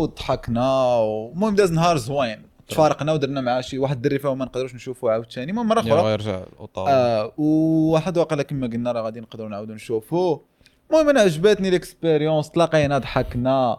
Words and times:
وضحكنا 0.00 1.00
المهم 1.32 1.54
داز 1.54 1.72
نهار 1.72 1.96
زوين. 1.96 2.42
تفارقنا 2.68 3.12
ودرنا 3.12 3.40
مع 3.40 3.60
شي 3.60 3.78
واحد 3.78 3.96
الدري 3.96 4.18
فيهم 4.18 4.38
ما 4.38 4.44
نقدروش 4.44 4.74
نشوفوا 4.74 5.10
عاوتاني. 5.12 5.50
المهم 5.50 5.68
مره 5.68 5.80
أخرى 5.80 6.12
يرجع 6.12 6.42
آه 6.76 7.32
وواحد 7.38 8.18
واقيلا 8.18 8.42
كما 8.42 8.66
قلنا 8.66 8.92
راه 8.92 9.02
غادي 9.02 9.20
نقدروا 9.20 9.48
نعاودوا 9.48 9.74
نشوفوه 9.74 10.44
المهم 10.90 11.08
أنا 11.08 11.20
عجبتني 11.20 11.70
ليكسبيريونس 11.70 12.50
تلاقينا 12.50 12.98
ضحكنا. 12.98 13.78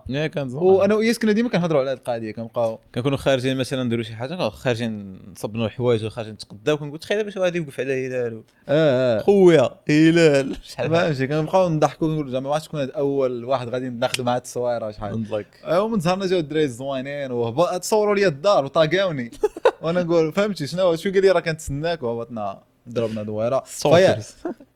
زوين 0.50 0.64
وأنا 0.64 0.96
وياس 0.96 1.20
كنا 1.20 1.32
ديما 1.32 1.50
كنهضروا 1.50 1.82
على 1.82 1.90
هذه 1.92 1.98
القضية 1.98 2.32
كنبقاو. 2.32 2.80
كنكونوا 2.96 3.18
خارجين 3.18 3.58
مثلا 3.58 3.84
نديروا 3.84 4.04
شي 4.04 4.16
حاجة 4.16 4.50
خارجين 4.50 5.20
نصبنوا 5.32 5.66
الحوايج 5.66 6.06
وخارجين 6.06 6.34
نتقداو 6.34 6.78
كنقول 6.78 7.00
تخيل 7.00 7.24
باش 7.24 7.38
غادي 7.38 7.58
يوقف 7.58 7.80
على 7.80 8.08
هلال. 8.08 8.44
آه 8.70 9.20
آه. 9.20 9.22
خويا 9.22 9.70
هلال. 9.90 10.56
شحال 10.64 10.90
فهمتي 10.90 11.28
كنبقاو 11.28 11.70
نضحكوا 11.70 12.08
ونقولوا 12.08 12.32
زعما 12.32 12.48
ما 12.48 12.54
عرفتش 12.54 12.68
شكون 12.68 12.82
هذا 12.82 12.92
أول 12.92 13.46
واحد 13.46 13.70
غادي 13.70 13.90
ناخذ 13.90 14.24
معاه 14.24 14.38
التصويره 14.38 14.92
شحال. 14.92 15.46
آه، 15.66 15.82
ومن 15.84 16.00
ظهرنا 16.00 16.26
جاو 16.26 16.40
الدراري 16.40 16.64
الزوينين 16.66 17.32
وهبط 17.32 17.80
تصوروا 17.82 18.16
لي 18.16 18.28
الدار 18.28 18.66
وطاقاوني 18.66 19.32
وأنا 19.82 20.04
نقول 20.04 20.34
فهمتي 20.34 20.68
شنو 20.68 20.96
شو 20.96 21.12
قال 21.12 21.22
لي؟ 21.22 21.32
راه 21.32 21.40
كنتسناك 21.40 22.04
وهبطنا. 22.04 22.71
ضربنا 22.90 23.24
دويرة. 23.24 23.64
فيا 23.66 24.20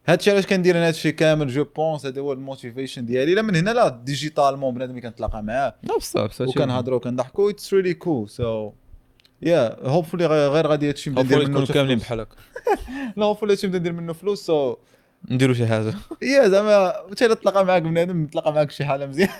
هادشي 0.07 0.31
علاش 0.31 0.45
كندير 0.45 0.77
أنا 0.77 0.87
هادشي 0.87 1.11
كامل 1.11 1.47
جو 1.47 1.63
بونس 1.63 2.05
هذا 2.05 2.21
هو 2.21 2.33
الموتيفيشن 2.33 3.05
ديالي. 3.05 3.33
لا 3.35 3.41
من 3.41 3.55
هنا 3.55 3.69
لا 3.69 3.89
ديجيتالمون 3.89 4.73
بنادم 4.73 4.91
اللي 4.91 5.01
كنتلاقى 5.01 5.43
معاه. 5.43 5.75
لا 5.83 5.97
بصح 5.97 6.25
بصح. 6.25 6.47
وكنهضروا 6.47 6.97
وكنضحكوا 6.97 7.49
اتس 7.49 7.73
ريلي 7.73 7.93
كول 7.93 8.29
سو 8.29 8.71
يا 9.41 9.77
هوبفولي 9.89 10.25
غير 10.25 10.67
غادي 10.67 10.89
هادشي 10.89 11.09
نبدا 11.09 11.23
ندير 11.23 11.49
منه 11.49 11.65
كاملين. 11.65 11.97
بحالك. 11.97 12.27
لا 13.17 13.25
هوبفولي 13.25 13.53
هادشي 13.53 13.67
نبدا 13.67 13.79
ندير 13.79 13.93
منه 13.93 14.13
فلوس. 14.13 14.45
سو 14.45 14.75
نديروا 15.31 15.55
شي 15.55 15.67
حاجة. 15.67 15.93
يا 16.21 16.47
زعما 16.47 16.93
حتى 17.11 17.25
الا 17.25 17.33
تلاقى 17.33 17.65
معاك 17.65 17.81
بنادم 17.81 18.25
تلاقى 18.25 18.53
معاك 18.53 18.71
شي 18.71 18.85
حالة 18.85 19.05
مزيان 19.05 19.29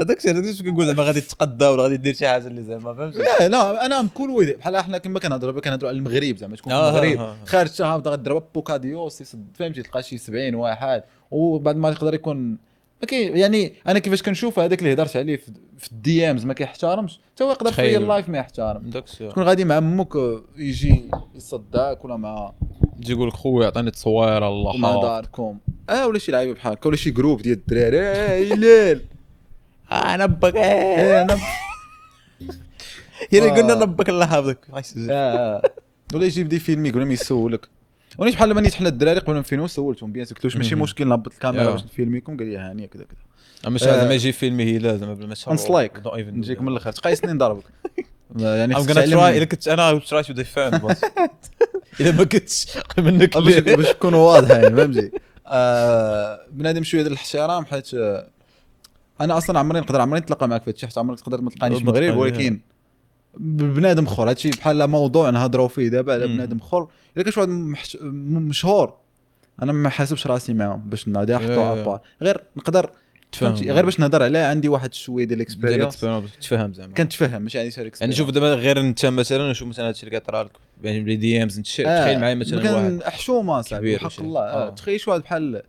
هذاك 0.00 0.16
الشيء 0.16 0.30
هذاك 0.30 0.62
كنقول 0.62 0.86
زعما 0.86 1.02
غادي 1.02 1.20
تتقدى 1.20 1.64
ولا 1.64 1.82
غادي 1.82 1.96
دير 1.96 2.14
شي 2.14 2.28
حاجة 2.28 2.46
اللي 2.46 2.62
زعما 2.62 2.94
فهمتي 2.94 3.18
لا 3.18 3.48
لا 3.48 3.86
أنا 3.86 4.08
كول 4.14 4.30
ويز 4.30 4.50
بحال 4.50 4.76
إحنا 4.76 4.98
كما 4.98 5.20
كنهضروا 5.20 5.60
كنهضروا 5.60 5.90
على 5.90 5.98
المغرب 5.98 6.36
زعما 6.36 6.56
تكون 6.56 6.72
في 6.72 6.78
آه، 6.78 6.88
المغرب 6.88 7.18
آه، 7.18 7.32
آه. 7.32 7.36
خارج 7.46 7.70
شهر 7.70 8.00
غضرب 8.00 8.44
بوكاديوس 8.54 9.22
فهمتي؟ 9.54 9.82
تلقى 9.82 10.02
شي 10.02 10.18
70 10.18 10.54
واحد 10.54 11.02
وبعد 11.30 11.76
ما 11.76 11.88
يقدر 11.88 12.14
يكون 12.14 12.58
ما 13.00 13.06
كاين 13.06 13.36
يعني 13.36 13.72
أنا 13.86 13.98
كيفاش 13.98 14.22
كنشوف 14.22 14.58
هذاك 14.58 14.78
اللي 14.78 14.92
هضرت 14.92 15.16
عليه 15.16 15.36
في, 15.36 15.52
في 15.78 15.92
الدي 15.92 16.30
امز 16.30 16.44
ما 16.44 16.54
كيحترمش 16.54 17.20
حتى 17.34 17.44
هو 17.44 17.50
يقدر 17.50 17.72
في. 17.72 17.96
اللايف 17.96 18.28
ما 18.28 18.38
يحترم. 18.38 18.90
الشيء 18.96 19.30
تكون 19.30 19.42
غادي 19.42 19.64
مع 19.64 19.78
أمك 19.78 20.14
يجي 20.56 21.10
يصدعك 21.34 22.04
ولا 22.04 22.16
مع 22.16 22.52
تجي 23.00 23.12
يقول 23.12 23.28
لك 23.28 23.34
خويا 23.34 23.66
عطيني 23.66 23.90
تصويره 23.90 24.48
الله 24.48 24.76
مع 24.76 24.92
حافظ 24.92 25.02
داركم. 25.02 25.58
آه 25.90 26.06
ولا 26.06 26.18
شي 26.18 26.32
لعيبة 26.32 26.52
بحال 26.52 26.72
هكا 26.72 26.88
ولا 26.88 26.96
شي 26.96 27.10
جروب 27.10 27.42
ديال 27.42 27.58
الدراري. 27.58 28.00
آه 28.00 28.54
هلال 28.54 29.00
أنا 29.92 30.26
بك. 30.26 30.56
آه 30.56 31.22
أنا 31.22 31.38
يلا 33.32 33.46
آه. 33.46 33.50
قلنا 33.56 33.74
نبك 33.74 34.08
الله 34.08 34.24
يحفظك 34.24 34.58
آه 35.10 35.12
آه. 35.12 35.62
ولا 36.14 36.24
يجي 36.26 36.40
يبدأ 36.40 36.58
فيلم 36.58 36.86
يقول 36.86 37.00
لهم 37.02 37.12
يسولك. 37.12 37.68
ونيت 38.18 38.34
بحال 38.34 38.48
لما 38.48 38.60
نيت 38.60 38.74
حنا 38.74 38.88
الدراري 38.88 39.20
قبل 39.20 39.32
ما 39.32 39.38
نفينو 39.40 39.66
سولتهم 39.66 40.12
بيان 40.12 40.26
قلت 40.26 40.44
واش 40.44 40.56
ماشي. 40.56 40.74
مشكل 40.74 41.08
نهبط 41.08 41.32
الكاميرا 41.32 41.68
آه. 41.68 41.70
باش 41.72 41.84
نفيلميكم 41.84 42.36
قال 42.36 42.46
لي 42.46 42.56
هانيه 42.58 42.86
كذا 42.86 43.04
كذا. 43.04 43.18
أما 43.66 43.76
آه. 43.76 43.78
زعما 43.78 44.14
يجي 44.14 44.32
فيلم 44.32 44.60
هلال 44.60 44.98
زعما 44.98 45.14
بلا 45.14 45.26
ما 45.26 45.34
تشرب 45.34 45.50
انسلايك 45.52 45.92
نجيك 46.16 46.60
من 46.62 46.68
الآخر 46.68 46.92
تقايسني 46.92 47.32
نضربك 47.32 47.64
يعني 48.36 48.74
غانا 48.74 48.86
تراي 48.86 49.06
تعلمني. 49.06 49.36
إلا 49.36 49.44
كنت 49.44 49.68
أنا 49.68 49.98
تراي 49.98 50.22
تو 50.22 50.32
ديفاند 50.32 50.96
إلا 52.00 52.12
ما 52.12 52.24
كنتش 52.24 52.66
منك 52.98 53.36
آه، 53.36 53.40
باش 53.40 53.58
باش 53.58 53.86
تكونوا 53.88 54.32
واضحين 54.32 54.76
فهمتي؟ 54.76 55.10
آه، 55.46 56.40
بنادم 56.52 56.82
شوية 56.84 57.02
ديال 57.02 57.12
الاحترام 57.12 57.64
حيت 57.64 57.94
آه، 57.94 58.28
أنا 59.20 59.38
أصلا 59.38 59.58
عمري 59.58 59.80
نقدر 59.80 60.00
عمري 60.00 60.20
نتلاقى 60.20 60.48
معك 60.48 60.62
في 60.62 60.70
هادشي 60.70 60.86
حتى 60.86 61.00
عمرك 61.00 61.20
تقدر 61.20 61.40
ما 61.40 61.50
تلقانيش 61.50 61.78
تلقاني، 61.82 62.10
ولكن 62.10 62.60
بنادم 63.40 64.04
اخر 64.06 64.28
هادشي 64.30 64.50
بحال 64.50 64.86
موضوع 64.86 65.30
نهضروا 65.30 65.68
فيه 65.68 65.88
دابا 65.88 66.12
على. 66.12 66.26
بنادم 66.26 66.58
اخر 66.58 66.88
الا 67.16 67.24
كان 67.24 67.32
شي 67.32 67.40
واحد 67.40 67.50
محش- 67.52 67.96
مشهور 68.02 68.94
أنا 69.62 69.72
ما 69.72 69.88
حاسبش 69.88 70.26
راسي 70.26 70.52
معاهم 70.54 70.80
باش 70.88 71.08
نادي 71.08 71.32
نحطو 71.34 71.52
يا. 71.52 71.82
ابار 71.82 72.00
غير 72.22 72.40
نقدر 72.56 72.90
تفهم 73.32 73.54
فهمتي 73.54 73.72
غير 73.72 73.84
باش 73.84 74.00
نهضر 74.00 74.22
عليه 74.22 74.38
عندي 74.44 74.68
واحد 74.68 74.94
شوية 74.94 75.24
ديال 75.24 75.38
ال 75.40 75.45
experience 75.45 76.00
تفهم 76.40 76.72
زعما 76.74 76.94
كنتفهم 76.94 77.42
ماشي 77.42 77.58
عندي 77.58 77.70
شي 77.70 77.90
يعني 78.00 78.12
شوف 78.12 78.30
دابا 78.30 78.54
غير 78.54 78.80
أنت 78.80 79.06
مثلا 79.06 79.50
نشوف 79.50 79.68
مثلا 79.68 79.88
هادشي 79.88 80.06
اللي 80.06 80.18
كيطرى 80.20 80.42
لك 80.42 80.50
يعني 80.82 81.00
بلي 81.00 81.16
دي 81.16 81.42
امز 81.42 81.56
أنت 81.58 81.80
آه، 81.80 82.02
تخيل 82.04 82.20
معايا 82.20 82.34
مثلا 82.34 82.72
واحد 82.74 83.02
حشومه 83.02 83.62
صاحبي 83.62 83.98
حق. 83.98 84.20
الله 84.20 84.40
آه. 84.40 84.66
آه. 84.66 84.70
تخيل 84.70 85.00
شي 85.00 85.10
واحد 85.10 85.22
بحال 85.22 85.62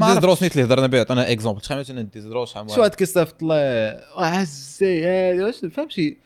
ديزدروس 0.00 0.28
عرفتش. 0.28 0.42
نيت 0.42 0.52
اللي 0.52 0.64
هضرنا 0.64 0.86
به 0.86 1.00
عطانا 1.00 1.32
exemple 1.32 1.60
تخيل 1.60 1.78
مثلا 1.78 2.02
ديزدروس 2.02 2.50
شحال 2.50 2.70
شي 2.70 2.80
واحد 2.80 2.94
كيصيفط 2.94 3.42
لي 3.42 4.00
عزي 4.16 5.04
هادي 5.04 5.42
واش 5.42 5.56
فهمتي 5.74 6.16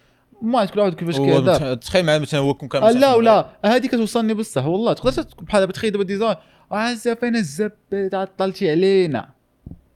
ما 0.43 0.59
عرفت 0.59 0.75
كل 0.75 0.81
واحد 0.81 0.95
كيفاش 0.95 1.17
كيهضر. 1.17 1.75
تخيل 1.75 2.05
معايا 2.07 2.19
مثلا 2.19 2.41
هو 2.41 2.55
كون 2.55 2.69
كان 2.69 2.83
آه، 2.83 2.91
لا 2.91 3.15
ولا 3.15 3.47
هذه 3.65 3.87
كتوصلني 3.87 4.35
بصح 4.35 4.67
والله 4.67 4.93
تقدر 4.93 5.25
بحال 5.41 5.61
دابا 5.61 5.73
تخيل 5.73 5.91
دابا 5.91 6.05
ديزاين 6.05 6.37
عزي 6.71 7.15
فين 7.15 7.37
الزبد 7.37 8.15
عطلتي 8.15 8.71
علينا. 8.71 9.29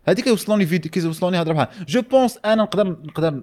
هذه 0.09 0.21
كيوصلوني 0.21 0.67
فيديو 0.67 0.91
كيوصلوني 0.91 1.43
هضرة 1.43 1.53
بحال. 1.53 1.69
je 1.89 2.03
pense 2.03 2.39
أنا 2.45 2.63
نقدر 2.63 2.89
نقدر 2.89 3.43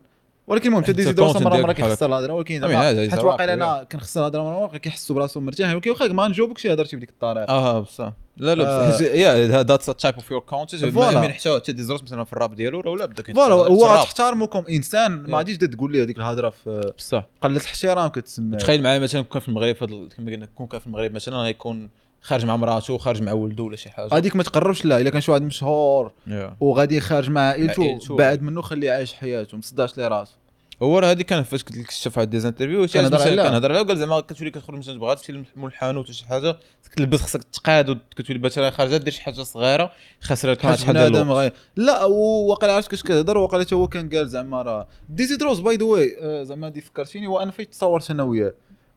ولكن 0.52 0.68
المهم 0.68 0.84
دروسه 0.84 1.40
content 1.40 1.44
مرة 1.44 1.58
مرة 1.58 1.72
كيخسر 1.72 2.06
الهضره 2.06 2.34
ولكن 2.34 2.54
حيت 2.54 3.14
واقيلا 3.14 3.24
واقع. 3.24 3.54
أنا 3.54 3.84
كنخسر 3.84 4.20
الهضره 4.22 4.44
مره 4.44 4.60
مره 4.68 4.78
كيحسوا 4.78 5.16
براسهم 5.16 5.46
مرتاحين 5.46 5.76
ولكن 5.76 5.90
واخا 5.90 6.08
ما 6.08 6.28
نجاوبك 6.28 6.58
شي 6.58 6.74
هضرتي 6.74 6.96
بديك 6.96 7.10
الطريقة 7.10 7.50
آه 7.50 7.80
بصح 7.80 8.14
لا 8.38 8.56
لا 8.56 8.98
آه. 8.98 9.02
yeah 9.02 9.64
that's 9.64 9.86
type 9.86 10.16
of 10.16 10.32
your 10.32 10.40
content 10.40 10.86
voilà. 10.86 11.22
من 11.22 11.32
حتى 11.32 11.56
حتى 11.56 11.72
ديزدروس 11.72 12.04
مثلا 12.04 12.24
في 12.24 12.34
الراب 12.34 12.56
ديالو 12.56 12.80
راه 12.80 12.92
ولا 12.92 13.06
بدا 13.06 13.34
voilà 13.34 13.54
هو 13.54 13.80
تراب. 13.80 14.04
تحترمكم 14.04 14.64
إنسان 14.70 15.12
ما. 15.12 15.38
غاديش 15.38 15.58
تقول 15.58 15.92
لي 15.92 16.04
هذيك 16.04 16.18
الهضره 16.18 16.50
في 16.50 16.92
بصح 16.98 17.26
قلة 17.42 17.58
الاحترام 17.58 18.08
كتسمى 18.08 18.58
تخيل 18.58 18.84
معايا 18.84 19.00
مثلا 19.00 19.22
كون 19.22 19.42
في 19.42 19.50
المغرب 19.50 19.76
كما 19.76 20.32
قلنا 20.32 20.46
كون 20.46 20.68
كان 20.68 20.80
في 20.80 20.88
المغرب 20.88 21.12
مثلا 21.14 21.38
غيكون 21.38 21.90
خارج 22.22 22.46
مع 22.46 22.56
مراته 22.56 22.98
خارج 22.98 23.22
مع 23.22 23.32
ولده 23.32 23.64
ولا 23.64 23.76
شي 23.76 23.90
حاجة 23.90 24.10
هذيك 24.14 24.36
ما 24.36 24.44
تقربش 24.44 24.86
لا 24.86 25.02
إلا 25.02 25.10
كان 25.10 25.22
شي 25.22 25.32
واحد 25.32 25.42
مشهور 25.42 26.12
yeah. 26.28 26.56
وغادي 26.60 27.00
خارج 27.00 27.30
مع 27.30 27.42
عائلته 27.42 27.84
عائلته. 27.84 28.16
بعد 28.16 28.42
منه 28.42 28.62
خليه 28.62 28.92
عايش 28.92 29.14
حياته 29.14 29.56
ما 29.56 29.62
تصدعش 29.62 29.98
ليه 29.98 30.08
راسه 30.08 30.41
هو 30.82 31.00
راه 31.00 31.12
هذه 31.12 31.22
كان 31.22 31.44
فاش 31.44 31.64
كنت 31.64 31.78
لك 31.78 31.92
شفت 31.92 32.18
واحد 32.18 32.30
des 32.30 32.43
interviews 32.43 32.88
كنهضر 32.88 33.22
عليها. 33.22 33.82
وقال 33.82 33.98
زعما 33.98 34.20
كتولي 34.20 34.52
كتخرج 34.52 34.78
مثلا 34.78 34.96
تبغى 34.96 35.16
تمشي 35.16 35.44
مول 35.56 35.70
الحانوت 35.70 36.06
ولا 36.06 36.14
شي 36.14 36.26
حاجة 36.26 36.58
كتلبس 36.92 37.22
خصك 37.22 37.44
تقاد 37.44 37.90
وكتولي 37.90 38.40
مثلا 38.40 38.70
خارجة 38.70 38.98
دير 38.98 39.14
شي 39.14 39.22
حاجة 39.22 39.42
صغيرة 39.42 39.92
خاسره 40.22 40.52
لك 40.52 40.62
شحال. 40.62 40.98
غير 41.32 41.54
لا 41.76 42.04
وواقيلا 42.06 42.74
عرفت 42.74 42.92
كاش 42.92 43.04
كيهضر 43.04 43.38
واقيلا 43.38 43.64
حتى 43.64 43.76
هو 43.76 43.88
كان 43.88 44.10
قال 44.10 44.30
زعما 44.30 44.62
راه 44.62 44.88
ديزي 45.10 45.36
دروز 45.36 45.60
by 45.60 45.76
the 45.76 45.86
way 45.86 46.18
زعما 46.46 46.68
هادي 46.68 46.82
فكرتيني 46.82 47.28
وأنا 47.28 47.52
فايت 47.52 47.72
تصورت 47.72 48.12
أنا 48.12 48.24
وياه 48.24 48.54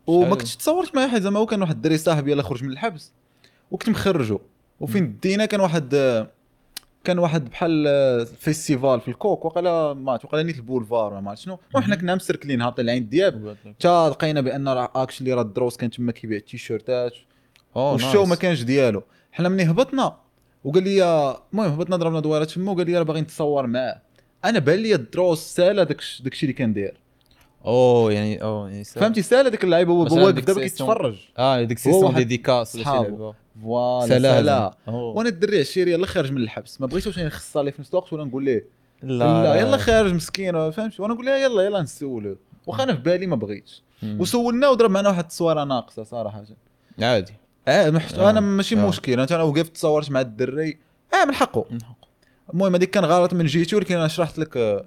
وما؟ 0.06 0.36
كنتش 0.36 0.56
تصورت 0.56 0.94
مع 0.94 1.08
حد 1.08 1.20
زعما 1.22 1.40
هو 1.40 1.46
كان 1.46 1.60
واحد 1.62 1.74
الدري 1.74 1.98
صاحبي 1.98 2.32
يلاه 2.32 2.42
خرج 2.42 2.64
من 2.64 2.70
الحبس 2.70 3.12
وكنت 3.70 3.88
مخرجه 3.88 4.38
وفين 4.80 5.18
دينا 5.22 5.46
كان 5.46 5.60
واحد 5.60 5.94
آه، 5.94 6.30
كان 7.04 7.18
واحد 7.18 7.50
بحال 7.50 7.84
آه، 7.88 8.24
festival 8.24 9.00
في 9.00 9.08
الكوك 9.08 9.44
وقيلا 9.44 9.94
ما 9.94 10.12
وقيلا 10.12 10.42
نيت 10.42 10.56
البولفار 10.56 11.12
ولا 11.12 11.20
ما 11.20 11.30
عرفت 11.30 11.42
شنو. 11.42 11.58
وحنا 11.74 11.96
كنا 11.96 12.14
مسركلين 12.14 12.62
هابطين 12.62 12.86
لعين 12.86 13.08
دياب 13.08 13.56
حتى 13.66 14.08
لقينا 14.08 14.40
بأن 14.40 14.68
راه 14.68 14.90
actually 14.94 15.32
راه 15.32 15.42
الدروس 15.42 15.76
كان 15.76 15.90
تما 15.90 16.12
كيبيع 16.12 16.38
التيشيرتات. 16.38 17.12
والشو. 17.74 18.24
ما 18.24 18.36
كانش 18.36 18.62
ديالو. 18.62 19.02
حنا 19.32 19.48
ملي 19.48 19.64
هبطنا. 19.64 20.16
وقال 20.64 20.82
لي 20.82 21.04
المهم 21.52 21.72
هبطنا 21.72 21.96
ضربنا 21.96 22.20
دويرات 22.20 22.50
تما 22.50 22.72
وقال 22.72 22.86
لي 22.86 22.98
راه 22.98 23.02
باغي 23.02 23.20
نتصور 23.20 23.66
معاه. 23.66 24.02
أنا 24.44 24.58
بان 24.58 24.78
لي 24.78 24.94
الدروس 24.94 25.38
سالا 25.38 25.84
داك 25.84 26.00
داكشي 26.20 26.46
اللي 26.46 26.52
كان 26.52 26.72
داير. 26.72 26.94
أوه 27.64 28.12
يعني 28.12 28.42
أوه 28.42 28.70
يعني 28.70 28.84
فهمتي؟ 28.84 29.22
سالا 29.22 29.48
داك 29.48 29.64
اللعيبة 29.64 29.92
هو 29.92 30.02
واقف 30.02 30.34
ديك 30.34 30.44
دابا. 30.44 30.60
كيتفرج. 30.60 31.16
آه 31.38 31.62
ديك 31.62 31.78
système 31.78 32.12
ديديكاس 32.12 32.76
صحابه. 32.76 33.34
voilà 33.62 34.06
سلا. 34.20 34.74
وأنا 34.86 35.28
الدري 35.28 35.60
عشيري 35.60 35.92
يلا 35.92 36.06
خارج 36.06 36.32
من 36.32 36.42
الحبس. 36.42 36.80
ما 36.80 36.86
بغيتوش 36.86 37.18
نخص 37.18 37.56
عليه 37.56 37.70
في 37.70 37.80
نفس 37.80 37.90
الوقت 37.90 38.12
ولا 38.12 38.24
نقول 38.24 38.44
ليه؟ 38.44 38.66
لا 39.02 39.42
لا 39.42 39.54
يلا 39.54 39.76
خارج 39.76 40.12
مسكين 40.14 40.70
فهمتي 40.70 41.02
وأنا 41.02 41.14
نقول 41.14 41.26
لها 41.26 41.36
يلا 41.38 41.62
يلا 41.62 41.82
نسولو. 41.82 42.36
واخا 42.66 42.82
أنا 42.82 42.94
في 42.94 43.00
بالي 43.00 43.26
ما 43.26 43.36
بغيتش. 43.36 43.82
وسولنا 44.02 44.68
وضرب 44.68 44.90
معنا 44.90 45.08
واحد 45.08 45.22
التصويره 45.22 45.64
ناقصة 45.64 46.04
صراحة. 46.04 46.44
عادي. 47.02 47.32
آه 47.68 47.90
محت... 47.90 48.14
آه. 48.14 48.30
أنا 48.30 48.40
ماشي 48.40 48.74
آه. 48.76 48.88
مشكل. 48.88 49.20
أنا 49.20 49.42
وقفت 49.42 49.74
تصورت 49.74 50.10
مع 50.10 50.20
الدري. 50.20 50.78
آه 51.14 51.24
من 51.24 51.34
حقه. 51.34 51.64
المهم 52.54 52.74
هذيك 52.74 52.90
كان 52.90 53.04
غلط 53.04 53.34
من 53.34 53.46
جهتي 53.46 53.76
ولكن 53.76 53.96
أنا 53.96 54.08
شرحت 54.08 54.38
لك 54.38 54.56
آه، 54.56 54.84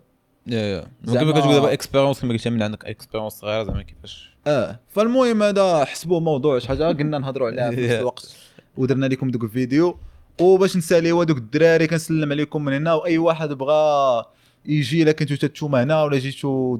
yeah 0.47 0.59
yeah. 0.59 0.87
كتقول 1.07 1.33
دابا 1.53 1.73
expérience 1.73 2.21
كما 2.21 2.33
قلت 2.33 2.47
من 2.47 2.63
عندك 2.63 2.85
expérience 2.85 3.33
صغيرة 3.33 3.63
زعما 3.63 3.81
كيفاش؟ 3.81 4.35
آه 4.47 4.79
فالمهم 4.87 5.43
هذا 5.43 5.85
حسبوه 5.85 6.19
موضوع 6.19 6.59
شي 6.59 6.67
حاجة 6.67 6.83
قلنا 6.83 7.17
نهضروا 7.17 7.47
عليها 7.47 7.71
في 7.71 7.81
نفس. 7.85 7.93
الوقت. 7.99 8.35
ودرنا 8.77 9.05
لكم 9.05 9.31
دوك 9.31 9.43
الفيديو. 9.43 9.97
وباش 10.41 10.77
نساليو 10.77 11.23
دوك 11.23 11.37
الدراري 11.37 11.87
كنسلم 11.87 12.31
عليكم 12.31 12.65
من 12.65 12.73
هنا 12.73 12.93
وأي 12.93 13.17
واحد 13.17 13.49
بغى 13.53 14.25
يجي 14.65 15.03
إلا 15.03 15.11
كنتو 15.11 15.35
تتوما 15.35 15.83
هنا 15.83 16.03
ولا 16.03 16.17
جيتو 16.17 16.79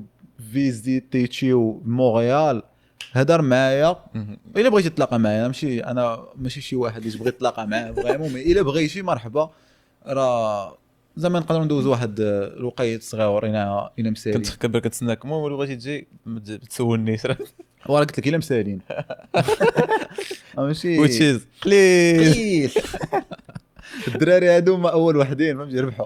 visitيتيو 0.53 1.81
مونريال 1.85 2.63
هضر 3.13 3.41
معايا. 3.41 3.95
إلا 4.57 4.69
بغيتي 4.69 4.89
تلاقى 4.89 5.19
معايا 5.19 5.47
ماشي 5.47 5.79
أنا 5.79 6.23
ماشي 6.35 6.61
شي 6.61 6.75
واحد 6.75 7.05
اللي 7.05 7.17
تبغي 7.17 7.31
تلاقى 7.31 7.67
معاه 7.67 7.91
vraiment 7.91 8.33
mais 8.33 8.41
الا 8.51 8.61
بغيتي 8.61 9.01
مرحبا. 9.01 9.49
راه 10.07 10.77
زعما 11.17 11.39
نقدروا 11.39 11.65
ندوزو 11.65 11.91
واحد 11.91 12.19
آه، 12.21 12.47
الوقيت 12.47 13.03
صغير 13.03 13.45
أنا 13.45 13.89
أنا 13.99 14.09
مسالين. 14.09 14.37
كنت 14.37 14.49
كبر 14.55 14.79
كنتسناك 14.79 15.25
المهم 15.25 15.41
ولا 15.41 15.55
بغيتي 15.55 15.75
تجي 15.75 16.07
ما 16.25 16.39
تج- 16.39 16.51
ما 16.51 16.57
تسولنيش 16.57 17.21
وراه 17.89 17.99
قلت 17.99 18.19
لك 18.19 18.27
الا 18.27 18.37
مسالين. 18.37 18.79
آه، 18.91 19.17
ماشي 20.57 21.07
is 21.37 21.41
قليل. 21.61 22.71
الدراري 24.07 24.49
هادو 24.49 24.77
ما 24.77 24.89
أول 24.89 25.17
وحدين 25.17 25.57
فهمتي 25.57 25.79
ربحوا 25.79 26.05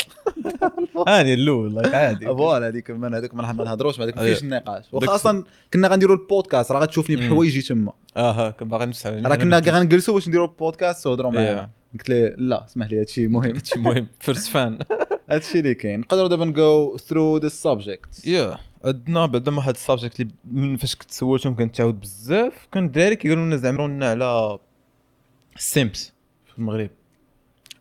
هاني 1.07 1.33
الأول 1.33 1.85
عادي. 1.95 2.25
فوالا 2.25 2.67
هذيك 2.67 2.91
من 2.91 3.13
هذوك 3.13 3.33
ما 3.33 3.51
ما 3.51 3.63
نهضروش 3.63 3.99
ما 3.99 4.03
هذيك 4.05 4.15
ما 4.17 4.21
أيوة. 4.23 4.33
فيش 4.33 4.43
النقاش 4.43 4.85
واخا 4.91 5.15
أصلا 5.15 5.43
كنا 5.73 5.87
غنديروا 5.87 6.15
البودكاست 6.15 6.71
راه 6.71 6.79
غتشوفني. 6.79 7.15
بحوايجي 7.15 7.61
تما. 7.61 7.93
آه 8.17 8.51
كان 8.51 8.67
باغي 8.69 8.85
نمسح 8.85 9.07
راه 9.09 9.35
كنا 9.35 9.59
غنجلسوا 9.59 10.13
باش 10.13 10.27
نديروا 10.27 10.47
البودكاست 10.47 11.07
ونهضروا 11.07 11.31
معاه 11.31 11.55
Yeah. 11.65 11.80
قلت 11.93 12.09
له 12.09 12.35
لا 12.37 12.65
اسمح 12.65 12.87
لي 12.91 12.99
هادشي 12.99 13.27
مهم. 13.27 13.45
هادشي 13.55 13.79
مهم. 13.79 14.07
فيرست 14.19 14.47
فان 14.47 14.79
هادشي 15.29 15.59
اللي 15.59 15.73
كاين. 15.75 15.99
نقدروا 15.99 16.27
دابا 16.27 16.45
نجو 16.45 16.97
ثرو 16.97 17.37
ذا 17.37 17.47
سبجكت 17.47 18.27
يا 18.27 18.57
عندنا 18.85 19.25
بعدا 19.25 19.55
واحد 19.55 19.73
ال 19.73 19.79
subject 19.79 20.19
اللي 20.19 20.31
من 20.51 20.77
فاش 20.77 20.95
كنت 20.95 21.11
سولتهم 21.11 21.55
كان 21.55 21.71
تعاود 21.71 21.99
بزاف. 21.99 22.67
كان 22.71 22.85
الدراري 22.85 23.15
كيقولوا 23.15 23.45
لنا 23.45 23.57
زعما 23.57 23.83
لنا 23.87 24.09
على 24.09 24.59
ال 25.55 25.65
simps 25.65 26.11
في 26.51 26.57
المغرب. 26.57 26.89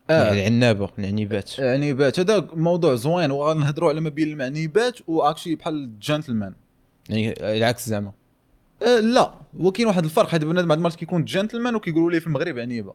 آه. 0.09 0.33
العنابة 0.33 0.89
العنيبات. 0.99 1.59
يعني 1.59 1.93
but 1.93 2.19
هذا 2.19 2.47
موضوع 2.53 2.95
زوين 2.95 3.31
وغنهضروا 3.31 3.89
على 3.89 4.01
ما 4.01 4.09
بين 4.09 4.27
المعنيبات 4.27 4.97
و 5.07 5.12
actually 5.12 5.55
بحال 5.55 5.73
الجنتلمان 5.73 6.53
يعني 7.09 7.33
العكس 7.57 7.89
زعما. 7.89 8.11
آه 8.83 8.99
لا. 8.99 9.33
هو 9.61 9.71
كاين 9.71 9.87
واحد 9.87 10.03
الفرق 10.03 10.27
حيت 10.27 10.43
بنادم 10.43 10.67
بعض 10.67 10.77
المرات 10.77 10.95
كيكون 10.95 11.25
جنتلمان 11.25 11.75
وكيقولوا 11.75 12.11
ليه 12.11 12.19
في 12.19 12.27
المغرب 12.27 12.59
عنيبة. 12.59 12.93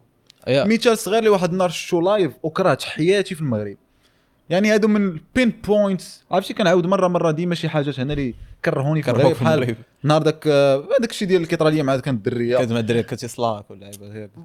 yeah. 0.48 0.64
مثال 0.64 0.98
صغير 0.98 1.22
لي 1.22 1.28
واحد 1.28 1.52
النهار 1.52 1.70
شفتو 1.70 2.00
live 2.00 2.32
وكرهت 2.42 2.82
حياتي 2.82 3.34
في 3.34 3.40
المغرب. 3.40 3.76
يعني 4.50 4.74
هادو 4.74 4.88
من 4.88 5.08
ال 5.08 5.17
pain 5.17 5.50
points 5.50 6.24
عرفتي 6.30 6.54
كنعاود 6.54 6.86
مرة 6.86 7.08
مرة 7.08 7.30
ديما 7.30 7.54
شي 7.54 7.68
حاجات 7.68 8.00
هنا 8.00 8.12
اللي 8.12 8.34
كرهوني 8.64 9.02
في 9.02 9.10
المغرب 9.10 9.30
بحال 9.30 9.76
نهار 10.02 10.22
داك 10.22 10.46
آه، 10.46 10.88
داك 11.00 11.10
الشيء 11.10 11.28
ديال 11.28 11.36
اللي 11.36 11.48
كيطرى 11.48 11.70
ليا 11.70 11.82
مع 11.82 11.96
كانت 11.96 12.26
الدرية 12.26 12.58
كانت 12.58 12.72
مع 12.72 12.78
الدراري 12.78 13.02
كنتي 13.02 13.28
سلاك 13.28 13.70
ولا 13.70 13.90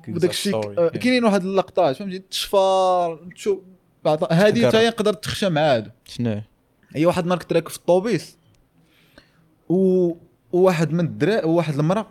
وداك 0.07 0.29
الشيء 0.29 0.55
آه، 0.79 0.89
كاينين 0.89 1.23
واحد 1.25 1.43
اللقطات 1.43 1.95
فهمتي؟ 1.95 2.19
تشفار 2.19 3.19
تشوف 3.35 3.59
تكرر. 4.03 4.67
حتى 4.67 4.77
هي 4.77 4.87
نقدر 4.87 5.13
تخشى 5.13 5.49
مع 5.49 5.61
هادو. 5.61 5.89
شنو؟ 6.05 6.41
هي 6.95 7.05
واحد 7.05 7.23
النهار 7.23 7.39
كنت 7.39 7.53
راكب 7.53 7.69
في 7.69 7.77
الطوبيس 7.77 8.37
و 9.69 10.11
وواحد 10.51 10.93
من 10.93 11.05
الدرا 11.05 11.45
وواحد 11.45 11.79
المرأة 11.79 12.07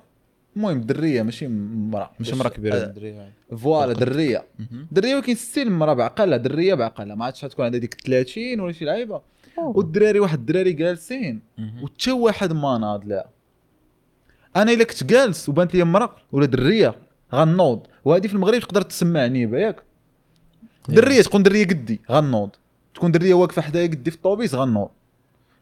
المهم 0.56 0.80
درية 0.80 1.22
ماشي 1.22 1.48
مراه 1.48 2.10
ماشي 2.18 2.36
مرا 2.36 2.48
كبيرة 2.48 2.74
آه، 2.74 2.84
الدراري 2.84 3.32
voilà 3.56 3.92
درية. 3.92 4.44
درية 4.92 5.14
ولكن 5.14 5.34
ستيل 5.34 5.72
مرة 5.72 5.92
بعقلها 5.94 6.36
درية 6.38 6.74
بعقلها 6.74 7.14
ما 7.16 7.24
عادش 7.24 7.40
تكون 7.40 7.64
عندها 7.64 7.80
ديك 7.80 7.94
30 7.94 8.60
ولا 8.60 8.72
شي 8.72 8.84
لعيبة. 8.84 9.20
والدراري 9.58 10.20
واحد 10.20 10.38
الدراري 10.38 10.72
جالسين. 10.72 11.40
وتا 11.82 12.12
واحد 12.12 12.52
ما 12.52 12.78
ناض 12.78 13.04
لا. 13.04 13.28
أنا 14.56 14.72
إلا 14.72 14.84
كنت 14.84 15.04
جالس 15.04 15.48
وبانت 15.48 15.74
لي 15.74 15.82
امراه 15.82 16.16
ولا 16.32 16.46
درية 16.46 16.94
غنوض. 17.34 17.86
وهذه 18.04 18.26
في 18.26 18.34
المغرب 18.34 18.60
تقدر 18.60 18.82
تسمى 18.82 19.20
عنيبه 19.20 19.58
ياك 19.58 19.82
درية 20.88 21.22
تكون 21.22 21.42
درية 21.42 21.64
قدي 21.66 22.00
غنوض. 22.10 22.50
تكون 22.94 23.12
درية 23.12 23.34
واقفة 23.34 23.62
حدايا 23.62 23.86
قدي 23.86 24.10
في 24.10 24.16
الطوبيس 24.16 24.54
غنوض. 24.54 24.88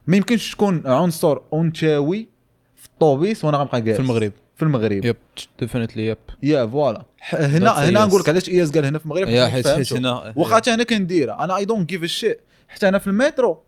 ما 0.07 0.17
يمكنش 0.17 0.53
تكون 0.53 0.83
عنصر 0.87 1.39
أنثوي 1.55 2.29
في 2.77 2.87
الطوبيس 2.87 3.45
وأنا 3.45 3.57
غنبقى 3.59 3.81
جالس. 3.81 3.97
في 3.97 4.03
المغرب. 4.03 4.33
في 4.59 4.63
المغرب. 4.63 5.05
yep 5.05 5.17
definitely 5.61 6.07
yep 6.07 6.19
yeah 6.43 6.67
voilà 6.67 7.05
هنا 7.33 7.71
هنا. 7.71 8.05
نقول 8.05 8.21
لك 8.21 8.29
علاش 8.29 8.49
اياس 8.49 8.71
قال 8.71 8.85
هنا 8.85 8.99
في 8.99 9.05
المغرب؟ 9.05 9.29
yeah 9.29 9.49
حيت 9.49 9.69
حيت 9.69 9.93
هنا 9.93 10.33
واخا 10.37 10.57
حتى 10.57 10.75
أنا 10.75 10.85
كنديرها 10.85 11.45
أنا 11.45 11.57
I 11.57 11.65
don't 11.65 11.89
give 11.89 12.03
a 12.03 12.10
shit 12.10 12.39
حتى 12.69 12.89
أنا 12.89 12.99
في 12.99 13.07
المترو 13.07 13.63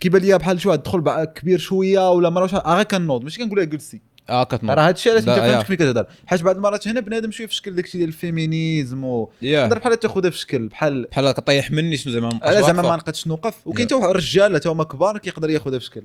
كيبان 0.00 0.22
ليا 0.22 0.36
بحال 0.36 0.60
شي 0.60 0.68
واحد 0.68 0.82
دخل 0.82 1.24
كبير 1.24 1.58
شوية 1.58 2.10
ولا 2.10 2.30
مرة 2.30 2.46
غير 2.46 2.82
كنوض 2.82 3.24
ماشي 3.24 3.38
كنقول 3.38 3.58
لها 3.58 3.64
جلسي 3.64 4.00
آه 4.30 4.44
كتنوض 4.44 4.78
راه 4.78 4.88
هادشي 4.88 5.10
علاش 5.10 5.20
انت 5.20 5.28
لا، 5.28 5.46
yeah. 5.46 5.52
فهمت 5.52 5.66
كيف 5.66 5.76
كتهضر 5.76 6.06
حيت 6.26 6.42
بعض 6.42 6.56
المرات 6.56 6.88
هنا 6.88 7.00
بنادم 7.00 7.30
شوية 7.30 7.46
في 7.46 7.54
شكل 7.54 7.74
داكشي 7.74 7.98
ديال 7.98 8.08
ال 8.08 8.18
féminisme 8.18 9.04
و 9.04 9.30
تقدر 9.42 9.78
بحال 9.78 10.00
تاخذها 10.00 10.30
في 10.30 10.38
شكل 10.38 10.68
بحال 10.68 11.06
بحال 11.10 11.32
كطيح 11.32 11.70
مني 11.70 11.96
شنو 11.96 12.12
زعما 12.12 12.38
على 12.42 12.62
زعما. 12.62 12.82
ما 12.82 12.96
نقدش 12.96 13.26
نوقف. 13.26 13.54
وكاين. 13.66 13.86
حتى 13.86 13.94
واحد 13.94 14.08
الرجال 14.08 14.54
حتى 14.54 14.68
هما 14.68 14.84
كبار 14.84 15.18
كيقدر 15.18 15.50
ياخذها 15.50 15.78
في 15.78 15.84
شكل. 15.84 16.02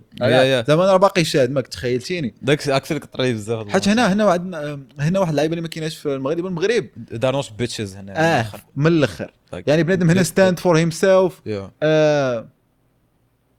زعما 0.67 0.83
أنا 0.83 0.97
باقي 0.97 1.23
شاد 1.23 1.51
ماك 1.51 1.67
تخيلتيني. 1.67 2.33
داك 2.41 2.69
أكثر 2.69 2.97
كطري 2.97 3.33
بزاف 3.33 3.69
حيت 3.69 3.87
هنا 3.87 4.13
هنا 4.13 4.23
عندنا 4.23 4.79
هنا 4.99 5.19
واحد 5.19 5.29
اللعيبة 5.29 5.51
اللي 5.53 5.61
ما 5.61 5.67
كايناش 5.67 5.97
في 5.97 6.15
المغرب 6.15 6.45
المغرب. 6.45 6.87
دارنوش 7.11 7.49
بيتشز 7.49 7.95
هنا 7.95 8.39
آه 8.39 8.45
من 8.75 8.87
الأخر. 8.87 9.33
Like, 9.55 9.63
يعني 9.67 9.83
بنادم 9.83 10.09
هنا 10.09 10.23
ستاند 10.23 10.59
فور 10.59 10.77
هيم 10.77 10.91
سيلف 10.91 11.41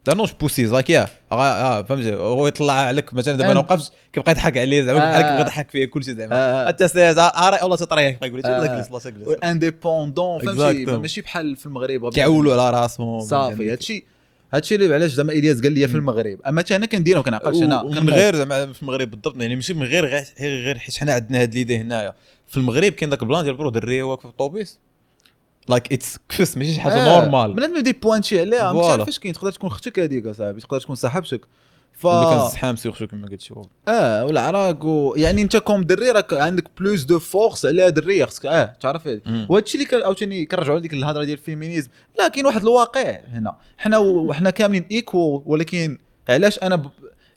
آه، 0.09 0.11
دارنوش 0.11 0.33
بوسيز 0.33 0.73
لايك 0.73 0.91
يا 0.91 1.06
آه 1.33 1.83
فهمتي؟ 1.83 2.15
هو 2.15 2.47
يطلع 2.47 2.73
عليك 2.73 3.15
مثلا 3.15 3.37
دابا 3.37 3.55
ما 3.55 3.61
And- 3.61 3.65
وقفش 3.65 3.91
كيبقى 4.12 4.33
يضحك 4.33 4.56
عليه 4.59 4.83
زعما؟ 4.83 4.99
آه. 4.99 5.11
بحال 5.11 5.23
كيبقى 5.23 5.41
يضحك 5.41 5.71
فيه 5.71 5.85
كلشي 5.87 6.15
زعما. 6.15 6.37
آه. 6.37 6.69
انت 6.71 6.83
سيز 6.85 7.19
اري 7.19 7.59
والله 7.62 7.77
تطريح 7.77 8.15
يبقى 8.15 8.29
يقول 8.29 8.41
لك 8.41 8.47
آه. 8.47 8.61
لا 8.61 8.77
جلس 8.79 8.93
لا 8.93 8.99
تجلس 9.11 9.29
انديبوندون 9.45 10.41
فهمتي. 10.41 10.85
ماشي 10.87 11.21
بحال 11.21 11.56
في 11.56 11.67
المغرب. 11.67 12.12
كيعولوا 12.12 12.62
على 12.62 12.81
راسهم 12.81 13.21
صافي 13.21 13.73
هادشي 13.73 14.05
هادشي 14.55 14.75
اللي 14.75 14.95
علاش 14.95 15.11
زعما 15.11 15.33
إلياس 15.33 15.61
قال 15.62 15.73
لي 15.73 15.89
في 15.89 15.95
المغرب. 15.95 16.39
أما 16.47 16.61
حتى 16.61 16.77
أنا 16.77 16.87
كنديرها 16.87 17.21
وكنعقلش 17.21 17.62
أنا 17.62 17.83
ومن 17.83 17.95
كنموت. 17.95 18.12
غير 18.15 18.37
زعما 18.37 18.73
في 18.73 18.83
المغرب 18.83 19.11
بالضبط 19.11 19.37
يعني 19.41 19.55
ماشي 19.55 19.75
من 19.75 19.83
غير 19.87 20.25
غير 20.41 20.79
حيت 20.79 20.97
حنا 20.97 21.12
عندنا 21.12 21.43
هاد 21.43 21.55
ليدي 21.55 21.77
هنايا. 21.79 22.15
في 22.49 22.56
المغرب 22.56 22.93
كاين 22.93 23.11
داك 23.11 23.23
البلان 23.23 23.45
ديال 23.45 23.55
برو 23.56 23.71
دريه 23.71 24.03
واقف 24.03 24.23
في 24.23 24.29
الطوبيس 24.29 24.79
لايك 25.69 25.93
اتس 25.93 26.19
كفس 26.28 26.56
ماشي 26.56 26.72
شي 26.75 26.81
حاجة 26.81 26.94
آه، 26.94 27.20
نورمال 27.20 27.55
بنادم 27.55 27.76
يدي 27.76 27.93
بوانتي 27.93 28.40
عليها 28.40 28.72
مش. 28.72 28.84
عارف 28.84 29.08
اش 29.08 29.19
كاين 29.19 29.34
تقدر 29.34 29.52
تكون 29.52 29.70
أختك 29.70 29.99
هذيك 29.99 30.26
اصاحبي 30.26 30.61
تقدر 30.61 30.81
تكون 30.81 30.96
صاحبتك. 30.96 31.40
ف 31.93 32.06
كان 32.06 32.49
زحام 32.49 32.76
سيغشو 32.76 33.06
كما 33.06 33.28
قلت 33.28 33.40
شو 33.40 33.62
آه 33.88 34.25
والعراق 34.25 34.84
و... 34.84 35.14
يعني 35.16 35.43
أنت 35.43 35.56
كوم 35.56 35.82
دري 35.82 36.11
راك 36.11 36.34
عندك 36.34 36.64
بلوس 36.78 37.05
دو 37.05 37.19
فورس 37.19 37.66
على 37.66 37.90
دريه 37.90 38.25
خصك 38.25 38.46
آه 38.46 38.76
تعرف 38.81 39.06
مم. 39.06 39.46
وهادشي 39.49 39.75
اللي 39.75 39.88
كان 39.88 40.02
عاوتاني 40.02 40.46
كنرجعوا 40.46 40.78
لديك 40.78 40.93
الهضرة 40.93 41.25
ديال 41.25 41.38
الفيمينيزم. 41.38 41.90
لا 42.19 42.28
كاين 42.28 42.46
واحد 42.46 42.62
الواقع 42.62 43.20
هنا. 43.28 43.56
حنا 43.78 43.99
وحنا 43.99 44.50
كاملين 44.50 44.84
égaux 44.91 45.43
ولكن 45.46 45.99
علاش 46.28 46.58
أنا 46.58 46.76
ب... 46.76 46.90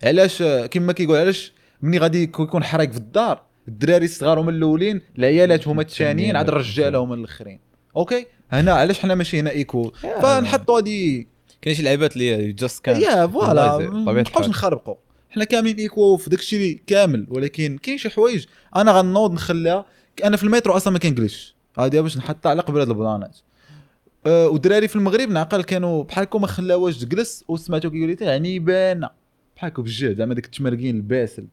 علاش 0.03 0.43
كما 0.43 0.93
كيقول 0.93 1.17
علاش 1.17 1.53
ملي 1.81 1.97
غادي 1.97 2.23
يكون 2.23 2.45
يكون 2.45 2.63
حريق 2.63 2.91
في 2.91 2.97
الدار؟ 2.97 3.41
الدراري 3.67 4.05
الصغار 4.05 4.39
هما 4.39 4.51
الأولين 4.51 5.01
العيالات 5.17 5.67
هما 5.67 5.81
الثانيين 5.81 6.35
عاد 6.35 6.47
الرجالة 6.47 6.99
هما 6.99 7.15
الآخرين. 7.15 7.66
أوكي؟ 7.97 8.25
هنا 8.51 8.73
علاش 8.73 8.99
حنا 8.99 9.15
ماشي 9.15 9.39
هنا 9.39 9.49
égaux 9.49 9.91
فنحطوا 10.21 10.79
هذه 10.79 11.25
كاين 11.61 11.75
شي 11.75 11.83
لعيبات 11.83 12.13
اللي 12.13 12.51
just 12.51 12.85
كان 12.85 13.01
يا 13.01 13.27
voilà. 13.27 13.77
ما 13.77 14.13
نبقاوش. 14.13 14.47
نخربقوا 14.47 14.95
حنا 15.29 15.43
كاملين 15.43 15.77
égaux 15.77 16.17
في 16.17 16.29
داك 16.29 16.39
الشيء 16.39 16.81
كامل 16.87 17.27
ولكن 17.29 17.77
كاين 17.77 17.97
شي 17.97 18.09
حوايج 18.09 18.45
أنا 18.75 18.91
غنوض 18.91 19.33
نخليها. 19.33 19.85
أنا 20.23 20.37
في 20.37 20.43
المترو 20.43 20.73
أصلا 20.73 20.93
ما 20.93 20.99
كنجلسش 20.99 21.55
هادي 21.77 22.01
باش 22.01 22.17
نحطها 22.17 22.49
على 22.49 22.61
قبل 22.61 22.79
هاد 22.79 22.89
البلانات 22.89 23.37
أه 24.25 24.47
ودراري 24.47 24.87
في 24.87 24.95
المغرب 24.95 25.29
نعقل 25.29 25.63
كانوا 25.63 26.03
بحالكم 26.03 26.41
ما 26.41 26.47
خلاوهاش 26.47 26.97
تجلس 26.97 27.43
وسمعتو 27.47 27.91
كيقول 27.91 28.09
لي 28.09 28.17
يعني 28.21 28.59
بانه 28.59 29.09
بحالكم 29.55 29.83
بالجهد 29.83 30.17
زعما 30.17 30.33
داك 30.33 30.45
التمرقين 30.45 30.95
الباسل. 30.95 31.47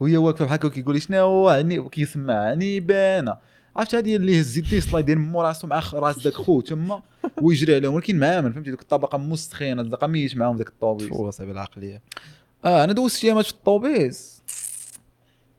وهي 0.00 0.16
واقفة 0.16 0.44
بحالكم 0.44 0.68
كيقول 0.68 0.94
لي 0.94 1.00
شنو 1.00 1.18
هو 1.18 1.48
عني 1.48 1.78
وكيسمع 1.78 2.34
عني 2.34 2.80
بانه 2.80 3.36
عرفت 3.76 3.94
هذه 3.94 4.16
اللي 4.16 4.40
هزيت 4.40 4.72
لي 4.72 4.80
سلايد 4.80 5.06
ديال 5.06 5.18
مو 5.18 5.42
راسو 5.42 5.66
مع 5.66 5.82
راس 5.94 6.18
داك 6.22 6.32
خو 6.32 6.60
تما 6.60 7.02
ويجري 7.42 7.74
عليهم 7.74 7.94
ولكن 7.94 8.18
معامل 8.18 8.52
فهمتي؟ 8.52 8.70
ديك 8.70 8.80
الطبقه 8.82 9.18
مستخينه 9.18 9.82
الطبقه 9.82 10.06
ميت 10.06 10.36
معاهم 10.36 10.56
داك 10.56 10.68
الطوبيس 10.68 11.12
هو 11.12 11.30
صعيب 11.30 11.50
العقلية. 11.50 12.02
آه 12.64 12.84
أنا 12.84 12.92
دوزت 12.92 13.24
ايامات 13.24 13.44
في 13.44 13.52
الطوبيس 13.52 14.42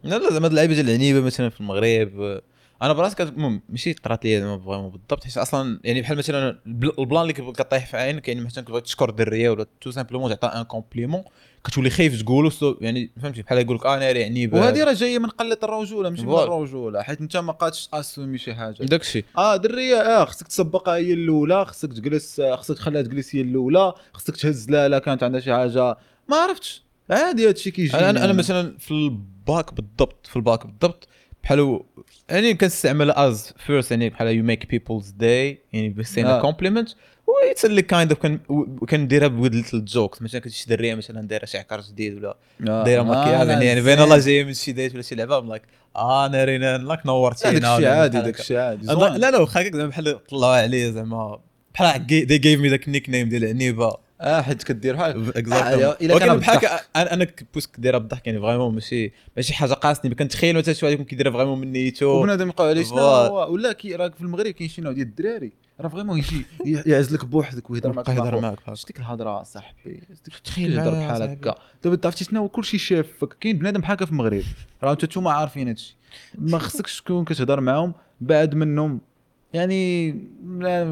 لا 0.04 0.16
لا 0.18 0.32
زعما 0.32 0.48
اللعيبة 0.48 0.74
ديال 0.74 0.90
العنيبة 0.90 1.22
مثلا 1.22 1.50
في 1.50 1.62
المغرب. 1.62 2.42
أنا 2.82 2.94
براسي 2.94 3.24
المهم 3.24 3.62
ماشي 3.70 3.94
طرات 3.94 4.26
لي 4.26 4.40
زعما 4.40 4.88
بالضبط 4.90 5.24
حيت 5.24 5.38
أصلا 5.38 5.80
يعني 5.84 6.02
بحال 6.02 6.18
مثلا 6.18 6.60
ال 6.68 6.74
pl- 6.74 6.94
ال 7.00 7.04
plan 7.04 7.22
اللي 7.22 7.34
كطيح 7.34 7.86
في 7.86 7.98
عينك 7.98 8.28
يعني 8.28 8.42
مثلا 8.42 8.64
كتبغي 8.64 8.82
تشكر 8.82 9.10
دريه 9.10 9.50
ولا 9.50 9.66
tout 9.82 9.92
simplement 9.92 10.40
تعطي 10.40 10.58
un 10.60 10.64
compliment 10.64 11.24
كتولي 11.68 11.90
خايف 11.90 12.22
تقولو 12.22 12.50
سو- 12.50 12.78
يعني 12.82 13.12
فهمتي؟ 13.22 13.42
بحال 13.42 13.58
يقول 13.58 13.76
لك 13.76 13.86
آه 13.86 13.96
أنا 13.98 14.12
راه 14.12 14.24
عنيبه 14.26 14.58
وهذه 14.58 14.84
راه 14.84 14.94
جاية 14.94 15.20
من 15.20 15.30
قلة 15.30 15.58
الرجولة 15.64 16.10
ماشي 16.10 16.26
من. 16.26 16.34
الرجولة 16.34 17.02
حيت 17.02 17.22
انت 17.22 17.38
ما 17.38 17.52
قادش 17.54 17.90
assumer 17.94 18.38
شي 18.38 18.54
حاجة. 18.56 18.76
داك 18.84 19.02
الشيء 19.02 19.26
آه 19.38 19.56
درية 19.56 19.96
آه 19.96 20.26
خصك 20.26 20.48
تسبقها 20.48 20.96
هي 20.96 21.14
الأولى 21.14 21.66
خصك 21.66 21.94
تجلس 21.94 22.40
آه، 22.40 22.56
خصك 22.56 22.76
تخليها 22.76 23.02
تجلس 23.02 23.36
هي 23.36 23.42
الأولى 23.42 23.94
خصك 24.14 24.36
تهز 24.38 24.70
لا 24.70 24.88
لا 24.88 25.00
كانت 25.00 25.24
عندها 25.24 25.40
شي 25.40 25.54
حاجة. 25.54 25.98
ما 26.30 26.38
عرفتش. 26.38 26.84
عادي 27.10 27.48
هادشي 27.48 27.72
كيجي 27.72 27.98
أنا 27.98 28.10
أنا 28.26 28.34
مثلا 28.34 28.78
في 28.80 28.92
الباك 28.92 29.74
بالضبط 29.74 30.28
في 30.28 30.36
الباك 30.36 30.66
بالضبط 30.68 31.08
بحال 31.44 31.80
يعني 32.30 32.54
كنستعمل 32.54 33.12
از 33.12 33.54
فيرست 33.66 33.92
يعني 33.92 34.10
بحال 34.10 34.28
يو 34.28 34.44
ميك 34.44 34.70
بيبلز 34.70 35.10
داي 35.10 35.62
يعني 35.74 35.90
بسينا 35.90 36.38
آه. 36.40 36.42
كومبليمنت 37.28 37.48
ويتسلي 37.48 37.82
كايند 37.82 38.12
اوف 38.12 38.86
كنديرها 38.90 39.28
بود 39.28 39.56
ليتل 39.56 39.86
جوكس 39.86 40.22
مثلا 40.22 40.42
كنت 40.42 40.54
شي 40.54 40.70
دريه 40.70 40.96
مثلا 40.96 41.28
دايره 41.28 41.46
شي 41.46 41.58
عكار 41.58 41.82
جديد 41.82 42.18
ولا 42.18 42.38
آه. 42.68 42.84
دايره 42.84 43.02
آه، 43.02 43.04
مكياج 43.04 43.48
يعني 43.48 43.66
يعني 43.66 43.82
بين 43.82 44.00
الله 44.00 44.18
جاية 44.18 44.44
من 44.44 44.54
شي 44.54 44.72
ديت 44.72 44.94
ولا 44.94 45.02
شي 45.02 45.16
لعبة 45.16 45.40
لايك 45.40 45.62
آه 45.96 46.28
نارينا 46.28 46.78
لاك 46.78 47.06
نورتينا 47.06 47.78
هذاك 47.78 47.80
الشيء 47.80 47.90
عادي 47.90 48.18
بحال 48.18 48.26
داك 48.26 48.34
هكا. 48.34 48.42
الشيء 48.42 48.58
عادي 48.58 48.86
لا. 48.88 49.32
لا 49.32 49.38
واخا 49.38 49.70
بحال 49.70 50.26
طلعوا 50.26 50.56
عليه 50.56 50.92
زعما 50.92 51.40
بحال 51.74 52.08
they 52.08 52.38
give 52.38 52.60
me 52.60 52.70
ذاك 52.70 52.88
ال 52.88 53.10
nickname 53.10 53.30
ديال 53.30 53.46
عنيبة 53.46 54.07
حيت 54.22 54.64
كدير 54.64 54.96
بحال 54.96 55.34
Exactly. 55.34 55.54
آه، 55.54 55.98
إلا 56.02 56.20
كان 56.20 56.30
ولكن 56.30 56.40
بحال 56.40 56.58
بالضحك. 56.60 56.82
ك- 56.82 56.98
أنا 56.98 57.28
parce 57.54 57.64
que 57.64 57.70
دايرها 57.80 58.00
بالضحك 58.00 58.28
يعني 58.28 58.40
vraiment 58.42 58.74
ماشي 58.74 59.12
ماشي 59.36 59.54
حاجة 59.54 59.74
قاصني 59.74 60.10
ما 60.10 60.16
كنتخيل 60.16 60.58
مثلا 60.58 60.74
شي 60.74 60.86
واحد 60.86 60.94
يكون 60.94 61.06
كيديرها 61.06 61.32
vraiment 61.32 61.60
من 61.60 61.72
نيتو 61.72 62.06
وبنادم 62.08 62.48
يقول 62.50 62.68
عليه 62.68 62.84
شنو. 62.84 62.98
هو؟ 62.98 63.54
ولا 63.54 63.74
كي 63.74 63.96
راك 63.96 64.16
في 64.16 64.22
المغرب 64.22 64.48
كاين 64.48 64.70
شي 64.70 64.82
نوع 64.82 64.92
ديال 64.92 65.08
الدراري. 65.08 65.52
راه 65.80 65.88
vraiment 65.90 66.18
يجي 66.18 66.46
يعز 66.66 67.14
لك 67.14 67.26
بوحدك 67.26 67.70
ويهضر 67.70 67.94
معك 67.94 68.10
يهضر 68.10 68.56
شفت 68.76 68.88
ديك 68.88 69.00
الهضرة 69.00 69.44
صاحبي. 69.44 70.02
تخيل 70.44 70.74
يهضر 70.74 70.92
بحال. 70.92 71.22
هكا. 71.22 71.56
دابا 71.84 72.00
عرفتي 72.06 72.24
شنو؟ 72.24 72.42
هو 72.42 72.50
كلشي 72.50 72.78
شافك. 72.78 73.38
كاين 73.40 73.58
بنادم 73.58 73.82
بحال 73.82 73.94
هكا 73.96 74.06
في 74.06 74.12
المغرب. 74.12 74.44
راه 74.84 74.92
انت 74.92 75.06
نتوما 75.06 75.32
عارفين 75.32 75.68
هادشي. 75.68 75.96
ما 76.38 76.58
خصكش 76.60 77.02
تكون 77.02 77.26
كتهضر 77.26 77.62
معاهم. 77.62 77.94
بعد 78.22 78.56
منهم 78.56 79.02
يعني 79.54 80.12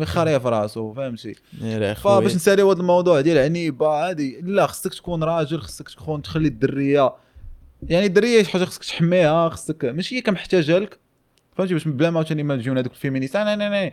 في 0.06 0.42
راسو 0.46 0.94
فهمتي 0.94 1.36
يا 1.62 1.94
فباش 1.94 1.98
خويا 1.98 2.36
نساليو 2.36 2.72
هذا 2.72 2.80
الموضوع 2.80 3.22
ديال 3.22 3.38
عنيبه 3.38 4.10
هذه 4.10 4.36
لا 4.42 4.68
خصك 4.68 4.94
تكون 4.94 5.24
راجل 5.24 5.62
خصك 5.62 5.90
تكون 5.90 6.22
تخلي 6.22 6.48
الدرية 6.48 7.14
يعني 7.84 8.06
الدرية 8.06 8.44
شي 8.44 8.52
حاجة 8.52 8.66
خصك 8.66 8.84
تحميها 8.84 9.50
خصك 9.50 9.86
ماشي 9.86 10.16
هي 10.16 10.22
كمحتاجة 10.22 10.80
لك 10.80 11.00
فهمتي 11.56 11.74
باش 11.74 11.88
بلا 11.88 12.10
ما 12.10 12.18
عاوتاني 12.18 12.44
ما 12.44 12.56
نجيو 12.56 12.74
هذوك 12.74 12.92
الفيمينيست 12.92 13.36
أنا 13.36 13.54
أنا 13.54 13.92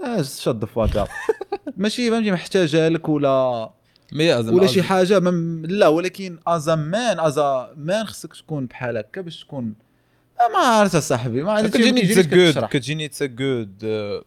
أنا 0.00 0.22
شاد 0.22 0.64
فاكا 0.64 1.06
ماشي 1.76 2.10
فهمتي 2.10 2.30
محتاجة 2.30 2.88
لك 2.88 3.08
ولا 3.08 3.70
ولا 4.52 4.66
شي 4.66 4.82
حاجة 4.82 5.18
لا 5.64 5.88
ولكن 5.88 6.38
ازا 6.46 6.74
مان 6.74 7.20
ازا 7.20 7.74
مان 7.76 8.06
خصك 8.06 8.34
تكون 8.34 8.66
بحال 8.66 8.96
هكا 8.96 9.20
باش 9.20 9.44
تكون 9.44 9.64
آه، 9.68 9.89
ما 10.52 10.58
عرفت 10.58 10.96
صاحبي 10.96 11.42
ما 11.42 11.52
عرفت. 11.52 11.76
كتجيني 11.76 12.00
كتشرح. 12.02 12.70
كتجيني 12.70 13.04
it's 13.04 13.22
good 13.22 13.78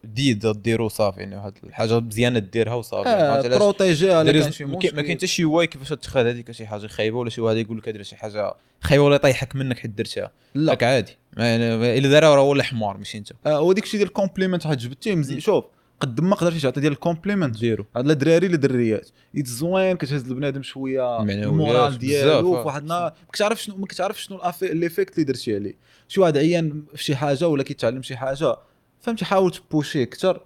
deed 0.04 0.46
ديرو 0.62 0.88
صافي 0.88 1.20
يعني 1.20 1.36
واحد 1.36 1.52
الحاجة 1.64 2.00
مزيانة 2.00 2.38
ديرها 2.38 2.74
وصافي. 2.74 3.08
آه. 3.08 3.48
protégerها 3.58 4.22
ما 4.22 4.32
كاين- 4.32 4.42
ما 4.42 4.76
مشكل. 4.76 4.90
كاين 5.02 5.16
حتى 5.16 5.26
شي 5.26 5.44
way 5.44 5.66
كيفاش 5.66 5.88
تخاد 5.88 6.26
هذيك 6.26 6.50
شي 6.52 6.66
حاجة 6.66 6.86
خايبة 6.86 7.18
ولا 7.18 7.30
شي 7.30 7.40
واحد 7.40 7.56
يقول 7.56 7.78
لك 7.78 8.02
شي 8.02 8.16
حاجة 8.16 8.54
خايبة 8.80 9.04
ولا 9.04 9.14
يطيحك 9.14 9.56
منك 9.56 9.78
حيت 9.78 9.90
درتها. 9.90 10.30
لا. 10.54 10.78
عادي. 10.82 11.16
إلا 11.38 12.08
دارها 12.08 12.34
راه 12.34 12.40
هو 12.40 12.52
اللي 12.52 12.64
حمار 12.64 12.96
ماشي 12.96 13.18
أنت. 13.18 13.32
آه 13.46 13.60
وديك 13.60 13.84
الشيء 13.84 13.98
ديال 13.98 14.08
ال 14.08 14.13
compliment 14.13 14.66
واحد 14.66 14.78
جبتيه 14.78 15.14
مزيان 15.14 15.40
شوف 15.40 15.64
قد 16.00 16.20
ما 16.20 16.36
قدرتي 16.36 16.60
تعطي 16.60 16.80
ديال 16.80 16.92
ال 16.92 16.98
compliment. 16.98 17.58
ديرو. 17.58 17.86
هاد 17.96 18.06
لا 18.06 18.14
دراري 18.14 18.48
لا 18.48 18.56
دريات 18.56 19.08
يت 19.34 19.46
زوين 19.46 19.96
كتهز 19.96 20.28
البنادم 20.28 20.62
شوية. 20.62 21.22
ال 21.22 21.35
moral 21.35 21.98
ديالو. 21.98 22.62
في 22.62 22.66
واحد 22.66 22.82
النهار 22.82 23.02
ما 23.02 23.32
كتعرف 23.32 23.62
شنو 23.62 23.76
ما 23.76 23.86
كتعرف 23.86 24.22
شنو 24.22 24.40
l'effet 24.62 25.14
اللي 25.14 25.24
درتي 25.24 25.54
عليه. 25.54 25.74
شي 26.08 26.20
واحد 26.20 26.36
عيان 26.36 26.84
في 26.94 27.04
شي 27.04 27.16
حاجة 27.16 27.48
ولا 27.48 27.62
كيتعلم 27.62 28.02
شي 28.02 28.16
حاجة 28.16 28.56
فهمتي 29.00 29.24
حاول 29.24 29.50
ت 29.50 29.59
pushي 29.59 30.02
أكثر 30.02 30.40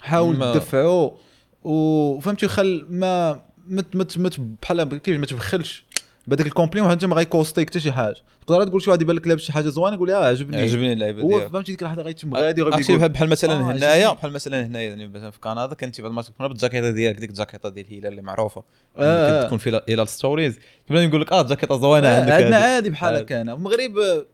حاول 0.00 0.36
تدفعو. 0.36 1.18
وفهمتي 1.64 2.48
خل 2.48 2.86
ما 2.90 3.42
ما 3.68 3.84
ما 4.16 4.30
بحال 4.62 4.98
كيف 4.98 5.20
ما 5.20 5.26
تبخلش. 5.26 5.85
بهذاك 6.26 6.46
ال 6.46 6.50
compliment 6.50 6.90
حتى 6.90 7.06
ما 7.06 7.16
غي 7.16 7.28
coûterك 7.28 7.70
حتى 7.70 7.80
شي 7.80 7.92
حاجة. 7.92 8.16
تقدر 8.46 8.64
تقول 8.68 8.82
شي 8.82 8.90
واحد 8.90 9.02
يبان 9.02 9.16
لك 9.16 9.26
لابس 9.26 9.42
شي 9.42 9.52
حاجة 9.52 9.68
زوينه 9.68 9.94
يقول 9.96 10.10
آه 10.10 10.24
عجبني. 10.26 10.62
عجبني 10.62 10.92
اللعيبه 10.92 11.22
هو 11.22 11.28
ديالها 11.28 11.48
فهمتي 11.48 11.72
ديك 11.72 11.82
اللحظه 11.82 12.02
غيتم 12.02 12.34
غادي 12.34 12.60
يقول 12.60 12.72
بحال 12.72 13.08
بحال 13.08 13.28
مثلا 13.28 13.52
آه، 13.54 13.72
هنايا. 13.72 14.12
بحال 14.12 14.32
مثلا 14.32 14.66
هنايا 14.66 14.88
يعني 14.88 15.08
مثلا 15.08 15.30
في 15.30 15.40
كندا 15.40 15.66
كنتي 15.66 16.02
بعض 16.02 16.10
المرات 16.10 16.26
تكون 16.26 16.48
بالجاكيطه 16.48 16.90
ديالك 16.90 17.18
ديك 17.18 17.30
الجاكيطه 17.30 17.68
ديال 17.68 17.86
هيلال 17.90 18.10
اللي 18.10 18.22
معروفة. 18.22 18.62
آه، 18.98 19.42
كتكون 19.42 19.58
في 19.58 19.80
إلى 19.88 20.02
ال 20.02 20.08
stories. 20.08 20.58
كيبان 20.88 21.08
يقول 21.08 21.20
لك 21.20 21.32
آه 21.32 21.42
جاكيطه 21.42 21.78
زوينه 21.78 22.08
عندك 22.08 22.32
عندنا. 22.32 22.56
عادي 22.56 22.90
بحال 22.90 23.14
عادي. 23.14 23.24
هكا 23.24 23.40
أنا 23.40 23.52
المغرب 23.52 23.98
آه، 23.98 24.26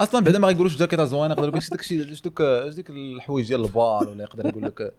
أصلا 0.00 0.24
بعدا 0.24 0.38
ما 0.38 0.48
غيقولوش 0.48 0.76
جاكيطه 0.76 1.04
زوينه 1.04 1.32
يقدر 1.34 1.48
يقول 1.48 1.58
لك 1.58 2.22
دوك 2.24 2.40
اش 2.40 2.74
ديك 2.74 2.90
الحوايج 2.90 3.48
ديال 3.48 3.64
البار 3.64 4.08
ولا 4.08 4.22
يقدر 4.22 4.46
يقول 4.48 4.62
لك 4.62 4.92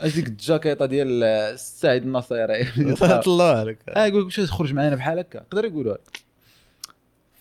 اش 0.00 0.14
ديك 0.14 0.26
الجاكيطة 0.26 0.86
ديال 0.86 1.22
السعيد 1.24 2.02
النصيري. 2.02 2.68
الله 3.26 3.44
عليك 3.44 3.78
آه 3.88 4.06
يقول 4.06 4.20
لك 4.20 4.26
واش 4.26 4.36
تخرج 4.36 4.72
معنا 4.72 4.96
بحال 4.96 5.18
هكا؟ 5.18 5.38
يقدر 5.38 5.64
يقولوا 5.64 5.94
لك 5.94 6.20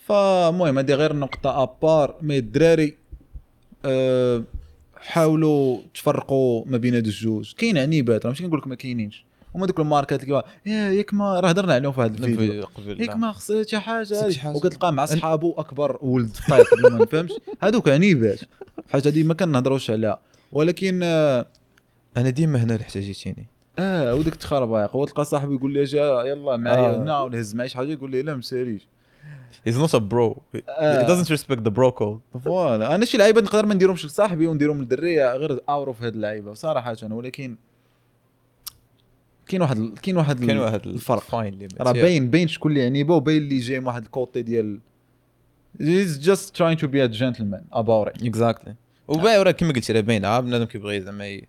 فالمهم 0.06 0.78
هذه 0.80 0.94
غير 0.94 1.16
نقطة 1.16 1.64
à 1.63 1.72
part. 1.72 2.16
Mais 2.22 2.38
الدراري 2.38 2.98
أه 3.86 4.44
حاولوا 4.96 5.80
تفرقوا 5.94 6.64
ما 6.66 6.78
بين 6.78 6.96
هاد 6.96 7.06
الجوج. 7.06 7.54
كاين 7.54 7.78
عنيبات 7.78 8.26
راه 8.26 8.30
ماشي 8.30 8.44
كنقول 8.44 8.60
لك 8.60 8.68
ما 8.68 8.76
كاينينش. 8.76 9.26
هما 9.56 9.66
دوك 9.66 9.80
الماركات 9.80 10.24
اللي 10.24 10.44
ياك 10.66 11.14
ما 11.14 11.40
راه 11.40 11.50
هضرنا 11.50 11.74
عليهم 11.74 11.92
في 11.92 12.02
هذا 12.02 12.26
الفيديو. 12.26 12.66
قبل 12.66 13.02
ياك 13.02 13.16
ما 13.16 13.32
خصك 13.32 13.70
شي 13.70 13.80
حاجة. 13.80 14.32
وكتلقاه 14.46 14.92
مع 14.92 15.06
صحابو 15.06 15.54
أكبر 15.58 15.98
ولد 16.02 16.38
ولا 16.50 16.90
ما 16.90 17.04
نفهمش 17.04 17.32
هذوك 17.62 17.90
عنيبات 17.90 18.40
حاجة 18.90 19.08
هذه 19.08 19.24
ما 19.24 19.34
كنهضروش 19.34 19.92
عليها. 19.92 20.20
ولكن 20.52 21.00
آه, 21.04 21.46
أنا 22.18 22.30
ديما 22.30 22.64
هنا 22.64 22.74
اللي 22.74 22.84
احتاجيتيني 22.84 23.48
آه 23.80 24.16
وديك 24.16 24.36
تخربيق 24.36 24.96
هو 24.96 25.06
تلقى 25.06 25.26
صاحبي 25.26 25.56
يقول 25.56 25.74
لي 25.74 25.84
جا 25.84 26.24
يلا 26.26 26.58
معايا. 26.58 26.90
آه. 26.90 26.98
هنا 27.04 27.22
ولا 27.22 27.40
هز 27.40 27.56
معايا 27.56 27.70
شي 27.70 27.78
حاجة 27.78 27.92
يقول 27.92 28.12
لي 28.12 28.22
لا 28.22 28.36
ما 28.36 28.42
ساليش 28.42 28.88
he's 29.70 29.74
not 29.74 29.94
a 29.94 30.00
bro. 30.00 30.36
He 30.56 30.62
آه. 30.70 31.08
doesn't 31.08 31.30
respect 31.30 31.60
the 31.60 31.72
bro 31.72 31.92
code. 32.00 32.40
voilà. 32.39 32.96
أنا 32.96 33.06
شي 33.06 33.18
لعيبة 33.18 33.42
نقدر 33.42 33.66
ما 33.66 33.74
نديرهمش 33.74 34.06
لصاحبي 34.06 34.48
ونديرهم 34.48 34.80
للدرية 34.80 35.36
غير 35.36 35.60
اعرف 35.70 36.04
هاد 36.04 36.14
اللعيبه 36.14 36.54
صراحة 36.54 36.96
ولكن 37.12 37.58
كاين 39.48 39.62
واحد 39.62 40.00
كاين 40.04 40.18
واحد 40.18 40.46
كاين 40.46 40.58
واحد 40.58 40.88
الفرق. 40.88 41.36
راه 41.82 41.92
باين 41.92 42.30
باين 42.30 42.48
شكون 42.48 42.72
اللي 42.72 42.86
عنيبه 42.86 43.16
وباين 43.16 43.38
اللي 43.38 43.60
جاي 43.60 43.80
من 43.80 43.88
واحد 43.88 44.04
الكوتي 44.04 44.42
ديال 44.42 44.80
he's 45.82 46.26
just 46.26 46.54
trying 46.58 46.78
to 46.80 46.88
be 46.88 47.00
a 47.00 47.20
gentleman 47.20 47.80
about 47.80 48.08
it. 48.08 48.26
exactly 48.25 48.75
وباين 49.08 49.42
راه 49.42 49.52
كما 49.52 49.74
قلت 49.74 49.92
راه 49.92 50.02
باين 50.02 50.26
عا 50.26 50.40
بنادم 50.40 50.66
كيبغي 50.66 51.02
زعما 51.02 51.42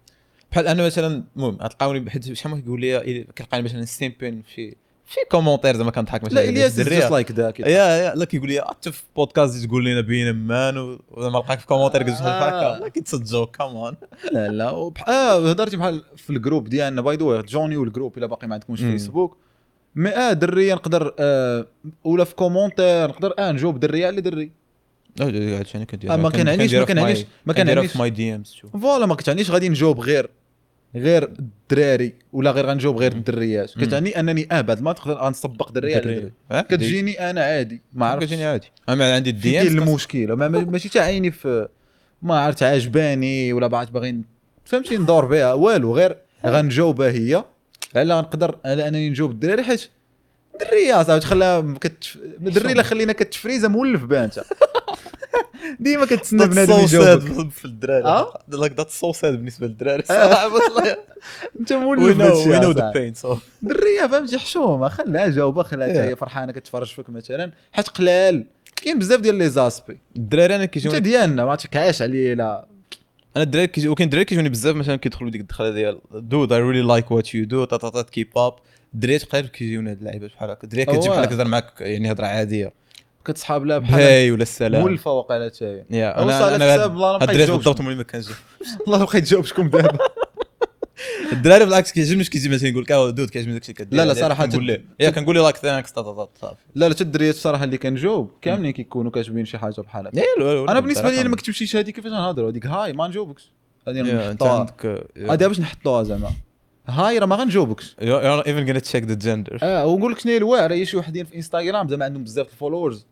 بحال 0.52 0.67
أنا 0.67 0.87
مثلا 0.87 1.25
المهم 1.37 1.57
غتلقاوني 1.62 2.00
بحال 2.00 2.37
شحال 2.37 2.52
ما 2.52 2.61
كيقول 2.61 2.81
لي 2.81 3.26
كيلقاني 3.37 3.62
مثلا 3.62 3.85
simping 3.85 4.43
في 4.55 4.76
في 5.07 5.17
commentaire 5.31 5.76
زعما 5.76 5.90
كنضحك 5.90 6.25
مثلا 6.25 6.35
لا 6.35 6.49
الياس 6.49 6.81
like 6.81 7.33
that 7.37 7.61
yeah 7.61 7.67
yeah 7.97 8.14
لا 8.14 8.25
كيقول 8.25 8.49
لي 8.49 8.59
أنت 8.61 8.88
في 8.88 9.02
بودكاست 9.17 9.67
تقول 9.67 9.85
لنا 9.85 10.00
بين 10.00 10.33
مان 10.35 10.78
و- 10.78 11.00
ولما 11.11 11.38
لقاك 11.38 11.59
في 11.61 11.67
commentaire 11.67 12.02
قلت 12.02 12.11
بحال 12.12 12.26
آه. 12.55 12.75
هكا 12.75 12.83
like 12.83 12.88
it's 12.88 13.14
joke 13.14 13.57
come 13.57 13.82
on 13.82 13.95
لا 14.33 14.49
لا 14.49 14.71
وبح... 14.71 15.09
آه 15.09 15.50
هضرتي 15.50 15.76
بحال 15.76 16.02
في 16.17 16.31
الجروب 16.31 16.69
ديالنا 16.69 17.00
باي 17.02 17.17
ذا 17.17 17.40
جوني 17.40 17.76
والجروب 17.76 18.19
إلا 18.19 18.26
باقي 18.26 18.47
ما 18.47 18.55
عندكمش. 18.55 18.81
فيسبوك 18.81 19.37
مي 19.95 20.11
آه 20.11 20.33
دريه 20.33 20.75
نقدر 20.75 21.14
آه 21.19 21.67
ولا 22.05 22.25
في 22.25 22.35
كومونتير 22.35 23.09
نقدر 23.09 23.35
آه 23.38 23.52
نجاوب 23.52 23.81
دريه 23.81 24.07
على 24.07 24.21
دري 24.21 24.50
أنا 25.21 25.85
كندير 25.85 26.13
آه، 26.13 26.17
ما 26.17 26.31
كنعنيش- 26.31 26.75
ما 26.75 26.85
كنعنيش- 26.85 27.25
ما 27.47 27.53
كنعنيش. 27.53 27.97
ماي 27.97 28.11
دي 28.11 28.35
امز 28.35 28.57
فوالا 28.83 29.07
ما 29.07 29.15
كتعنيش 29.15 29.51
غادي 29.51 29.69
نجاوب 29.69 30.01
غير 30.01 30.31
غير 30.95 31.23
الدراري 31.25 32.15
ولا 32.33 32.51
غير 32.51 32.67
غنجاوب 32.67 32.97
غير. 32.99 33.13
الدريات. 33.13 33.71
كتعني 33.81 34.21
أنني 34.21 34.49
آه 34.53 34.61
بعد 34.61 34.83
ما 34.83 34.93
تقدر 34.93 35.15
غنسبق 35.15 35.71
درية 35.73 35.95
على 35.97 36.05
دري 36.05 36.33
آه، 36.51 36.61
كتجيني 36.61 37.31
أنا 37.31 37.41
عادي 37.45 37.83
ما 37.93 38.07
عرفتش. 38.07 38.27
كتجيني 38.27 38.45
عادي. 38.45 38.67
أنا 38.89 39.15
عندي 39.15 39.31
الدي 39.31 39.53
كاين 39.53 39.67
امز 39.67 39.77
المشكل 39.89 40.33
ما- 40.33 40.49
ما- 40.49 40.61
ماشي 40.65 40.89
تاع 40.89 41.03
عيني 41.03 41.31
في 41.31 41.69
ما 42.23 42.39
عرفت 42.41 42.63
عجباني 42.63 43.53
ولا 43.53 43.67
بعد 43.67 43.93
باغي 43.93 44.21
فهمتي 44.65 44.97
ندور 44.97 45.25
بها. 45.25 45.53
والو 45.53 45.95
غير 45.97 46.17
غنجاوبها 46.47 47.11
هي. 47.11 47.45
على 47.97 48.15
نقدر 48.19 48.59
على 48.65 48.89
أنني 48.89 49.11
نجاوب 49.11 49.31
الدراري 49.31 49.63
حيت 49.65 49.89
دريه 50.61 51.03
صاحبي 51.03 51.21
تخليها 51.21 51.75
كتف... 51.81 52.19
دري 52.41 52.75
لا 52.75 52.83
خلينا 52.83 53.13
كتفريزة 53.13 53.69
مولف 53.69 54.05
بها 54.05 54.25
أنت. 54.25 54.41
ديما 55.81 56.07
كتسنى 56.07 56.47
بنادم 56.47 56.81
يجاوبك. 56.81 57.51
في 57.51 57.65
الدراري 57.65 58.05
آه؟ 58.05 58.43
لايك 58.49 58.73
ذات 58.73 58.91
سو 58.91 59.13
ساد 59.13 59.35
بالنسبة 59.35 59.67
للدراري. 59.67 60.03
صراحة 60.03 60.51
انت 61.61 61.73
مولف 61.73 62.17
بهادشي 62.19 62.51
وي 62.51 62.59
نو 62.59 62.71
ذا. 62.71 62.91
بين 62.91 63.13
دريه 63.63 64.07
فهمتي 64.07 64.39
حشومة. 64.39 64.89
خليها 64.89 65.29
جاوبه 65.29 65.63
خليها. 65.63 66.05
هي 66.05 66.17
فرحانة 66.17 66.53
كتفرج 66.53 66.87
فيك 66.87 67.11
مثلا. 67.11 67.53
حيت 67.73 67.89
قلال 67.89 68.45
كاين 68.77 68.99
بزاف 68.99 69.21
ديال 69.21 69.35
لي 69.35 69.49
زاسبي. 69.49 69.99
الدراري 70.17 70.55
أنا 70.55 70.65
انت 70.65 70.73
كيجوني 70.73 71.01
ديالنا 71.01 71.45
ما 71.45 71.57
تكعاش 71.57 72.03
عليه 72.03 72.35
لا. 72.35 72.67
أنا 73.37 73.45
الدراري 73.45 73.67
كيجي 73.67 73.89
وكاين 73.89 74.07
الدراري 74.07 74.25
كيجوني 74.25 74.49
بزاف 74.49 74.77
مثلا 74.77 74.97
كيدخلوا 74.97 75.31
ديك 75.31 75.41
الدخلة 75.41 75.71
ديال 75.71 75.99
دود 76.13 76.53
اي 76.53 76.61
ريلي 76.61 76.83
لايك 76.83 77.11
وات 77.11 77.35
يو 77.35 77.45
دو 77.45 77.65
تا 77.65 78.03
كيب 78.03 78.39
اب 78.39 78.55
الدراري 78.95 79.19
تقريبا 79.19 79.49
كيجيونا 79.49 79.91
هاد 79.91 79.99
اللعيبات 79.99 80.31
بحال 80.31 80.51
هكا. 80.51 80.65
الدراري 80.65 80.85
كتجي. 80.87 81.09
بحال 81.09 81.23
هكا 81.23 81.31
تهضر 81.31 81.49
معاك 81.49 81.81
يعني 81.81 82.13
هضرة 82.13 82.27
عادية. 82.27 82.73
كتصحاب 83.32 83.66
لها 83.66 83.78
بحال 83.78 84.00
هاي 84.00 84.30
ولا 84.30 84.42
السلام. 84.42 84.80
مولفه 84.80 85.12
وقيلا 85.12 85.50
حتى 85.54 85.64
هي 85.64 85.85
يا 85.90 86.20
وصل 86.20 86.28
أنا 86.30 86.64
على 86.64 86.85
أنا 86.85 87.14
الدراري 87.14 87.47
جاوب 87.47 87.58
بالضبط 87.58 87.80
ملي 87.80 87.94
ما 87.94 88.02
كنجي 88.02 88.30
والله 88.87 89.04
بقيت 89.06 89.25
جاوب 89.25 89.44
شكون 89.44 89.70
دابا. 89.70 89.99
الدراري 91.32 91.64
بالعكس 91.64 91.92
كيعجبني 91.92 92.23
اش 92.23 92.30
كيجي 92.30 92.49
مثلا 92.49 92.68
يقول 92.68 92.82
لك 92.82 92.92
آه 92.92 93.11
دود 93.11 93.30
كيعجبني 93.30 93.52
داكشي 93.54 93.73
كدير 93.73 93.99
لا، 93.99 94.04
لا،. 94.04 94.14
صراحة 94.14 94.47
كنقول 94.47 94.64
ليه. 94.64 94.85
يا 95.00 95.11
كنقول 95.11 95.35
لي 95.35 95.42
لايك 95.42 95.56
ثانكس 95.56 95.92
صافي 95.92 96.54
لا 96.75 96.88
لا 96.88 96.94
الدريات 97.00 97.35
الصراحه 97.35 97.64
اللي 97.64 97.78
كنجاوب 97.78 98.30
كاملين 98.42 98.73
كيكونوا 98.73 99.11
كاتبين 99.11 99.44
شي 99.44 99.58
حاجة 99.58 99.80
بحال 99.80 100.06
هكا. 100.06 100.20
لا، 100.38 100.73
أنا 100.73 100.80
بالنسبة 100.80 101.11
لي 101.11 101.28
ما 101.28 101.37
كتبتيش 101.37 101.76
هذه 101.76 101.90
كيفاش 101.90 102.12
غنهضروا؟ 102.12 102.50
هذيك 102.50 102.66
هاي 102.66 102.92
ما 102.92 103.08
نجاوبكش. 103.08 103.52
أنت 103.88 103.99
نحطوها 103.99 104.58
عندك 104.58 105.06
هذه 105.16 105.47
باش 105.47 105.61
نحطوها 105.61 106.02
زعما. 106.02 106.30
hi 106.88 107.19
راه 107.18 107.26
ما 107.26 107.37
غنجاوبكش. 107.37 107.97
not 108.00 108.47
even 108.47 108.66
gonna 108.68 108.80
check 108.80 109.04
the 109.04 109.25
gender. 109.25 109.58
آه 109.62 109.87
ونقول 109.87 110.12
لك 110.12 110.18
شنو 110.18 110.32
هي 110.32 110.38
الواعره 110.38 110.75
هي 110.75 110.87
شي 110.87 110.97
وحدين 110.97 111.25
في 111.25 111.37
انستغرام 111.37 111.88
زعما 111.88 112.04
عندهم 112.04 112.25
بزاف 112.25 112.47
ال 112.52 112.58
followers 112.58 113.07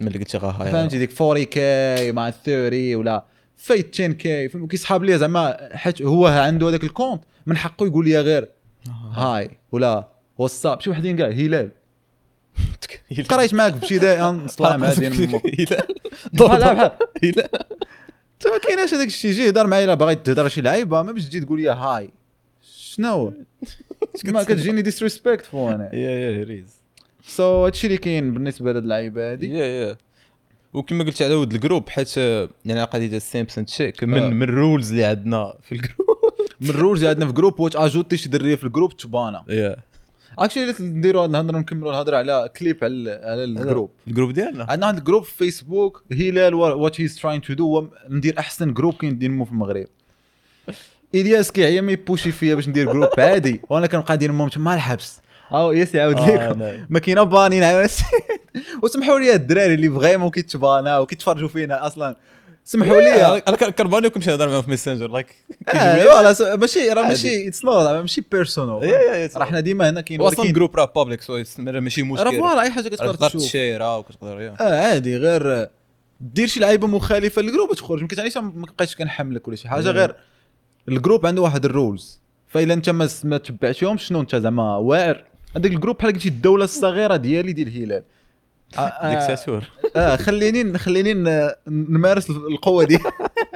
ملي 0.00 0.18
قلت 0.18 0.36
غا 0.36 0.50
hi. 0.50 0.72
فهمتي؟ 0.72 0.98
ديك 0.98 1.22
40 1.22 1.44
K 1.44 2.12
مع 2.12 2.30
30 2.30 2.94
ولا 2.94 3.24
فايت 3.56 3.94
10 3.94 4.12
K. 4.12 4.48
كيسحاب 4.48 5.04
لي 5.04 5.18
زعما 5.18 5.68
حيت 5.72 6.02
هو 6.02 6.26
عنده 6.26 6.68
هذاك 6.68 6.84
ال 6.84 6.89
compte 6.89 7.22
من 7.46 7.56
حقه 7.56 7.86
يقول 7.86 8.04
لي 8.04 8.20
غير 8.20 8.48
hi 9.12 9.50
ولا 9.72 10.08
what's 10.38 10.66
up. 10.66 10.80
شي 10.80 10.90
وحدين 10.90 11.16
كاع 11.16 11.28
هلال. 11.28 11.70
قريت 13.30 13.54
معاك 13.54 13.92
داي 13.92 14.20
نصلع 14.20 14.76
مع 14.76 14.88
بحال 14.88 15.40
بحال 16.32 16.90
هلال. 17.24 17.48
انت 18.38 18.46
ما 18.46 18.58
كايناش 18.58 18.94
هذاك 18.94 19.06
الشيء 19.06 19.32
جي 19.32 19.48
هضر 19.48 19.66
معايا 19.66 19.84
الا 19.84 19.94
باغي 19.94 20.14
تهضر 20.14 20.48
شي 20.48 20.60
لعيبة 20.60 21.02
ما 21.02 21.12
باش 21.12 21.24
تجي 21.24 21.40
تقول 21.40 21.60
لي 21.60 21.68
هاي. 21.68 22.10
شنو؟ 22.62 23.32
ما 24.24 24.42
كتجيني 24.42 24.82
ديسريسبكتفول 24.82 25.72
أنا 25.72 25.94
يا 25.94 26.10
يا 26.10 26.44
ريز. 26.44 26.77
سو 27.28 27.64
هادشي 27.64 27.86
اللي 27.86 27.98
كاين 27.98 28.34
بالنسبة 28.34 28.72
لهاد 28.72 28.82
اللعيبة 28.82 29.32
هادي. 29.32 29.58
يا 29.58 29.64
يا 29.66 29.96
وكما 30.72 31.04
قلت 31.04 31.22
على 31.22 31.34
ود 31.34 31.52
الجروب 31.52 31.88
حيت 31.88 32.16
يعني 32.16 32.82
قضية 32.84 33.18
سيمبسون 33.18 33.66
تشيك 33.66 34.02
آه. 34.02 34.06
من 34.06 34.34
من 34.34 34.42
الرولز 34.42 34.90
اللي 34.90 35.04
عندنا 35.04 35.54
في 35.62 35.72
الجروب 35.72 36.08
من 36.60 36.70
الرولز 36.70 37.00
اللي 37.00 37.10
عندنا 37.10 37.26
في 37.26 37.32
جروب 37.32 37.60
واش 37.60 37.76
اجوتي 37.76 38.16
شي 38.16 38.28
درية 38.28 38.56
في 38.56 38.64
الجروب 38.64 38.96
تبانا. 38.96 39.44
يا 39.48 39.76
اكشلي 40.38 40.74
نديروا 40.80 41.22
هاد 41.22 41.30
الهضره 41.30 41.58
نكملوا 41.58 41.90
الهضرة 41.90 42.16
على 42.16 42.50
كليب 42.56 42.78
على 42.82 43.20
على 43.24 43.44
الجروب 43.44 43.90
الجروب 44.08 44.32
ديالنا؟ 44.32 44.66
عندنا 44.68 44.86
واحد 44.86 44.98
الجروب 44.98 45.24
في 45.24 45.36
فيسبوك 45.36 46.04
هلال 46.12 46.54
وات 46.54 47.00
هيز 47.00 47.16
تراين 47.16 47.40
تو 47.40 47.52
دو 47.52 47.88
ندير 48.08 48.38
أحسن 48.38 48.74
جروب 48.74 48.94
كاين 48.94 49.12
ندير 49.12 49.44
في 49.44 49.50
المغرب. 49.50 49.86
الياس 51.14 51.52
كيعيا 51.52 51.80
ما 51.80 51.92
يبوشي 51.92 52.32
فيا 52.32 52.54
باش 52.54 52.68
ندير 52.68 52.92
group 52.92 53.08
عادي 53.18 53.60
وأنا 53.70 53.86
كنبقى 53.86 54.14
ندير 54.14 54.32
مهم 54.32 54.48
تما 54.48 54.74
الحبس 54.74 55.20
أو 55.52 55.72
ياس 55.72 55.94
يعاود 55.94 56.16
آه، 56.18 56.30
لكم 56.48 56.58
نعم. 56.58 56.86
ما 56.90 56.98
كاينة 56.98 57.22
بانين 57.22 57.62
وسمحوا 58.82 59.18
لي 59.18 59.34
الدراري 59.34 59.74
اللي 59.74 59.90
vraiment 59.90 60.30
كيتبانا 60.30 60.98
وكيتفرجوا 60.98 61.48
فينا 61.48 61.86
أصلا. 61.86 62.16
سمحوا 62.64 63.00
لي. 63.00 63.24
أنا 63.48 63.56
كرباني 63.56 64.10
كنمشي 64.10 64.30
نهضر 64.30 64.48
معاهم 64.48 64.62
في 64.62 64.70
ميسنجر 64.70 65.08
like 65.10 65.34
آه، 65.68 66.02
voilà 66.04 66.32
س- 66.32 66.40
ماشي 66.42 66.88
راه. 66.88 67.02
ماشي 67.02 67.48
it's 67.48 67.64
not 67.64 67.88
ماشي 67.88 68.24
personal 68.32 68.92
راه 69.36 69.44
حنا 69.44 69.60
ديما 69.60 69.90
هنا 69.90 70.00
كاين 70.00 70.20
أصلا 70.20 70.52
group 70.52 70.76
راه 70.76 70.92
public 70.96 71.22
so 71.22 71.42
ماشي 71.58 72.02
مشكل. 72.02 72.24
راه 72.24 72.30
voilà 72.30 72.62
أي 72.62 72.70
حاجة 72.70 72.88
كتقدر 72.88 73.14
تقدر 73.14 73.28
تشوف. 73.28 73.42
تشيرها 73.42 73.96
وكتقدر. 73.96 74.54
آه 74.60 74.80
عادي 74.80 75.16
غير 75.16 75.52
آه، 75.54 75.70
دير 76.20 76.46
شي 76.46 76.60
لعيبه 76.60 76.86
مخالفة 76.86 77.42
لل 77.42 77.50
group 77.50 77.70
وتخرج. 77.70 78.02
ما 78.02 78.08
كتعنيش 78.08 78.36
ما 78.36 78.66
بقيتش 78.78 78.96
كنحملك 78.96 79.48
ولا 79.48 79.56
شي 79.56 79.68
حاجة. 79.68 79.90
غير 79.90 80.14
ال 80.88 80.94
group 80.94 81.26
عنده 81.26 81.42
واحد 81.42 81.64
ال 81.64 81.73
rules 81.73 82.20
فإلا 82.48 82.74
أنت 82.74 82.90
ما 82.90 83.08
ما 83.24 83.38
تبعتيهمش 83.38 84.04
شنو 84.04 84.20
أنت 84.20 84.36
زعما 84.36 84.76
واعر؟ 84.76 85.24
هذاك 85.56 85.72
ال 85.72 85.76
group 85.76 85.96
بحال 85.96 86.12
قلتي 86.12 86.28
الدولة 86.28 86.64
الصغيرة 86.64 87.16
ديالي 87.16 87.52
ديال 87.52 87.68
الهلال. 87.68 88.02
آه، 88.78 88.80
آه، 88.80 89.10
ديكتاتور 89.10 89.64
آه 89.96 90.16
خليني 90.16 90.78
خليني 90.78 91.14
نمارس 91.66 92.30
القوة 92.30 92.84
دي. 92.84 92.98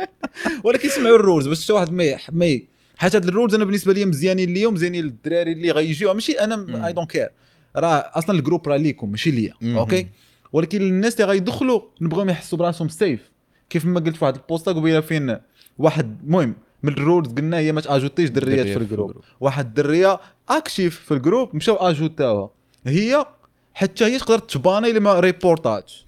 ولكن 0.65 0.89
سمعوا 0.89 1.17
ال 1.17 1.22
rules 1.22 1.49
باش 1.49 1.67
شي 1.67 1.73
واحد 1.73 1.93
ما 1.93 2.17
ما 2.33 2.61
حيت 2.97 3.15
هاد 3.15 3.25
ال 3.25 3.30
rules 3.30 3.55
أنا 3.55 3.65
بالنسبة 3.65 3.93
لي 3.93 4.05
مزيانين 4.05 4.55
ليا 4.55 4.69
ومزيانين 4.69 5.05
للدراري 5.05 5.53
اللي 5.53 5.71
غيجيو. 5.71 6.15
ماشي. 6.15 6.33
أنا 6.33 6.87
I 6.87 6.93
don't 6.93 7.11
care 7.11 7.29
راه 7.77 8.11
أصلا 8.15 8.39
ال 8.39 8.44
group 8.44 8.69
راه 8.69 8.77
ليكم 8.77 9.11
ماشي 9.11 9.31
ليا. 9.31 9.55
okay؟ 9.63 10.07
ولكن 10.53 10.83
الناس 10.83 11.21
اللي 11.21 11.33
غيدخلوا 11.33 11.81
نبغيهم 12.01 12.31
يحسوا 12.31 12.59
براسهم 12.59 12.89
safe 12.89 13.31
كيف 13.71 13.85
ما 13.85 14.01
قلت 14.01 14.17
في 14.17 14.25
واحد 14.25 14.35
البوستا 14.35 14.73
قبيلة 14.73 15.01
فين؟ 15.01 15.37
واحد 15.79 16.19
المهم 16.25 16.55
من 16.83 16.93
ال 16.93 16.99
rules 16.99 17.29
قلنا 17.29 17.59
هي 17.59 17.73
ما 17.73 17.81
تأجوتيش 17.81 18.31
دريات 18.31 18.67
في 18.67 18.77
ال 18.77 18.82
group. 18.82 19.17
واحد 19.41 19.67
الدريه 19.67 20.21
active 20.49 21.01
في 21.01 21.15
ال 21.15 21.22
group 21.22 21.57
مشاو 21.57 21.77
أجوتاوها. 21.77 22.51
هي 22.87 23.27
حتى 23.75 24.05
هي 24.05 24.19
تقدر 24.19 24.39
تباني 24.39 24.91
إلا 24.91 25.01
ما 25.01 25.21
ريبورتاتش 25.21 26.07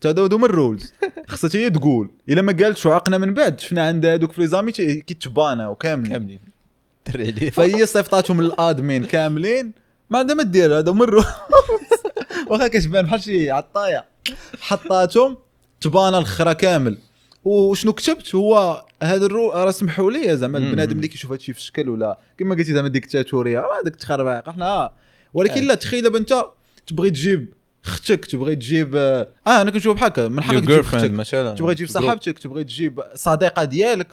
تا 0.00 0.08
هادو 0.08 0.38
من 0.38 0.44
ال 0.44 0.51
rules. 0.51 0.92
خصها 1.28 1.50
هي 1.60 1.70
تقول. 1.70 2.10
إلا 2.28 2.42
ما 2.42 2.52
قالتش 2.52 2.86
وعقنا 2.86 3.18
من 3.18 3.34
بعد 3.34 3.60
شفنا 3.60 3.86
عند 3.86 4.06
هادوك 4.06 4.32
في 4.32 4.40
les 4.40 4.54
amis 4.54 4.72
كيتباناو 4.72 5.74
كاملين. 5.74 6.40
كاملين 7.04 7.50
فهي 7.50 7.86
صيفطاتهم 7.86 8.42
للآدمين 8.42 9.04
كاملين. 9.04 9.72
ما 10.10 10.18
عندها 10.18 10.34
ما 10.36 10.42
دير 10.42 10.78
هذا 10.78 10.92
مروا 10.92 11.24
واخا 12.50 12.68
كتبان 12.68 13.04
بحال 13.04 13.22
شي 13.22 13.50
عطايه 13.50 14.04
حطاتهم 14.60 15.36
تبانا 15.80 16.18
الخرا 16.18 16.52
كامل. 16.52 16.98
وشنو 17.44 17.92
كتبت؟ 17.92 18.34
هو 18.34 18.84
هذا 19.04 19.26
الرو 19.26 19.52
راه 19.52 19.70
سمحوا 19.70 20.10
لي 20.10 20.36
زعما. 20.36 20.58
البنادم 20.58 20.96
اللي 20.96 21.08
كيشوف 21.08 21.32
هادشي 21.32 21.52
في 21.52 21.58
الشكل 21.58 21.88
ولا 21.88 22.18
كما 22.38 22.54
قلتي 22.54 22.72
زعما 22.72 22.88
ديكتاتورية. 22.88 23.60
راه 23.60 23.80
هذاك 23.82 23.96
تخربيق. 23.96 24.48
إحنا 24.48 24.66
آه. 24.66 24.92
ولكن 25.34 25.64
لا 25.64 25.74
تخيل 25.74 26.02
دابا 26.02 26.18
انت 26.18 26.44
تبغي 26.86 27.10
تجيب 27.10 27.54
أختك 27.84 28.24
تبغي 28.24 28.56
تجيب 28.56 28.96
آه 28.96 29.28
أنا 29.46 29.70
كنشوف 29.70 29.96
بحال 29.96 30.10
هكا. 30.10 30.28
من 30.28 30.42
حقك 30.42 30.64
تجيب 30.64 30.78
أختك 30.78 31.10
مثلا. 31.10 31.54
تبغي 31.54 31.74
تجيب. 31.74 31.88
صاحبتك 31.88 32.38
تبغي 32.38 32.64
تجيب 32.64 33.00
صديقة 33.14 33.64
ديالك 33.64 34.08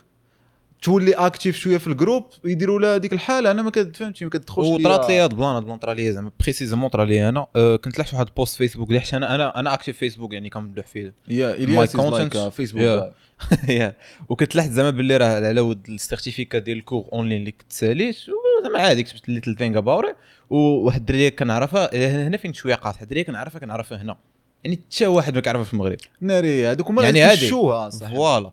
تولي 0.82 1.14
active 1.14 1.58
شوية 1.58 1.78
في 1.78 1.88
ال 1.88 1.94
group 1.94 2.26
يديروا 2.46 2.80
لها 2.80 2.96
هذيك 2.96 3.14
الحالة. 3.14 3.52
أنا 3.52 3.62
ما 3.62 3.70
كتفهمش 3.70 4.24
ما 4.24 4.30
كتدخلش 4.30 4.68
وطرات 4.68 5.10
لي 5.10 5.20
هاد 5.20 5.32
ال 5.32 5.35
plan 5.35 5.50
هاد 5.50 5.62
ال 5.62 5.65
plan 5.65 5.78
طرا 5.78 5.94
لي 5.94 6.14
زعما 6.14 6.32
précisément 6.40 6.90
طرا 6.90 7.06
لي 7.06 7.30
أنا. 7.30 7.48
أه 7.56 7.76
كنت 7.76 8.00
لحت 8.00 8.14
واحد 8.14 8.28
post 8.38 8.56
فيسبوك 8.58 8.90
اللي 8.90 9.00
حيت 9.00 9.14
أنا. 9.14 9.36
أنا 9.36 9.60
أنا 9.60 9.74
active 9.74 9.98
فيسبوك 9.98 10.34
يعني 10.34 10.50
كنبدع 10.50 10.82
فيه 10.82 11.14
yeah 11.28 11.54
My 11.54 11.60
الياس 11.60 11.98
فيسبوك 12.38 12.82
Yeah. 12.82 13.31
وكنت 14.30 14.56
لحت 14.56 14.70
زعما 14.70 14.90
باللي 14.90 15.18
راه 15.18 15.48
على 15.48 15.62
ود 15.62 15.90
ال 15.90 15.96
certificat 15.96 16.60
ديال 16.60 16.78
ال 16.78 16.82
cours 16.82 17.06
online 17.14 17.40
اللي 17.40 17.52
كنت 17.52 17.74
ساليت 17.74 18.16
زعما 18.64 18.80
عادي 18.80 19.04
كتبت 19.04 19.30
لي 19.30 19.56
think 19.60 19.78
about 19.78 20.16
وواحد 20.50 21.00
الدريه 21.00 21.30
كنعرفها 21.30 21.90
هنا 22.28 22.38
فين 22.38 22.54
شوية 22.54 22.76
قاطع. 22.76 23.04
دريه 23.04 23.24
كنعرفها 23.24 23.60
كنعرفها 23.60 24.02
هنا. 24.02 24.18
يعني 24.64 24.80
حتى 24.96 25.08
واحد 25.08 25.36
ما 25.36 25.42
كيعرفها 25.42 25.64
في 25.64 25.74
المغرب. 25.74 25.98
ناري 26.22 26.68
هذوك 26.68 26.88
هما 26.88 27.04
يعني 27.04 27.24
عادي. 27.24 27.50
فوالا. 27.50 28.52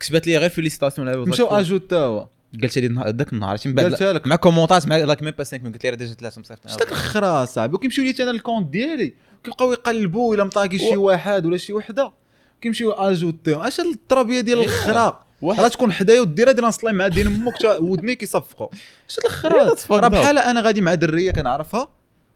كتبت 0.00 0.26
لي 0.26 0.36
غير 0.36 0.50
فيليسيتاسيون 0.50 1.08
على 1.08 1.18
مشاو 1.18 1.46
اجوتاوا 1.46 2.24
قالت 2.62 2.78
لي 2.78 3.12
ذاك 3.16 3.32
النهار 3.32 3.58
من 3.66 3.74
بعد 3.74 4.22
مع 4.26 4.36
كومونتات 4.36 4.88
مع 4.88 4.96
لاك 4.96 5.22
ميم 5.22 5.34
با 5.38 5.44
5 5.44 5.58
قلت 5.58 5.84
لي 5.84 5.90
راه 5.90 5.96
ديجا 5.96 6.14
ثلاثة 6.14 6.40
مصيفط. 6.40 6.66
اش 6.66 6.76
داك 6.76 6.92
الخرا 6.92 7.44
صاحبي 7.44 7.74
وكيمشيو 7.74 8.04
لي 8.04 8.14
أنا 8.20 8.30
الكونت 8.30 8.68
ديالي. 8.68 9.14
كيبقاو 9.44 9.72
يقلبوا 9.72 10.34
إلا 10.34 10.44
مطاقي 10.44 10.78
شي 10.78 10.96
واحد 10.96 11.46
ولا 11.46 11.56
شي 11.56 11.72
وحدة. 11.72 12.12
كيمشيو 12.60 12.92
اجوتيهم 12.92 13.60
اش 13.60 13.80
الترابيه 13.80 14.40
ديال 14.40 14.58
إيه. 14.58 14.64
الخرا 14.64 15.26
راه 15.42 15.68
تكون 15.68 15.92
حدايا 15.92 16.20
وديرها 16.20 16.52
دير 16.52 16.64
نصلي 16.64 16.92
مع 16.92 17.08
دين 17.08 17.26
أمك 17.26 17.54
ودني 17.80 18.14
كيصفقوا 18.14 18.68
اش 19.10 19.18
الخرا 19.24 19.74
راه. 19.90 20.08
بحال 20.08 20.38
أنا 20.38 20.60
غادي 20.60 20.80
مع 20.80 20.94
درية 20.94 21.30
كنعرفها 21.30 21.88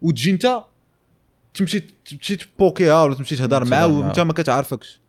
وتجي 0.02 0.30
أنت 0.30 0.64
تمشي 1.54 1.84
تمشي 2.10 2.36
تبوكيها 2.36 3.02
ولا 3.02 3.14
تمشي 3.14 3.36
تهضر 3.36 3.64
معاها. 3.64 3.84
وأنت 3.84 4.20
ما 4.20 4.32
كتعرفكش. 4.32 5.00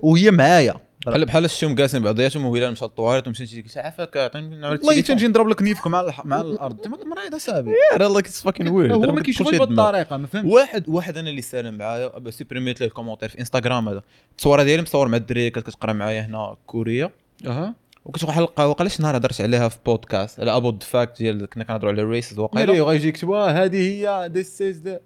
وهي 0.00 0.30
معايا. 0.30 0.74
بحال 1.06 1.24
بحال 1.24 1.44
الشوم 1.44 1.74
جالسين 1.74 2.02
بعضياتهم 2.02 2.44
وهلال 2.46 2.72
مشى 2.72 2.84
للطواليت 2.84 3.26
ومشيت 3.28 3.64
قلت 3.64 3.78
عافاك 3.78 4.16
عطيني 4.16 4.66
والله. 4.66 5.00
تنجي 5.00 5.26
نضرب 5.28 5.48
لك 5.48 5.62
نيفك 5.62 5.86
مع 5.86 6.00
الح- 6.00 6.26
مع 6.26 6.40
الأرض. 6.40 6.74
انت 6.76 6.88
ما 6.88 7.16
مريض 7.16 7.34
اصاحبي 7.34 7.70
راه 7.96 8.08
لايك 8.08 8.26
اتس 8.26 8.42
فاكين 8.42 8.68
ويرد 8.68 8.92
هو 8.92 9.12
ما 9.12 9.22
كيشوفش 9.22 9.50
بهذه 9.50 9.62
الطريقة 9.62 10.16
ما 10.16 10.26
فهمتش 10.26 10.52
واحد 10.52 10.88
واحد 10.88 11.18
أنا 11.18 11.30
اللي 11.30 11.42
سالم 11.42 11.74
معايا 11.78 12.30
سيبريميت 12.30 12.80
له 12.80 12.86
الكومونتير 12.86 13.28
في 13.28 13.40
انستغرام 13.40 13.88
هذا. 13.88 14.02
التصويره 14.30 14.62
ديالي 14.62 14.82
مصور 14.82 15.08
مع 15.08 15.16
الدريه 15.16 15.48
كانت 15.48 15.66
كتقرا 15.70 15.92
معايا 15.92 16.20
هنا 16.26 16.56
كوريه 16.66 17.10
أها. 17.46 17.74
وكنت 18.04 18.24
واحد 18.24 18.32
الحلقة 18.40 18.68
وقال 18.68 18.90
شي 18.90 19.02
نهار 19.02 19.16
هضرت 19.16 19.40
عليها 19.40 19.68
في 19.68 19.78
بودكاست 19.86 20.40
على 20.40 20.56
أبو 20.56 20.78
فاكت 20.80 21.18
ديال 21.18 21.46
كنا 21.50 21.64
كنهضروا 21.64 21.92
على 21.92 22.02
الريسز 22.02 22.38
مالي 22.38 22.44
وقيلا 22.44 22.82
غيجي 22.84 23.08
يكتب 23.08 23.30
"آه، 23.30 23.50
هذه 23.50 23.76
هي 23.76 24.28
ذيس 24.32 24.62
از 24.62 24.98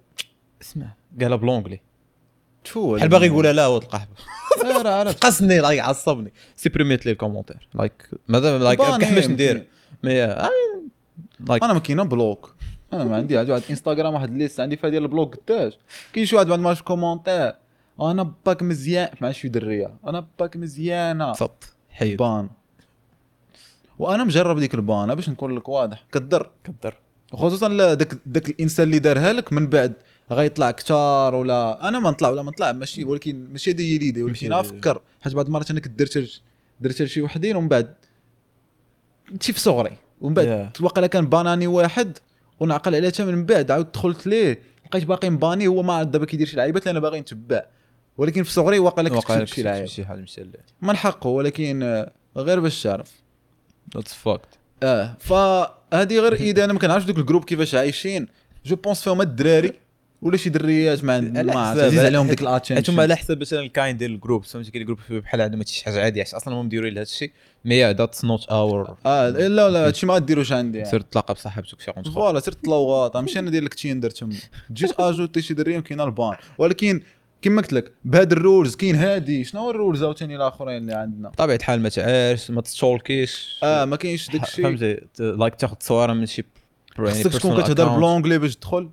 اسمع 0.63 0.87
قالها 1.21 1.37
بلونجلي. 1.37 1.81
شو 2.65 2.95
بحال 2.95 3.09
باغي 3.09 3.27
يقولها 3.27 3.53
لا 3.53 3.65
هو 3.65 3.77
القحبه 3.77 4.11
آه، 4.65 5.13
قصني 5.13 5.59
لايك 5.59 5.81
عصبني. 5.81 6.33
سيبريميت 6.57 7.07
لي 7.07 7.13
الكومونتير. 7.13 7.69
لايك 7.75 8.11
ماذا 8.29 8.59
لايك 8.59 8.81
هي 8.81 9.27
ندير. 9.27 9.67
مي 10.05 10.15
لايك 11.41 11.63
أنا 11.63 11.73
ما 11.73 11.79
كاينة 11.79 12.03
بلوك. 12.03 12.55
أنا 12.93 13.05
ما 13.05 13.17
عندي 13.17 13.37
واحد 13.37 13.63
انستغرام 13.71 14.15
واحد 14.15 14.31
الليست 14.31 14.61
عندي 14.61 14.77
فيها 14.77 14.91
ديال 14.91 15.03
البلوك 15.03 15.37
قداش. 15.37 15.79
كاين 16.13 16.27
شي 16.27 16.37
واحد 16.37 16.47
بعد 16.47 16.59
ما 16.59 16.75
شاف 16.75 16.83
كومونتير 16.83 17.55
أنا 18.01 18.35
باك 18.47 18.63
مزيان. 18.63 19.09
مع 19.21 19.33
شي 19.33 19.49
درية. 19.49 19.95
أنا 20.07 20.27
باك 20.39 20.57
مزيانة. 20.57 21.33
صط 21.33 21.65
حيد. 21.91 22.19
بان. 22.19 22.49
وأنا 23.99 24.25
مجرب 24.25 24.59
ديك 24.59 24.75
البانة 24.75 25.15
باش 25.15 25.29
نكون 25.29 25.57
لك 25.57 25.69
واضح. 25.69 26.05
كدر 26.13 26.51
كدر 26.65 26.95
خصوصا 27.33 27.69
لا 27.69 27.95
داك 27.95 28.15
داك 28.27 28.49
الإنسان 28.49 28.87
اللي 28.87 28.99
دارها 28.99 29.33
لك 29.33 29.53
من 29.53 29.67
بعد. 29.67 29.93
غيطلع 30.33 30.71
كتار 30.71 31.35
ولا 31.35 31.89
أنا 31.89 31.99
ما 31.99 32.11
نطلع 32.11 32.29
ولا 32.29 32.43
ما 32.43 32.51
نطلع 32.51 32.73
ماشي 32.73 33.05
ولكن 33.05 33.49
ماشي 33.53 33.71
هذه 33.71 33.93
هي 33.93 33.99
ليدي 33.99 34.23
ولكن 34.23 34.33
ماشي 34.33 34.47
أنا 34.47 34.61
هذه. 34.61 34.63
فكر 34.65 35.01
حيت 35.21 35.35
بعض 35.35 35.47
المرات 35.47 35.71
أنا 35.71 35.81
كنت 35.81 35.99
درت 36.81 37.03
لشي 37.03 37.23
وحدين 37.23 37.57
ومن 37.57 37.69
بعد 37.69 37.95
شي 39.41 39.53
في 39.53 39.61
صغري 39.61 39.97
ومن 40.21 40.35
بعد 40.35 40.71
Yeah. 40.81 41.07
كان 41.07 41.27
باناني 41.27 41.67
واحد 41.67 42.19
ونعقل 42.61 42.95
عليه 42.95 43.09
حتى 43.09 43.25
من 43.25 43.47
بعد 43.47 43.71
عاود 43.71 43.93
دخلت 43.93 44.27
ليه 44.27 44.63
لقيت 44.87 45.05
باقي 45.05 45.31
مباني 45.31 45.67
هو 45.67 45.83
ما 45.83 46.03
دابا 46.03 46.27
كيدير 46.27 46.47
شي 46.47 46.57
لعيبات 46.57 46.83
اللي 46.83 46.91
أنا 46.91 47.01
باغي 47.01 47.21
نتبع 47.21 47.63
ولكن 48.17 48.43
في 48.43 48.53
صغري 48.53 48.79
واقع 48.79 49.03
كتكتب 49.03 49.45
شي 49.45 49.63
لعيب. 49.63 49.87
شي 49.87 50.05
حاجة 50.05 50.19
مشلة. 50.21 50.47
من 50.83 50.97
حقه 50.97 51.29
ولكن 51.29 52.07
غير 52.37 52.61
باش 52.61 52.83
تعرف. 52.83 53.13
that's 53.95 54.15
fact 54.15 54.49
آه 54.83 55.17
فهذه 55.21 56.19
غير 56.19 56.33
اذا 56.33 56.65
أنا 56.65 56.73
ما 56.73 56.79
كنعرفش 56.79 57.07
دوك 57.07 57.19
ال 57.19 57.23
groupe 57.23 57.45
كيفاش 57.45 57.75
عايشين. 57.75 58.29
je 58.67 58.77
pense 58.77 59.03
فيهم 59.03 59.21
الدراري. 59.21 59.73
ولا 60.23 60.37
شي 60.37 60.51
دريات 60.51 61.05
ما 61.05 61.21
ما 61.21 61.61
عزيز 61.61 61.99
عليهم 61.99 62.27
ديك 62.27 62.43
هما 62.43 62.51
ال 62.51 62.56
attention 62.56 63.01
على 63.01 63.17
حسب 63.17 63.41
مثلا 63.41 63.61
الكاين 63.61 63.97
ديال 63.97 64.11
ال 64.11 64.15
groupe. 64.15 64.45
فهمتي 64.45 64.71
كاين 64.71 64.85
groupe 64.85 64.99
بحال 65.11 65.41
هذا 65.41 65.57
ماشي 65.57 65.75
شي 65.75 65.85
حاجة 65.85 66.03
عادية. 66.03 66.23
أصلا 66.23 66.55
هما 66.55 66.63
مديرين 66.63 66.95
لهذا 66.95 67.03
الشيء 67.03 67.33
mais 67.65 67.93
that's 67.93 68.25
not 68.25 68.47
our 68.47 68.97
آه 69.07 69.29
لا 69.31 69.71
لا 69.71 69.87
هادشي 69.87 70.07
ما 70.07 70.19
ديروش 70.19 70.53
عندي. 70.53 70.79
يعني. 70.79 70.91
سير 70.91 71.01
تلاقى 71.01 71.35
بصاحبتك 71.35 71.81
شي 71.81 71.93
compte 71.93 72.09
voilà 72.09 72.41
سير 72.41 72.53
طلوغات 72.53 73.17
ماشي 73.17 73.39
أنا 73.39 73.51
داير 73.51 73.65
لك 73.65 73.75
تيندر 73.75 74.11
تما. 74.11 74.35
جيت 74.73 74.93
ajouter 75.01 75.43
شي 75.43 75.55
دريه 75.55 75.81
كاين 75.81 76.01
ال 76.01 76.08
ban. 76.08 76.37
ولكن 76.59 77.01
كما 77.43 77.63
قلت 77.63 77.73
لك 77.73 77.93
بهاد 78.05 78.33
الرولز 78.33 78.77
كاين 78.77 78.95
هادي. 78.95 79.45
شنو 79.45 79.61
هو 79.61 79.71
الرولز 79.71 80.03
عاوتاني 80.03 80.37
الآخرين 80.37 80.77
اللي 80.77 80.95
عندنا؟ 80.95 81.29
بطبيعه 81.29 81.57
الحال 81.57 81.81
ما 81.81 81.89
تعارش 81.89 82.51
ما 82.51 82.61
تستولكيش 82.61 83.61
آه 83.63 83.85
ما 83.85 83.97
كاينش 83.97 84.31
داك 84.31 84.43
الشيء 84.43 84.65
فهمتي؟ 84.65 85.01
لايك 85.19 85.55
تاخذ 85.55 85.77
صورة 85.81 86.13
من 86.13 86.27
شي 86.27 86.45
يعني 86.99 87.11
خصك 87.11 87.33
تكون 87.33 87.57
personal 87.57 87.65
كتهضر. 87.65 87.97
بلونجلي 87.97 88.39
باش 88.39 88.57
تدخل. 88.57 88.91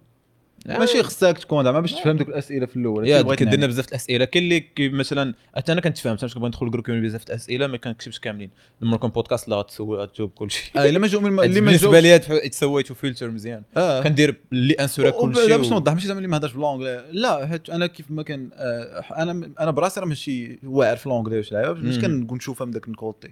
ماشي 0.65 1.03
خصك 1.03 1.37
تكون 1.37 1.63
زعما 1.63 1.79
باش 1.79 1.91
تفهم 1.93 2.17
دوك 2.17 2.27
الأسئلة 2.29 2.65
في 2.65 2.75
الأول. 2.75 3.07
يا 3.07 3.21
نعني. 3.21 3.67
بزاف 3.67 3.87
الأسئلة. 3.87 4.25
كاين 4.25 4.43
اللي 4.43 4.59
كي 4.59 4.89
مثلا 4.89 5.33
حتى 5.55 5.71
أنا 5.71 5.81
كنت 5.81 5.97
فاهم 5.97 6.15
كنبغي 6.17 6.47
ندخل 6.47 6.65
الجروب 6.65 6.85
كاين 6.85 7.01
بزاف 7.01 7.23
الأسئلة 7.27 7.67
ما 7.67 7.77
كنكتبش 7.77 8.19
كاملين. 8.19 8.49
لما 8.81 8.95
نكون 8.95 9.09
بودكاست 9.09 9.49
لا 9.49 9.55
غتسول 9.55 9.99
غتجاوب 9.99 10.29
كلشي 10.29 10.71
آه 10.75 10.89
إلا 10.89 10.99
ما 10.99 11.07
جو 11.07 11.19
من 11.21 11.39
اللي 11.39 11.61
ما 11.61 11.65
بالنسبة 11.67 12.01
جاوبش 12.01 12.29
لي 12.29 12.49
تسويتو 12.49 12.93
فلتر 12.93 13.31
مزيان. 13.31 13.63
آه. 13.77 14.03
كندير 14.03 14.35
اللي 14.51 14.73
انسورا 14.73 15.09
لا 15.09 15.13
كلشي 15.21 15.57
باش 15.57 15.69
نوضح 15.71 15.93
ماشي 15.93 16.07
زعما 16.07 16.17
اللي 16.17 16.27
ما 16.29 16.37
هضرش 16.37 16.53
بلونجلي 16.53 17.05
لا 17.11 17.47
حيت 17.47 17.69
أنا 17.69 17.87
كيف 17.87 18.11
ما 18.11 18.23
كان 18.23 18.49
آه، 18.53 18.99
أنا 19.17 19.51
أنا 19.59 19.71
براسي 19.71 19.99
راه 19.99 20.05
ماشي 20.07 20.59
واعر 20.63 20.97
في 20.97 21.09
لونجلي 21.09 21.37
واش 21.37 21.51
لعب 21.53 21.75
باش 21.75 21.95
مم. 21.95 22.01
كنقول 22.01 22.37
نشوفها 22.37 22.65
من 22.65 22.71
ذاك 22.71 22.87
الكوتي. 22.87 23.31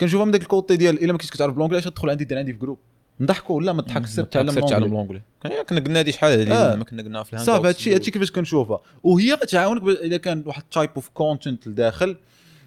كنشوفها 0.00 0.24
من 0.24 0.32
ذاك 0.32 0.42
الكوتي 0.42 0.76
ديال 0.76 1.02
إلا 1.04 1.12
ما 1.12 1.18
كنتش 1.18 1.30
كتعرف 1.30 1.54
بلونجلي 1.54 1.78
اش 1.78 1.84
تدخل 1.84 2.10
عندي 2.10 2.24
دير 2.24 2.38
عندي 2.38 2.52
في 2.52 2.58
جروب 2.58 2.78
نضحكوا 3.20 3.62
لا 3.62 3.72
ما 3.72 3.82
تضحكش 3.82 4.08
سير 4.08 4.24
تعلم 4.24 4.58
لونجلي 4.58 5.22
كنا 5.68 5.80
قلنا 5.80 6.00
هذه 6.00 6.10
شحال 6.10 6.40
هذه 6.40 6.72
آه. 6.72 6.76
ما 6.76 6.84
كنا 6.84 7.02
قلناها 7.02 7.22
في 7.22 7.32
الهانج 7.32 7.46
صافي 7.46 7.68
هادشي 7.68 7.94
هادشي 7.94 8.10
كيفاش 8.10 8.30
كنشوفها. 8.30 8.80
وهي 9.02 9.32
غتعاونك 9.32 9.82
إذا 10.02 10.16
كان 10.16 10.42
واحد 10.46 10.62
تايب 10.70 10.90
اوف 10.96 11.08
كونتنت 11.08 11.68
لداخل 11.68 12.16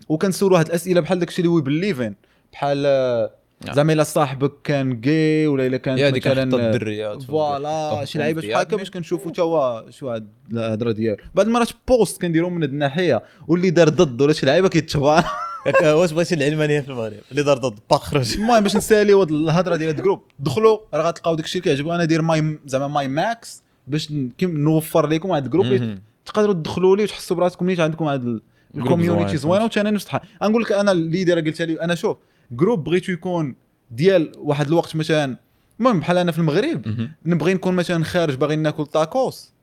وكنسولوا 0.09 0.59
هاد 0.59 0.65
الأسئلة 0.65 1.01
بحال 1.01 1.19
داكشي 1.19 1.41
اللي 1.41 1.53
وي 1.53 1.61
بليفين 1.61 2.15
بحال 2.53 2.83
آه، 2.85 3.31
نعم. 3.65 3.75
زعما 3.75 3.93
إلا 3.93 4.03
صاحبك 4.03 4.51
كان 4.63 5.01
جاي 5.01 5.47
ولا 5.47 5.67
إلا 5.67 5.77
كانت 5.77 5.99
هذيك 5.99 6.27
مثلا 6.27 6.43
الدريات 6.43 7.21
فوالا 7.23 8.05
شي 8.05 8.19
لعيبة. 8.19 8.41
بحال 8.41 8.55
هكا 8.55 8.77
باش 8.77 8.89
كنشوفوا 8.91 9.31
تا 9.31 9.41
هو 9.41 9.85
شو 9.89 10.09
هاد 10.09 10.27
الهضرة 10.51 10.91
ديالو. 10.91 11.17
بعض 11.35 11.45
المرات 11.45 11.69
بوست 11.87 12.21
كنديروا 12.21 12.49
من 12.49 12.63
هاد 12.63 12.71
الناحية 12.71 13.23
واللي 13.47 13.69
دار 13.69 13.89
ضد 13.89 14.21
ولا 14.21 14.33
شي 14.33 14.45
لعيبة 14.45 14.69
كيتشبع 14.69 15.23
واش 15.83 16.11
بغيتي 16.11 16.35
العلمانيه 16.35 16.79
في 16.79 16.89
المغرب؟ 16.89 17.19
اللي 17.31 17.43
دار 17.43 17.57
ضد 17.57 17.79
باق 17.89 18.03
خرج 18.03 18.33
المهم 18.33 18.63
باش 18.63 18.75
نساليو 18.75 19.19
هاد 19.19 19.31
الهضرة 19.31 19.75
ديال 19.75 19.89
الجروب 19.89 20.21
دخلوا 20.39 20.77
راه 20.93 21.07
غتلقاو 21.07 21.35
داك 21.35 21.45
الشيء 21.45 21.61
اللي 21.61 21.73
كيعجبو. 21.75 21.95
أنا 21.95 22.05
داير 22.05 22.21
ماي 22.21 22.59
زعما 22.65 22.87
ماي 22.87 23.07
ماكس 23.07 23.63
باش 23.87 24.13
نوفر 24.41 25.07
لكم 25.07 25.31
هاد 25.31 25.45
ال 25.45 25.52
groupe. 25.52 25.97
تقدروا 26.25 26.53
تدخلوا 26.53 26.97
لي 26.97 27.03
وتحسوا 27.03 27.37
براسكم 27.37 27.65
نيت 27.65 27.79
عندكم 27.79 28.05
هاد 28.05 28.41
ال 28.75 28.80
community 28.80 29.27
زوين. 29.27 29.37
زوينة 29.37 29.65
وثاني 29.65 29.91
نفس 29.91 30.05
الحال. 30.05 30.21
نقول 30.41 30.61
لك 30.61 30.71
أنا 30.71 30.91
اللي 30.91 31.23
دايره 31.23 31.41
قلت 31.41 31.61
لي 31.61 31.81
أنا 31.81 31.95
شوف 31.95 32.17
groupe 32.51 32.83
بغيتو 32.83 33.11
يكون 33.11 33.55
ديال 33.91 34.31
واحد 34.37 34.67
الوقت 34.67 34.95
مثلا 34.95 35.37
المهم 35.79 35.99
بحال 35.99 36.17
أنا 36.17 36.31
في 36.31 36.39
المغرب. 36.39 37.07
نبغي 37.25 37.53
نكون 37.53 37.73
مثلا 37.73 38.03
خارج 38.03 38.35
باغي 38.35 38.55
ناكل 38.55 38.87
تاكوس 38.87 39.53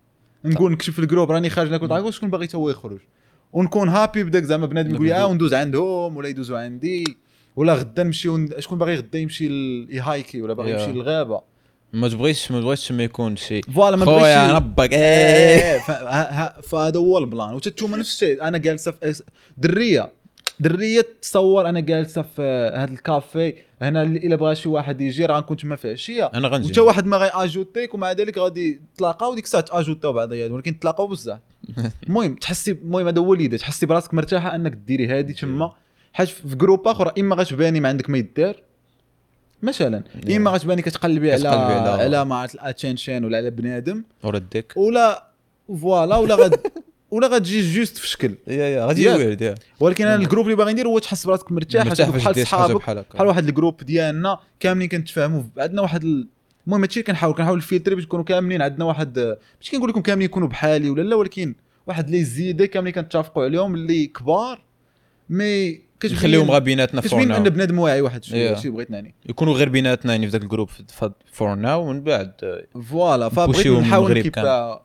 نقول 0.45 0.73
نكتب 0.73 0.93
في 0.93 0.99
ال 0.99 1.04
groupe 1.04 1.31
راني 1.31 1.51
خارج 1.51 1.71
ناكل 1.71 1.89
تاكوس 1.89 2.17
شكون 2.17 2.31
باغي 2.31 2.47
تا 2.47 2.59
هو 2.59 2.71
يخرج؟ 2.71 2.99
ونكون 3.53 3.89
happy 3.89 4.25
بداك 4.25 4.43
زعما 4.43 4.67
بنادم 4.67 4.95
يقول 4.95 5.13
آه 5.13 5.27
وندوز 5.27 5.55
عندهم 5.55 6.17
ولا 6.17 6.29
يدوزوا 6.29 6.59
عندي 6.59 7.05
ولا 7.57 7.75
غدا 7.75 8.03
نمشيو 8.03 8.37
ن- 8.37 8.51
شكون 8.59 8.79
باغي 8.79 8.97
غدا 8.97 9.19
يمشي 9.19 9.47
ي 9.91 10.00
hike 10.00 10.34
ي 10.34 10.43
ولا 10.43 10.55
باغي. 10.55 10.71
يمشي 10.73 10.93
للغابة. 10.93 11.41
ما 11.93 12.09
تبغيش 12.09 12.51
ما 12.53 12.61
تبغيش 12.61 12.93
ما 12.93 13.05
يكون 13.05 13.37
شي 13.37 13.63
voilà 13.63 13.97
ما 13.97 14.05
خويا 14.05 14.17
بغيتش 14.47 14.55
ربك 14.55 14.93
إيه 14.93 14.99
إيه 14.99 15.79
ف- 15.87 15.91
ه- 15.91 16.45
ه- 16.45 16.61
فهذا 16.61 16.99
هو 16.99 17.19
ال 17.19 17.25
plan. 17.25 17.55
وتتوما 17.55 17.97
نفس 17.97 18.13
الشيء. 18.15 18.43
أنا 18.43 18.59
جالسه 18.59 18.91
في 18.93 19.11
اس- 19.11 19.23
درية. 19.59 20.13
درية 20.61 21.07
تصور 21.23 21.69
أنا 21.69 21.81
جالسه 21.81 22.23
في 22.23 22.73
هذا 22.77 22.93
الكافي. 22.93 23.55
هنا 23.83 24.03
اللي 24.03 24.19
إلا 24.19 24.37
بغى 24.37 24.55
شي 24.55 24.69
واحد 24.69 25.01
يجي 25.01 25.27
راه 25.27 25.37
غنكون 25.37 25.57
تما 25.57 25.77
في 25.77 25.91
عشيه 25.91 26.31
أنا 26.35 26.49
غنجي. 26.49 26.71
وتا 26.71 26.81
واحد 26.83 27.07
ما 27.07 27.17
غي 27.17 27.31
ajout 27.35 27.78
يك 27.78 27.95
ومع 27.95 28.13
ذلك 28.13 28.39
غادي 28.39 28.81
تلاقاو 28.99 29.35
ديك 29.35 29.45
الساعة 29.45 29.65
ajout 29.71 30.06
او 30.06 30.13
بعضيات 30.13 30.51
ولكن 30.51 30.79
تلاقاو 30.79 31.07
بزاف. 31.07 31.39
المهم 32.07 32.35
تحسي 32.35 32.71
المهم 32.71 33.07
هذا 33.09 33.21
هو 33.21 33.35
اللي 33.35 33.59
تحسي 33.59 33.87
براسك 33.87 34.15
مرتاحة 34.15 34.55
أنك 34.55 34.73
ديري 34.73 35.09
هذه 35.09 35.33
تما. 35.33 35.73
حيت 36.13 36.29
في 36.29 36.57
جروب 36.57 36.89
آخر 36.89 37.13
إما 37.19 37.37
غتباني 37.37 37.81
ما 37.81 37.89
عندك 37.89 38.11
ما 38.11 38.19
يدار 38.19 38.57
مثلا. 39.63 40.03
إما 40.31 40.51
غتباني 40.51 40.83
كتقلبي 40.83 41.33
على 41.33 41.43
على- 42.11 42.27
ما 42.29 42.35
عرفت 42.37 42.55
الاتنشن 42.55 43.25
ولا 43.25 43.37
على 43.37 43.51
بنادم. 43.51 44.05
وردك. 44.23 44.73
ولا 44.77 45.31
فوالا 45.81 46.17
ولا 46.17 46.35
غاد 46.35 46.61
ولا 47.11 47.27
غتجي 47.27 47.75
جوست 47.75 47.99
في 47.99 48.09
شكل. 48.09 48.35
يا 48.47 48.55
يا 48.69 48.87
غادي. 48.87 49.09
ويرد 49.09 49.43
يا 49.43 49.55
ولكن 49.81 50.07
أنا 50.07 50.15
الجروب 50.23 50.45
اللي 50.47 50.57
باغي 50.57 50.73
ندير 50.73 50.89
هو 50.89 50.99
تحس 50.99 51.27
براسك 51.27 51.53
مرتاح 51.53 51.89
بحال 51.89 52.47
صحابك. 52.47 52.77
بحال 53.15 53.27
واحد 53.27 53.49
الجروب 53.49 53.85
ديالنا 53.85 54.39
كاملين 54.61 54.89
كنتفاهموا 54.89 55.43
عندنا 55.59 55.83
واحد 55.83 56.05
ال... 56.05 56.29
المهم 56.67 56.81
هادشي 56.83 57.01
اللي 57.01 57.07
كنحاول 57.07 57.35
كنحاول 57.35 57.57
الفلتر 57.59 57.95
باش 57.95 58.05
نكونوا 58.05 58.25
كاملين. 58.25 58.63
عندنا 58.63 58.85
واحد 58.85 59.19
ماشي 59.61 59.71
كنقول 59.73 59.91
لكم 59.91 60.01
كاملين 60.01 60.25
يكونوا 60.25 60.49
بحالي 60.49 60.91
ولا 60.91 61.03
لا 61.03 61.17
ولكن 61.17 61.55
واحد 61.87 62.11
لي 62.11 62.25
زيده 62.25 62.67
كاملين 62.67 62.93
كنتفقوا 62.95 63.45
عليهم 63.45 63.75
اللي 63.75 64.07
كبار 64.07 64.61
مي 65.31 65.81
كتبين 66.01 66.17
نخليهم 66.17 66.51
غير 66.51 66.61
بيناتنا 66.61 67.01
فور 67.01 67.09
كتبين 67.11 67.33
ان 67.33 67.43
ناو 67.43 67.53
بنادم 67.53 67.79
واعي 67.79 68.01
واحد 68.01 68.25
شوية 68.25 68.55
Yeah. 68.57 68.67
بغيت 68.67 68.91
نعني. 68.91 69.15
يكونوا 69.29 69.55
غير 69.55 69.69
بيناتنا 69.69 70.13
يعني 70.13 70.27
في 70.27 70.33
ذاك 70.33 70.43
الجروب 70.43 70.71
فور 71.33 71.55
ناو 71.55 71.89
ومن 71.89 72.01
بعد 72.03 72.33
فوالا 72.91 73.29
فبغيت 73.29 73.67
نحاول 73.67 74.19
نكيب 74.19 74.33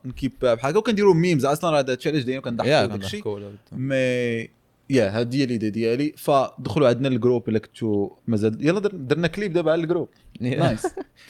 نكيب 0.04 0.32
بحال 0.42 0.70
هكا. 0.70 0.78
وكنديروا 0.78 1.14
ميمز 1.14 1.44
أصلا 1.44 1.78
هذا 1.78 1.92
التشالنج 1.92 2.22
دايما 2.22 2.40
كنضحكوا 2.42 2.70
يا 2.72 2.86
داك 2.86 3.00
الشيء 3.04 3.40
مي 3.72 4.48
يا 4.90 5.08
هذه 5.08 5.36
هي 5.36 5.44
الايديا 5.44 5.68
ديالي. 5.68 6.12
فدخلوا 6.16 6.88
عندنا 6.88 7.08
الجروب 7.08 7.48
الا 7.48 7.58
كنتو 7.58 8.10
مازال 8.26 8.66
يلا 8.66 8.80
در- 8.80 8.96
درنا 8.96 9.26
كليب 9.28 9.52
دابا 9.52 9.72
على 9.72 9.82
الجروب. 9.82 10.08
نايس 10.40 10.86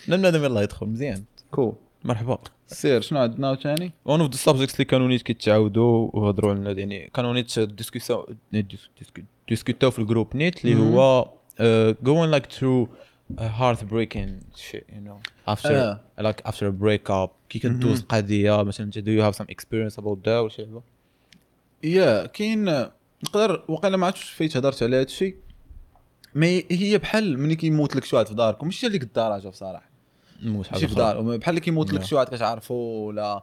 بنادم 0.08 0.44
يلاه 0.44 0.62
يدخل 0.62 0.86
مزيان. 0.86 1.24
cool 1.50 1.72
مرحبا. 2.04 2.38
سير 2.66 3.00
شنو 3.00 3.18
عندنا 3.18 3.54
ثاني 3.54 3.92
one 4.04 4.20
of 4.20 4.30
the 4.30 4.36
subjects 4.36 4.74
اللي 4.74 4.84
كانوا 4.84 5.08
نيت 5.08 5.22
كيتعاودوا 5.22 6.10
وهضروا 6.12 6.54
لنا 6.54 6.70
يعني 6.72 7.10
كانوا 7.14 7.32
نيت 7.32 7.58
discut 9.48 9.84
او 9.84 9.90
في 9.90 9.98
ال 9.98 10.04
groupe 10.04 10.36
نيت 10.36 10.64
اللي 10.64 10.76
هو 10.80 11.32
going 12.04 12.34
like 12.34 12.46
through 12.56 12.88
a 13.38 13.48
heartbreaking 13.60 14.30
shit 14.56 14.84
you 14.88 15.00
know. 15.06 15.18
After 15.54 15.66
آه. 15.66 16.00
like 16.20 16.50
after 16.50 16.62
a 16.62 16.82
breakup 16.84 17.30
كي 17.48 17.58
كدوز 17.58 18.02
قضية 18.02 18.62
مثلا 18.62 18.90
do 18.90 18.96
you 18.96 19.22
have 19.32 19.38
some 19.42 19.46
experience 19.48 19.96
about 20.02 20.18
that 20.24 20.28
ولا 20.28 20.48
شي 20.48 20.66
حاجة 20.66 20.82
yeah 21.82 22.26
كاين 22.26 22.86
نقدر 23.24 23.64
وقيلا 23.68 23.96
ما 23.96 24.06
عرفتش 24.06 24.30
فايت 24.30 24.56
هضرت 24.56 24.82
على 24.82 24.96
هذا 24.96 25.02
الشيء 25.04 25.36
mais 26.34 26.64
هي 26.70 26.98
بحال 26.98 27.38
ملي 27.38 27.56
كيموت 27.56 27.96
لك 27.96 28.04
شي 28.04 28.16
واحد 28.16 28.26
في 28.28 28.34
داركم 28.34 28.66
ماشي 28.66 28.88
ديك 28.88 29.02
الدرجه 29.02 29.48
بصراحه 29.48 29.90
مش 30.42 30.72
ماشي 30.72 30.88
في 30.88 30.94
دار 30.94 31.20
بحال 31.36 31.48
اللي 31.50 31.60
كيموت 31.60 31.92
لك 31.92 32.00
لا. 32.00 32.06
شي 32.06 32.14
واحد 32.14 32.26
كتعرفو 32.28 32.74
ولا. 32.74 33.42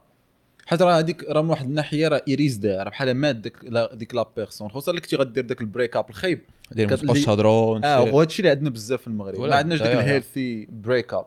حيت 0.65 0.81
راه 0.81 0.99
هذيك 0.99 1.23
راه 1.23 1.41
من 1.41 1.49
واحد 1.49 1.65
الناحية 1.65 2.07
راه 2.07 2.21
it 2.27 2.41
is 2.41 2.55
دار 2.57 2.89
بحال 2.89 3.13
مات 3.13 3.35
ديك 3.35 3.57
la- 3.63 3.95
ديك 3.95 4.15
la 4.15 4.25
personne 4.37 4.69
خصوصا 4.69 4.91
اللي 4.91 5.01
كنتي 5.01 5.15
غدير 5.15 5.45
داك 5.45 5.61
ال 5.61 5.67
break 5.67 5.95
up 5.95 6.09
الخايب. 6.09 6.41
مش 6.71 6.79
اللي- 7.03 7.21
تهضروا 7.25 7.79
آه 7.83 8.01
وهذا 8.01 8.27
الشيء 8.27 8.39
اللي 8.39 8.49
عندنا 8.49 8.69
بزاف 8.69 9.01
في 9.01 9.07
المغرب. 9.07 9.39
ما 9.39 9.55
عندناش 9.55 9.79
داك. 9.79 9.95
ال 9.95 10.04
healthy 10.04 10.65
break 10.71 11.13
up 11.13 11.25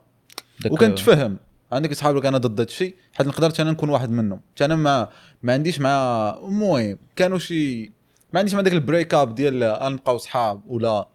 وكنتفهم. 0.70 1.36
عندك 1.72 1.92
صحاب 1.92 2.16
لك 2.16 2.26
أنا 2.26 2.38
ضد 2.38 2.60
هذا 2.60 2.68
الشيء 2.70 2.94
حيت 3.12 3.26
نقدر 3.26 3.52
أنا 3.60 3.70
نكون 3.70 3.88
واحد 3.88 4.10
منهم. 4.10 4.40
أنا 4.62 4.76
ما 4.76 5.08
ما 5.42 5.52
عنديش 5.52 5.80
مع 5.80 6.30
المهم 6.42 6.98
كانوا 7.16 7.38
شي 7.38 7.92
ما 8.32 8.38
عنديش 8.40 8.54
مع 8.54 8.60
داك 8.60 8.72
ال 8.72 8.79
break 8.79 9.14
up 9.14 9.34
ديال 9.34 9.62
آه، 9.62 9.88
نبقاو 9.88 10.18
صحاب 10.18 10.60
ولا 10.66 11.08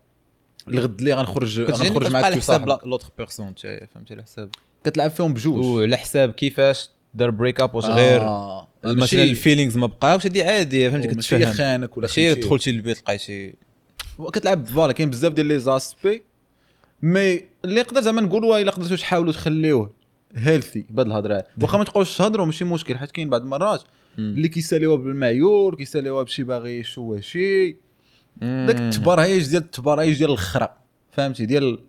الغد 0.68 1.00
اللي 1.00 1.14
غنخرج 1.14 1.62
غنخرج 1.62 2.12
معاك 2.12 2.26
على 2.26 2.36
حساب 2.36 2.80
l'autre 2.86 3.10
personne 3.18 3.54
فهمتي؟ 3.94 4.14
على 4.14 4.24
حساب 4.24 4.50
كتلعب 4.84 5.12
فيهم 5.12 5.34
بجوج. 5.34 5.66
وعلى 5.66 5.98
حساب 5.98 6.32
كيفاش 6.32 6.90
دار 7.14 7.30
break 7.30 7.62
up 7.62 7.76
واش 7.76 7.86
غير. 7.86 8.22
آه. 8.22 8.68
مثلا 8.84 8.94
ماشي- 9.00 9.24
ال 9.24 9.30
feelings 9.30 9.78
ما 9.78 9.88
بقاوش 9.88 10.26
هذه 10.26 10.44
عاديه 10.52 10.90
فهمتي؟ 10.90 11.08
ماشي 11.16 11.38
كتفهم. 11.38 11.54
خانك 11.54 11.98
ولا 11.98 12.08
ماشي 12.08 12.30
خنتي. 12.36 12.48
دخلتي 12.48 12.72
للبيت 12.72 12.98
لقاي 13.02 13.18
شي 13.20 13.56
كتلعب 14.34 14.66
voilà 14.68 14.94
كاين 14.94 15.10
بزاف 15.10 15.34
ديال 15.34 15.46
les 15.46 15.60
aspects 15.60 16.24
mais 17.02 17.42
اللي 17.66 17.82
نقدر 17.82 18.02
زعما 18.02 18.22
نقولوا 18.22 18.60
الا 18.60 18.72
قدرتوا 18.72 18.96
تحاولوا 18.98 19.34
تخليوه 19.34 19.92
healthy 20.36 20.86
بهاد 20.90 21.06
الهضرة. 21.08 21.44
واخا 21.62 21.78
ما 21.78 21.84
تبقاوش 21.84 22.18
تهضروا 22.18 22.46
ماشي 22.46 22.66
مشكل 22.66 22.98
حيت 22.98 23.12
كاين 23.12 23.30
بعض 23.30 23.42
المرات 23.42 23.82
اللي 24.20 24.48
كيساليوها 24.48 24.96
بالمعيور 24.96 25.76
كيساليوها 25.76 26.24
بشي 26.24 26.44
باغي 26.44 26.80
يشوه 26.80 27.20
شي. 27.20 27.72
داك 28.42 28.76
التبرهيج 28.82 29.48
ديال 29.50 29.62
التبرهيج 29.62 30.18
ديال 30.18 30.30
الخرا 30.32 30.78
فهمتي؟ 31.12 31.46
ديال 31.46 31.80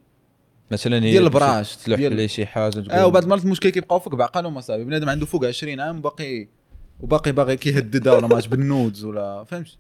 مثلا 0.71 0.97
هي 1.05 1.11
ديال 1.11 1.25
البراش، 1.25 1.77
تلوح 1.77 1.99
ديال- 1.99 2.17
لي 2.17 2.29
شي 2.29 2.47
حاجة 2.47 2.71
تقول 2.71 2.91
آه 2.91 3.07
وبعض 3.07 3.23
المرات 3.23 3.45
المشكل 3.45 3.69
كيبقاو 3.71 3.99
فيك 3.99 4.15
بعقلهم 4.15 4.59
أصاحبي. 4.59 4.85
بنادم 4.85 5.09
عنده 5.09 5.27
فوق 5.27 5.45
20 5.45 5.81
عام 5.81 5.99
وباقي 5.99 6.49
وباقي 7.01 7.33
باغي 7.33 7.57
كيهددها 7.57 8.13
ولا 8.13 8.27
ماش 8.27 8.47
بالنودز 8.47 9.05
ولا 9.05 9.45
فهمتي؟ 9.45 9.79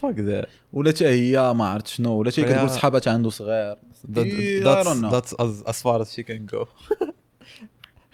فاك 0.00 0.18
ذا 0.18 0.46
ولا 0.72 0.90
حتى 0.90 1.06
هي 1.06 1.54
ما 1.54 1.66
عرفت 1.68 1.86
شنو 1.86 2.12
ولا 2.12 2.30
حتى 2.30 2.42
كتقول 2.42 2.70
صحابات 2.70 3.08
عنده 3.08 3.30
صغير. 3.30 3.76
إيه،. 4.16 4.62
ذاتس 4.62 5.34
as 5.64 5.82
far 5.82 6.00
as 6.04 6.08
she 6.14 6.22
can 6.24 6.54
go. 6.56 6.66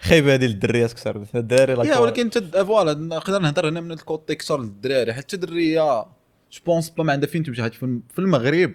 خايبه 0.07 0.33
هذه 0.33 0.45
للدريات 0.45 0.91
أكثر 0.91 1.25
الدراري 1.35 1.73
لا 1.73 1.83
يا. 1.83 1.97
ولكن 1.97 2.29
تد 2.29 2.61
فوالا 2.61 2.93
نقدر 2.93 3.39
نهضر 3.39 3.69
هنا 3.69 3.81
من 3.81 3.91
الكوتي 3.91 4.35
كثر 4.35 4.61
للدراري. 4.61 5.13
حتى 5.13 5.35
الدريه 5.35 6.05
جو 6.51 6.61
بونس 6.65 6.89
با 6.89 7.03
ما 7.03 7.13
عندها 7.13 7.29
فين 7.29 7.43
تمشي. 7.43 7.63
حيت 7.63 7.73
في 7.73 8.19
المغرب. 8.19 8.73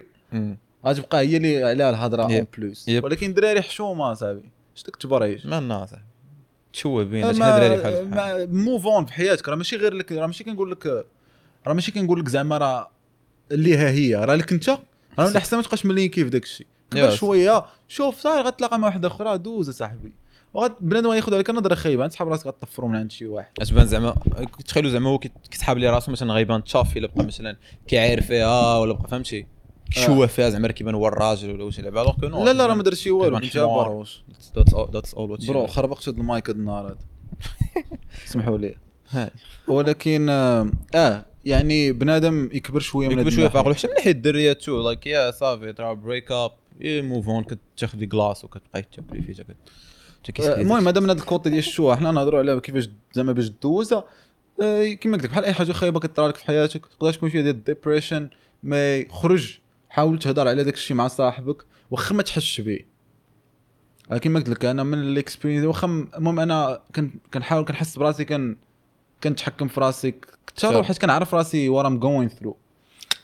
غتبقى 0.85 1.19
هي 1.19 1.37
اللي 1.37 1.63
عليها 1.63 1.89
الهضرة 1.89 2.23
اون. 2.23 2.47
بلوس. 2.57 2.89
ولكن 2.89 3.29
الدراري 3.29 3.61
حشومة 3.61 4.13
صاحبي 4.13 4.51
اش 4.77 4.83
داك 4.83 4.95
تبريج؟ 4.95 5.47
ما 5.47 5.57
الناس 5.57 5.95
تشوه 6.73 7.03
بين 7.03 7.33
شحال 7.33 7.59
دراري 7.59 8.05
بحال 8.05 8.55
موف 8.55 8.87
اون 8.87 9.05
في 9.05 9.13
حياتك. 9.13 9.49
راه 9.49 9.55
ماشي 9.55 9.75
غير 9.75 9.93
لك 9.93 10.11
راه 10.11 10.27
ماشي 10.27 10.43
كنقول 10.43 10.71
لك 10.71 11.05
راه 11.67 11.73
ماشي 11.73 11.91
كنقول 11.91 12.19
لك 12.19 12.29
زعما 12.29 12.57
راه 12.57 12.91
اللي 13.51 13.77
ها 13.77 13.89
هي. 13.89 14.15
راه 14.15 14.35
لك 14.35 14.53
انت 14.53 14.69
راه 14.69 14.79
من 15.17 15.25
الاحسن 15.25 15.57
ما 15.57 15.63
تبقاش 15.63 15.85
ملي 15.85 16.07
كيف 16.07 16.29
داك 16.29 16.43
الشيء. 16.43 16.67
شوية. 17.09 17.65
شوف 17.87 18.19
صافي 18.19 18.47
غتلاقى 18.47 18.79
مع 18.79 18.87
واحدة 18.87 19.07
أخرى 19.07 19.37
دوز 19.37 19.69
صاحبي 19.69 20.13
بنادم 20.81 21.07
غياخذ 21.09 21.33
عليك 21.33 21.49
نظرة 21.49 21.75
خايبة 21.75 22.07
تسحب 22.07 22.27
راسك 22.27 22.47
غتطفرو 22.47 22.87
من 22.87 22.95
عند 22.95 23.11
شي 23.11 23.25
واحد. 23.27 23.53
تبان 23.53 23.85
زعما 23.85 24.15
تخيلوا 24.67 24.91
زعما 24.91 25.09
هو 25.09 25.19
كي- 25.19 25.31
كيسحاب 25.51 25.77
لي 25.77 25.89
راسو 25.89 26.11
مثلا 26.11 26.33
غيبان 26.33 26.63
تشافي 26.63 26.99
الا 26.99 27.07
بقى 27.07 27.25
مثلا 27.25 27.57
كيعاير 27.87 28.21
فيها 28.21 28.77
ولا 28.77 28.93
بقى 28.93 29.07
فهمتي؟ 29.09 29.45
شوه 29.89 30.27
فيها 30.27 30.49
زعما 30.49 30.67
كيبان 30.67 30.95
هو 30.95 31.07
الراجل 31.07 31.51
ولا 31.51 31.63
واش 31.63 31.79
لعب 31.79 31.93
الوغ 31.97 32.11
كو 32.19 32.25
لا 32.25 32.53
لا 32.53 32.65
راه 32.67 32.73
ما 32.73 32.83
درت 32.83 32.95
شي 32.95 33.11
والو 33.11 33.39
حمار. 33.39 33.67
باروش 33.89 34.23
ذاتس 34.93 35.13
اول 35.13 35.37
برو 35.47 35.67
خربقت 35.67 36.09
هاد 36.09 36.17
المايك 36.17 36.49
هاد 36.49 36.55
النهار 36.55 36.87
هذا 36.87 36.97
سمحوا 38.25 38.57
لي. 38.57 38.75
ولكن 39.67 40.29
آه, 40.29 40.71
آه 40.95 41.25
يعني 41.45 41.91
بنادم 41.91 42.49
يكبر 42.53 42.79
شوية 42.79 43.07
من 43.07 43.13
يكبر 43.19 43.29
شوية 43.29 43.39
الناحية. 43.39 43.59
فاقول 43.61 43.75
حتى 43.77 43.87
من 43.87 43.93
ناحية 43.93 44.11
الدريات 44.11 44.61
تو 44.61 44.81
لايك 44.81 45.07
يا 45.07 45.31
صافي 45.31 45.73
ترا 45.73 45.93
بريك 45.93 46.31
اب 46.31 46.51
موف 46.81 47.29
اون 47.29 47.43
كتاخذ 47.43 48.03
كلاس 48.05 48.45
وكتبقى 48.45 48.81
تجبري 48.81 49.21
فيه 49.21 49.33
المهم 50.39 50.87
هذا 50.87 50.99
من 50.99 51.09
هذا 51.09 51.19
ال 51.19 51.25
côté 51.25 51.49
ديال 51.49 51.59
الشوا 51.59 51.95
حنا 51.95 52.11
نهضروا 52.11 52.39
على 52.39 52.59
كيفاش 52.59 52.89
زعما 53.13 53.31
باش 53.31 53.47
دوزها 53.47 54.03
آه، 54.61 54.87
كيما 54.87 55.15
قلت 55.15 55.25
لك 55.25 55.31
بحال 55.31 55.45
أي 55.45 55.53
حاجة 55.53 55.71
خايبة 55.71 55.99
كطرا 55.99 56.27
لك 56.27 56.35
في 56.35 56.45
حياتك 56.45 56.85
تقدر 56.85 57.13
تكون 57.13 57.29
فيها 57.29 57.41
ديال 57.41 57.55
ال 57.55 57.62
depression 57.62 58.29
ما 58.63 58.97
يخرج. 58.97 59.59
حاول 59.89 60.19
تهضر 60.19 60.47
على 60.47 60.63
داك 60.63 60.73
الشيء 60.73 60.97
مع 60.97 61.07
صاحبك 61.07 61.65
واخا 61.91 62.15
ما 62.15 62.23
تحسش 62.23 62.61
به 62.61 62.79
آه، 64.11 64.17
كيما 64.17 64.39
قلت 64.39 64.49
لك 64.49 64.65
أنا 64.65 64.83
من 64.83 64.97
ال 64.97 65.03
experience 65.03 65.65
واخا 65.65 66.07
المهم 66.17 66.39
أنا 66.39 66.81
كن 66.95 67.11
كنحاول 67.33 67.65
كنحس 67.65 67.97
براسي 67.97 68.25
كان 68.25 68.57
كنتحكم 69.23 69.67
في 69.67 69.79
راسي 69.79 70.11
كثر 70.11 70.81
صح. 70.81 70.87
حيت 70.87 70.97
كنعرف 70.97 71.35
راسي 71.35 71.69
what 71.69 71.85
I'm 71.85 71.99
going 71.99 72.29
through 72.29 72.57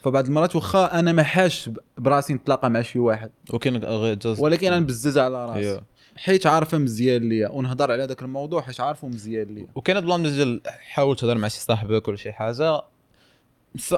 فبعض 0.03 0.25
المرات 0.25 0.55
واخا 0.55 0.99
أنا 0.99 1.11
ما 1.11 1.23
حاش 1.23 1.69
براسي 1.97 2.33
نتلاقى 2.33 2.69
مع 2.69 2.81
شي 2.81 2.99
واحد. 2.99 3.31
ولكن 4.39 4.73
أنا 4.73 4.85
بزز 4.85 5.17
على 5.17 5.45
راسي. 5.45 5.77
Yeah. 5.77 5.83
حيت 6.23 6.47
عارفه 6.47 6.77
مزيان 6.77 7.29
ليا. 7.29 7.49
ونهضر 7.49 7.91
على 7.91 8.03
هذاك 8.03 8.21
الموضوع 8.21 8.61
حيت 8.61 8.79
عارفه 8.79 9.07
مزيان 9.07 9.55
ليا. 9.55 9.67
وكاين 9.75 9.97
هاد 9.97 10.03
ال 10.03 10.07
plan 10.07 10.23
ديال 10.23 10.61
حاول 10.65 11.15
تهضر 11.15 11.37
مع 11.37 11.47
شي 11.47 11.59
صاحبك 11.59 12.07
ولا 12.07 12.17
شي 12.17 12.31
حاجة. 12.31 12.81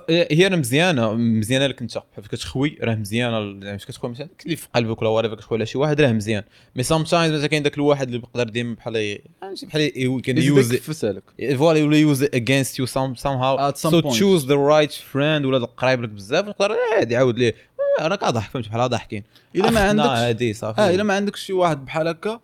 هي 0.10 0.48
راه 0.48 0.56
مزيانة. 0.56 1.14
مزيانة 1.14 1.68
لك 1.68 1.82
انت. 1.82 1.98
بحال 1.98 2.28
كتخوي 2.28 2.78
راه 2.82 2.96
مزيانة. 2.96 3.66
يعني 3.66 3.80
فاش 3.80 3.88
كتخوي 3.88 4.12
مثلا 4.12 4.30
اللي 4.46 4.56
في 4.56 4.68
قلبك 4.76 5.02
ولا 5.02 5.10
whatever 5.10 5.36
كتخوي 5.36 5.58
على 5.58 5.66
شي 5.66 5.78
واحد 5.78 6.02
راه 6.02 6.12
مزيان. 6.12 6.44
mais 6.76 6.84
sometimes 6.84 7.36
مثلا 7.36 7.48
كاين 7.48 7.64
داك 7.64 7.78
الواحد 7.78 8.08
اللي 8.08 8.20
بيقدر 8.20 8.50
ديما 8.50 8.76
بحال 8.76 9.20
ماشي 9.42 9.66
بحال 9.66 10.22
can 10.22 10.38
use 10.38 10.60
يزيدك 10.60 10.82
في 10.82 10.94
سالك. 10.94 11.24
voilà 11.58 11.80
يولي 11.80 12.02
use 12.02 12.24
against 12.24 12.80
you 12.80 12.86
some 12.86 13.16
somehow 13.16 13.38
so. 13.38 14.00
choose 14.00 14.46
the 14.46 14.56
right 14.56 14.92
friend 14.92 15.46
ولا 15.46 15.66
قريب 15.66 16.04
لك 16.04 16.10
بزاف. 16.10 16.48
يقدر 16.48 16.76
عادي 16.96 17.14
يعاود 17.14 17.40
ليه. 17.40 17.56
راك 18.00 18.24
ضحك 18.26 18.52
فهمت 18.52 18.68
بحال 18.70 18.90
ضاحكين 18.90 19.24
إلا 19.56 19.72
ما 19.72 19.80
عندكش 19.80 20.58
صافي. 20.58 20.82
آه 20.82 20.90
إلا 20.90 21.04
ما 21.04 21.14
عندكش 21.14 21.42
شي 21.46 21.54
واحد 21.54 21.86
بحال 21.86 22.08
هكا 22.08 22.40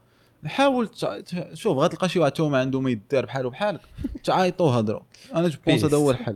حاول 0.46 0.90
شوف 1.54 1.78
غتلقى 1.78 2.10
شي 2.10 2.20
واحد 2.20 2.32
تو 2.32 2.50
ما 2.50 2.60
عنده 2.60 2.82
ما 2.82 2.90
يدار 2.90 3.26
بحالو 3.26 3.50
بحالك 3.50 3.82
تعيطوا 4.24 4.72
هضروا 4.72 5.02
أنا 5.36 5.48
جو 5.48 5.58
بونس. 5.68 5.84
هذا 5.86 5.98
هو 5.98 6.12
الحل. 6.12 6.36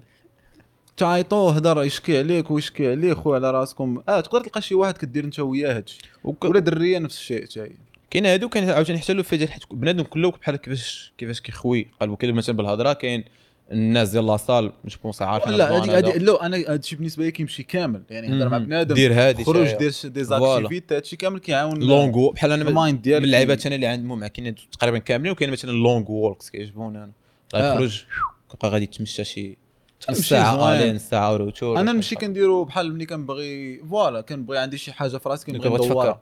تعيطوا 0.98 1.52
هضر 1.52 1.84
يشكي 1.84 2.18
عليك 2.18 2.52
ويشكي 2.52 2.92
عليه 2.92 3.14
خويا 3.14 3.36
على 3.36 3.52
راسكم. 3.52 4.02
آه 4.10 4.20
تقدر 4.20 4.44
تلقى 4.44 4.62
شي 4.62 4.76
واحد 4.76 4.98
كدير 4.98 5.24
انت 5.24 5.40
وياه 5.40 5.78
هادشي. 5.78 5.98
وك- 6.24 6.44
ولا 6.46 6.60
درية 6.60 7.00
نفس 7.00 7.18
الشيء 7.18 7.44
حتى 7.44 7.72
كاين 8.10 8.26
هادو 8.26 8.50
كاين 8.50 8.70
عاوتاني 8.70 9.00
حتى 9.00 9.14
لو 9.14 9.24
في 9.24 9.38
ديال 9.38 9.52
حيت 9.52 9.64
بنادم 9.72 10.04
كله 10.04 10.32
بحال 10.32 10.56
كيفاش 10.56 11.14
كيفاش 11.18 11.42
كيخوي 11.42 11.88
قلبو 12.02 12.16
كاين 12.16 12.36
مثلا 12.36 12.56
بالهضرة 12.58 12.94
كاين 12.94 13.24
الناس 13.72 14.10
ديال 14.10 14.26
لاصال 14.28 14.72
مش 14.86 14.98
بونس 14.98 15.22
عارفين 15.22 15.54
لا 15.54 15.78
هادي. 15.78 15.92
هادي 15.92 16.20
لا 16.20 16.46
أنا 16.46 16.58
هادشي 16.58 16.96
بالنسبة 16.96 17.24
لي 17.24 17.32
كيمشي 17.32 17.64
كامل 17.64 18.04
يعني 18.10 18.38
هضر 18.38 18.50
مع. 18.50 18.58
بنادم 18.58 18.96
دير 18.96 19.14
هادي 19.14 19.44
خروج 19.44 19.68
شي- 19.68 19.78
دير 19.78 19.92
دي. 20.12 20.24
زاكتيفيتي 20.24 20.96
هادشي 20.96 21.16
كامل 21.16 21.40
كيعاون 21.40 21.80
لونغ 21.84 22.32
بحال 22.32 22.52
أنا 22.52 22.64
من 22.64 22.70
المايند 22.70 23.02
ديالك 23.02 23.20
من 23.20 23.26
اللعيبات 23.26 23.66
أنا 23.66 23.76
اللي 23.76 23.88
عندهم 23.88 24.28
كاينين 24.28 24.56
تقريبا 24.72 24.98
كاملين 24.98 25.32
وكاين 25.32 25.52
مثلا 25.52 25.72
لونغ 25.72 26.12
وولكس 26.12 26.50
كيعجبوني 26.50 26.98
أنا 26.98 27.12
آه. 27.56 27.74
غيخرج 27.78 28.04
كيبقى 28.52 28.70
غادي 28.70 28.84
يتمشى 28.84 29.24
شي 29.24 29.58
تمشي 30.08 30.22
ساعة 30.22 30.58
زوين. 30.58 30.82
الين 30.82 30.98
ساعة 30.98 31.34
وروتور 31.34 31.80
أنا 31.80 31.92
نمشي 31.92 32.16
كنديرو 32.16 32.64
بحال 32.64 32.94
ملي 32.94 33.06
كنبغي 33.06 33.78
فوالا 33.90 34.22
كنبغي 34.22 34.58
عندي 34.58 34.78
شي 34.78 34.92
حاجة 34.92 35.18
في 35.18 35.30
راسي 35.30 35.52
كنبغي 35.52 36.16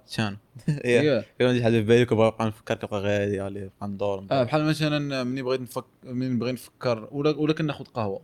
Yeah. 0.67 1.23
كان 1.39 1.47
عندي 1.47 1.63
حاجة 1.63 1.71
في 1.73 1.81
بالي 1.81 2.05
كنبغي 2.05 2.27
نبقى 2.27 2.47
نفكر 2.47 2.75
كنبقى 2.75 2.99
غادي 3.01 3.39
نبقى 3.39 3.87
ندور. 3.87 4.25
آه 4.31 4.43
بحال 4.43 4.63
مثلا 4.65 5.23
ملي 5.23 5.41
بغيت 5.41 5.61
نفكر 5.61 5.87
ملي 6.03 6.29
نبغي 6.29 6.51
نفكر 6.51 7.07
ولا 7.11 7.29
ولا 7.37 7.53
كناخذ 7.53 7.85
قهوة. 7.85 8.21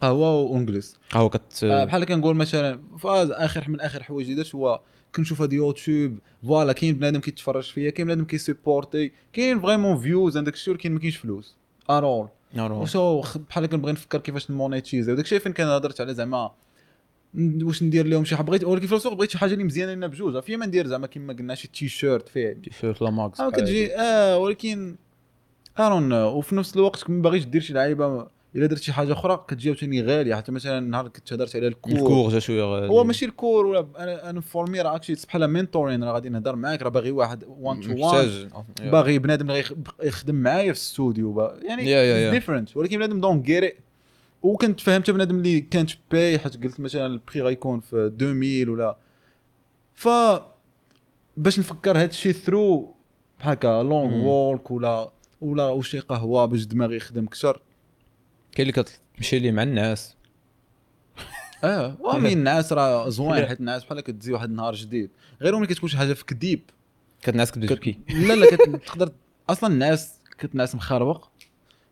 قهوة 0.00 0.34
وإنجليز. 0.34 0.96
قهوة 1.10 1.28
كت 1.28 1.64
آه 1.64 1.84
بحال 1.84 2.04
كنقول 2.04 2.36
مثلا 2.36 2.80
فاز 2.98 3.30
آخر 3.30 3.64
من 3.70 3.80
آخر 3.80 4.02
حوايج 4.02 4.30
اللي 4.30 4.42
درت 4.42 4.54
هو 4.54 4.80
كنشوف 5.14 5.42
هاد 5.42 5.52
يوتيوب 5.52 6.18
فوالا 6.46 6.72
كاين 6.72 6.94
بنادم 6.94 7.20
كيتفرج 7.20 7.62
فيا 7.64 7.90
كاين 7.90 8.06
بنادم 8.06 8.24
كيسيبورتي 8.24 9.12
كاين 9.32 9.60
فريمون 9.60 9.98
فيوز 9.98 10.36
عندك 10.36 10.54
الشيء 10.54 10.74
ولكن 10.74 10.92
ما 10.92 10.98
كاينش 10.98 11.16
فلوس. 11.16 11.56
ارول. 11.90 12.28
وسو 12.56 13.20
بحال 13.50 13.66
كنبغي 13.66 13.92
نفكر 13.92 14.18
كيفاش 14.18 14.50
نمونيتيزي 14.50 15.12
وداك 15.12 15.24
الشيء 15.24 15.38
فين 15.38 15.52
كان 15.52 15.68
هضرت 15.68 16.00
على 16.00 16.14
زعما 16.14 16.50
واش 17.62 17.82
ندير 17.82 18.06
لهم 18.06 18.24
شي 18.24 18.36
حاجة 18.36 18.46
بغيت 18.46 18.64
ولكن 18.64 18.86
في 18.86 18.94
السوق 18.94 19.12
بغيت 19.12 19.30
شي 19.30 19.38
حاجة 19.38 19.52
اللي 19.52 19.64
مزيانة 19.64 19.92
لنا 19.94 20.06
بجوج. 20.06 20.42
فيا 20.42 20.56
ما 20.56 20.66
ندير 20.66 20.86
زعما 20.86 21.06
كيما 21.06 21.32
قلنا 21.32 21.54
شي 21.54 21.68
تي 21.68 21.88
شيرت 21.88 22.28
فيه 22.28 22.52
تيشيرت 22.52 23.02
لا 23.02 23.10
ماكس 23.10 23.42
كتجي 23.42 23.96
آه 23.96 24.38
ولكن 24.38 24.96
ارون 25.78 26.12
وفي 26.12 26.54
نفس 26.54 26.76
الوقت 26.76 27.10
ما 27.10 27.22
باغيش 27.22 27.44
دير 27.44 27.60
شي 27.60 27.72
لعيبة 27.72 28.26
إلا 28.56 28.66
درت 28.66 28.82
شي 28.82 28.92
حاجة 28.92 29.12
أخرى 29.12 29.44
كتجي 29.48 29.68
عاوتاني 29.68 30.02
غالية. 30.02 30.34
حتى 30.34 30.52
مثلا 30.52 30.78
النهار 30.78 31.08
كنت 31.08 31.32
هضرت 31.32 31.56
على 31.56 31.66
الكور, 31.66 31.92
الكور 31.92 32.30
جا 32.30 32.38
شوية 32.38 32.62
غادي 32.62 32.86
هو 32.86 33.04
ماشي 33.04 33.24
الكور 33.24 33.66
ولا 33.66 33.86
أنا 33.98 34.30
أنا 34.30 34.40
فورمي 34.40 34.80
راه 34.80 34.96
اكشلي 34.96 35.16
بحال 35.28 35.46
مينتورين 35.46 36.04
راه 36.04 36.12
غادي 36.12 36.28
نهضر 36.28 36.56
معاك 36.56 36.82
راه 36.82 36.88
باغي 36.88 37.10
واحد 37.10 37.44
وان 37.48 37.80
تو 37.80 37.90
وان 37.90 38.50
باغي 38.90 39.18
بنادم 39.18 39.50
اللي 39.50 39.64
يخدم 40.02 40.34
معايا 40.34 40.72
في 40.72 40.78
الاستوديو 40.78 41.50
يعني 41.62 41.82
Yeah, 41.82 41.86
yeah, 41.86 42.30
yeah. 42.30 42.34
ديفرنت 42.34 42.76
ولكن 42.76 42.96
بنادم 42.96 43.20
دونك 43.20 43.48
غيري 43.48 43.72
وكنت 44.42 44.80
فهمت 44.80 45.10
بنادم 45.10 45.38
اللي 45.38 45.60
كانت 45.60 45.90
باي 46.10 46.38
حيت 46.38 46.64
قلت 46.64 46.80
مثلا 46.80 47.06
البري 47.06 47.42
غيكون 47.42 47.80
في 47.80 47.96
2000 48.20 48.70
ولا. 48.72 48.96
ف 49.94 50.08
باش 51.36 51.58
نفكر 51.58 51.90
هذا 51.90 52.04
الشيء 52.04 52.32
ثرو 52.32 52.94
بحال 53.38 53.52
هكا 53.52 53.82
لونغ. 53.82 54.26
وولك 54.26 54.70
ولا 54.70 55.10
ولا 55.40 55.68
وشي 55.68 55.98
قهوة 55.98 56.44
باش 56.44 56.64
دماغي 56.64 56.96
يخدم 56.96 57.24
أكثر. 57.24 57.62
كاين 58.58 58.68
اللي 58.70 58.84
كتمشي 59.16 59.38
لي 59.38 59.52
مع 59.52 59.62
الناس. 59.62 60.14
آه 61.64 61.96
ومين 62.00 62.38
الناس 62.38 62.72
راه 62.72 63.08
زوين 63.08 63.46
حيت 63.46 63.60
الناس 63.60 63.84
بحال 63.84 64.00
كتزي 64.00 64.32
واحد 64.32 64.50
النهار 64.50 64.74
جديد. 64.74 65.10
غير 65.42 65.56
ملي 65.56 65.66
كتكون 65.66 65.88
شي 65.88 65.96
حاجة 65.98 66.12
في 66.12 66.24
كديب. 66.24 66.60
كانت 67.22 67.28
الناس 67.34 67.50
كتبدا 67.50 67.66
كت- 67.66 67.72
تبكي 67.74 67.98
لا 68.28 68.34
لا 68.34 68.46
كت- 68.56 68.86
تقدر 68.86 69.12
أصلا 69.50 69.72
الناس 69.72 70.12
كنت 70.40 70.54
ناس 70.54 70.74
مخربق 70.74 71.28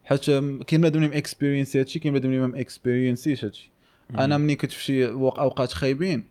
حيت 0.05 0.24
كاين 0.31 0.81
بنادم 0.81 1.02
اللي 1.05 1.18
experience 1.18 1.76
هادشي 1.76 1.98
كاين 1.98 2.12
بنادم 2.14 2.31
اللي 2.33 2.46
ما 2.46 2.61
اكسبيرينسيش 2.61 3.44
هادشي 3.44 3.70
أنا 4.11 4.38
ملي 4.38 4.57
كنت 4.57 4.72
في 4.72 4.83
شي 4.85 5.07
وق- 5.07 5.38
أوقات 5.40 5.72
خايبين 5.72 6.24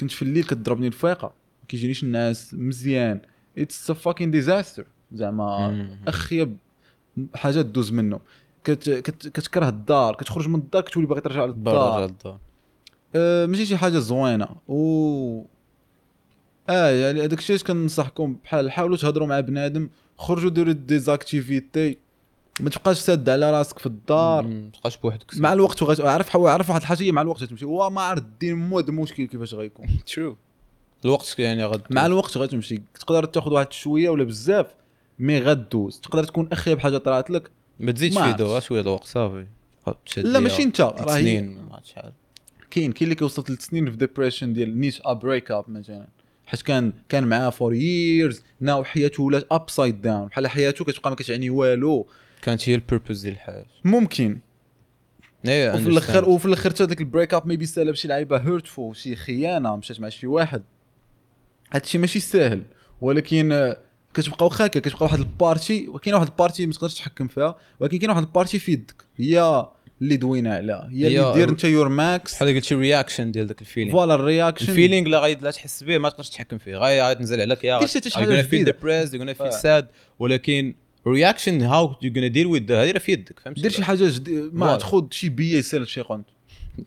كنت 0.00 0.10
في 0.10 0.22
الليل 0.22 0.44
كتضربني 0.44 0.86
الفيقه 0.86 1.26
ما 1.26 1.66
كيجينيش 1.68 2.02
الناس 2.02 2.54
مزيان. 2.54 3.20
it's 3.58 3.92
fucking 3.92 4.30
disaster 4.30 4.86
زعما. 5.12 5.88
اخيب 6.08 6.56
حاجة 7.34 7.60
دوز 7.60 7.92
منه. 7.92 8.20
كت 8.70 8.90
كت 8.90 9.28
كتكره 9.28 9.68
الدار 9.68 10.14
كتخرج 10.14 10.48
من 10.48 10.54
الدار 10.54 10.82
كتولي 10.82 11.06
باغي 11.06 11.20
ترجع 11.20 11.44
للدار. 11.44 12.04
الدار 12.04 12.38
أه 13.14 13.46
ماشي 13.46 13.66
شي 13.66 13.76
حاجة 13.76 13.98
زوينة. 13.98 14.48
و 14.68 15.42
آه 16.68 16.90
يعني 16.90 17.24
هذاك 17.24 17.38
الشيء 17.38 17.58
كننصحكم 17.58 18.36
بحال 18.44 18.70
حاولوا 18.70 18.96
تهضروا 18.96 19.26
مع 19.26 19.40
بنادم 19.40 19.90
خرجوا 20.18 20.50
ديروا 20.50 20.72
des 20.72 21.03
activités 21.03 21.98
ما 22.60 22.70
تبقاش 22.70 22.98
ساد 22.98 23.28
على 23.28 23.50
راسك 23.50 23.78
في 23.78 23.86
الدار. 23.86 24.46
ما 24.46 24.70
تبقاش 24.74 24.96
بوحدك. 24.96 25.38
مع 25.38 25.52
الوقت 25.52 25.82
وغت... 25.82 26.00
عرف 26.00 26.36
عرف 26.36 26.70
واحد 26.70 26.80
الحاجة 26.80 27.02
هي 27.02 27.12
مع 27.12 27.22
الوقت 27.22 27.42
غتمشي 27.42 27.64
هو 27.64 27.90
ما 27.90 28.00
عرف 28.00 28.20
الدين 28.20 28.54
مو 28.54 28.78
هذا 28.78 28.88
المشكل 28.88 29.26
كيفاش 29.26 29.54
غيكون. 29.54 29.86
through 30.14 30.36
الوقت 31.04 31.38
يعني 31.38 31.64
غد. 31.64 31.82
مع 31.90 32.06
الوقت 32.06 32.38
غتمشي 32.38 32.82
تقدر 32.94 33.24
تاخذ 33.24 33.52
واحد 33.52 33.72
شوية 33.72 34.08
ولا 34.08 34.24
بزاف 34.24 34.66
mais 35.18 35.38
غدوز. 35.40 36.00
تقدر 36.00 36.24
تكون 36.24 36.48
أخيب 36.52 36.78
حاجة 36.78 36.98
طلعت 36.98 37.30
لك. 37.30 37.50
ما 37.80 37.92
تزيدش 37.92 38.14
ما 38.14 38.20
فيه 38.20 38.26
عرفتش. 38.26 38.42
دو 38.42 38.52
غير 38.52 38.60
شوية 38.60 38.80
الوقت 38.80 39.04
صافي 39.04 39.46
لا 40.16 40.40
ماشي 40.40 40.62
انت 40.62 40.76
ثلاث 40.76 41.00
راه 41.00 41.16
هي 41.16 41.22
سنين. 41.22 41.58
ما 41.64 41.74
عرفت 41.74 41.86
شحال 41.86 42.12
كاين 42.70 42.92
كاين 42.92 43.02
اللي 43.02 43.14
كيوصل 43.14 43.44
ثلاث 43.44 43.60
سنين 43.60 43.90
في 43.90 43.96
depression 43.96 44.52
ديال 44.52 44.80
نيت 44.80 45.00
a 45.00 45.12
break 45.12 45.50
up 45.50 45.64
مثلا. 45.70 46.06
حيت 46.46 46.62
كان 46.62 46.92
كان 47.08 47.24
معاه 47.24 47.50
four 47.50 47.74
years 47.74 48.42
now 48.60 48.84
حياته 48.84 49.22
ولات 49.22 49.46
upside 49.50 50.00
down 50.00 50.26
بحال 50.26 50.46
حياته 50.48 50.84
كتبقى 50.84 51.10
ما 51.10 51.16
كتعني 51.16 51.50
والو. 51.50 52.06
كانت 52.42 52.68
هي 52.68 52.74
ال 52.74 52.80
purpose 52.80 53.22
ديال 53.22 53.34
الحياة. 53.34 53.66
ممكن. 53.84 54.38
إيه 55.46 55.74
وفي 55.74 55.88
الآخر 55.88 56.28
وفي 56.28 56.46
الأخر 56.46 56.70
حتى 56.70 56.86
ديك 56.86 57.00
ال 57.00 57.06
break 57.06 57.34
up 57.34 57.46
maybe 57.46 57.66
سالا 57.66 57.90
بشي 57.90 58.08
لعيبه 58.08 58.36
hurtful 58.36 58.96
شي 58.96 59.16
خيانة 59.16 59.76
مشات 59.76 60.00
مع 60.00 60.08
شي 60.08 60.26
واحد. 60.26 60.62
هادشي 61.72 61.98
ماشي 61.98 62.20
ساهل. 62.20 62.62
ولكن 63.00 63.52
آه، 63.52 63.76
كتبقى 64.22 64.46
واخا 64.46 64.66
هكا 64.66 64.80
كتبقى 64.80 65.04
واحد 65.04 65.18
ال 65.18 65.28
partie 65.28 65.88
وكاين 65.88 66.14
واحد 66.14 66.26
ال 66.26 66.32
partie 66.32 66.66
ما 66.66 66.72
تقدرش 66.72 66.94
تحكم 66.94 67.28
فيها 67.28 67.56
ولكن 67.80 67.98
كاين 67.98 68.10
واحد 68.10 68.22
ال 68.22 68.27
partie 68.27 68.58
في 68.58 68.72
يدك. 68.72 69.04
هي 69.16 69.66
اللي 70.02 70.16
دوينا 70.16 70.54
عليها. 70.54 70.88
هي 70.92 71.06
اللي 71.06 71.32
دير 71.34 71.48
انت 71.48 71.64
your 71.64 71.88
max 71.88 72.34
بحال 72.34 72.54
قلت 72.54 72.64
شي 72.64 72.74
reaction 72.74 73.32
ديال 73.32 73.46
ذاك 73.46 73.60
ال 73.60 73.64
feeling 73.64 73.92
voilà 73.92 74.14
ال 74.14 74.20
reaction 74.20 74.68
ال 74.68 74.73
feeling 74.73 75.08
لا 75.08 75.20
غادي 75.20 75.44
لا 75.44 75.50
تحس 75.50 75.82
به 75.82 75.98
ما 75.98 76.08
تقدرش 76.08 76.28
تحكم 76.28 76.58
فيه. 76.58 76.76
غادي 76.76 77.00
غادي 77.00 77.18
تنزل 77.18 77.40
عليك 77.40 77.64
يا 77.64 77.78
حاجة 78.12 78.42
جديدة. 78.42 78.72
depressed 78.72 79.10
feel 79.10 79.30
آه. 79.46 79.50
sad 79.50 79.88
ولكن 80.18 80.74
reaction 81.06 81.62
how 81.62 81.94
you 82.02 82.12
gonna 82.16 82.26
deal 82.26 82.46
with 82.46 82.72
هذه 82.72 82.90
راه 82.90 82.98
في 82.98 83.12
يدك 83.12 83.40
فهمتي 83.40 83.60
دير 83.60 83.70
شي 83.70 83.84
حاجة 83.84 84.10
جديده 84.10 84.50
ما. 84.52 84.76
تخوض 84.76 85.12
شي 85.12 85.28
بيه 85.28 85.58
يسير 85.58 85.84
شي 85.84 86.00
قنت. 86.00 86.26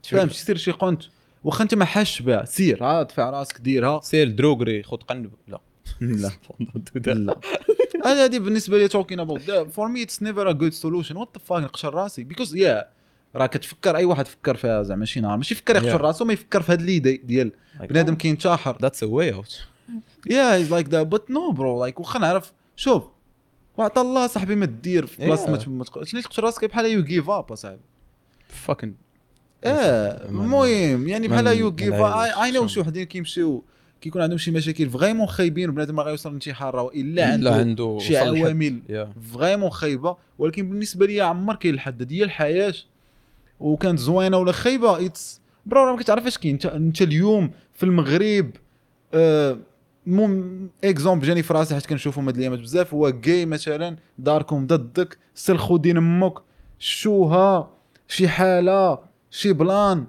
فهمت؟ 0.04 0.34
سير 0.34 0.58
شي 0.58 0.72
قنت. 0.72 1.04
واخا 1.44 1.64
انت 1.64 1.76
ما 1.76 1.86
حاش 1.86 2.22
بها. 2.22 2.46
سير 2.46 2.84
عاد 2.84 3.08
دفع 3.08 3.30
راسك 3.30 3.62
ديرها. 3.62 4.02
سير 4.04 4.28
drogue 4.28 4.70
ري 4.70 4.84
خذ 4.84 4.98
قنب. 4.98 5.32
لا. 5.48 5.62
لا. 6.02 6.32
لا. 7.14 7.36
هذه 8.06 8.26
هذه 8.26 8.40
بالنسبة 8.40 8.78
لي 8.78 8.88
talking 8.88 9.20
about 9.20 9.52
for 9.52 9.88
me 9.88 10.04
it's 10.04 10.24
never 10.24 10.50
a 10.50 10.52
good 10.52 10.74
solution 10.74 11.16
what 11.18 11.30
the 11.38 11.44
fuck 11.46 11.64
نقشر 11.64 11.94
راسي. 11.94 12.24
because 12.24 12.56
yeah 12.56 12.86
راه 13.36 13.46
كتفكر 13.46 13.96
أي 13.98 14.06
واحد 14.06 14.28
فكر 14.28 14.56
فيها 14.58 14.84
زعما 14.84 15.06
شي 15.06 15.20
نهار. 15.20 15.38
ماشي 15.38 15.56
فكر 15.56 15.76
يقشر 15.76 15.98
Yeah. 15.98 16.02
راسو 16.02 16.26
ما 16.26 16.34
يفكر 16.34 16.62
في 16.62 16.72
هاد 16.72 16.82
ليدي 16.82 17.18
ديال 17.18 17.52
بنادم 17.82 18.16
كينتحر 18.16 18.78
that's 18.82 19.04
a 19.04 19.08
way 19.08 19.34
out 19.34 19.60
yeah 20.30 20.54
he's 20.56 20.72
like 20.72 20.88
that 20.90 21.08
but 21.08 21.32
no 21.32 21.52
bro 21.52 21.82
like 21.82 22.00
واخا 22.00 22.20
نعرف. 22.20 22.52
شوف 22.76 23.04
وعطى 23.78 24.02
الله 24.02 24.28
صاحبي 24.28 24.56
ما 24.56 24.66
دير 24.66 25.06
في 25.06 25.26
بلاصة 25.26 25.52
ما 25.52 25.58
Yeah. 25.58 25.62
ت- 25.64 25.68
ما 25.68 25.84
تقولش 25.84 26.14
ليش 26.14 26.24
تقشر 26.24 26.44
راسك؟ 26.44 26.66
بحال 26.66 26.86
you 26.86 27.04
give 27.04 27.30
up 27.30 27.52
اصاحبي 27.52 27.80
fucking 28.48 28.94
آه 29.64 30.30
المهم 30.30 31.08
يعني 31.08 31.28
بحال 31.28 31.48
you 31.48 31.72
give 31.72 31.94
I 31.94 32.52
know. 32.52 32.68
شي 32.68 32.80
وحدين 32.80 33.04
كيمشيو 33.06 33.64
كيكون 34.02 34.22
عندهم 34.22 34.38
شي 34.38 34.52
مشاكل 34.52 34.90
vraiment 34.90 35.28
خايبين 35.28 35.70
وبنادم 35.70 35.96
ما 35.96 36.04
غيوصل 36.04 36.30
للانتحار 36.30 36.88
إلا 36.88 37.16
لا 37.16 37.34
عنده 37.34 37.56
عنده 37.56 37.98
شي 38.02 38.18
عوامل 38.18 38.82
yeah. 38.90 39.14
vraiment 39.34 39.70
خايبة. 39.70 40.18
ولكن 40.40 40.70
بالنسبة 40.70 41.06
لي 41.06 41.22
عمر 41.22 41.56
كاين 41.56 41.74
الحد 41.74 42.04
ديال 42.04 42.24
الحياة. 42.24 42.74
وكانت 43.60 44.00
زوينة 44.00 44.38
ولا 44.38 44.52
خايبة 44.52 45.06
it's 45.06 45.42
bro 45.66 45.84
راه 45.84 45.92
ما 45.96 46.02
كتعرف 46.02 46.28
اش 46.28 46.38
كاين. 46.38 46.60
انت, 46.66 47.02
اليوم 47.02 47.52
في 47.74 47.84
المغرب 47.84 48.50
آه 49.14 49.58
مم 50.06 50.70
exemple 50.84 51.28
جاني 51.28 51.44
في 51.44 51.54
راسي 51.54 51.74
حيت 51.74 51.86
كنشوفهم 51.86 52.26
هاد 52.26 52.36
الأيامات 52.36 52.60
بزاف 52.60 52.94
هو 52.94 53.10
جاي 53.10 53.46
مثلا 53.46 53.98
داركم 54.18 54.68
ضدك 54.68 55.18
سلخوا 55.36 55.78
دين 55.78 55.98
أمك 55.98 56.34
شوها 56.80 57.70
شي 58.08 58.28
حالة 58.28 59.00
شي 59.32 59.54
بلان. 59.54 60.06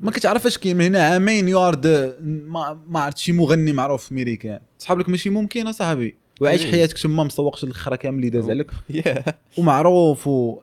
ما 0.00 0.10
كتعرف 0.10 0.46
اش 0.46 0.58
كاين 0.58 0.76
من 0.76 0.84
هنا. 0.84 1.02
عامين 1.02 1.48
يارد؟ 1.48 2.16
ما, 2.24 2.78
ما 2.88 3.00
عرفت 3.00 3.18
شي 3.18 3.32
مغني 3.32 3.72
معروف 3.72 4.04
في 4.04 4.12
أمريكا. 4.12 4.60
صحاب 4.78 4.98
لك 4.98 5.08
ماشي 5.08 5.30
ممكن 5.30 5.66
أصاحبي. 5.66 6.14
وعيش 6.40 6.64
إيه. 6.64 6.70
حياتك 6.72 6.98
تما 6.98 7.24
مسوقش 7.24 7.64
الاخرى 7.64 7.96
كامل 7.96 8.18
اللي 8.18 8.30
داز 8.30 8.50
عليك. 8.50 8.70
ومعروف 9.58 10.26
و... 10.26 10.58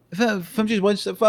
فهمتي 0.55 0.79
بغيت؟ 0.79 0.99
ف 0.99 1.23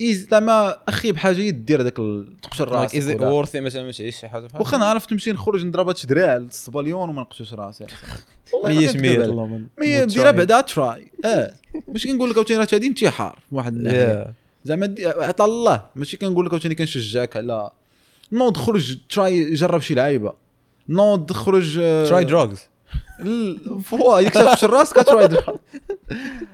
إيز 0.00 0.28
زعما 0.30 0.76
أخي 0.88 1.12
بحاجة 1.12 1.50
دير 1.50 1.80
هذاك 1.82 1.96
تقشر 2.42 2.68
راسك 2.68 2.96
از 2.96 3.08
ولا- 3.10 3.28
وورثي 3.28 3.60
مثلا 3.60 3.82
ما 3.84 3.92
تعيش 3.92 4.16
شي 4.20 4.28
حاجة 4.28 4.46
بحال 4.46 4.60
واخا 4.60 4.76
نعرف 4.76 5.06
تمشي 5.06 5.32
نخرج 5.32 5.64
نضرب 5.66 5.88
هاد 5.88 5.96
دراع 6.08 6.36
للصباليون 6.36 7.08
وما 7.08 7.22
نقشوش 7.22 7.54
راسي. 7.54 7.86
الله 8.54 9.46
من 9.46 9.66
مية. 9.80 10.04
ديرها 10.04 10.30
بعدا 10.30 10.60
تراي 10.60 11.06
آه. 11.24 11.52
ماشي 11.88 12.08
كنقول 12.12 12.30
لك 12.30 12.36
عاوتاني 12.36 12.60
راه 12.60 12.68
هادي 12.72 12.86
انتحار 12.86 13.38
في 13.50 13.54
واحد 13.54 13.74
الناحية. 13.74 14.34
زعما 14.64 14.94
عطا 14.98 15.44
الله. 15.44 15.86
ماشي 15.96 16.16
كنقول 16.16 16.46
لك 16.46 16.52
عاوتاني 16.52 16.74
كنشجعك 16.74 17.36
على 17.36 17.70
نوض 18.32 18.56
خرج 18.56 18.98
تراي 19.08 19.54
جرب 19.54 19.80
شي 19.80 19.94
لعيبة. 19.94 20.32
نوض 20.88 21.32
خرج 21.32 21.74
تراي 22.08 22.24
دروغز 22.24 22.58
فوا 23.84 24.20
يكشف 24.20 24.64
راسك 24.64 24.96
تراي. 24.96 25.28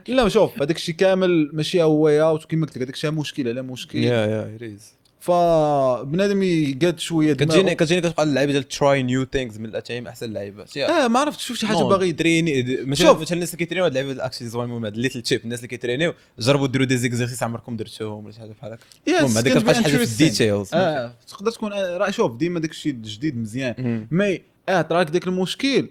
لا 0.08 0.28
شوف 0.28 0.62
هذاك 0.62 0.76
الشيء 0.76 0.94
كامل 0.94 1.50
ماشي 1.52 1.82
هو 1.82 2.08
يا 2.08 2.24
وكما 2.24 2.66
قلت 2.66 2.76
لك 2.76 2.82
هذاك 2.82 2.94
الشيء 2.94 3.10
مشكل. 3.10 3.48
على 3.48 3.62
مشكل 3.62 3.98
يا 3.98 4.26
يا 4.26 4.88
فبنادم 5.20 6.42
يقاد 6.42 6.98
شوية 6.98 7.32
كتجيني. 7.32 7.74
كتجيني 7.74 8.00
كتبقى 8.00 8.22
اللعيبة 8.22 8.52
ديال 8.52 8.68
تراي 8.68 9.02
نيو 9.02 9.24
ثينكس 9.32 9.56
من 9.56 9.66
الاتايم 9.66 10.06
أحسن 10.06 10.26
اللعيبه 10.26 10.64
آه 10.76 11.08
ما 11.08 11.18
عرفت 11.20 11.40
شوف 11.40 11.56
شي 11.56 11.66
حاجة 11.66 11.76
باغي 11.76 12.12
تريني 12.12 12.62
مثلا 12.84 13.06
شوف. 13.06 13.20
مثلا 13.20 13.34
الناس 13.34 13.48
اللي 13.54 13.58
كيترينيو 13.58 13.84
هاد 13.84 13.96
اللعيبة 13.96 14.24
اكشلي 14.26 14.48
زوين 14.48 14.84
هاد 14.84 14.94
الليتل 14.94 15.22
تشيب 15.22 15.44
الناس 15.44 15.58
اللي 15.58 15.68
كيترينيو 15.68 16.14
جربوا 16.38 16.66
ديروا 16.66 16.86
دي 16.86 16.96
زيكزارسيس 16.96 17.42
عمركم 17.42 17.76
درتوهم 17.76 18.24
ولا 18.24 18.32
شي 18.32 18.40
حاجة 18.40 18.52
بحال 18.60 18.72
هكا 18.72 19.18
المهم 19.18 19.36
هذيك 19.38 19.52
كتبقى 19.58 19.74
شي 19.74 19.82
حاجة 19.82 19.96
في. 19.96 20.02
الديتيلز 20.02 20.70
آه 20.74 21.12
تقدر 21.28 21.50
تكون 21.50 21.72
آه، 21.72 21.96
راه 21.96 22.10
شوف 22.10 22.36
ديما 22.36 22.60
داك 22.60 22.70
الشيء 22.70 22.92
الجديد 22.92 23.36
مزيان. 23.38 24.06
مي 24.10 24.40
آه 24.68 24.82
طراك 24.82 25.10
داك 25.10 25.26
المشكل 25.26 25.88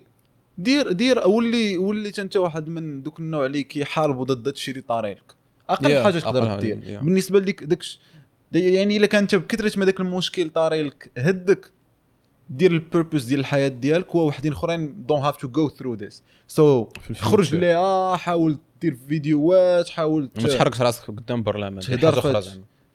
دير 0.58 0.92
دير 0.92 1.28
ولي 1.28 1.78
ولي 1.78 2.12
انت 2.20 2.38
واحد 2.38 2.68
من 2.70 3.04
دوك 3.04 3.20
النوع 3.20 3.46
اللي 3.46 3.63
كيحاربوا 3.63 4.26
ضد 4.26 4.48
هادشي 4.48 4.72
اللي 4.72 4.82
طاري 4.82 5.12
لك 5.12 5.22
أقل 5.70 5.88
Yeah, 6.02 6.04
حاجة 6.04 6.20
تقدر 6.20 6.60
دير 6.60 6.76
yeah. 6.82 7.04
بالنسبة 7.04 7.40
لك 7.40 7.63
داك 7.63 7.84
يعني 8.52 8.98
إلا 8.98 9.08
كان 9.08 9.22
انت 9.22 9.36
بكثره 9.36 9.80
ما 9.80 9.86
داك 9.86 10.00
المشكل 10.00 10.50
طاري 10.50 10.84
لك 10.84 11.12
هدك 11.18 11.72
دير 12.50 12.72
البيربوس 12.72 13.24
ديال 13.24 13.40
الحياة 13.40 13.68
ديالك 13.68 14.16
وواحدين 14.16 14.52
أخرين 14.52 15.06
دونت 15.08 15.24
هاف 15.24 15.38
تو 15.38 15.48
جو 15.48 15.70
ثرو 15.70 15.94
ذيس 15.94 16.24
سو 16.48 16.86
في. 17.02 17.14
خرج 17.14 17.56
ليها 17.56 18.16
حاول 18.16 18.58
دير 18.82 18.98
فيديوهات 19.08 19.90
حاول 19.90 20.30
ما 20.36 20.48
تحركش 20.48 20.82
راسك 20.82 21.08
قدام 21.08 21.44
برلمان 21.44 21.78
الشيء. 21.78 22.00
زعما 22.00 22.44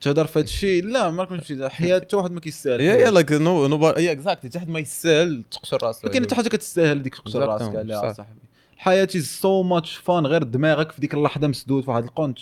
تهضر 0.00 0.26
في 0.26 0.38
هذا 0.38 0.44
الشيء 0.44 0.84
لا 0.84 1.10
ما 1.10 1.24
كنتش 1.24 1.46
شي 1.46 1.68
حياة 1.68 2.00
حتى 2.00 2.16
واحد 2.16 2.32
ما 2.32 2.40
كيستاهل 2.40 2.80
يا 2.80 2.94
يا 2.94 3.10
لايك 3.10 3.32
نو 3.32 3.66
نو 3.66 3.88
يا 3.88 4.12
اكزاكتلي 4.12 4.50
حتى 4.50 4.58
حد 4.60 4.68
ما 4.68 4.78
يستاهل 4.80 5.42
تقشر 5.50 5.78
راسك 5.82 6.08
كاين 6.08 6.24
حتى 6.24 6.34
حاجة 6.34 6.48
كتستاهل 6.48 7.02
ديك 7.02 7.14
تقشر. 7.14 7.38
راسك 7.48 7.76
عليها 7.76 8.00
صح. 8.02 8.16
صاحبي 8.16 8.40
الحياة 8.74 9.08
is 9.16 9.24
so 9.26 9.62
much 9.62 9.96
fun 9.96 10.26
غير 10.26 10.42
دماغك 10.42 10.92
في 10.92 11.00
ديك 11.00 11.14
اللحظة 11.14 11.46
مسدود 11.46 11.84
في 11.84 11.90
واحد 11.90 12.04
القنت 12.04 12.38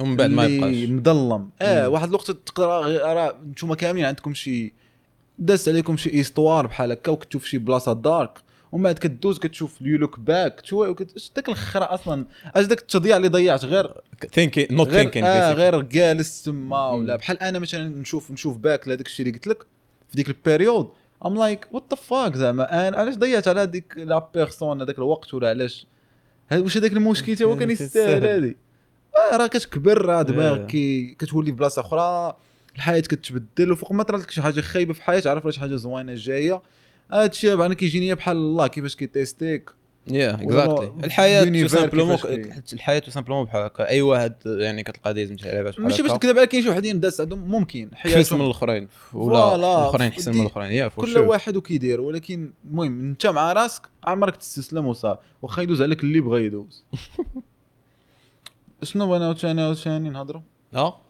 ومن 0.00 0.16
بعد 0.16 0.30
ما 0.30 0.44
يبقاش. 0.44 0.74
مظلم. 0.88 1.50
آه 1.62 1.86
مم. 1.88 1.92
واحد 1.92 2.08
الوقت 2.08 2.30
تقدر 2.30 2.66
راه 3.02 3.34
نتوما 3.50 3.74
كاملين 3.74 4.04
عندكم 4.04 4.34
شي 4.34 4.72
داز 5.38 5.68
عليكم 5.68 5.96
شي 5.96 6.10
histoire 6.12 6.66
بحال 6.66 6.92
هكا 6.92 7.12
وكنتو 7.12 7.38
في 7.38 7.48
شي 7.48 7.58
بلاصة 7.58 7.92
دارك 7.92 8.38
ومن 8.72 8.82
بعد 8.82 8.98
كدوز 8.98 9.38
كتشوف 9.38 9.80
you 9.80 9.98
look 9.98 10.20
back 10.20 10.62
اش 11.16 11.30
داك 11.36 11.48
الآخر 11.48 11.94
أصلا؟ 11.94 12.24
اش 12.54 12.66
داك 12.66 12.80
التضييع 12.80 13.16
اللي 13.16 13.28
ضيعت؟ 13.28 13.64
غير 13.64 13.94
thinking 14.32 14.72
not 14.72 14.88
غير 14.88 15.00
thinking 15.02 15.26
آه 15.26 15.52
غير 15.52 15.80
جالس 15.80 16.42
تما. 16.42 16.88
ولا 16.90 17.16
بحال 17.16 17.38
أنا 17.42 17.58
مثلا 17.58 17.88
نشوف 17.88 18.30
نشوف 18.30 18.56
back 18.56 18.88
لهذاك 18.88 19.06
الشيء 19.06 19.26
اللي 19.26 19.38
قلت 19.38 19.46
لك 19.46 19.62
في 20.08 20.16
ديك 20.16 20.28
ال 20.28 20.36
période 20.36 20.88
I'm 21.26 21.34
like 21.38 21.66
what 21.72 21.84
the 21.90 21.96
fuck 21.96 22.36
زعما؟ 22.36 22.88
أنا 22.88 22.96
علاش 22.96 23.14
ضيعت 23.14 23.48
على 23.48 23.60
هذيك 23.60 23.94
la 23.96 24.28
personne 24.34 24.80
هذاك 24.82 24.98
الوقت 24.98 25.34
ولا 25.34 25.48
علاش؟ 25.48 25.86
واش 26.52 26.76
هذاك 26.76 26.92
المشكل 26.92 27.36
تا 27.36 27.44
هو 27.44 27.56
كان 27.56 27.70
يستاهل. 27.80 28.24
هذه. 28.26 28.54
راه 29.32 29.46
كتكبر 29.46 30.04
راه 30.04 30.22
دماغك 30.22 30.66
كي 30.66 31.16
كتولي 31.18 31.50
في 31.50 31.56
بلاصة 31.56 31.82
أخرى 31.82 32.36
الحياة 32.76 33.00
كتبدل 33.00 33.72
وفوق 33.72 33.92
ما 33.92 34.02
طرات 34.02 34.20
لك 34.20 34.30
شي 34.30 34.42
حاجة 34.42 34.60
خايبة 34.60 34.92
في 34.92 34.98
الحياة 34.98 35.22
راه 35.26 35.50
شي 35.50 35.60
حاجة 35.60 35.76
زوينة 35.76 36.14
جاية. 36.14 36.62
هادشي 37.12 37.56
بعدا 37.56 37.74
كيجيني 37.74 38.14
بحال 38.14 38.36
الله 38.36 38.66
كيفاش 38.66 38.96
كي 38.96 39.12
test 39.12 39.45
يك. 39.45 39.70
yeah 40.10 40.34
exactly 40.34 40.92
الحياة 41.04 41.66
simplement 41.66 42.18
الحياة 42.72 43.02
simplement 43.08 43.44
بحال 43.44 43.62
هكا. 43.62 43.88
أي 43.88 44.02
واحد 44.02 44.34
يعني 44.46 44.82
كتلقى 44.82 45.14
دايز 45.14 45.32
مشي 45.32 45.48
لعبات 45.48 45.72
بحال 45.72 45.84
ماشي 45.84 46.02
باش 46.02 46.12
تكذب 46.12 46.38
عليك 46.38 46.50
كاين 46.50 46.62
شي 46.62 46.68
وحدين 46.68 47.00
داز 47.00 47.20
عندهم 47.20 47.38
ممكن. 47.38 47.90
احسن 47.94 48.08
من 48.08 48.14
حياتهم 48.14 48.42
الأخرين. 48.42 48.88
ولا 49.12 49.54
الأخرين 49.54 50.08
احسن 50.08 50.34
من 50.34 50.40
الأخرين. 50.40 50.72
yeah 50.72 50.88
كل 50.88 51.18
واحد 51.18 51.56
وكيدير 51.56 52.00
ولكن 52.00 52.52
المهم 52.64 53.00
أنت 53.00 53.26
مع 53.26 53.52
راسك 53.52 53.82
عمرك 54.04 54.36
تستسلم 54.36 54.86
وصافي. 54.86 55.20
واخا 55.42 55.62
يدوز 55.62 55.82
عليك 55.82 56.04
اللي 56.04 56.20
بغى 56.20 56.44
يدوز. 56.44 56.84
شنو 58.82 59.06
بغينا 59.06 59.24
عاوتاني 59.24 59.62
عاوتاني 59.62 60.10
نهضروا 60.10 60.42
آه 60.74 61.00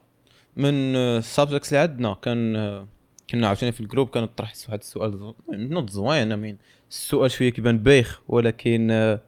من 0.56 0.96
ال 0.96 1.05
subjects 1.05 1.68
اللي 1.72 1.83
عندنا 1.83 2.16
كان 2.22 2.56
آه، 2.56 2.88
كنا 3.30 3.46
عاوتاني 3.46 3.72
في 3.72 3.80
ال 3.81 3.85
group 3.85 4.09
كان 4.09 4.26
طرح 4.26 4.55
واحد 4.68 4.78
السؤال 4.78 5.34
not 5.49 5.91
زوين 5.90 6.32
امين 6.32 6.59
السؤال 6.90 7.30
شوية 7.30 7.51
كيبان 7.51 7.78
بايخ 7.78 8.20
ولكن 8.28 8.90
آه، 8.90 9.20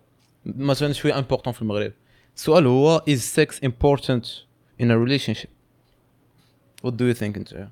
مثلا 0.47 0.93
شوية 0.93 1.19
important 1.19 1.53
في 1.53 1.63
المغرب. 1.63 1.93
السؤال 2.37 2.67
هو 2.67 3.05
is 3.11 3.21
sex 3.39 3.69
important 3.69 4.27
in 4.83 4.87
a 4.87 4.97
relationship 5.07 5.49
what 6.85 6.91
do 6.91 7.05
you 7.05 7.15
think 7.21 7.37
إنت؟ 7.37 7.69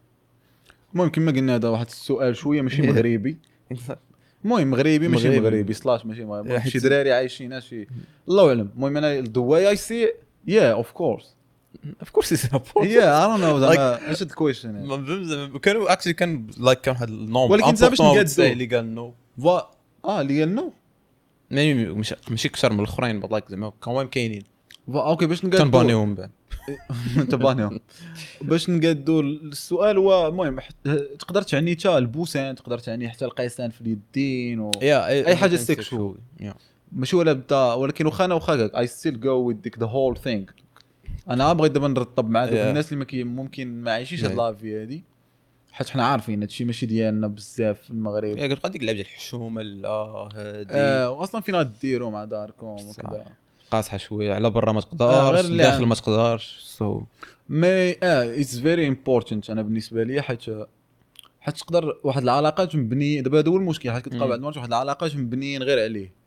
المهم 0.95 1.09
كما 1.09 1.33
قلنا 1.33 1.55
هذا 1.55 1.69
واحد 1.69 1.87
السؤال 1.87 2.37
شوية 2.37 2.63
ماشي 2.63 2.83
مغربي. 2.83 3.39
المهم 4.45 4.71
مغربي 4.71 5.09
ماشي 5.09 5.41
مغربي. 5.41 5.73
slash 5.73 6.07
ماشي 6.07 6.25
مغربي. 6.25 6.61
شي 6.71 6.79
دراري 6.79 7.13
عايشين 7.13 7.61
شي 7.61 7.87
الله 8.29 8.49
اعلم 8.49 8.71
المهم 8.77 8.97
أنا 8.97 9.25
the 9.25 9.43
way 9.51 9.77
I 9.77 9.81
see 9.81 10.09
it 10.09 10.30
yeah 10.47 10.83
of 10.83 10.93
course. 10.95 11.27
اوف 12.01 12.11
كورس 12.11 12.35
سابورت 12.35 12.79
هي 12.79 13.01
اي 13.01 13.27
دون 13.27 13.41
نو 13.41 13.61
زعما 13.61 14.13
اش 14.13 14.23
الكويشن 14.23 14.87
ما 14.87 14.97
فهمت 14.97 15.27
زعما 15.27 15.59
كانوا 15.59 15.93
اكشلي 15.93 16.13
كان 16.13 16.47
لايك 16.59 16.81
كان 16.81 16.95
واحد 16.95 17.09
النوم 17.09 17.51
ولكن 17.51 17.75
زعما 17.75 17.91
باش 17.91 18.01
نقادو. 18.01 18.53
اللي 18.53 18.67
قال 18.67 18.95
نو 18.95 19.15
آه 20.05 20.21
اللي 20.21 20.41
قال 20.41 20.55
نو 20.55 20.73
ماشي 22.31 22.49
كثر 22.49 22.73
من 22.73 22.81
الاخرين 22.81 23.21
لايك 23.21 23.45
زعما 23.49 23.73
كمان 23.85 24.09
كاينين 24.09 24.43
أوكي 24.89 25.27
باش 25.27 25.45
نقادو 25.45 25.65
تنبانيهم 25.65 26.15
بعد. 26.15 26.31
تبانيهم 27.31 27.81
باش 28.43 28.71
نقادو 28.71 29.21
السؤال 29.21 29.99
هو 29.99 30.29
المهم 30.29 30.61
تقدر 31.19 31.43
تعني 31.43 31.77
حتى 31.77 31.99
البوسان 31.99 32.55
تقدر 32.55 32.79
تعني 32.79 33.09
حتى 33.09 33.25
القيسان 33.25 33.71
في 33.71 33.81
اليدين 33.81 34.61
و... 34.61 34.71
يا 34.83 35.07
أي 35.07 35.37
حاجة 35.37 35.57
sexual. 35.57 36.15
ماشي 36.93 37.17
ولا 37.17 37.33
بدا 37.33 37.73
ولكن 37.75 38.07
واخا 38.07 38.25
أنا 38.25 38.35
واخا 38.35 38.71
I 38.79 38.87
still 38.87 39.21
go 39.21 39.37
with 39.49 39.57
the 39.79 39.87
whole 39.87 40.17
thing 40.17 40.45
أنا 41.31 41.53
بغيت 41.53 41.73
دابا 41.73 41.89
نرطب 41.89 42.31
مع 42.31 42.47
Yeah. 42.47 42.53
الناس 42.53 42.87
اللي 42.89 42.99
ما 42.99 43.05
كي 43.05 43.25
ممكن 43.25 43.83
ما 43.83 43.93
عايشيش 43.93 44.25
هاد 44.25 44.33
Yeah. 44.33 44.37
la 44.37 44.55
vie 44.55 44.83
هادي 44.83 45.05
حيت 45.73 45.89
حنا 45.89 46.07
عارفين 46.07 46.41
هادشي 46.41 46.65
ماشي 46.65 46.87
ديالنا 46.87 47.27
بزاف 47.27 47.81
في 47.83 47.91
المغرب. 47.91 48.39
يا 48.39 48.47
قلت 48.47 48.67
ديك 48.67 48.81
اللعبه 48.81 48.97
ديال 48.97 49.07
الحشومه 49.07 49.63
لا 49.63 49.89
هادي. 50.35 50.69
آه 50.75 51.11
واصلا 51.11 51.41
فين 51.41 51.55
غديروا 51.55 52.11
مع 52.11 52.25
داركم 52.25 52.67
وكذا. 52.67 53.25
قاصحة 53.71 53.97
شوية 53.97 54.35
على 54.35 54.51
برا 54.51 54.73
ما 54.73 54.79
آه، 54.79 54.83
تقدرش 54.83 55.45
اللي 55.45 55.63
داخل 55.63 55.87
ما 55.87 55.95
تقدرش. 55.95 56.59
so 56.63 57.03
mais 57.49 57.69
آه 57.69 58.41
it's 58.41 58.59
very 58.59 58.89
important 58.89 59.51
أنا 59.51 59.63
بالنسبة 59.63 60.03
لي 60.05 60.23
حيت 60.23 60.43
حيت 61.41 61.57
تقدر 61.57 61.97
واحد 62.05 62.23
العلاقات 62.23 62.77
مبنيه 62.77 63.21
دابا 63.21 63.39
هذا 63.39 63.49
هو 63.51 63.57
المشكل 63.57 63.91
حيت 63.91 64.05
كتلقى. 64.05 64.29
بعض 64.29 64.39
المرات 64.39 64.57
واحد 64.57 64.69
العلاقات 64.69 65.17
مبنيين 65.17 65.63
غير 65.63 65.83
عليه. 65.83 66.20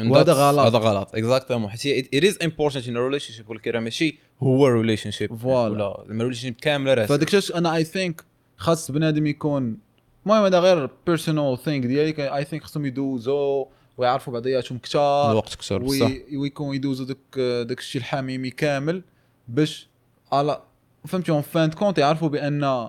وهذا 0.00 0.32
غلط. 0.32 0.58
هذا 0.58 0.78
غلط. 0.78 1.14
exactement 1.14 1.70
حيت 1.70 2.14
it 2.14 2.24
is 2.24 2.38
important 2.42 2.88
in 2.88 2.96
relationship 2.96 3.50
ولكن 3.50 3.70
راه 3.70 3.80
ماشي 3.80 4.18
هو 4.42 4.66
relationship 4.66 5.10
voilà. 5.10 5.86
ولا 5.86 6.04
زعما 6.08 6.22
relationship 6.24 6.54
كاملة 6.54 6.94
راه 6.94 7.06
فهذاك 7.06 7.34
الشيء 7.34 7.56
أنا 7.58 7.76
I 7.76 7.84
think 7.84 8.24
خاص 8.56 8.90
بنادم 8.90 9.26
يكون 9.26 9.78
المهم 10.26 10.44
هذا 10.44 10.58
غير 10.60 10.90
personal 11.06 11.58
thing 11.64 11.86
ديالي 11.86 12.36
I 12.36 12.44
think 12.44 12.64
خصهم 12.64 12.86
يدوزوا 12.86 13.64
ويعرفوا 13.98 14.32
بعضياتهم 14.32 14.78
كثار 14.78 15.30
الوقت 15.30 15.54
كثر 15.54 15.82
وي- 15.82 16.36
ويكون 16.36 16.74
يدوزوا 16.76 17.06
داك 17.06 17.38
داك 17.68 17.78
الشيء 17.78 18.00
الحميمي 18.00 18.50
كامل 18.50 19.02
باش 19.48 19.88
على 20.32 20.62
فهمتي 21.06 21.32
en 21.32 21.40
fin 21.42 21.70
de 21.70 21.77
compte 21.77 21.98
يعرفوا 21.98 22.28
بأن 22.28 22.88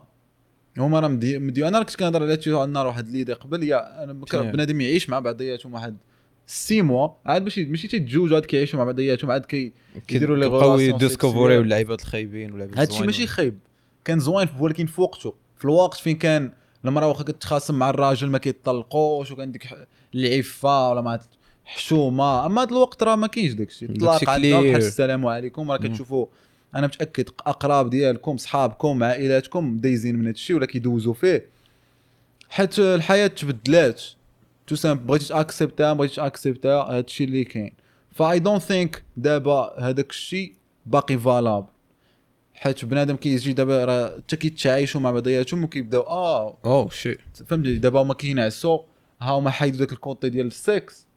هما 0.78 1.00
راه 1.00 1.08
مدي, 1.08 1.40
مدي 1.40 1.68
أنا 1.68 1.80
كنت 1.84 1.96
كنهضر 1.96 2.24
على 2.24 2.40
على 2.48 2.64
النار 2.64 2.88
واحد 2.88 3.10
l'idée 3.10 3.34
قبل 3.34 3.64
yeah 3.64 4.04
أنا؟ 4.04 4.14
بنادم 4.52 4.82
يعيش 4.82 5.10
مع 5.10 5.20
بعضياتهم 5.20 5.74
واحد 5.74 5.98
six 6.52 6.82
mois 6.82 7.10
عاد 7.26 7.44
باش 7.44 7.60
ماشي 7.60 7.88
تيتزوجوا 7.88 8.36
عاد 8.36 8.46
كيعيشوا 8.46 8.80
مع 8.80 8.86
بعضياتهم 8.86 9.32
عاد 9.32 9.46
كي 9.46 9.74
يديروا 10.12 10.38
les 10.38 10.46
relations 10.46 10.96
ي 10.96 11.01
découvrir 11.01 11.48
يو 11.48 11.50
sexuelles. 11.50 11.64
اللعيبات 11.64 12.02
الخايبين 12.02 12.52
واللعيبات 12.52 12.78
هادشي 12.78 12.92
الزوينين. 12.92 13.08
ماشي 13.08 13.28
خايب 13.28 13.60
كان 14.06 14.20
زوين 14.20 14.48
ولكن 14.60 14.86
في 14.86 15.02
وقته 15.02 15.34
في 15.58 15.66
الوقت 15.66 15.98
فين 15.98 16.18
كان 16.18 16.52
المراه 16.86 17.08
واخا 17.08 17.24
كتخاصم 17.24 17.76
مع 17.76 17.90
الراجل 17.90 18.28
ما 18.30 18.38
كيطلقوش 18.38 19.32
وكان 19.32 19.52
ديك 19.52 19.68
العفه 20.16 20.90
ولا 20.90 21.02
ما 21.02 21.20
حشومه 21.66 22.46
اما 22.46 22.62
هذا 22.62 22.70
الوقت 22.70 23.04
راه 23.04 23.16
ما 23.16 23.28
كاينش 23.28 23.54
داكشي 23.54 23.88
طلاق 23.88 24.20
clear. 24.20 24.24
بحال 24.24 24.76
السلام 24.76 25.26
عليكم 25.26 25.72
راه. 25.72 25.78
كتشوفوا 25.78 26.26
أنا 26.76 26.88
متاكد 26.88 27.30
اقراب 27.40 27.90
ديالكم 27.90 28.38
صحابكم 28.38 29.04
عائلاتكم 29.04 29.78
دايزين 29.78 30.16
من 30.16 30.28
هادشي 30.28 30.54
ولا 30.54 30.66
كيدوزوا 30.66 31.14
فيه 31.14 31.46
حيت 32.50 32.80
الحياة 32.80 33.28
تبدلات 33.28 34.04
tout 34.72 34.78
simple 34.78 35.04
بغيتي 35.06 35.28
تاكسبتها 35.28 35.94
ما 35.94 36.08
تاكسبتها 36.08 36.82
هادشي 36.98 37.24
اللي 37.24 37.44
كاين 37.44 37.74
ف 38.12 38.40
I 38.40 38.43
don't 38.43 38.62
think 38.62 39.04
دابا 39.18 39.74
هذاك 39.80 40.10
الشيء 40.10 40.54
باقي 40.86 41.18
valable 41.18 41.66
حيت 42.54 42.86
بنادم 42.86 43.16
كيجي 43.16 43.54
دابا 43.54 43.86
راه 43.86 44.18
حتى 44.18 44.36
كيتعايشوا 44.36 45.02
مع 45.02 45.12
بعضياتهم 45.12 45.64
وكيبداو 45.64 46.02
آه 46.02 46.58
oh 46.66 46.90
she 46.90 47.18
فهمتي 47.48 47.78
دابا 47.78 48.02
هما 48.02 48.14
كينعسوا 48.14 48.80
ها 49.22 49.32
هما 49.32 49.50
حيدوا 49.52 49.80
داك 49.80 49.92
ال 49.92 49.99
côté 49.99 50.30
ديال 50.30 50.48
السكس 50.48 51.08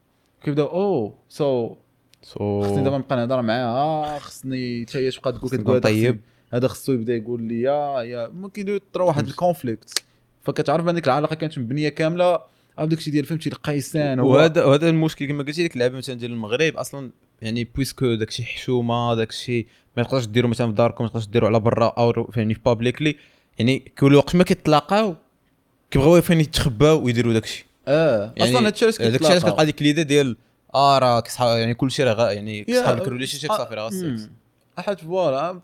كيبداو 0.43 0.67
oh 0.67 1.13
so 1.29 1.75
so 2.23 2.61
خصني 2.63 2.83
دابا 2.83 2.97
نبقى 2.97 3.15
نهضر 3.15 3.41
معاها 3.41 4.19
خصني 4.19 4.85
حتى 4.89 4.97
هي 4.99 5.11
تبقى 5.11 5.31
تقول 5.31 5.49
كتقول. 5.51 5.81
خصني- 5.81 6.19
هذا 6.53 6.67
خصو 6.67 6.93
يبدا 6.93 7.15
يقول 7.15 7.41
لي 7.43 7.61
yeah 7.61 8.01
yeah 8.01 8.27
ممكن 8.27 8.67
يطرا 8.75 9.03
واحد 9.03 9.27
ال 9.27 9.35
conflict 9.35 10.03
فكتعرف 10.43 10.87
ان 10.87 10.95
ديك 10.95 11.07
العلاقه 11.07 11.35
كانت 11.35 11.59
مبنيه 11.59 11.89
كامله 11.89 12.39
على 12.77 12.87
داك 12.87 12.99
الشيء 12.99 13.13
ديال 13.13 13.25
فهمتي 13.25 13.49
القيسان 13.49 14.19
وهذا 14.19 14.65
وهذا 14.65 14.89
المشكل 14.89 15.25
كما 15.25 15.43
قلتي 15.43 15.61
ديك 15.63 15.73
اللعبه 15.73 15.97
مثلا 15.97 16.15
ديال 16.15 16.31
المغرب 16.31 16.77
أصلا 16.77 17.11
يعني 17.41 17.63
puisque 17.63 18.15
داك 18.15 18.27
الشيء 18.29 18.45
حشومة 18.45 19.15
داك 19.15 19.29
الشيء 19.29 19.67
ما 19.97 20.03
تقدرش 20.03 20.25
ديروا 20.25 20.49
مثلا 20.49 20.67
في 20.67 20.73
داركم 20.73 21.03
ما 21.03 21.09
تقدرش 21.09 21.25
ديروا 21.27 21.49
على 21.49 21.59
برا 21.59 21.87
أو 21.87 22.31
يعني 22.35 22.53
في 22.53 22.59
publicly 22.65 23.15
يعني 23.59 23.79
كل 23.79 24.15
وقت 24.15 24.35
ما 24.35 24.43
كيتلاقاو 24.43 25.15
كيبغيو 25.91 26.21
فين 26.21 26.41
يتخباو 26.41 27.03
ويديروا 27.03 27.33
داك 27.33 27.43
الشيء 27.43 27.65
آه 27.87 28.33
يعني 28.37 28.51
أصلا 28.51 28.67
هادشي 28.67 28.85
علاش 28.85 28.97
داك 28.97 29.07
الشيء 29.07 29.25
علاش 29.25 29.33
كيتلاقاو. 29.33 29.39
كتلقى 29.39 29.65
ديك 29.65 29.81
l'idée 29.81 30.01
ديال 30.01 30.37
آه 30.75 30.99
راه 30.99 31.23
يعني 31.39 31.73
كل 31.73 31.91
شيء 31.91 32.05
راه 32.05 32.31
يعني 32.31 32.63
كيصحاب 32.63 32.97
لك 32.97 33.07
ال 33.07 33.39
relationship 33.39 33.51
صافي 33.51 33.73
راه. 33.73 33.91
حيت 34.77 34.99
voilà 34.99 35.61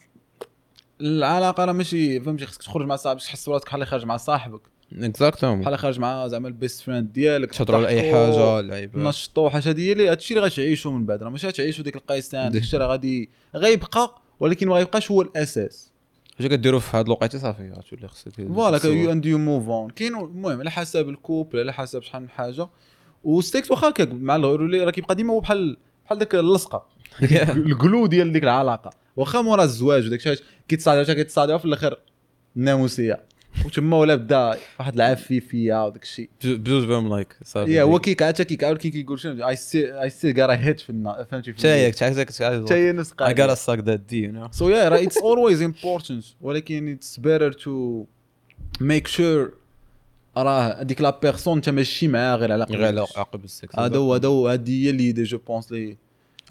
العلاقة 1.02 1.66
راه 1.66 1.72
ماشي 1.74 2.20
فهمتي 2.22 2.46
خصك 2.46 2.62
تخرج 2.64 2.86
مع 2.86 2.96
صاحبك 2.96 3.22
تحس 3.22 3.50
راسك 3.50 3.66
بحال 3.66 3.76
اللي 3.76 3.86
خارج 3.86 4.06
مع 4.06 4.18
صاحبك 4.18 4.62
exactement 4.96 5.62
بحال 5.62 5.78
خارج 5.78 6.00
مع 6.00 6.28
زعما 6.28 6.48
ال 6.48 6.54
best 6.54 6.82
friend 6.82 7.14
ديالك 7.14 7.52
تهضروا 7.52 7.80
على 7.80 7.88
أي 7.88 8.12
حاجة 8.12 8.62
لعيبة. 8.62 9.10
نشطوا 9.10 9.50
حاجة 9.50 9.70
هادي 9.70 9.88
هي 9.88 9.92
اللي 9.92 10.10
هادشي 10.10 10.34
اللي 10.34 10.46
غتعيشوا 10.46 10.92
من 10.92 11.06
بعد. 11.06 11.24
راه 11.24 11.30
ماشي 11.30 11.48
غتعيشوا 11.48 11.84
ديك 11.84 11.96
القيسان 11.96 12.52
داكشي 12.52 12.78
راه 12.78 12.88
غادي 12.88 13.30
غيبقى 13.56 14.22
ولكن 14.40 14.68
ما 14.68 14.76
غيبقاش 14.76 15.12
هو 15.12 15.22
الأساس. 15.22 15.92
اش 16.40 16.46
كديروا 16.46 16.80
في 16.80 16.98
هاد 16.98 17.06
الوقيتة 17.06 17.40
صافي 17.40 17.72
غتولي 17.72 18.08
خصك 18.08 18.32
voilà. 18.48 18.86
you 18.86 19.12
and 19.12 19.26
you 19.26 19.38
move 19.38 19.70
on 19.70 19.90
كاين 19.90 20.16
المهم 20.16 20.60
على 20.60 20.72
حسب 20.72 21.10
ال 21.10 21.17
couple 21.17 21.60
على 21.60 21.74
حسب 21.74 22.02
شحال 22.02 22.22
من 22.22 22.30
حاجة. 22.30 22.68
وستيكس 23.24 23.72
واخا 23.72 23.94
مع 24.00 24.36
الغرولي 24.36 24.84
راه 24.84 24.92
كيبقى 24.92 25.16
ديما 25.16 25.34
هو 25.34 25.40
بحال 25.40 25.78
بحال 26.06 26.18
داك 26.18 26.36
اللصقة. 26.36 26.86
القلو 27.68 28.08
ديال 28.08 28.34
ديك 28.34 28.44
العلاقة. 28.44 28.90
واخا 29.16 29.42
مورا 29.42 29.64
الزواج 29.64 30.06
وداك 30.06 30.20
الشيء 30.28 30.46
كيتصادعوا 30.68 31.04
حتى 31.04 31.16
كيتصادعوا 31.16 31.60
في 31.60 31.66
الآخر 31.66 31.98
الناموسيه 32.58 33.31
وتما 33.66 33.98
ولا 33.98 34.16
بدا 34.16 34.58
واحد 34.80 34.96
العفيفية 34.96 35.86
وداك 35.86 36.04
الشيء. 36.04 36.30
بجوج 36.44 36.86
بهم 36.86 37.10
لايك 37.10 37.36
صافي. 37.44 37.74
يا 37.74 37.84
هو 37.84 38.00
كيك 38.00 38.24
حتى 38.24 38.46
كيك 38.46 38.64
ولكن 38.64 38.90
كيقول 38.90 39.20
شنو؟ 39.20 39.48
اي 39.48 39.56
سي 39.56 40.02
اي 40.02 40.34
غارا 40.38 40.56
هيت 40.56 40.80
في 40.80 40.90
النا 40.90 41.28
فهمتي 41.32 41.54
حتى 41.54 41.68
هي 41.68 41.92
حتى 41.92 42.74
هي 42.74 42.92
نفس 42.92 43.14
suck 43.70 43.80
that 43.80 44.00
D 44.12 44.14
you 44.14 44.32
know. 44.32 44.60
So 44.60 44.64
yeah, 44.64 44.90
right, 44.90 45.08
it's 45.08 45.22
always 45.22 45.62
important 45.62 46.26
ولكن 46.42 46.98
it's 46.98 47.18
better 47.18 47.54
to 47.64 48.06
make 48.84 49.08
sure 49.08 49.62
راه 50.38 50.82
هذيك 50.82 51.02
لا 51.02 51.20
بيرسون 51.20 51.56
انت 51.58 51.70
ماشي 51.70 52.08
معاها 52.08 52.36
غير 52.36 52.52
على 52.52 52.64
غير 52.64 52.86
على 52.86 53.02
عقب 53.02 53.44
السكس. 53.44 53.80
هذا 53.80 53.98
هو 53.98 54.14
هذا 54.14 54.28
هو 54.28 54.48
هذه 54.48 54.86
هي 54.86 54.90
اللي 54.90 55.12
دي 55.12 55.24
جو 55.24 55.38
بونس 55.38 55.72
لي. 55.72 55.98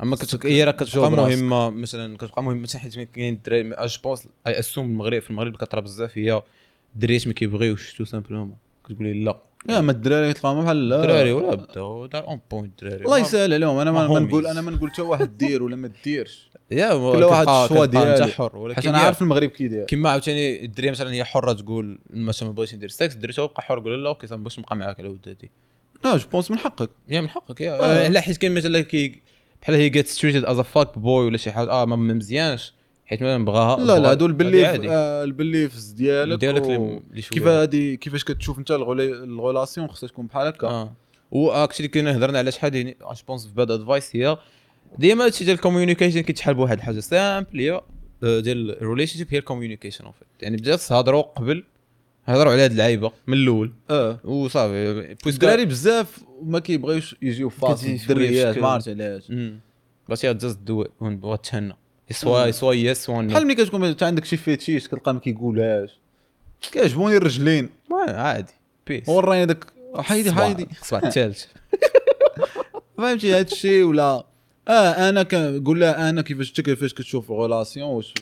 أما 0.02 0.16
كت- 0.16 0.46
هي 0.46 0.64
راه 0.64 0.72
كتبقى. 0.72 1.10
مهمة 1.10 1.70
مثلا 1.70 2.16
كتبقى 2.16 2.42
مهمة 2.42 2.68
حيت 2.76 2.94
كاين 2.94 3.34
الدراري 3.34 3.70
je 3.86 4.00
pense 4.04 4.28
I 4.46 4.58
assume 4.58 4.86
المغرب 4.86 5.22
في 5.22 5.30
المغرب 5.30 5.56
كطرا 5.56 5.80
بزاف 5.80 6.18
هي 6.18 6.42
الدريات 6.94 7.26
ما 7.26 7.32
كيبغيوش 7.32 7.94
tout 7.94 8.04
simplement. 8.04 8.56
كتقول 8.84 9.06
لي 9.06 9.24
لا 9.24 9.42
yeah 9.68 9.80
ما 9.80 9.92
الدراري 9.92 10.32
تلقاهم 10.32 10.64
بحال 10.64 10.88
لا. 10.88 10.96
الدراري 10.96 11.32
ولا 11.32 11.54
بداو 11.54 12.06
they're 12.06 12.28
on 12.28 12.40
point 12.50 12.82
الدراري. 12.82 13.04
الله 13.04 13.18
يسهل 13.18 13.52
عليهم. 13.52 13.78
أنا 13.78 13.92
ما, 13.92 14.08
ما 14.08 14.14
ما 14.14 14.20
نقول. 14.20 14.46
أنا 14.46 14.60
ما 14.60 14.70
نقول 14.70 14.90
حتى 14.90 15.02
واحد 15.02 15.38
دير 15.38 15.62
ولا 15.62 15.76
ما 15.76 15.90
ديرش. 16.04 16.50
yeah 16.70 16.88
كل 16.88 17.24
واحد 17.24 17.48
ال 17.48 17.55
choix 17.55 17.86
ديالو. 17.86 18.24
انت 18.24 18.32
حر 18.32 18.42
حيت 18.42 18.54
ولكن 18.54 18.88
أنا 18.88 18.98
عارف 18.98 19.22
المغرب 19.22 19.48
كي 19.48 19.68
داير 19.68 19.84
كيما 19.84 20.10
عاوتاني 20.10 20.64
الدريه 20.64 20.90
مثلا 20.90 21.12
هي 21.12 21.24
حرة 21.24 21.52
تقول 21.52 21.98
مثلا 22.10 22.48
ما 22.48 22.54
بغيتش 22.54 22.74
ندير 22.74 22.88
سكس 22.88 23.14
الدري 23.14 23.32
تا 23.32 23.42
هو 23.42 23.46
بقى 23.46 23.62
حر؟ 23.62 23.78
يقول 23.78 24.04
لا 24.04 24.08
OK 24.08 24.26
باش 24.36 24.58
نبقى 24.58 24.76
معاك 24.76 25.00
على 25.00 25.08
ودادي 25.08 25.50
لا 26.04 26.16
je 26.16 26.28
pense 26.32 26.50
من 26.50 26.58
حقك. 26.58 26.90
yeah 27.08 27.20
من 27.20 27.28
حقك 27.28 27.60
yeah. 27.60 27.72
آه. 27.72 28.06
آه. 28.06 28.08
لا 28.08 28.20
حيت 28.20 28.36
كاين 28.36 28.54
مثلا 28.54 28.80
كي 28.80 29.22
بحال 29.62 29.74
هي 29.74 29.88
gets 29.88 30.06
treated 30.06 30.44
as 30.44 30.60
fuck 30.60 30.98
boy 30.98 31.26
ولا 31.26 31.36
شي 31.36 31.52
حاجة 31.52 31.70
آه 31.70 31.84
ما 31.84 31.96
ما 31.96 32.14
مزيانش. 32.14 32.74
حيت 33.10 33.22
مثلا 33.22 33.44
بغاها 33.44 33.84
لا 33.84 33.98
لا 33.98 34.10
هادو 34.10 34.26
ال 34.26 34.33
belief. 34.33 34.80
آه، 34.90 35.24
ال 35.24 35.33
beliefs 35.33 35.90
ديالك 35.90 36.38
ديالك 36.40 36.62
و- 36.62 36.66
اللي 36.66 37.00
اللي 37.10 37.22
شوية. 37.22 37.38
كيف 37.38 37.46
هادي 37.46 37.96
كيفاش 37.96 38.24
كتشوف 38.24 38.58
انت 38.58 38.70
ال 38.70 38.83
relation 38.83 39.88
خصها 39.88 40.08
تكون 40.08 40.26
بحال 40.26 40.46
هكا. 40.46 40.66
آه. 40.66 40.92
و 41.30 41.37
actually 41.37 41.88
كنا 41.88 42.16
هضرنا 42.16 42.38
على 42.38 42.52
شحال 42.52 42.94
je 43.02 43.22
pense 43.22 43.46
في 43.46 43.54
bad 43.54 43.70
advice 43.70 44.16
هي 44.16 44.36
ديما 44.98 45.24
هادشي 45.24 45.44
ديال 45.44 45.56
ال 45.56 45.61
communication 45.61 46.20
كيتحال 46.20 46.54
بواحد 46.54 46.76
الحاجة 46.76 47.00
simple 47.00 47.58
هي 47.60 47.80
آه، 48.24 48.40
ديال 48.40 48.70
ال 48.82 49.18
relationship 49.18 49.26
هي 49.30 49.38
ال 49.38 49.43
communication 49.43 50.04
يعني 50.42 50.56
بزاف 50.56 50.92
هضروا 50.92 51.22
قبل 51.22 51.64
هضروا 52.24 52.52
على 52.52 52.62
هاد 52.62 52.70
اللعيبه 52.70 53.12
من 53.26 53.34
الأول. 53.38 53.72
آه. 53.90 54.18
وصافي 54.24 55.16
الدراري 55.26 55.64
بزاف 55.64 56.18
ما 56.42 56.58
كيبغيوش 56.58 57.16
يجيو 57.22 57.48
فاصل 57.48 57.86
شوية 57.86 57.96
الدريات 58.02 58.58
ما 58.58 58.68
عرفت 58.68 58.88
علاش. 58.88 59.32
بس 60.08 60.24
yeah 60.24 60.32
just 60.32 60.58
do 60.58 60.82
it 60.82 60.90
وتهنى 61.22 61.76
سوا 62.10 62.50
سوا 62.50 62.74
يس 62.74 63.04
سوا 63.04 63.22
بحال 63.22 63.44
ملي 63.44 63.54
كتكون 63.54 63.84
انت 63.84 64.02
عندك 64.02 64.24
شي 64.24 64.36
fetish 64.36 64.88
كتلقى 64.88 65.14
ما 65.14 65.20
كيقولهاش 65.20 65.90
كيعجبوني 66.72 67.16
الرجلين. 67.16 67.68
عادي. 67.92 68.52
بيس 68.86 69.08
هو 69.08 69.20
راني 69.20 69.46
داك 69.46 69.64
حيدي 69.96 70.32
حيدي 70.32 70.68
صباح 70.82 71.04
الثالث 71.04 71.44
فهمتي 72.98 73.34
هذا 73.34 73.40
الشيء 73.40 73.84
ولا؟ 73.84 74.24
آه 74.68 75.08
أنا 75.08 75.22
كنقول 75.22 75.80
لها 75.80 76.10
أنا 76.10 76.22
كيفاش 76.22 76.48
أنت 76.48 76.60
كيفاش 76.60 76.94
كتشوف 76.94 77.30
relation 77.30 77.88
واش 77.88 78.14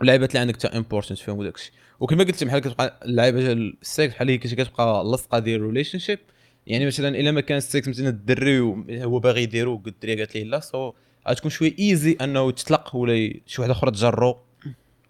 اللعيبات 0.00 0.30
اللي 0.30 0.40
عندك 0.40 0.56
تا 0.56 0.76
important 0.76 1.18
فيهم 1.18 1.38
وداك 1.38 1.54
الشيء. 1.54 1.72
وكما 2.00 2.24
قلت 2.24 2.44
بحال 2.44 2.60
كتبقى 2.60 3.00
اللعيبة 3.04 3.40
ديال 3.40 3.76
السكس 3.82 4.14
بحال 4.14 4.30
هي 4.30 4.38
كتبقى 4.38 5.04
لصقة 5.04 5.38
ديال 5.38 5.60
relationship 5.60 6.18
يعني 6.66 6.86
مثلا 6.86 7.08
إلا 7.08 7.30
ما 7.30 7.40
كان 7.40 7.58
السكس 7.58 7.88
مثلا 7.88 8.08
الدري 8.08 8.60
هو 8.90 9.18
باغي 9.18 9.42
يديرو 9.42 9.82
والدريه 9.84 10.16
قالت 10.16 10.34
ليه 10.34 10.44
لا 10.44 10.60
so 10.60 10.92
غتكون 11.28 11.50
شوية 11.50 11.74
easy 11.78 12.16
انه 12.20 12.50
تطلق 12.50 12.96
ولا 12.96 13.32
شي 13.46 13.60
واحدة 13.60 13.72
أخرى 13.72 13.90
تجرو 13.90 14.38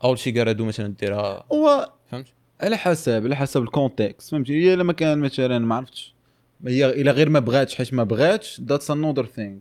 أو 0.05 0.17
شي 0.17 0.33
كارادو 0.33 0.65
مثلا 0.65 0.95
ديرها. 1.01 1.45
هو 1.53 1.91
فهمت؟ 2.11 2.27
على 2.61 2.77
حسب 2.77 3.25
على 3.25 3.37
حسب 3.37 3.63
ال 3.63 3.71
context 3.71 4.31
فهمتي؟ 4.31 4.53
هي 4.53 4.77
لما 4.77 4.93
كان 4.93 5.19
مثلا 5.19 5.59
ما 5.59 5.75
عرفتش. 5.75 6.15
هي 6.67 6.87
إلا 6.87 7.13
غير 7.13 7.29
ما 7.29 7.41
بغاتش 7.41 7.75
حيت 7.75 7.95
ما 7.95 8.05
بغاتش 8.05 8.61
that's 8.61 8.91
another 8.91 9.27
thing 9.27 9.59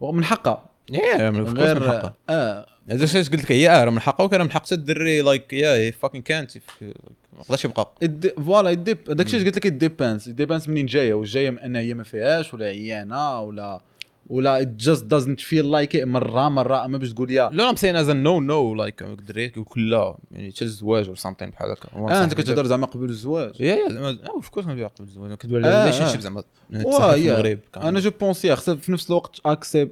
ومن 0.00 0.24
حقها. 0.24 0.70
yeah 0.90 1.30
من 1.30 1.58
غير 1.58 1.80
من 1.80 1.86
حقها. 1.86 2.14
آه. 2.28 2.66
هذا 2.90 3.04
الشيء 3.04 3.22
قلت 3.22 3.34
لك 3.44 3.52
هي 3.52 3.70
آه 3.70 3.90
من 3.90 4.00
حقها. 4.00 4.24
وكان 4.24 4.40
من 4.40 4.50
حق 4.50 4.62
حتى 4.62 4.74
الدري 4.74 5.22
لايك 5.22 5.52
يا 5.52 5.74
هي 5.74 5.92
فاكين 5.92 6.22
كانت 6.22 6.56
ما 6.82 6.92
يقدرش 7.40 7.64
يبقى. 7.64 7.92
voilà 8.36 8.70
يديب 8.70 9.04
داك 9.04 9.26
الشيء 9.26 9.44
قلت 9.44 9.56
لك 9.56 9.66
depends 9.66 10.28
depends 10.28 10.68
منين 10.68 10.86
جاية. 10.86 11.14
واش 11.14 11.32
جاية 11.32 11.50
من 11.50 11.58
أنها 11.58 11.80
هي 11.80 11.94
ما 11.94 12.04
فيهاش 12.04 12.54
ولا 12.54 12.66
عيانة 12.66 13.40
ولا 13.40 13.80
ولا 14.26 14.64
it 14.64 14.84
just 14.86 15.00
doesn't 15.00 15.40
feel 15.40 15.64
like 15.64 15.94
it 16.00 16.04
مرة 16.04 16.48
مرة. 16.48 16.84
أما 16.84 16.98
باش 16.98 17.12
تقول 17.12 17.30
yeah 17.30 17.50
لا 17.52 17.72
I'm 17.72 17.76
saying 17.76 17.96
as 18.04 18.08
a 18.08 18.14
no 18.14 18.40
no 18.40 18.78
like 18.80 19.02
الدري 19.06 19.48
كيقول 19.48 19.90
لا. 19.90 20.16
يعني 20.30 20.52
حتى 20.52 20.64
الزواج 20.64 21.08
ولا 21.08 21.16
something 21.16 21.44
بحال 21.44 21.70
هكا 21.70 21.88
آه 21.94 22.24
أنت 22.24 22.30
صاحبي 22.30 22.42
كتهضر 22.42 22.66
زعما 22.66 22.86
قبل 22.86 23.08
الزواج. 23.08 23.60
yeah 23.60 23.74
yeah 23.74 23.88
زعما 23.88 24.18
of 24.30 24.48
course 24.48 24.66
ما 24.66 24.72
قبل 24.72 24.90
الزواج. 25.00 25.30
آه، 25.30 25.54
على 25.54 25.80
relationship 25.84 26.20
زعما 26.20 26.42
واه 26.84 27.16
يا. 27.16 27.58
أنا 27.76 28.00
je 28.00 28.10
pense 28.20 28.56
خصها 28.56 28.74
في 28.74 28.92
نفس 28.92 29.10
الوقت 29.10 29.40
اكسب 29.46 29.90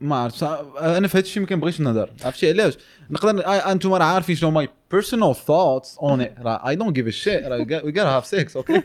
ما 0.00 0.16
عرفت. 0.16 0.42
أنا 0.42 1.08
في 1.08 1.18
هذا 1.18 1.24
الشيء 1.24 1.42
ما 1.42 1.48
كنبغيش 1.48 1.80
نهضر 1.80 2.10
عرفتي 2.24 2.48
علاش؟ 2.48 2.74
نقدر 3.10 3.46
آه، 3.46 3.72
أنتم 3.72 3.94
راه 3.94 4.04
عارفين 4.04 4.36
شنو 4.36 4.50
my 4.50 4.68
personal 4.90 5.36
thoughts 5.36 5.98
on 5.98 6.20
it 6.20 6.34
راه 6.40 6.68
I 6.68 6.76
don't 6.76 6.96
give 6.96 7.06
a 7.06 7.10
shit 7.10 7.44
راه 7.44 7.58
we 7.58 7.74
gotta 7.74 7.98
have 7.98 8.26
sex 8.26 8.56
okay 8.56 8.82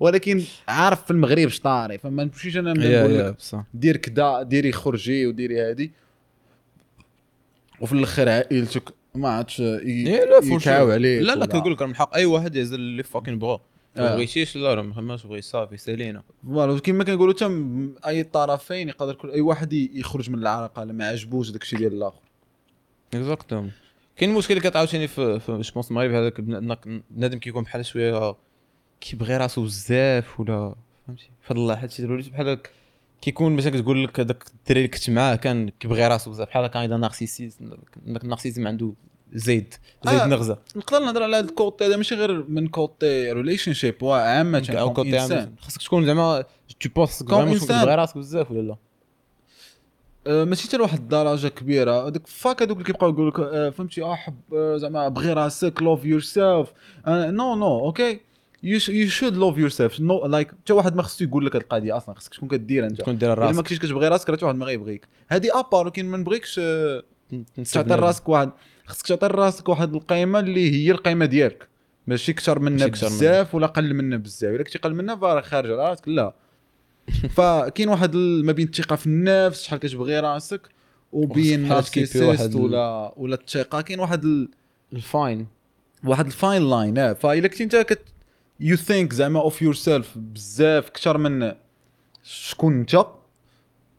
ولكن 0.00 0.42
عارف 0.68 1.04
في 1.04 1.10
المغرب 1.10 1.48
شطاري 1.48 1.98
فما 1.98 2.24
نمشيش 2.24 2.56
أنا 2.56 2.72
نقول 2.72 3.18
لك 3.18 3.36
دير 3.74 3.96
كدا 3.96 4.42
ديري 4.42 4.72
خرجي 4.72 5.26
وديري 5.26 5.60
هادي. 5.60 5.92
وفي 7.80 7.92
الآخر 7.92 8.28
عائلتك 8.28 8.94
ما 9.14 9.42
فور 9.44 9.80
يكاو 10.42 10.90
عليك 10.90 11.22
لا 11.22 11.34
لا 11.34 11.46
كنقول 11.46 11.72
لك 11.72 11.82
من 11.82 11.96
حق 11.96 12.14
أي 12.14 12.24
واحد 12.24 12.56
يهز 12.56 12.72
اللي 12.72 13.02
fucking 13.02 13.38
بغا. 13.38 13.60
ما 13.98 14.12
آه. 14.12 14.14
بغيتيش 14.16 14.56
لا 14.56 14.74
راه 14.74 14.82
ما 14.82 15.16
تبغي 15.16 15.40
صافي 15.42 15.76
سالينا 15.76 16.22
voilà 16.46 16.80
كيما 16.80 17.04
كنقولوا 17.04 17.34
حتى 17.34 17.48
م- 17.48 17.94
أي 18.06 18.22
طرفين 18.24 18.88
يقدر 18.88 19.14
كل 19.14 19.30
أي 19.30 19.40
واحد 19.40 19.72
يخرج 19.72 20.30
من 20.30 20.38
العلاقه 20.38 20.84
ما 20.84 21.08
عجبوش 21.08 21.50
داك 21.50 21.62
الشيء 21.62 21.78
ديال 21.78 21.92
الآخر. 21.92 22.20
exactement 23.14 23.70
كاين 24.16 24.34
مشكل 24.34 24.56
اللي 24.56 24.70
كتعاوتاني 24.70 25.08
في 25.08 25.40
في 25.40 25.52
je 25.60 25.72
pense 25.74 25.90
المغرب 25.90 26.10
هذاك 26.10 26.40
بن- 26.40 26.76
بنادم 27.10 27.38
كيكون 27.38 27.62
بحال 27.62 27.86
شوية 27.86 28.36
كيبغي 29.00 29.36
راسو 29.36 29.62
بزاف 29.64 30.40
ولا 30.40 30.74
فهمتي؟ 31.06 31.30
فهاد 31.42 31.58
الله 31.58 31.76
حتى 31.76 32.04
وليت 32.06 32.28
بحال 32.28 32.48
هكا 32.48 32.70
كيكون 33.22 33.56
مثلا 33.56 33.72
كتقول 33.72 34.04
لك 34.04 34.20
هذاك 34.20 34.44
الدري 34.46 34.78
اللي 34.80 34.88
كنت 34.88 35.10
معاه 35.10 35.36
كان 35.36 35.68
كيبغي 35.80 36.08
راسو 36.08 36.30
بزاف 36.30 36.48
بحال 36.48 36.64
هكا 36.64 36.84
هذا 36.84 36.96
narcissique 36.96 37.58
داك 38.06 38.24
ال 38.24 38.27
narcissisme 38.27 38.66
عنده 38.66 38.92
زيد 39.32 39.74
زيد 40.06 40.20
آه. 40.20 40.26
نغزة. 40.26 40.58
نقدر 40.76 40.98
نهضر 40.98 41.22
على 41.22 41.36
هذا 41.36 41.48
ال 41.48 41.56
côté 41.56 41.86
هذا 41.86 41.96
ماشي 41.96 42.14
غير 42.14 42.44
من 42.48 42.68
côté 42.68 43.32
relationship 43.32 44.04
عامة 44.04 44.66
أو 44.70 44.92
côté 44.92 45.18
عام 45.18 45.54
خاصك 45.60 45.82
تكون 45.82 46.06
زعما 46.06 46.44
tu 46.80 46.88
penses 46.96 47.22
vraiment. 47.22 47.58
كتبغي 47.58 47.94
راسك 47.94 48.16
بزاف 48.18 48.50
ولا 48.50 48.60
لا 48.60 48.76
آه، 50.26 50.44
ماشي 50.44 50.68
حتى 50.68 50.76
لواحد 50.76 50.98
الدرجه 50.98 51.48
كبيرة. 51.48 52.08
هذوك 52.08 52.26
fuck 52.26 52.62
هذوك 52.62 52.76
اللي 52.76 52.84
كيبقاو 52.84 53.10
يقول 53.10 53.28
لك 53.28 53.40
آه، 53.40 53.70
فهمتي 53.70 54.02
آه 54.02 54.14
حب 54.14 54.34
آه، 54.54 54.76
زعما 54.76 55.08
بغي 55.08 55.32
راسك 55.32 55.82
love 55.82 56.04
yourself 56.04 56.72
no 57.08 57.54
no 57.54 57.78
okay 57.80 58.20
you 58.62 58.78
should 59.08 59.36
love 59.36 59.58
yourself 59.58 60.00
no 60.00 60.26
like 60.26 60.50
حتى 60.50 60.72
واحد 60.72 60.96
ما 60.96 61.02
خصو 61.02 61.24
يقول 61.24 61.46
لك 61.46 61.56
هذه 61.56 61.62
القضية 61.62 61.96
أصلا 61.96 62.14
خصك 62.14 62.34
تكون 62.34 62.48
كدير 62.48 62.86
أنت. 62.86 63.00
تكون 63.00 63.18
دير 63.18 63.32
إلا 63.32 63.40
ما 63.40 63.46
راسك. 63.46 63.58
كنتيش 63.58 63.78
كتبغي 63.78 64.08
راسك 64.08 64.30
راه 64.30 64.36
حتى 64.36 64.44
واحد 64.44 64.56
ما 64.56 64.66
غيبغيك. 64.66 65.08
هذه 65.28 65.60
à 65.60 65.65
part 65.65 65.84
ولكن 65.84 66.06
ما 66.06 66.16
نبغيكش 66.16 66.60
آه، 66.62 67.02
تعطي. 67.72 67.94
راسك 67.94 68.28
واحد. 68.28 68.50
خصك 68.88 69.06
تعطي 69.06 69.26
راسك 69.26 69.68
واحد 69.68 69.94
القيمه 69.94 70.38
اللي 70.40 70.70
هي 70.86 70.90
القيمه 70.90 71.24
ديالك. 71.26 71.68
ماشي 72.06 72.32
كثر 72.32 72.58
منها. 72.58 72.86
بزاف 73.08 73.54
ولا 73.54 73.66
قل 73.66 73.94
منها 73.94 74.18
بزاف. 74.18 74.54
إلا 74.54 74.62
كنتي 74.62 74.78
قل 74.78 74.94
منها 74.94 75.16
فراه 75.16 75.40
خارج 75.40 75.70
راسك. 75.70 76.08
لا. 76.08 76.34
فكاين 77.36 77.88
واحد 77.88 78.16
ما 78.16 78.52
بين 78.52 78.66
الثقة 78.66 78.96
في 78.96 79.06
النفس 79.06 79.62
شحال 79.62 79.78
كتبغي 79.78 80.20
راسك 80.20 80.60
وبين 81.12 81.64
ال- 81.64 81.68
ولا 82.56 83.12
ولا 83.16 83.34
الثقة. 83.34 83.80
كاين 83.80 84.00
واحد 84.00 84.24
ال... 84.24 84.48
ال 84.92 85.01
fine. 85.01 85.46
واحد 86.04 86.26
ال 86.26 86.35
fine 86.35 86.70
line 86.70 86.98
آه 86.98 87.12
فإلا 87.12 87.48
كنتي 87.48 87.64
انت 87.64 87.76
كت 87.76 88.02
you 88.60 88.76
think 88.76 89.12
زعما 89.12 89.40
of 89.40 89.62
yourself 89.62 90.18
بزاف 90.18 90.90
كثر 90.90 91.18
من 91.18 91.52
شكون 92.22 92.74
انت؟ 92.78 92.96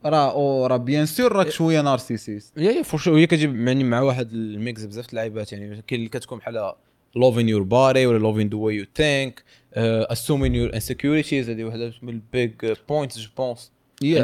راه 0.06 0.32
أو 0.32 0.66
راه 0.66 0.78
bien 0.78 1.06
sûr 1.06 1.32
راك 1.32 1.50
شوية 1.50 1.82
narcissist. 1.82 2.58
yeah 2.58 2.72
yeah 2.72 2.82
for 2.82 3.20
هي 3.20 3.28
كتجيب 3.28 3.68
يعني 3.68 3.84
مع 3.84 4.02
واحد 4.02 4.32
ال 4.32 4.45
mix 4.45 4.86
بزاف 4.86 5.06
د 5.06 5.10
اللعيبات 5.10 5.52
يعني 5.54 5.82
كاين 5.88 6.00
اللي 6.00 6.10
كتكون 6.10 6.38
بحال 6.38 6.74
loving 7.16 7.50
your 7.50 7.64
body 7.64 8.06
ولا 8.06 8.18
loving 8.18 8.50
the 8.50 8.56
way 8.56 8.76
you 8.76 8.86
think 8.96 9.44
assuming 9.74 10.56
your 10.56 10.74
insecurities 10.74 11.50
هذه 11.50 11.64
واحدة 11.64 11.94
من 12.02 12.10
ال 12.10 12.20
big 12.20 12.52
points 12.90 13.20
je 13.20 13.30
pense. 13.38 13.72
yeah 14.02 14.24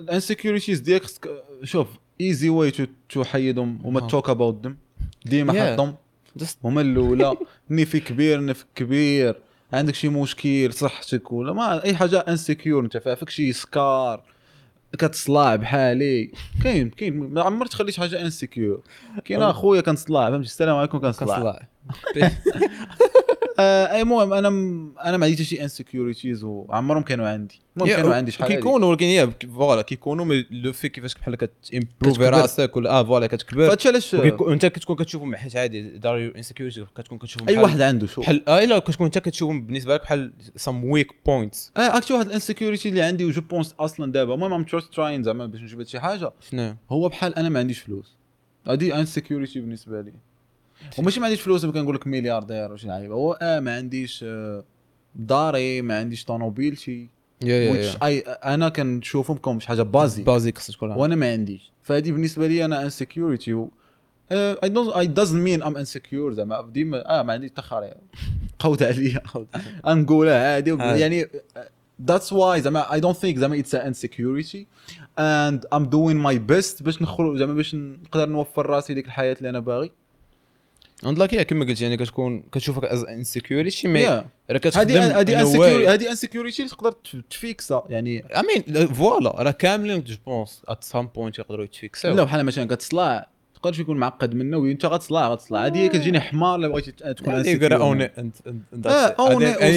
ال 0.00 0.06
insecurities 0.06 0.80
ديالك 0.80 1.04
شوف 1.62 1.88
easy 2.20 2.48
way 2.48 2.72
to 3.08 3.24
حيدهم 3.24 3.78
وما. 3.84 4.00
talk 4.00 4.30
about 4.30 4.72
ديما. 5.24 5.72
حطهم. 5.72 5.94
هما 6.64 6.80
الأولى. 6.80 7.36
نفي 7.70 8.00
كبير 8.00 8.40
نف 8.40 8.66
كبير. 8.74 9.36
عندك 9.72 9.94
شي 9.94 10.08
مشكل 10.08 10.72
صحتك 10.72 11.32
ولا 11.32 11.52
ما 11.52 11.84
أي 11.84 11.96
حاجة 11.96 12.18
insecure 12.18 12.84
أنت 12.84 12.96
فيها 12.96 13.16
شي 13.28 13.52
scar 13.52 14.22
كتصلع 14.98 15.56
بحالي. 15.56 16.32
كاين 16.62 16.90
كاين 16.90 17.16
ما 17.18 17.42
عمرك 17.42 17.68
تخلي 17.68 17.92
شي 17.92 18.00
حاجة 18.00 18.22
insecure 18.22 18.80
كاين. 19.24 19.42
أخويا 19.42 19.80
كنصلع 19.80 20.30
فهمتي؟ 20.30 20.46
السلام 20.46 20.76
عليكم 20.76 20.98
كنصلع. 20.98 21.66
آه 23.58 23.92
أي 23.92 24.02
المهم 24.02 24.32
أنا 24.32 24.50
م... 24.50 24.94
أنا 25.04 25.16
ما 25.16 25.26
عندي 25.26 25.36
حتى 25.36 25.44
شي 25.44 25.62
insecurities 25.62 26.44
وعمرهم 26.44 27.02
كانوا 27.02 27.28
عندي. 27.28 27.60
المهم 27.76 27.96
كانوا 27.96 28.14
عندي 28.14 28.30
شحال. 28.30 28.48
كيكونوا 28.48 28.88
ولكن 28.88 29.32
voilà 29.54 29.82
كيكونوا 29.82 30.24
mais 30.24 30.46
لو 30.50 30.72
في 30.72 30.88
كيفاش 30.88 31.14
بحال 31.14 31.34
كت 31.34 31.51
improve 31.51 32.11
ي. 32.11 32.28
راسك 32.28 32.76
ولا 32.76 32.90
آه 32.90 33.04
voilà 33.04 33.26
كتكبر. 33.26 33.66
فهادشي 33.66 33.88
علاش 33.88 34.14
انت 34.48 34.66
كتكون 34.66 34.96
كتشوفهم 34.96 35.36
حيت 35.36 35.56
عادي 35.56 35.98
دار 35.98 36.18
your 36.18 36.36
insecurity 36.36 36.86
كتكون 36.96 37.18
كتشوفهم 37.18 37.48
أي 37.48 37.58
واحد 37.58 37.80
عنده 37.80 38.06
شو. 38.06 38.20
بحال 38.20 38.48
آه 38.48 38.64
إلا 38.64 38.78
كتكون 38.78 39.06
أنت 39.06 39.18
كتشوفهم 39.18 39.66
بالنسبة 39.66 39.94
لك 39.94 40.02
بحال 40.02 40.32
some 40.56 40.84
weak 40.84 41.12
points 41.26 41.72
آه 41.76 41.80
actually 41.80 42.14
واحد 42.14 42.26
ال 42.26 42.32
insecurity 42.32 42.88
اللي 42.88 43.02
عندي 43.02 43.24
و 43.24 43.29
je 43.29 43.40
pense 43.40 43.74
أصلا 43.80 44.12
دابا. 44.12 44.34
المهم 44.34 44.52
I'm 44.52 44.64
just 44.64 44.94
trying 44.94 45.22
زعما 45.22 45.46
باش 45.46 45.60
نجيب 45.60 45.82
شي 45.82 46.00
حاجة. 46.00 46.32
شنو؟ 46.50 46.76
هو 46.90 47.08
بحال 47.08 47.34
أنا 47.34 47.48
ما 47.48 47.58
عنديش 47.58 47.78
فلوس. 47.78 48.16
هادي 48.66 48.94
insecurity 48.94 49.60
بالنسبة 49.60 50.00
لي. 50.00 50.12
وماشي 50.98 51.20
ما 51.20 51.26
عنديش 51.26 51.40
فلوس 51.40 51.64
ما 51.64 51.72
كنقول 51.72 51.94
لك 51.94 52.06
ملياردير 52.06 52.72
وشي 52.72 52.86
لعيبة. 52.86 53.14
هو 53.14 53.32
آه 53.42 53.60
ما 53.60 53.76
عنديش 53.76 54.24
آه، 54.28 54.64
داري 55.14 55.82
ما 55.82 55.98
عنديش 55.98 56.24
طوموبيلتي 56.24 57.08
أي 58.02 58.18
أنا 58.20 58.68
كنشوفهم 58.68 59.36
comme 59.36 59.60
شي 59.60 59.68
حاجة 59.68 59.82
basi. 59.82 60.22
basique 60.22 60.58
خصك 60.58 60.74
تكون 60.74 60.90
وأنا 60.90 61.14
ما 61.14 61.32
عنديش. 61.32 61.72
فهذه 61.82 62.12
بالنسبة 62.12 62.46
لي 62.46 62.64
أنا 62.64 62.82
insecurity 62.82 63.66
I 64.32 64.68
don't 64.68 64.88
it 64.96 65.06
doesn't 65.06 65.42
mean 65.42 65.62
I'm 65.62 65.76
insecure 65.76 66.32
زعما. 66.32 66.70
ديما 66.72 67.20
آه 67.20 67.22
ما 67.22 67.32
عنديش 67.32 67.50
تخاري. 67.50 67.94
قود 68.58 68.82
عليا. 68.82 69.22
نقولها 69.86 70.54
عادي. 70.54 70.70
عادي. 70.70 71.00
يعني 71.00 71.28
that's 72.10 72.30
why 72.30 72.58
زعما 72.58 72.84
I 72.84 73.00
don't 73.00 73.16
think 73.20 73.38
زعما 73.38 73.62
it's 73.62 73.74
an 73.74 73.92
insecurity. 73.92 74.66
And 75.18 75.60
I'm 75.74 75.84
doing 75.84 76.18
my 76.28 76.38
best 76.52 76.82
باش 76.82 77.02
نخرج 77.02 77.36
زعما 77.38 77.54
باش 77.54 77.74
نقدر 77.74 78.28
نوفر 78.28 78.66
راسي 78.66 78.94
ديك 78.94 79.06
الحياة 79.06 79.36
اللي 79.38 79.50
أنا 79.50 79.60
باغي. 79.60 79.90
عند 81.04 81.18
لاك 81.18 81.46
كما 81.46 81.64
قلت 81.64 81.80
يعني 81.80 81.96
كتكون 81.96 82.42
كتشوفك 82.52 82.84
as 82.84 83.04
insecurity 83.04 83.88
mais. 83.88 84.06
راه 84.06 84.24
كتخدم 84.58 84.96
هذه 84.96 85.20
هذه 85.20 85.94
هذه 85.94 86.14
insecurity 86.14 86.60
اللي 86.60 86.68
تقدر 86.70 86.92
ت 87.30 87.41
fix 87.41 87.73
ها 87.73 87.84
يعني 87.88 88.24
I 88.24 88.36
mean 88.36 88.86
voilà 88.86 89.30
راه 89.42 89.50
كاملين 89.50 90.04
je 90.04 90.16
pense 90.26 90.62
at 90.68 90.84
some 90.84 91.06
point 91.06 91.38
يقدروا 91.38 91.64
يت 91.64 91.81
fix 91.81 92.06
او 92.06 92.14
لا 92.14 92.24
بحال 92.24 92.44
مثلا 92.44 92.64
كتصلع 92.64 93.28
تقدرش 93.54 93.78
يكون 93.78 93.96
معقد 93.96 94.34
منه 94.34 94.56
وانت 94.56 94.86
غتصلع 94.86 95.28
غتصلع. 95.28 95.66
هذه 95.66 95.86
كتجيني 95.86 96.20
حمار 96.20 96.54
اللي 96.56 96.68
بغيتي 96.68 96.92
تكون 96.92 97.44
then- 97.44 97.58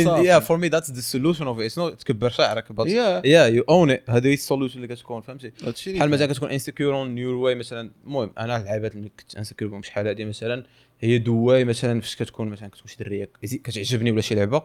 وصافي. 0.08 0.40
yeah 0.40 0.44
for 0.44 0.58
me 0.58 0.70
that's 0.70 0.90
the 0.90 1.02
solution 1.02 1.44
of 1.44 1.60
it. 1.60 1.72
It's 1.72 1.78
not 1.78 2.04
تكبر 2.04 2.30
شعرك 2.30 2.66
yeah. 2.66 3.56
you 3.56 3.64
own 3.64 3.90
it. 3.98 4.10
هذه 4.10 4.28
هي 4.28 4.34
ال 4.34 4.38
solution 4.38 4.76
اللي 4.84 4.96
كتكون 4.96 5.22
فهمتي؟ 5.22 5.52
بحال. 5.96 6.10
مثلا 6.10 6.28
كتكون 6.28 6.50
insecure 6.50 6.96
on 6.96 7.18
your 7.18 7.36
way 7.36 7.56
مثلا 7.56 7.92
المهم 8.06 8.32
أنا 8.38 8.58
اللعيبات 8.58 8.96
اللي 8.96 9.10
كنت 9.20 9.36
insecure 9.38 9.72
بهم 9.72 9.84
شحال 9.84 10.08
هادي 10.08 10.26
مثلا 10.26 10.64
هي 11.00 11.18
دواي 11.18 11.66
مثلا 11.66 12.02
فاش 12.02 12.16
كتكون 12.16 12.50
مثلا 12.50 12.68
كتكون 12.68 12.88
شي 12.88 13.04
دريه 13.04 13.30
كتعجبني 13.64 14.12
ولا 14.12 14.22
شي 14.22 14.36
لعبة 14.36 14.64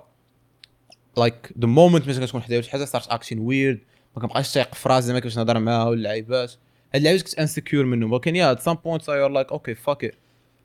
like 1.16 1.52
the 1.60 1.66
moment 1.66 2.08
مثلا 2.08 2.26
كتكون 2.26 2.42
حدايا 2.42 2.60
شي 2.60 2.70
حاجة 2.70 2.84
start 2.84 3.08
acting 3.08 3.38
weird 3.38 3.80
ما 4.16 4.22
كنبقاش 4.22 4.52
تايق 4.52 4.74
في 4.74 4.88
راسي 4.88 5.06
زعما 5.06 5.18
كيفاش 5.18 5.38
نهضر 5.38 5.58
معاها 5.58 5.84
ولا 5.84 5.94
اللعيبات. 5.94 6.50
هاد 6.94 6.96
اللعيبات 6.96 7.22
كنت 7.22 7.38
insecure 7.38 7.84
منهم. 7.84 8.12
ولكن 8.12 8.36
yeah 8.36 8.52
at 8.52 8.60
some 8.60 8.74
point 8.74 9.08
I 9.08 9.28
like 9.28 9.52
okay 9.52 9.74
fuck 9.74 10.14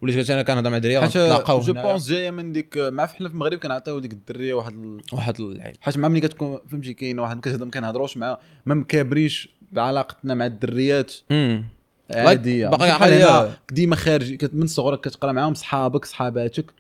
وليت 0.02 0.18
قلت 0.18 0.30
أنا 0.30 0.44
كنهضر 0.44 0.70
مع 0.70 0.78
دريه 0.78 1.00
غنتلاقاو 1.00 1.60
je. 1.60 1.74
pense 1.74 2.10
جاية 2.10 2.32
من 2.32 2.52
ديك 2.52 2.78
مع 2.78 3.08
حنا 3.08 3.30
في 3.30 3.34
المغرب 3.34 3.60
كنعطيو 3.60 4.00
ديك 4.00 4.14
الدرية 4.14 4.54
واحد 4.54 4.74
ال... 4.74 5.02
واحد 5.14 5.40
اللعيب. 5.40 5.76
حيت 5.82 5.98
مع 5.98 6.08
ملي 6.08 6.22
كتكون 6.22 6.60
فهمتي 6.72 6.94
كاين 6.94 7.20
واحد 7.20 7.48
ما 7.48 7.72
كنهضروش 7.72 8.18
مع 8.18 8.40
ما 8.66 8.76
مكابريش 8.76 9.50
بعلاقتنا 9.72 10.34
مع 10.34 10.46
الدريات. 10.46 11.14
عاديه 12.12 12.68
باقي 12.68 12.88
بحال 12.88 13.14
عادية. 13.14 13.42
هنا 13.42 13.58
ديما 13.72 13.96
خارج 13.96 14.56
من 14.56 14.68
صغرك 14.68 15.00
كتقرأ 15.02 15.32
معاهم 15.32 15.54
صحابك 15.54 16.06
صحاباتك. 16.06 16.74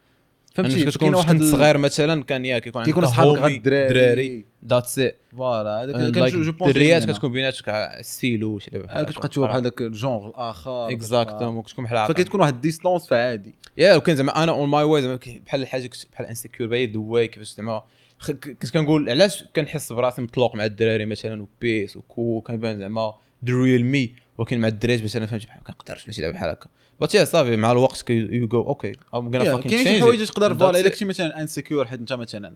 فهمتي؟ 0.53 0.85
كتكون 0.85 1.13
واحد 1.13 1.35
كنت 1.35 1.43
صغير 1.43 1.77
مثلا 1.77 2.23
كان 2.23 2.45
يا 2.45 2.59
كيكون 2.59 2.83
كيكون 2.83 3.05
صحابك 3.05 3.39
غير 3.39 3.57
الدراري. 3.57 3.93
دراري 3.93 4.45
that's 4.67 4.99
it 4.99 5.17
voilà 5.37 5.83
الدريات. 5.83 7.09
كتكون 7.09 7.31
بيناتك 7.31 7.97
ستيلو 8.01 8.59
شي 8.59 8.71
لعبه 8.73 9.03
كتبقى 9.03 9.27
تشوف 9.27 9.43
بحال 9.43 9.61
داك 9.61 9.81
ال 9.81 9.89
genre 9.89 10.27
الآخر. 10.27 10.89
exactement 10.91 11.63
كتكون 11.63 11.85
بحال 11.85 12.07
فكتكون 12.07 12.41
واحد 12.41 12.53
ال 12.53 12.59
distance 12.59 13.07
فعادي. 13.07 13.55
yeah 13.77 13.95
وكان 13.95 14.15
زعما 14.15 14.43
أنا 14.43 14.51
on 14.51 14.69
my 14.69 14.83
way 14.83 15.01
زعما 15.01 15.19
بحال 15.45 15.61
الحاجة 15.61 15.87
كنت 15.87 16.05
بحال 16.13 16.27
insecure 16.27 16.69
by 16.69 16.85
the 16.85 16.99
way 16.99 17.27
كيفاش 17.27 17.55
زعما 17.55 17.83
كنت 18.27 18.69
كنقول 18.73 19.09
علاش 19.09 19.43
كنحس 19.55 19.93
براسي 19.93 20.21
مطلوق 20.21 20.55
مع 20.55 20.65
الدراري 20.65 21.05
مثلا 21.05 21.41
وبيس 21.41 21.97
وكو 21.97 22.41
كنبان 22.41 22.79
زعما 22.79 23.13
the 23.45 23.53
real 23.53 23.85
me 23.85 24.13
ولكن 24.39 24.59
مع 24.59 24.67
الدراري 24.67 25.03
مثلا 25.03 25.25
فهمتي 25.25 25.45
بحال 25.45 25.61
ما 25.67 25.73
كنقدرش 25.73 26.07
نمشي 26.07 26.21
لعبه 26.21 26.33
بحال 26.33 26.49
هكا 26.49 26.67
بس 26.99 27.15
yeah 27.15 27.25
صافي 27.25 27.55
مع 27.57 27.71
الوقت 27.71 28.09
you 28.09 28.47
go 28.47 28.61
okay 28.61 28.91
I'm 29.15 29.35
gonna 29.35 29.55
فاكين 29.55 29.71
كاين 29.71 29.83
شي 29.83 30.01
حوايج 30.01 30.25
تقدر 30.25 30.55
voilà 30.55 30.79
الا 30.79 30.89
كنتي 30.89 31.05
مثلا 31.05 31.41
insecure 31.41 31.85
حيت 31.85 31.99
أنت 31.99 32.13
مثلا 32.13 32.53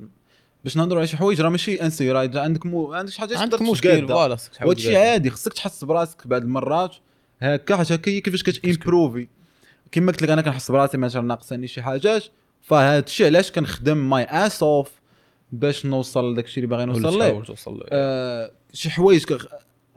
باش 0.63 0.77
نهضروا 0.77 0.99
على 0.99 1.07
شي 1.07 1.17
حوايج 1.17 1.41
راه 1.41 1.49
ماشي 1.49 1.81
insecure 1.81 2.15
راه 2.15 2.29
عندك 2.41 2.65
مو 2.65 2.93
عندك 2.93 3.11
شي 3.11 3.21
حاجة 3.21 3.37
عندك 3.39 3.61
مشكل. 3.61 4.07
voilà 4.07 4.35
تقادى. 4.35 4.97
عادي 4.97 5.29
خصك 5.29 5.53
تحس 5.53 5.83
براسك 5.83 6.27
بعض 6.27 6.41
المرات 6.41 6.95
هكا 7.41 7.77
حيت 7.77 7.91
هكا 7.91 8.11
هي 8.11 8.21
كيفاش 8.21 8.43
كت 8.43 8.60
improve 8.60 9.19
ي 9.19 9.27
كما 9.91 10.11
قلت 10.11 10.21
لك 10.21 10.29
أنا 10.29 10.41
كنحس 10.41 10.71
براسي 10.71 10.97
مثلا 10.97 11.21
ناقصني 11.21 11.67
شي 11.67 11.81
حاجات 11.81 12.23
فهذا 12.61 13.05
الشيء 13.05 13.25
علاش 13.25 13.51
كنخدم 13.51 14.09
my 14.09 14.23
ass 14.23 14.63
off 14.63 14.91
باش 15.51 15.85
نوصل 15.85 16.31
لداك 16.33 16.45
الشيء 16.45 16.63
اللي 16.63 16.75
باغي 16.75 16.85
نوصل 16.85 17.19
ليه. 17.19 17.43
آه، 17.91 18.51
شي 18.73 18.89
حوايج 18.89 19.25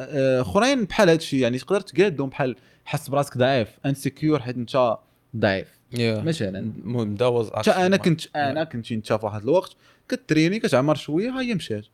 اخرين 0.01 0.85
بحال 0.85 1.09
هذا 1.09 1.19
الشيء 1.19 1.41
يعني 1.41 1.59
تقدر 1.59 1.81
تقادهم 1.81 2.29
بحال 2.29 2.57
حس 2.85 3.09
براسك 3.09 3.39
ضعيف 3.39 3.69
insecure 3.87 4.41
حيت 4.43 4.57
انت 4.57 4.97
ضعيف. 5.37 5.69
yeah 5.99 6.21
مثلا. 6.23 6.59
المهم 6.59 7.15
that 7.15 7.27
was 7.27 7.51
حتى 7.51 7.71
أنا 7.71 7.97
كنت 7.97 8.21
أنا 8.37 8.65
كنت 8.65 8.93
انت 8.93 9.13
في 9.13 9.27
واحد 9.27 9.43
الوقت 9.43 9.77
كتريني 10.09 10.59
كتعمر 10.61 10.95
شوية 10.95 11.31
ها 11.31 11.41
هي 11.41 11.55
مشات. 11.55 11.85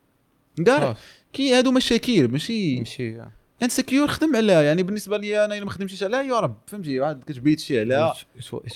كاع 0.67 0.97
كي 1.33 1.55
هادو 1.55 1.73
مشاكل 1.73 2.29
ماشي 2.29 2.53
يمشي 2.77 3.19
insecure 3.63 4.09
خدم 4.09 4.37
عليها 4.37 4.63
يعني 4.63 4.83
بالنسبة 4.83 5.19
لي 5.19 5.45
أنا 5.45 5.55
إلا 5.57 5.65
ما 5.65 5.71
خدمتش 5.71 6.03
عليها 6.03 6.23
يا 6.23 6.41
رب 6.41 6.57
فهمتي؟ 6.67 7.01
واحد 7.01 7.23
كتبيت 7.25 7.61
شي 7.61 7.81
عليها 7.81 8.15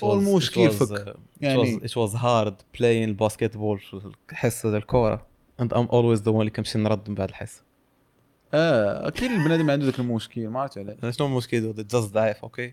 والمشكل 0.03 0.71
فك. 0.71 1.17
يعني- 1.41 1.69
يعني 1.69 1.89
was 1.89 2.11
hard 2.13 2.55
playing 2.79 3.27
basketball 3.27 3.79
في 3.91 4.13
الحصه 4.33 4.71
ديال 4.71 4.83
الكره 4.83 5.27
and 5.63 5.67
I'm 5.67 5.87
always 5.89 6.21
the 6.23 6.33
one 6.33 6.37
اللي 6.39 6.51
كنمشي 6.51 6.79
نرد 6.79 7.09
من 7.09 7.15
بعد 7.15 7.29
الحصه 7.29 7.63
آه 8.57 9.11
كاين 9.11 9.33
البنادم 9.41 9.71
عنده 9.71 9.87
ذاك 9.87 9.99
المشكل 10.01 10.49
ما 10.49 10.61
عرفت 10.61 10.79
علاش 10.79 11.17
شنو 11.17 11.27
المشكل؟ 11.27 11.75
just 11.77 12.13
ضعيف 12.13 12.37
okay. 12.43 12.73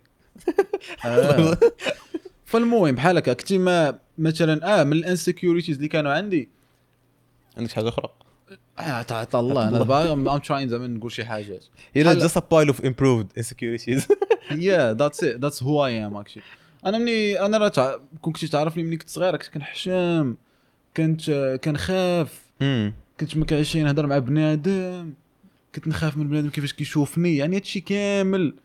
آه. 1.06 1.58
فالمهم 2.46 2.92
بحال 2.96 3.18
هكا 3.18 3.34
كنتي 3.34 3.58
ما 3.58 4.00
مثلا 4.18 4.82
آه 4.82 4.84
من 4.84 4.94
ال 4.94 5.00
insecurities 5.00 5.76
اللي 5.76 5.88
كانوا 5.88 6.12
عندي. 6.12 6.50
عندك 7.58 7.72
حاجة 7.72 7.90
أخرى؟ 7.90 8.10
آه 8.80 9.02
تعطى 9.02 9.40
الله 9.40 9.68
أنا 9.68 9.84
باغي 9.84 10.14
I'm 10.14 10.38
trying 10.38 10.70
زعما 10.70 10.88
نقول 10.88 11.12
شي 11.12 11.26
حاجات 11.26 11.66
هي 11.94 12.16
just 12.20 12.32
a 12.34 12.42
pile 12.42 12.74
of 12.74 12.80
improved 12.80 13.42
insecurities. 13.44 14.16
yeah 14.52 14.94
that's 14.94 15.24
it 15.24 15.40
that's 15.40 15.64
هو 15.64 15.86
I'm 15.86 16.18
actually 16.18 16.44
أنا 16.86 16.98
مني 16.98 17.40
أنا 17.40 17.58
راه 17.58 17.68
تع... 17.68 17.96
كنتي 18.22 18.48
تعرفني 18.48 18.84
ملي 18.84 18.98
كنت 18.98 19.10
صغير 19.10 19.38
كنت 19.38 19.48
كنحشم 19.54 20.36
كنت 20.98 21.30
آه، 21.30 21.56
كنخاف. 21.56 22.42
كنت 23.20 23.38
ما 23.38 23.46
كنعرفش 23.46 23.78
نهضر 23.78 24.08
مع 24.08 24.18
بنادم. 24.18 25.14
كنت 25.76 25.88
نخاف 25.88 26.18
من 26.18 26.28
بنادم 26.28 26.50
كيفاش 26.50 26.74
كيشوفني. 26.74 27.38
يعني 27.38 27.56
هادشي 27.56 27.82
كامل. 27.82 28.56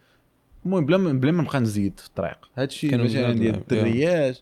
المهم 0.66 0.86
بلا 0.86 0.96
ما 0.96 1.12
بلا 1.12 1.32
ما 1.32 1.42
نبقى 1.42 1.60
نزيد 1.60 2.00
في 2.00 2.06
الطريق. 2.06 2.38
هادشي 2.56 2.86
مثلا 2.96 3.32
ديال 3.32 3.54
yeah. 3.54 3.60
الدريات 3.60 4.38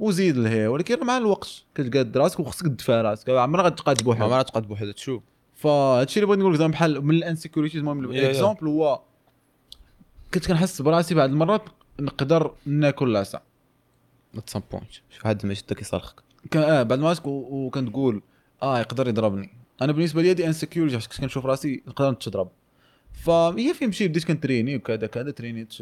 وزيد 0.00 0.36
لهي 0.36 0.66
ولكن 0.66 1.06
مع 1.06 1.16
الوقت 1.16 1.48
كتقاد 1.74 2.16
راسك 2.18 2.40
وخصك 2.40 2.66
تدفع 2.66 3.00
راسك. 3.00 3.30
عمرها 3.30 3.64
غتقاد 3.64 4.02
بوحدك 4.04 4.22
مرة 4.22 4.42
تقعد 4.42 4.62
بوحدها 4.68 4.92
تشوف 4.92 5.22
فهادشي 5.54 6.16
اللي 6.20 6.26
بغيت 6.26 6.40
نقول 6.40 6.52
لك 6.52 6.58
زعما 6.58 6.72
بحال 6.72 7.04
من 7.04 7.14
ال 7.14 7.19
insecurities 7.19 7.80
المهم. 7.80 8.04
ال 8.04 8.12
exemple 8.12 8.66
هو 8.66 9.00
كنت 10.34 10.46
كنحس 10.46 10.82
براسي 10.82 11.14
بعض 11.14 11.30
المرات 11.30 11.62
نقدر 12.00 12.54
ناكل 12.66 13.10
العصا 13.10 13.40
at 14.36 14.56
some 14.56 14.62
point. 14.74 14.90
شي 14.90 15.02
واحد 15.24 15.46
ما 15.46 15.52
يشدك 15.52 15.80
يصرخك 15.80 16.22
ك- 16.50 16.56
آه 16.56 16.82
بعد 16.82 16.98
ما 16.98 17.10
مسك 17.10 17.26
و- 17.26 17.66
وكنتقول 17.66 18.22
آه 18.62 18.78
يقدر 18.80 19.08
يضربني. 19.08 19.50
أنا 19.82 19.92
بالنسبة 19.92 20.22
لي 20.22 20.28
حيت 20.28 20.64
كنت 20.64 21.20
كنشوف 21.20 21.46
رأسي 21.46 21.82
نقدر 21.88 22.10
نتضرب 22.10 22.48
فهي 23.12 23.74
فين 23.74 23.88
مشيت 23.88 24.10
بديت 24.10 24.24
كنتريني 24.24 24.76
وكذا 24.76 25.06
كذا 25.06 25.30
ترينيت 25.30 25.74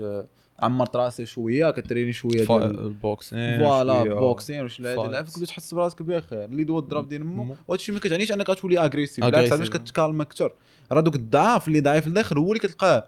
عمرت 0.58 0.96
رأسي 0.96 1.26
شوية 1.26 1.70
كتريني 1.70 2.12
شوية 2.12 2.44
ديال 2.44 2.80
ال 2.80 2.91
boxing 2.91 3.58
voilà 3.58 4.02
boxing 4.04 4.64
وش 4.64 4.80
لا 4.80 4.96
fights. 4.96 5.14
عرفت 5.14 5.34
كنت 5.34 5.44
تحس 5.44 5.74
براسك 5.74 6.02
بخير 6.02 6.44
اللي 6.44 6.64
دو 6.64 6.78
الضرب 6.78 7.08
ديال 7.08 7.26
مو. 7.26 7.56
الشيء 7.72 7.94
ما 7.94 8.00
كتعنيش 8.00 8.32
أنك 8.32 8.50
غتولي 8.50 8.78
agressif 8.78 9.24
بالعكس. 9.24 9.52
علاش 9.52 9.70
كتكالم 9.70 10.20
أكثر 10.20 10.52
راه 10.92 11.00
دوك 11.00 11.14
الضعاف 11.14 11.68
اللي 11.68 11.80
ضعيف 11.80 12.08
لداخل 12.08 12.38
هو 12.38 12.48
اللي 12.48 12.58
كتلقاه. 12.58 13.04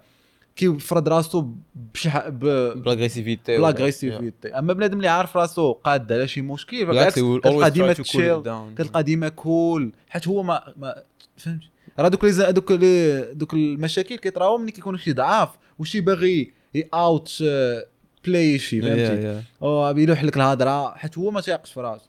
كيفرض 0.57 1.09
راسو 1.09 1.49
بشي. 1.95 2.09
ب... 2.09 2.39
بال 2.39 2.57
agressivité 2.57 3.57
بال 3.57 3.71
agressivité 3.71 4.49
أما 4.49 4.73
بنادم 4.73 4.97
اللي 4.97 5.09
عارف 5.09 5.37
راسو 5.37 5.73
قاد 5.73 6.13
على 6.13 6.29
شي 6.29 6.43
مشكل 6.43 6.87
بالعكس 6.87 7.15
كتلقى 7.15 7.71
ديما 7.71 7.93
تشيل. 7.93 8.43
كتلقى 8.75 9.03
ديما 9.03 9.29
كول 9.29 9.93
حيت 10.09 10.29
هو 10.29 10.43
ما 10.43 10.73
ما 10.77 11.03
فهمتي 11.37 11.69
راه 11.99 12.09
دوك 12.09 12.25
لي 12.25 12.53
دوك 12.53 12.73
لي 12.73 13.21
دوك 13.35 13.55
المشاكل 13.55 14.17
كيطراو 14.17 14.59
ملي 14.59 14.73
كيكونوا 14.73 14.99
شي 14.99 15.13
ضعاف 15.13 15.49
وشي 15.79 16.01
باغي 16.01 16.53
outplay 16.95 18.59
شي 18.59 18.83
فهمتي. 18.83 19.43
أو 19.63 19.95
بيلوح 19.95 20.25
لك 20.25 20.37
الهضرة 20.37 20.95
حيت 20.95 21.19
هو 21.19 21.31
ما 21.31 21.41
تيقش 21.41 21.73
في 21.73 21.81
راسو 21.81 22.05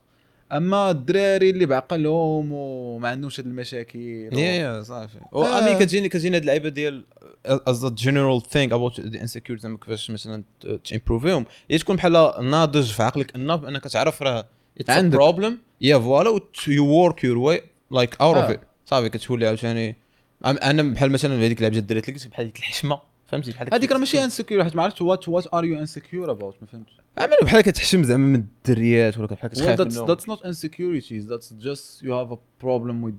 أما 0.52 0.90
الدراري 0.90 1.50
اللي 1.50 1.66
بعقلهم 1.66 2.52
وما 2.52 3.08
عندهمش 3.08 3.40
هاد 3.40 3.46
المشاكل 3.46 3.98
yeah 3.98 4.38
yeah 4.38 4.82
صافي 4.82 5.18
آه. 5.34 5.58
أ 5.58 5.61
mais 5.61 5.74
كتجيني 5.78 6.08
كتجيني 6.08 6.36
هاد 6.36 6.42
اللعيبة 6.42 6.68
ديال 6.68 7.04
as 7.46 7.84
a 7.84 7.88
general 7.88 8.42
thing 8.42 8.72
about 8.72 9.00
the 9.00 9.20
insecure 9.20 9.58
زعما 9.58 9.78
كيفاش 9.78 10.10
مثلا 10.10 10.44
ت 10.84 10.90
improve 10.90 11.29
يهم 11.29 11.46
هي 11.70 11.78
تكون 11.78 11.96
بحال 11.96 12.12
ناضج 12.50 12.92
في 12.92 13.02
عقلك 13.02 13.34
enough 13.36 13.64
إنك 13.64 13.84
تعرف 13.84 14.22
راه 14.22 14.46
it's 14.80 14.90
عندك. 14.90 15.16
problem 15.16 15.58
yeah 15.80 15.98
voilà 15.98 16.40
you 16.68 16.86
work 16.86 17.24
your 17.24 17.38
way 17.38 17.62
like 17.90 18.20
out 18.20 18.36
of. 18.36 18.50
it 18.50 18.60
صافي 18.86 19.08
كتولي 19.08 19.46
عاوتاني. 19.46 19.96
أنا 20.44 20.82
بحال 20.82 21.10
مثلا 21.12 21.34
هذيك 21.34 21.58
اللعبه 21.58 21.72
ديال 21.72 21.82
الدراري 21.82 22.02
اللي 22.08 22.14
قلت 22.18 22.28
بحال 22.28 22.46
ديك 22.46 22.58
الحشمة. 22.58 23.00
فهمتي؟ 23.26 23.50
بحال 23.50 23.74
هذيك 23.74 23.92
راه 23.92 23.98
ماشي 23.98 24.24
insecure 24.24 24.64
حيت 24.64 24.76
ما 24.76 24.82
عرفتش 24.82 25.02
what 25.02 25.28
what 25.28 25.54
are 25.54 25.64
you 25.64 25.78
insecure 25.78 26.30
about 26.30 26.56
ما 26.60 26.66
فهمتش. 26.66 26.92
عملوا 27.18 27.44
بحال 27.44 27.60
كتحشم 27.60 28.02
زعما 28.02 28.26
من 28.26 28.34
الدريات 28.34 29.18
ولا 29.18 29.26
بحال 29.26 29.50
كتخاف 29.50 29.80
منهم. 29.80 30.16
not 30.16 30.38
insecurities. 30.40 31.24
That's 31.30 31.64
just 31.66 32.02
you 32.02 32.10
have 32.10 32.32
a 32.32 32.38
problem 32.64 33.02
with 33.06 33.14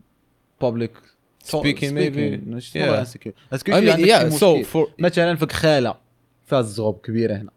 public 0.63 0.91
talk- 0.93 1.16
Speaking, 1.47 1.93
maybe. 1.93 2.25
Not 2.53 2.75
Yeah. 2.75 2.99
insecure. 3.03 3.33
I 3.51 3.81
mean, 3.81 3.99
yeah 4.11 4.29
so 4.29 4.63
for 4.73 4.87
مثلا 4.99 5.35
فيك 5.35 5.51
خالة 5.51 5.95
فيها 6.45 6.59
الزغب 6.59 6.97
كبيرة 7.03 7.35
هنا. 7.35 7.51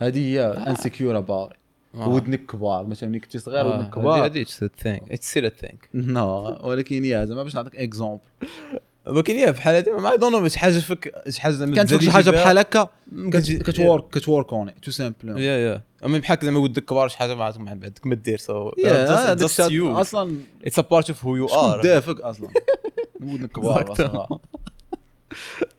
هذه 0.00 0.18
هي 0.34 0.40
انسكيور 0.46 1.18
اباوت 1.18 1.52
آه. 1.94 2.08
ودنك 2.08 2.46
كبار. 2.46 2.86
مثلا 2.86 3.08
ملي 3.08 3.20
كنتي 3.20 3.38
صغير 3.38 3.60
آه، 3.60 3.78
ودنك 3.78 3.94
كبار. 3.94 4.24
هادي 4.24 4.42
اتس 4.42 4.64
ثينك 4.64 5.12
اتس 5.12 5.30
ستيل 5.30 5.50
ثينك 5.50 5.88
نو 5.94 6.58
ولكن 6.62 7.04
يا 7.04 7.24
زعما 7.24 7.42
باش 7.42 7.54
نعطيك 7.54 7.76
اكزومبل 7.76 8.20
ولكن 9.08 9.34
هي 9.34 9.52
بحال 9.52 9.74
هادي 9.74 9.90
ما 9.90 10.16
دون 10.16 10.48
شي 10.48 10.58
حاجة 10.58 10.78
فيك 10.78 11.12
شي 11.28 11.40
حاجة 11.40 11.74
كانت 11.74 12.00
شي 12.02 12.10
حاجة. 12.10 12.30
بحال 12.30 12.58
هكا 12.58 12.88
كتورك 13.32 14.08
كتورك 14.10 14.52
اون 14.52 14.80
تو 14.80 14.90
سامبل 14.90 15.38
يا 15.38 15.58
يا. 15.58 15.82
أما 16.04 16.18
بحال 16.18 16.38
زعما 16.42 16.58
ودك 16.58 16.84
كبار 16.84 17.08
شي 17.08 17.18
حاجة 17.18 17.34
ما 17.34 17.44
عرفت 17.44 17.58
ما 17.58 17.74
بعدك 17.74 18.06
ما 18.06 18.14
دير 18.14 18.38
سو 18.38 18.72
يا 18.78 20.00
أصلا 20.00 20.40
اتس 20.64 20.78
ا 20.78 20.82
بارت 20.82 21.10
اوف 21.10 21.24
هو 21.24 21.36
يو 21.36 21.46
شكون 21.48 21.58
ار 21.58 21.82
دافك 21.82 22.20
أصلا؟ 22.20 22.48
ودنك 23.20 23.52
كبار. 23.52 23.92
أصلاً. 23.92 24.38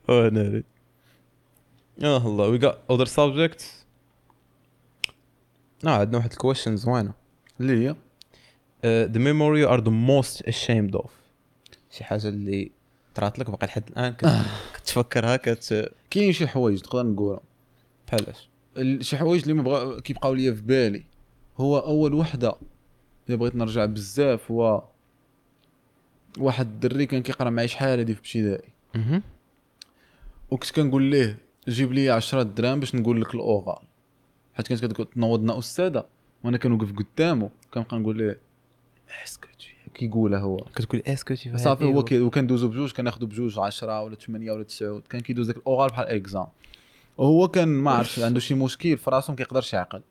أوه 0.08 0.28
ناري. 0.28 0.64
آه 2.02 2.26
الله 2.26 2.48
we 2.48 2.58
got 2.58 2.78
other 2.90 3.04
subject 3.04 3.64
آه 5.86 5.90
عندنا 5.90 6.18
واحد 6.18 6.32
ال 6.32 6.37
question 6.37 6.76
زوينه 6.76 7.12
اللي 7.60 7.88
هي؟ 7.88 7.94
the 8.84 9.18
memory 9.18 9.64
are 9.64 9.84
the 9.84 9.90
most 9.90 10.42
ashamed 10.42 10.94
of 10.94 11.12
شي 11.90 12.04
حاجة 12.04 12.28
اللي 12.28 12.70
طرات 13.20 13.38
لك 13.38 13.50
باقي 13.50 13.66
لحد 13.66 13.88
الآن 13.88 14.12
كت- 14.12 14.44
كتفكرها 14.74 15.36
كت 15.36 15.92
كاين 16.10 16.32
شي 16.32 16.46
حوايج 16.46 16.80
تقدر 16.80 17.06
نقولها 17.06 17.40
بحال 18.08 18.26
اش 18.28 18.48
شي 19.08 19.16
حوايج 19.16 19.42
اللي 19.42 19.54
مبغى 19.54 20.00
كيبقاو 20.00 20.34
ليا 20.34 20.52
في 20.52 20.60
بالي. 20.62 21.04
هو 21.58 21.78
أول 21.78 22.14
وحدة 22.14 22.54
اللي 23.26 23.36
بغيت 23.36 23.54
نرجع 23.56 23.84
بزاف 23.84 24.50
هو 24.50 24.84
واحد 26.38 26.66
الدري 26.66 27.06
كان 27.06 27.22
كيقرأ 27.22 27.50
معايا 27.50 27.66
شحال 27.68 27.98
هادي 27.98 28.14
في 28.14 28.20
ابتدائي. 28.20 28.72
وكنت 30.50 30.70
كنقول 30.70 31.02
ليه 31.02 31.38
جيب 31.68 31.92
لي 31.92 32.10
10 32.10 32.42
دراهم 32.42 32.80
باش 32.80 32.94
نقول 32.94 33.20
لك 33.20 33.34
ال 33.34 33.42
oral. 33.42 33.82
حيت 34.54 34.68
كانت 34.68 34.84
كتقول 34.84 35.06
تنوضنا 35.06 35.58
أستاذة 35.58 36.06
وأنا 36.44 36.58
كنوقف 36.58 36.92
قدامه 36.92 37.50
كنبقى 37.74 37.98
نقول 37.98 38.18
ليه 38.18 38.40
est-ce 39.24 39.49
que 39.49 39.61
tu 39.61 39.69
كيقولها 39.94 40.40
هو. 40.40 40.56
كتقول 40.56 41.02
est-ce 41.06 41.25
que 41.25 41.34
tu 41.34 41.58
صافي 41.58 41.84
هو 41.84 42.04
كي 42.04 42.20
وكندوزو 42.20 42.68
بجوج 42.68 42.92
كناخذو 42.92 43.26
بجوج 43.26 43.58
10 43.58 44.02
ولا 44.02 44.14
8 44.14 44.52
ولا 44.52 44.62
9 44.62 45.02
كان 45.10 45.20
كيدوز 45.20 45.46
داك 45.46 45.56
ال 45.56 45.62
oral 45.62 45.88
بحال 45.90 46.06
exam 46.06 46.46
وهو 47.18 47.48
كان 47.48 47.68
ما 47.68 47.90
عرفتش 47.90 48.18
عنده 48.18 48.40
شي 48.40 48.54
مشكل 48.54 48.98
في 48.98 49.10
راسو 49.10 49.32
ما 49.32 49.36
كيقدرش 49.36 49.72
يعقل. 49.72 50.02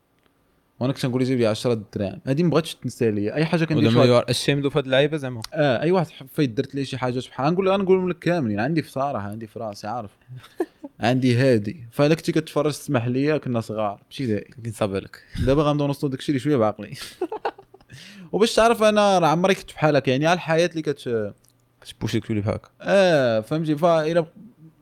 وأنا 0.80 0.94
كنت 0.94 1.06
نقول 1.06 1.22
يجيب 1.22 1.40
لي 1.40 1.48
10 1.48 1.82
دراهم. 1.96 2.20
هذه 2.28 2.44
ما 2.44 2.50
بغاتش 2.50 2.76
تنسى 2.76 3.12
لي 3.12 3.34
أي 3.34 3.46
حاجة 3.46 3.66
كندير 3.66 4.18
are 4.18 4.26
ashamed 4.30 4.68
في 4.68 4.80
هاد 4.80 4.86
اللعيبة 4.86 5.18
زعما. 5.18 5.42
آه 5.54 5.82
أي 5.82 5.92
واحد 5.92 6.08
فايت 6.34 6.50
درت 6.50 6.76
لي 6.76 6.86
شي 6.86 6.98
حاجة 6.98 7.20
بحال 7.30 7.54
نقول 7.54 7.70
أنا 7.70 7.84
نقول 7.84 8.10
لك 8.10 8.20
كاملين. 8.20 8.60
عندي 8.60 8.82
في 8.82 8.92
صراحة 8.92 9.28
عندي 9.28 9.48
في 9.48 9.60
راسي 9.60 9.88
عارف 9.88 10.12
عندي 11.00 11.36
هادي. 11.36 11.84
voilà 11.92 12.16
كنتي 12.16 12.32
كتفرج 12.32 12.72
تسمح 12.72 13.08
لي 13.08 13.40
كنا 13.40 13.62
صغار. 13.62 14.02
ابتدائي 14.02 14.54
كنصاب 14.66 14.96
عليك. 14.96 15.24
دابا 15.46 15.64
غنبداو 15.64 15.88
نوصلوا 15.88 16.12
داكشي 16.12 16.32
اللي 16.32 16.40
شوية 16.40 16.58
بعقلي. 16.58 16.94
وباش 18.32 18.56
تعرف 18.56 18.84
أنا 18.84 19.20
راه 19.20 19.28
عمري 19.28 19.56
كنت 19.56 19.74
بحال 19.74 19.96
هكا 19.96 20.12
يعني 20.12 20.28
على 20.28 20.36
الحياة 20.38 20.68
اللي 20.68 20.82
كت 20.82 21.34
كتبوش 21.82 22.16
لك 22.16 22.26
تولي 22.28 22.42
بحال 22.42 22.54
هكا 22.54 22.70
آه 22.82 23.40
فهمتي؟ 23.40 23.76
فإلا 23.76 24.26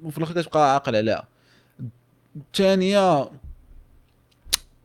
وفي 0.03 0.17
الآخر 0.17 0.41
كتبقى 0.41 0.73
عاقل 0.73 0.95
عليها 0.95 1.27
الثانية 2.35 3.29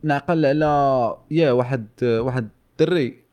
نعقل 0.03 0.45
على 0.45 1.17
yeah 1.31 1.51
واحد 1.51 1.87
واحد 2.03 2.49
الدري. 2.71 3.23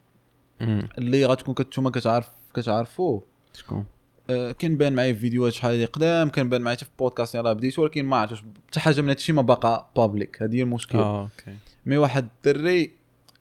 اللي 0.98 1.26
غتكون 1.26 1.54
كنتوما 1.54 1.90
كتعرف 1.90 2.28
كتعرفوه. 2.54 3.22
شكون؟ 3.54 3.84
آه، 4.30 4.52
كان 4.52 4.76
بان 4.76 4.92
معايا 4.92 5.12
في 5.12 5.18
فيديوهات 5.18 5.52
شحال 5.52 5.72
هادي 5.72 5.84
قدام 5.84 6.28
كان 6.28 6.48
بان 6.48 6.62
معايا 6.62 6.76
حتى 6.76 6.84
في 6.84 6.90
بودكاست 6.98 7.34
يلاه 7.34 7.52
بديت 7.52 7.78
ولكن 7.78 8.04
ما 8.04 8.16
عرفتش 8.16 8.42
حتى 8.68 8.80
حاجة 8.80 9.00
من 9.00 9.08
هادشي 9.08 9.32
ما 9.32 9.42
باقا 9.42 9.90
بابليك 9.96 10.42
هذه 10.42 10.56
هي 10.56 10.62
المشكل. 10.62 10.98
آه 10.98 11.22
okay. 11.22 11.56
mais 11.86 11.96
واحد 11.96 12.28
الدري 12.46 12.92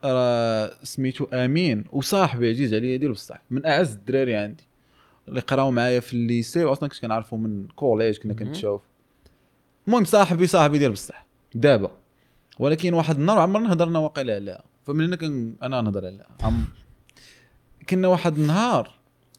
راه 0.04 0.74
سميتو 0.84 1.26
آمين 1.34 1.86
وصاحبي 1.92 2.50
عزيز 2.50 2.74
عليا 2.74 2.98
ديال 2.98 3.12
بصح. 3.12 3.42
من 3.50 3.66
أعز 3.66 3.94
الدراري 3.94 4.36
عندي. 4.36 4.64
اللي 5.28 5.40
قراو 5.40 5.72
معايا 5.72 6.00
في 6.00 6.14
ال 6.14 6.22
lycée 6.22 6.64
واصلا 6.64 6.90
كنت 6.90 7.00
كنعرفو 7.02 7.38
من 7.38 7.68
collège 7.68 8.18
كنا 8.18 8.34
مهم. 8.34 8.44
كنتشاوف 8.46 8.82
المهم 9.88 10.06
صاحبي 10.06 10.48
صاحبي 10.48 10.78
ديال 10.78 10.92
بصح. 10.92 11.26
دابا. 11.56 11.92
ولكن 12.60 12.94
واحد 12.94 13.20
النهار 13.20 13.40
عمرنا 13.40 13.74
هضرنا 13.74 14.00
واقيلا 14.00 14.36
عليها 14.36 14.64
فمن 14.86 15.06
هنا 15.06 15.16
كان 15.16 15.56
أنا 15.64 15.82
نهضر 15.82 16.06
عليها 16.06 16.28
عم 16.42 16.66
كنا 17.90 18.08
واحد 18.08 18.38
النهار 18.38 18.92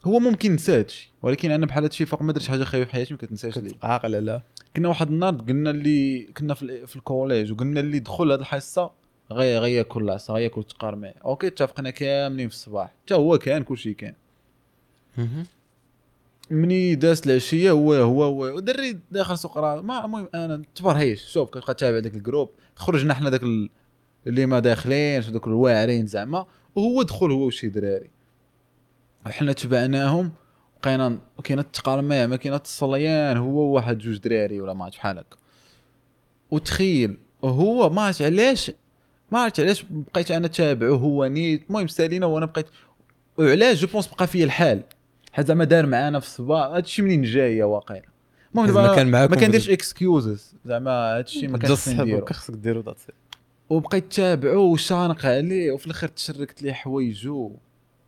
هو 0.04 0.18
ممكن 0.18 0.52
نسى 0.52 0.78
هادشي 0.78 1.12
ولكن 1.22 1.50
أنا 1.50 1.66
بحال 1.66 1.82
هادشي 1.82 2.06
فوق 2.06 2.22
ما 2.22 2.32
درت 2.32 2.48
حاجة 2.48 2.64
خايبة 2.64 2.86
في 2.86 2.92
حياتي 2.92 3.14
ما 3.14 3.18
كتنساش 3.18 3.58
لي 3.58 3.74
عاقل 3.82 4.14
على 4.14 4.42
كنا 4.76 4.88
واحد 4.88 5.08
النهار 5.08 5.34
قلنا 5.34 5.70
اللي 5.70 6.22
كنا 6.22 6.54
في, 6.54 6.86
في 6.86 6.96
ال 6.96 7.03
collège 7.03 7.52
وقلنا 7.52 7.80
اللي 7.80 7.98
دخل 7.98 8.32
هذه 8.32 8.40
الحصة 8.40 8.90
غي 9.32 9.58
غياكل 9.58 10.02
العصا 10.02 10.34
غياكل 10.34 10.64
تقار 10.64 10.96
معي 10.96 11.14
okay 11.24 11.46
اتفقنا 11.46 11.90
كاملين 11.90 12.48
في 12.48 12.54
الصباح. 12.54 12.94
حتى 13.04 13.14
هو 13.14 13.38
كان 13.38 13.62
كلشي 13.62 13.94
كان. 13.94 14.14
مني 16.50 16.94
داز 16.94 17.22
العشية 17.26 17.70
هو 17.70 17.94
هو 17.94 18.24
هو. 18.24 18.56
ودري 18.56 18.98
داخل 19.10 19.38
سوق 19.38 19.58
راه 19.58 19.80
ما 19.80 20.04
المهم 20.04 20.28
أنا 20.34 20.62
تبرهيش 20.74 21.32
شوف 21.32 21.50
كتبقى 21.50 21.74
تابع 21.74 21.98
داك 21.98 22.14
ال 22.14 22.19
group. 22.19 22.50
خرجنا 22.76 23.14
حنا 23.14 23.30
داك 23.30 23.42
ال- 23.42 23.70
اللي 24.26 24.46
ما 24.46 24.58
داخلينش 24.58 25.28
دوك 25.28 25.46
الواعرين 25.46 26.06
زعما. 26.06 26.46
وهو 26.74 27.02
دخل 27.02 27.30
هو 27.30 27.46
وشي 27.46 27.68
دراري. 27.68 28.10
حنا 29.26 29.52
تبعناهم 29.52 30.32
بقينا 30.84 31.18
كاينة 31.44 31.62
التقرميع 31.62 32.26
ما 32.26 32.36
كاينة 32.36 32.56
الصليان. 32.64 33.36
هو 33.36 33.60
واحد 33.60 33.98
جوج 33.98 34.16
دراري 34.18 34.60
ولا 34.60 34.72
ما 34.72 34.84
عرفت 34.84 34.96
بحال 34.98 35.18
هكا. 35.18 35.36
وتخيل 36.50 37.18
هو 37.44 37.90
ما 37.90 38.02
عرفت 38.02 38.22
علاش 38.22 38.70
ما 39.30 39.38
عرفت 39.38 39.60
علاش 39.60 39.84
بقيت 39.90 40.30
أنا 40.30 40.48
تابعه 40.48 40.90
هو 40.90 41.26
نيت 41.26 41.62
المهم 41.68 41.86
سالينا 41.86 42.26
وأنا 42.26 42.46
بقيت 42.46 42.66
وعلاش 43.38 43.80
je 43.80 43.86
pense 43.86 44.06
بقى 44.06 44.26
فيا 44.26 44.44
الحال؟ 44.44 44.82
حيت 45.32 45.46
زعما 45.46 45.64
دار 45.64 45.86
معانا 45.86 46.20
في 46.20 46.26
الصباح 46.26 46.66
هادشي 46.66 47.02
منين 47.02 47.22
جاية 47.22 47.64
واقيلا؟ 47.64 48.02
المهم 48.54 48.66
دابا 48.66 48.94
كان 48.96 49.06
ما 49.06 49.18
معاكم 49.18 49.34
كنديرش 49.34 49.70
excuses 49.70 50.54
زعما 50.64 50.90
هادشي 50.90 51.46
ما 51.46 51.58
كانش 51.58 51.88
نديرو. 51.88 52.26
خصك 52.26 52.54
ديرو 52.54 52.94
وبقيت 53.70 54.12
تابعه 54.12 54.58
وشانق 54.58 55.26
عليه 55.26 55.72
وفي 55.72 55.86
الآخر 55.86 56.08
تشركت 56.08 56.62
ليه 56.62 56.72
حوايجو. 56.72 57.52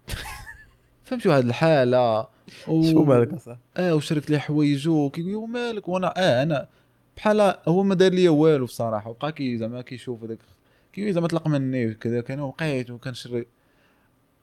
فهمتوا 1.04 1.36
هاد 1.36 1.44
الحالة؟ 1.44 2.26
و... 2.68 2.82
شو 2.90 3.04
مالك 3.04 3.32
اصاحبي 3.32 3.60
آه 3.76 3.94
وشركت 3.94 4.30
ليه 4.30 4.38
حوايجو 4.38 5.10
كيقول 5.10 5.50
مالك 5.50 5.88
وأنا 5.88 6.14
آه 6.16 6.42
أنا 6.42 6.68
بحال 7.16 7.54
هو 7.68 7.82
ما 7.82 7.94
دار 7.94 8.12
لي 8.12 8.28
والو 8.28 8.64
بصراحة 8.64 9.10
وبقى 9.10 9.32
كي 9.32 9.58
زعما 9.58 9.82
كيشوف 9.82 10.24
هذاك 10.24 10.38
لي 10.98 11.12
زعما 11.12 11.28
طلق 11.28 11.48
مني 11.48 11.86
وكذا 11.86 12.20
كان 12.20 12.40
وقيت 12.40 12.90
وكنشري 12.90 13.46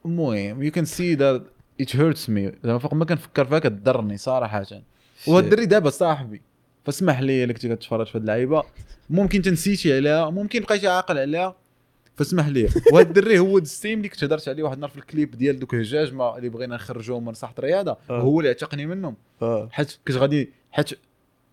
المهم 0.05 0.63
you 0.63 0.71
can 0.71 0.85
see 0.85 1.15
that 1.15 1.43
it 1.81 1.95
hurts 1.95 2.29
me 2.29 2.51
زعما 2.63 2.79
فوق 2.79 2.93
ما 2.93 3.05
كنفكر 3.05 3.45
فيها 3.45 3.59
كضرني 3.59 4.17
صراحة. 4.17 4.65
وهاد 5.27 5.43
الدري 5.43 5.65
دابا 5.65 5.89
صاحبي. 5.89 6.41
فاسمح 6.85 7.19
لي 7.19 7.43
الا 7.43 7.53
كنتي 7.53 7.75
كتفرج 7.75 8.07
في 8.07 8.17
هاد 8.17 8.21
اللعيبة. 8.21 8.63
ممكن 9.09 9.41
تنسيتي 9.41 9.95
عليها 9.95 10.29
ممكن 10.29 10.61
بقيتي 10.61 10.87
عاقل 10.87 11.17
عليها. 11.17 11.55
فاسمح 12.15 12.47
لي. 12.47 12.69
وهاد 12.93 13.07
الدري 13.07 13.39
هو 13.39 13.57
ال 13.57 13.65
same 13.65 13.97
اللي 13.97 14.09
كنت 14.09 14.23
هضرت 14.23 14.49
عليه 14.49 14.63
واحد 14.63 14.73
النهار 14.73 14.91
في 14.91 14.97
الكليب 14.97 15.31
ديال 15.31 15.59
دوك 15.59 15.73
الهجاجمة 15.73 16.37
اللي 16.37 16.49
بغينا 16.49 16.75
نخرجوهم 16.75 17.25
من 17.25 17.33
صحه 17.33 17.53
الرياضة. 17.59 17.97
آه. 18.09 18.13
وهو 18.13 18.39
اللي 18.39 18.49
عتقني 18.49 18.85
منهم. 18.85 19.15
آه. 19.41 19.69
حيت 19.71 19.97
كنت 20.07 20.17
غادي 20.17 20.49
حيت 20.71 20.89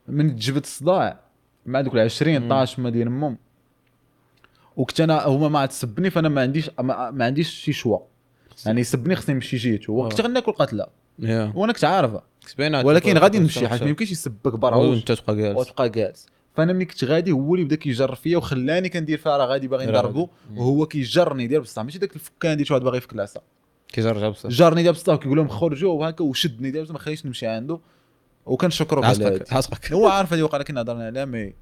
من 0.09 0.37
جبت 0.37 0.65
الصداع 0.65 1.21
مع 1.67 1.81
دوك 1.81 1.95
ال 1.95 1.99
20 2.01 2.39
مم. 2.39 2.45
12 2.45 2.83
ما 2.83 2.91
ديال 2.91 3.07
امهم 3.07 3.39
وكنت 4.77 5.01
أنا 5.01 5.27
هما 5.27 5.49
ما 5.49 5.67
تسبني 5.67 6.11
فأنا 6.11 6.29
ما 6.29 6.41
عنديش 6.41 6.71
ما, 6.81 7.11
ما 7.11 7.25
عنديش 7.25 7.51
شي 7.51 7.73
شوا. 7.73 7.99
يعني 8.67 8.81
يسبني 8.81 9.17
خصني 9.17 9.35
نمشي 9.35 9.57
جيتو 9.57 9.93
وكنت 9.93 10.21
آه. 10.21 10.25
غناكل 10.25 10.53
قتلة. 10.53 10.87
يا. 11.19 11.53
وأنا 11.55 11.73
كنت 11.73 11.85
عارفة. 11.85 12.23
ولكن 12.59 13.19
غادي 13.19 13.39
نمشي 13.39 13.69
حيت 13.69 13.83
ما 13.83 13.89
يمكنش 13.89 14.11
يسبك 14.11 14.55
برا. 14.55 14.77
وانت 14.77 15.13
تبقى 15.13 15.37
جالس. 15.37 15.59
وتبقى 15.59 15.89
جالس. 15.89 16.27
فأنا 16.55 16.73
ملي 16.73 16.85
كنت 16.85 17.05
غادي 17.05 17.33
هو 17.33 17.55
اللي 17.55 17.65
بدأ 17.67 17.77
كيجر 17.77 18.15
فيا 18.15 18.37
وخلاني 18.37 18.89
كندير 18.89 19.19
فيها 19.19 19.37
راه 19.37 19.47
غادي 19.47 19.69
باغي 19.69 19.87
نضربو. 19.87 20.29
وهو 20.57 20.87
كيجرني 20.87 21.47
ديال 21.47 21.61
بصح. 21.61 21.83
ماشي 21.83 21.99
داك 21.99 22.17
الفكان 22.17 22.57
ديال 22.57 22.73
واحد 22.73 22.85
باغي 22.85 22.99
يفك 22.99 23.13
العصا 23.13 23.41
كيجرجع 23.89 24.29
بصح. 24.29 24.49
جرني 24.49 24.83
ديال 24.83 24.95
بصح 24.95 25.13
وكيقول 25.13 25.37
لهم 25.37 25.49
خرجوا 25.49 25.93
وهكا 25.93 26.25
وشدني 26.25 26.71
ديال 26.71 26.85
بصح. 26.85 26.93
ما 26.93 26.99
خلينيش 26.99 27.27
نمشي 27.27 27.47
عنده. 27.47 27.81
وكنشكرو 28.47 29.03
على 29.03 29.41
هو 29.93 30.09
عارف 30.09 30.33
هذه 30.33 30.43
وقع 30.43 30.63
كنا 30.63 30.81
هضرنا 30.81 31.07
عليها 31.07 31.25
مي 31.25 31.55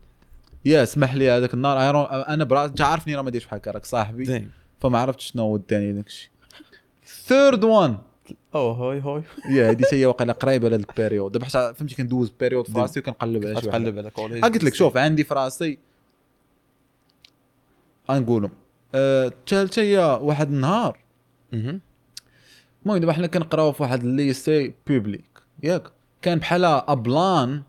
يا 0.65 0.83
اسمح 0.83 1.15
لي 1.15 1.31
هذاك 1.31 1.55
النهار 1.55 2.07
أنا 2.29 2.45
برا 2.45 2.65
انت 2.65 2.81
عارفني 2.81 3.15
راه 3.15 3.23
ما 3.23 3.31
دايرش 3.31 3.47
بحال 3.47 3.59
هكا 3.59 3.71
راك 3.71 3.85
صاحبي. 3.85 4.25
زين. 4.25 4.51
فما 4.81 4.99
عرفتش 4.99 5.31
شنو 5.31 5.43
هو 5.43 5.57
الثاني 5.57 5.93
داك 5.93 6.07
الشيء. 6.07 6.31
ثيرد 7.07 7.65
وان 7.65 7.99
أو 8.55 8.73
هاي 8.73 9.01
هاي 9.01 9.23
يا 9.51 9.71
هذه 9.71 9.85
هي 9.93 10.07
واقيلا 10.07 10.33
قريبة 10.33 10.69
لهذيك 10.69 10.91
البيريود 10.91 11.33
دابا 11.33 11.45
حتى 11.45 11.75
فهمتي 11.75 11.95
كندوز 11.95 12.33
بيريود 12.41 12.67
في. 12.67 12.79
راسي 12.79 13.01
وكنقلب 13.01 13.47
على 13.47 13.61
شي 13.61 13.71
على 13.71 14.11
كوليج 14.11 14.45
قلت 14.45 14.65
لك 14.65 14.75
شوف 14.75 14.97
عندي 14.97 15.25
في 15.25 15.35
راسي 15.35 15.79
غنقولهم 18.11 18.51
أه، 18.95 19.27
الثالثه 19.27 19.83
هي 19.83 20.19
واحد 20.23 20.53
النهار. 20.53 20.99
مهم. 21.53 21.81
المهم 22.83 22.99
دابا 22.99 23.12
حنا 23.12 23.27
كنقراو 23.27 23.73
في 23.73 23.83
واحد 23.83 24.03
الليسي 24.05 24.75
بوبليك 24.87 25.43
ياك؟ 25.62 25.83
كان 26.23 26.39
بحال 26.39 26.65
أبلان 26.65 27.62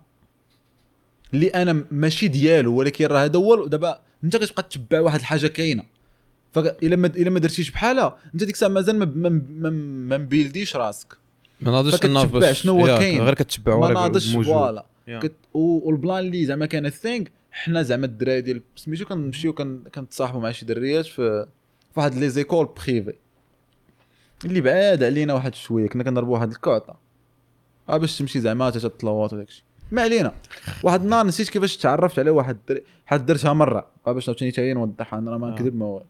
اللي 1.36 1.48
أنا 1.48 1.86
ماشي 1.92 2.28
ديالو 2.28 2.76
ولكن 2.76 3.06
راه 3.06 3.24
هذا 3.26 3.40
هو 3.40 3.66
دابا 3.68 4.00
أنت 4.24 4.38
كتبقى 4.38 4.64
تتبع 4.64 5.00
واحد 5.00 5.20
الحاجة 5.20 5.48
كاينة. 5.48 5.84
فالا 6.54 6.96
ما 6.96 7.08
إلا 7.08 7.30
ما 7.30 7.40
درتيش 7.40 7.72
بحالها 7.72 8.18
أنت 8.34 8.44
ديك 8.44 8.54
الساعة 8.56 8.70
مازال 8.70 9.00
ما 9.00 9.06
ما 9.06 9.30
ما, 9.30 9.70
ما 9.70 10.18
مبيلديش 10.18 10.76
راسك. 10.76 11.14
ما 11.62 11.84
فكتتبع 11.84 11.98
تناض 12.08 12.32
باش 12.32 12.62
شنو 12.62 12.80
هو 12.80 12.86
كاين. 12.98 13.22
غير 13.22 13.34
كتبع 13.34 13.80
ما 13.80 13.90
ناضش. 13.94 14.36
فوالا. 14.36 14.86
والبلان 15.54 16.20
اللي 16.20 16.46
زعما 16.46 16.66
كان 16.66 16.90
ثينك 16.90 17.32
حنا 17.52 17.82
زعما 17.84 18.06
الدراري 18.06 18.42
ديال 18.42 18.62
سميتو 18.76 19.06
كنمشيو 19.06 19.54
كن- 19.54 19.84
كنتصاحبوا 19.96 20.42
مع 20.42 20.52
شي 20.52 20.66
دريات 20.66 21.06
في 21.06 21.46
واحد 21.96 22.16
لي 22.16 22.30
زيكول 22.30 22.70
بريفي. 22.88 23.14
اللي 24.46 24.62
بعاد 24.62 25.04
علينا 25.04 25.34
واحد 25.34 25.56
شوية 25.56 25.88
كنا 25.88 26.04
كنضربوا 26.04 26.34
واحد 26.34 26.52
الكعطه 26.52 26.96
آه 27.90 27.98
باش 27.98 28.18
تمشي 28.18 28.40
زعما 28.40 28.66
حتى 28.66 28.80
تطلوات 28.80 29.34
وداك 29.34 29.48
الشيء 29.48 29.64
ما 29.92 30.02
علينا. 30.02 30.34
واحد 30.84 31.02
النهار 31.02 31.26
نسيت 31.26 31.50
كيفاش 31.50 31.78
تعرفت 31.78 32.20
على 32.20 32.30
واحد 32.30 32.56
الدري 32.56 32.84
حد 33.06 33.26
درتها 33.26 33.54
مرة. 33.54 33.88
باش 34.06 34.44
هي 34.44 34.74
نوضحها 34.74 35.20
أنا 35.20 35.38
ما 35.38 35.48
آه. 35.48 35.52
نكذب 35.52 35.76
ما 35.76 35.86
والو 35.86 36.06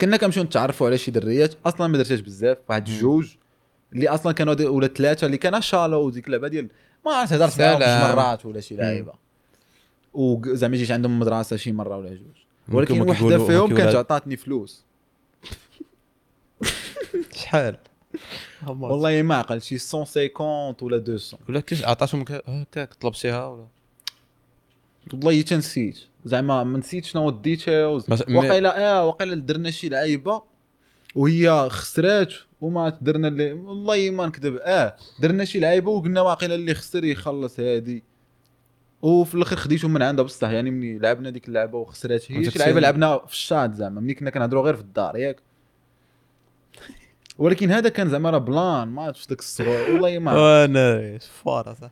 كنا 0.00 0.16
كنمشيو 0.16 0.42
نتعرفوا 0.42 0.86
على 0.86 0.98
شي 0.98 1.10
دريات. 1.10 1.54
أصلا 1.66 1.86
ما 1.86 1.98
درتهاش 1.98 2.20
بزاف. 2.20 2.58
واحد. 2.68 2.84
جوج 2.84 3.34
اللي 3.92 4.08
أصلا 4.08 4.32
كانوا 4.32 4.54
ولا 4.68 4.86
ثلاثة 4.86 5.26
اللي 5.26 5.36
كان 5.36 5.60
شالو 5.60 6.00
وديك 6.00 6.26
اللعبة 6.26 6.48
ديال 6.48 6.68
ما 7.06 7.12
عرفت 7.12 7.32
هضرت 7.32 7.60
معاهم 7.60 8.16
مرات 8.16 8.46
ولا 8.46 8.60
شي 8.60 8.76
لعيبة. 8.76 9.12
وزعما 10.14 10.76
جيت 10.76 10.90
عندهم 10.90 11.18
مدرسة 11.18 11.56
شي 11.56 11.72
مرة 11.72 11.96
ولا 11.96 12.08
جوج. 12.08 12.44
ولكن 12.72 12.98
ما 12.98 13.10
وحدة 13.10 13.46
فيهم 13.46 13.70
ما 13.70 13.76
كانت 13.76 13.94
عطاتني 13.94 14.36
فلوس. 14.36 14.84
شحال؟ 17.32 17.76
والله 18.66 19.22
ما 19.22 19.34
عقل 19.34 19.62
شي 19.62 19.74
150 19.74 20.74
ولا 20.82 20.96
200 20.98 21.36
ولا 21.48 21.60
كيش 21.60 21.84
عطاتهم 21.84 22.24
هكاك 22.46 22.94
طلبتيها 22.94 23.46
ولا؟ 23.46 23.66
والله 25.12 25.42
تنسيت. 25.42 25.98
زعما 26.24 26.64
ما 26.64 26.78
نسيت 26.78 27.04
شنو 27.04 27.28
ال 27.28 27.36
details. 27.36 28.04
وقيلا 28.10 28.98
آه 28.98 29.06
وقيلا 29.06 29.34
درنا 29.34 29.70
شي 29.70 29.88
لعيبة 29.88 30.42
وهي 31.14 31.68
خسرات 31.70 32.32
وما 32.60 32.98
درنا 33.00 33.28
اللي 33.28 33.52
والله 33.52 34.10
ما 34.10 34.26
نكذب. 34.26 34.56
آه 34.62 34.96
درنا 35.20 35.44
شي 35.44 35.60
لعيبة 35.60 35.90
وقلنا 35.90 36.20
واقيلا 36.20 36.54
اللي 36.54 36.74
خسر 36.74 37.04
يخلص 37.04 37.60
هادي. 37.60 38.04
وفي 39.02 39.34
الآخر 39.34 39.56
خديتهم 39.56 39.92
من 39.92 40.02
عندها 40.02 40.24
بصح 40.24 40.48
يعني 40.48 40.70
ملي 40.70 40.98
لعبنا 40.98 41.30
ديك 41.30 41.48
اللعبة 41.48 41.78
وخسرات. 41.78 42.32
هي 42.32 42.50
شي 42.50 42.58
لعيبة 42.58 42.80
لعبنا 42.80 43.18
في 43.26 43.32
الشات 43.32 43.74
زعما. 43.74 44.00
ملي 44.00 44.14
كنا 44.14 44.30
كنهضروا 44.30 44.62
غير 44.62 44.74
في 44.74 44.82
الدار 44.82 45.16
ياك. 45.16 45.42
ولكن 47.38 47.70
هذا 47.70 47.88
كان 47.88 48.10
زعما 48.10 48.30
راه 48.30 48.38
plan 48.38 48.88
ما 48.88 49.02
عرفتش 49.02 49.26
داك 49.26 49.38
الصغور 49.38 49.90
والله 49.90 50.18
ما 50.18 50.30
عرفت. 50.30 50.42
وأنا 50.42 51.18
فاره 51.44 51.76
صح. 51.82 51.90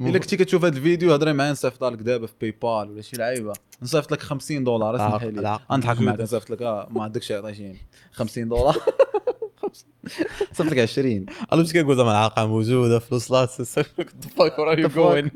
إلا 0.00 0.18
كنتي 0.18 0.36
كتشوف 0.36 0.64
هذا 0.64 0.76
الفيديو 0.76 1.12
هضري 1.14 1.32
معايا 1.32 1.52
نصيفط 1.52 1.84
لك 1.84 1.98
دابا 1.98 2.26
في 2.26 2.32
PayPal 2.40 2.90
ولا 2.90 3.02
شي 3.02 3.16
لعيبة. 3.16 3.52
نصيفط 3.82 4.12
لك 4.12 4.20
50 4.20 4.64
دولار 4.64 4.96
اسمح 4.96 5.22
لي. 5.24 5.30
نضحك 5.30 5.70
معك 5.70 5.98
موجودة. 6.00 6.22
نصيفط 6.24 6.50
لك 6.50 6.62
آه 6.62 6.88
ما 6.90 7.02
عندكش 7.04 7.32
عطيتيني 7.32 7.78
50 8.12 8.48
دولار. 8.48 8.76
نصيفط 10.52 10.72
لك 10.72 10.78
20 10.78 11.26
أنا 11.52 11.62
مش 11.62 11.72
كنقول 11.72 11.96
زعما 11.96 12.10
العلاقه 12.10 12.46
موجودة 12.46 12.98
فلوس 12.98 13.30
لا 13.30 13.46
فاك 13.46 14.58
وير 14.58 14.78
يو 14.78 14.88
The 14.88 14.92
fuck? 14.92 14.94
جوين 14.94 15.30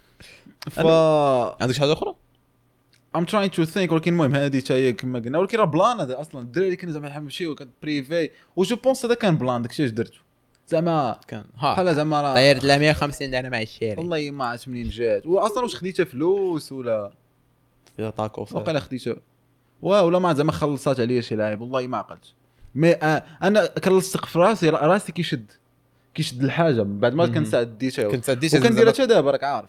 ف 0.70 0.78
عندك 1.62 1.74
شي 1.74 1.80
حاجة 1.80 1.92
أخرى؟ 1.92 2.14
ام 3.16 3.24
تراين 3.24 3.50
تو 3.50 3.64
ثينك 3.64 3.92
ولكن 3.92 4.12
المهم 4.12 4.34
هذه 4.34 4.60
حتى 4.60 4.74
هي 4.74 4.92
كما 4.92 5.18
قلنا. 5.18 5.38
ولكن 5.38 5.58
راه 5.58 5.64
بلان 5.64 6.00
هذا 6.00 6.20
أصلا. 6.20 6.40
الدراري 6.40 6.76
كانوا 6.76 6.94
زعما 6.94 7.30
كانت 7.54 7.70
بريفي 7.82 8.30
وجو 8.56 8.76
بونس 8.76 9.04
هذا 9.04 9.14
كان 9.14 9.36
بلان. 9.36 9.62
داكشي 9.62 9.84
اش 9.84 9.90
درتو؟ 9.90 10.20
زعما 10.68 11.20
كان. 11.28 11.44
بحال 11.54 11.94
زعما 11.94 12.22
راه 12.22 12.34
طيرت 12.34 12.64
ل 12.64 12.78
150 12.78 13.34
أنا 13.34 13.48
مع 13.48 13.62
الشارع. 13.62 13.98
والله 13.98 14.30
ما 14.30 14.44
عرفت 14.44 14.68
منين 14.68 14.88
جات. 14.88 15.26
واصلا 15.26 15.62
واش 15.62 15.76
خديتها 15.76 16.04
فلوس 16.04 16.72
ولا؟ 16.72 17.12
يا 17.98 18.10
طاكو 18.10 18.46
وقيلا 18.52 18.80
خديتها. 18.80 19.16
وا 19.82 20.00
ولا 20.00 20.18
ما 20.18 20.34
زعما 20.34 20.52
خلصات 20.52 21.00
عليا 21.00 21.20
شي 21.20 21.36
لاعب. 21.36 21.60
والله 21.60 21.86
ما 21.86 21.96
عقلت. 21.98 22.34
مي 22.74 22.92
آه 22.92 23.24
أنا 23.42 23.66
كنلصق 23.66 24.24
في 24.24 24.38
راسي. 24.38 24.70
راسي 24.70 25.12
كيشد. 25.12 25.52
كيشد 26.14 26.44
الحاجة 26.44 26.82
بعد 26.82 27.14
ما 27.14 27.26
مهم. 27.26 27.34
كنساعد 27.34 27.78
ديتها 27.78 28.08
كنت 28.08 28.30
عديت 28.30 28.54
وكنديرها 28.54 28.92
حتى 28.92 29.06
دابا 29.06 29.30
راك 29.30 29.44
عارف. 29.44 29.68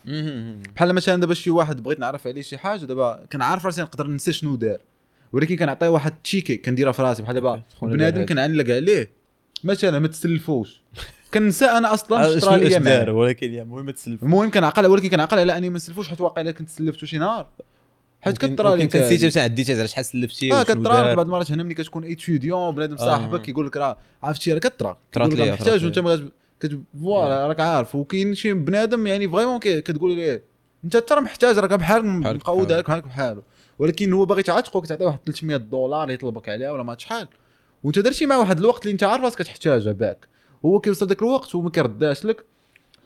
بحال 0.76 0.94
مثلا 0.94 1.22
دابا 1.22 1.34
شي 1.34 1.50
واحد 1.50 1.84
بغيت 1.84 2.00
نعرف 2.00 2.28
عليه 2.28 2.42
شي 2.42 2.58
حاجة 2.58 2.86
دابا 2.86 3.26
كنعرف 3.32 3.66
راسي 3.66 3.82
نقدر 3.82 4.08
ننسى 4.08 4.34
شنو 4.34 4.56
دار. 4.56 4.78
ولكن 5.34 5.56
كنعطيه 5.56 5.88
واحد 5.88 6.12
التيكي 6.12 6.58
كنديرها 6.58 6.92
في 6.92 7.02
راسي 7.02 7.24
بحال 7.24 7.36
دابا 7.36 7.62
بنادم 7.82 8.26
كنعلق 8.26 8.76
عليه 8.76 9.12
مثلا 9.64 10.00
ما 10.00 10.08
تسلفوش. 10.08 10.82
كنسى 11.34 11.66
أنا 11.66 11.94
أصلا 11.94 12.26
هذا 12.26 12.40
شطرا 12.40 12.58
شنو 12.58 12.84
ليا 12.84 13.12
ولكن 13.12 13.54
المهم 13.54 13.90
تسلف 13.90 14.24
المهم 14.24 14.52
كنعقل 14.52 14.86
ولكن 14.86 15.10
كنعقل 15.10 15.40
على 15.40 15.58
أني 15.58 15.70
ما 15.70 15.76
نسلفوش 15.76 16.10
حيت 16.10 16.22
واقيلا 16.22 16.52
كنت 16.52 16.70
سلفتو 16.70 17.06
شي 17.06 17.18
نهار. 17.18 17.48
حيت 18.22 18.38
كطرا 18.38 18.76
لي 18.76 18.84
كنت 18.84 18.98
نسيت 18.98 19.24
باش 19.24 19.38
عديت 19.38 19.70
على 19.70 19.88
شحال 19.88 20.06
سلفتي 20.06 20.54
آه 20.54 20.64
دار. 20.64 21.16
بعض 21.16 21.26
المرات 21.26 21.52
هنا 21.52 21.64
ملي 21.64 21.74
كتكون 21.74 22.04
ايتيديون 22.04 22.76
بنادم 22.76 22.98
صاحبك 22.98 23.46
آه. 23.48 23.50
يقول 23.50 23.68
لك 23.68 23.78
راه 23.78 23.98
عرفتي 24.24 24.54
راه 24.54 24.58
لك 24.58 24.76
ليا، 25.18 25.46
راه 25.46 25.52
محتاج 25.52 25.86
وانت 25.86 26.00
فوالا 27.02 27.48
راك 27.48 27.60
عارف. 27.60 27.96
وكاين 27.96 28.36
شي 28.36 28.54
بنادم 28.54 29.08
يعني 29.08 29.30
فريمون 29.30 29.60
كتقول 29.60 30.16
ليه 30.16 30.44
أنت 30.84 30.98
ترى 30.98 31.22
محتاج 31.22 31.58
راك 31.58 31.74
بحال 31.74 32.06
مقود 32.06 32.72
هاك 32.72 32.86
بحالك 32.86 33.04
بحالو 33.04 33.44
ولكن 33.80 34.14
هو 34.14 34.26
باغي 34.26 34.44
تعاتقك 34.44 34.86
تعطيه 34.88 35.06
واحد 35.06 35.20
300 35.26 35.58
دولار 35.58 36.12
يطلبك 36.12 36.50
عليها 36.50 36.72
ولا 36.72 36.84
ما 36.84 36.96
شحال 36.98 37.28
وانت 37.84 38.00
درتي 38.00 38.26
مع 38.26 38.38
واحد 38.38 38.60
الوقت 38.60 38.82
اللي 38.84 38.92
انت 38.92 39.04
عارف 39.04 39.24
راسك 39.24 39.38
كتحتاجها 39.38 39.92
باك 39.92 40.28
هو 40.66 40.80
كيوصل 40.80 41.08
ذاك 41.08 41.22
الوقت 41.22 41.56
وما 41.56 41.70
كيرداش 41.70 42.26
لك. 42.26 42.46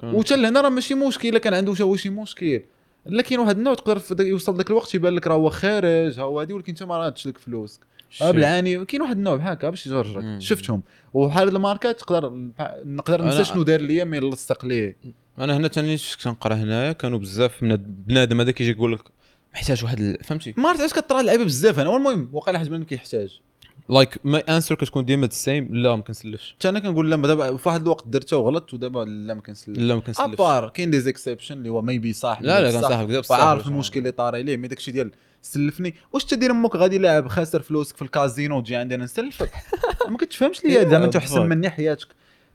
مم. 0.03 0.15
وتا 0.15 0.33
لهنا 0.33 0.61
راه 0.61 0.69
ماشي 0.69 0.95
مشكل 0.95 1.37
كان 1.37 1.53
عنده 1.53 1.95
شي 1.95 2.09
مشكل. 2.09 2.61
لا 3.05 3.21
كاين 3.21 3.39
واحد 3.39 3.57
النوع 3.57 3.73
تقدر 3.73 4.25
يوصل 4.25 4.57
ذاك 4.57 4.69
الوقت 4.69 4.95
يبان 4.95 5.13
لك 5.13 5.27
راه 5.27 5.35
هو 5.35 5.49
خارج 5.49 6.19
ها 6.19 6.23
هو 6.23 6.39
هادي 6.39 6.53
ولكن 6.53 6.71
انت 6.71 6.83
ما 6.83 6.97
رادش 6.97 7.27
لك 7.27 7.37
فلوسك 7.37 7.79
بالعاني. 8.21 8.85
كاين 8.85 9.01
واحد 9.01 9.17
النوع 9.17 9.35
بحال 9.35 9.51
هكا 9.51 9.69
باش 9.69 9.87
يجرجرك. 9.87 10.41
شفتهم. 10.41 10.83
وبحال 11.13 11.47
هاد 11.47 11.55
الماركات 11.55 11.99
تقدر 11.99 12.51
نقدر 12.85 13.21
ننسى 13.21 13.43
شنو 13.43 13.63
دار 13.63 13.81
ليا 13.81 14.03
مي 14.03 14.19
نلصق 14.19 14.65
ليه. 14.65 14.97
أنا 15.39 15.57
هنا 15.57 15.67
ثاني 15.67 15.97
كنقرا 16.23 16.55
هنايا 16.55 16.91
كانوا 16.91 17.19
بزاف 17.19 17.63
من 17.63 17.75
بنادم 17.75 18.41
هذا 18.41 18.51
كيجي 18.51 18.71
يقول 18.71 18.93
لك 18.93 19.01
محتاج 19.53 19.83
واحد 19.83 20.17
فهمتي؟ 20.23 20.53
ما 20.57 20.69
عرفت 20.69 20.79
علاش 20.79 20.93
كطرا 20.93 21.21
اللعيبة 21.21 21.43
بزاف 21.43 21.79
أنا 21.79 21.89
والمهم 21.89 22.29
وقيلا 22.33 22.57
حاج 22.57 22.67
بنادم 22.67 22.83
كيحتاج. 22.83 23.41
لايك 23.89 24.17
ماي 24.23 24.41
انسر 24.41 24.75
كتكون 24.75 25.05
ديما 25.05 25.25
السيم 25.25 25.75
لا 25.75 25.95
ما 25.95 26.01
كنسلفش. 26.01 26.55
حتى 26.59 26.69
أنا 26.69 26.79
كنقول 26.79 27.11
لا 27.11 27.15
دابا 27.15 27.57
في 27.57 27.69
واحد 27.69 27.81
الوقت 27.81 28.07
درتها 28.07 28.37
وغلطت 28.37 28.73
ودابا 28.73 28.99
لا 28.99 29.33
ما 29.33 29.41
كنسلم 29.41 29.75
لا 29.75 29.95
ما 29.95 30.01
كنسلفش. 30.01 30.33
أبار 30.33 30.69
كاين 30.69 30.91
دي 30.91 30.99
زيكسيبشن 30.99 31.57
اللي 31.57 31.69
هو 31.69 31.81
ميبي 31.81 32.13
صاحب 32.13 32.43
لا 32.45 32.61
لا 32.61 32.71
كنصاحبك 32.71 33.07
دابا 33.09 33.19
بصح. 33.19 33.67
المشكل 33.67 33.99
اللي 33.99 34.11
طاري 34.11 34.43
ليه 34.43 34.57
مي 34.57 34.67
داكشي 34.67 34.91
ديال 34.91 35.11
سلفني. 35.41 35.95
واش 36.13 36.25
تدير 36.25 36.51
أمك 36.51 36.75
غادي 36.75 36.97
لاعب 36.97 37.27
خاسر 37.27 37.61
فلوسك 37.61 37.95
في 37.95 38.01
الكازينو 38.01 38.57
وتجي 38.57 38.75
عندي 38.75 38.95
أنا 38.95 39.03
نسلفك؟ 39.03 39.51
ما 40.09 40.17
كتفهمش 40.17 40.63
ليا 40.65 40.79
إيه، 40.79 40.87
زعما 40.87 41.05
أنت 41.05 41.15
أحسن. 41.15 41.45
مني 41.49 41.69
حياتك. 41.69 42.07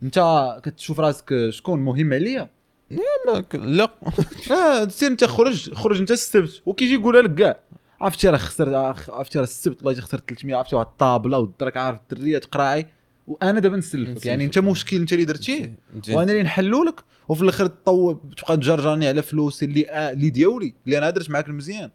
أنت 0.03 0.47
كتشوف 0.64 1.01
راسك 1.01 1.49
شكون 1.51 1.81
مهم 1.81 2.12
عليا؟ 2.12 2.49
لا 2.91 3.45
لا. 3.55 3.91
آه 4.51 4.89
سير 4.89 5.11
أنت 5.11 5.24
خرج 5.24 5.74
خرج 5.74 5.99
أنت 5.99 6.11
السبت. 6.11 6.62
وكيجي 6.66 6.95
يقولها 6.95 7.22
لك 7.22 7.35
كاع. 7.35 7.61
عرفتي 8.01 8.29
راه 8.29 8.37
خسرت 8.37 8.75
عرفتي 9.11 9.39
راه 9.39 9.45
السبت 9.45 9.83
والله 9.85 10.01
خسرت 10.01 10.29
300 10.31 10.57
عرفتي 10.57 10.77
واحد 10.77 10.87
الطابلة 10.87 11.39
ودراك 11.39 11.77
عارف 11.77 11.99
الدرية 12.13 12.39
تقراعي 12.39 12.87
وأنا 13.27 13.61
دابا 13.61 13.77
نسلفك. 13.77 14.27
يعني 14.27 14.45
أنت 14.45 14.59
مشكل 14.59 14.97
أنت 14.97 15.13
اللي 15.13 15.25
درتيه. 15.25 15.75
وأنا 16.11 16.33
اللي 16.33 16.43
نحلو 16.43 16.85
لك 16.85 17.01
وفي 17.29 17.43
الآخر 17.43 17.67
تطوب 17.67 18.35
تبقى 18.37 18.57
تجرجرني 18.57 19.09
على 19.09 19.23
فلوسي 19.23 19.65
اللي 19.65 19.91
آه 19.91 20.11
اللي 20.11 20.31
ديالي 20.31 20.75
اللي 20.87 20.99
أنا 20.99 21.11
درت 21.11 21.31
معاك 21.31 21.49
المزيان. 21.49 21.91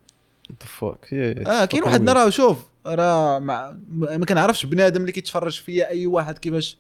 Yeah, 0.52 1.48
آه 1.48 1.66
كاين 1.66 1.84
واحد. 1.84 2.10
راه 2.10 2.30
شوف 2.30 2.58
راه 2.86 3.40
ما, 3.40 3.80
ما 3.92 4.26
كنعرفش 4.26 4.66
بنادم 4.66 5.02
اللي 5.02 5.12
كيتفرج 5.12 5.62
فيا 5.62 5.90
أي 5.90 6.08
واحد 6.08 6.38
كيفاش 6.38 6.78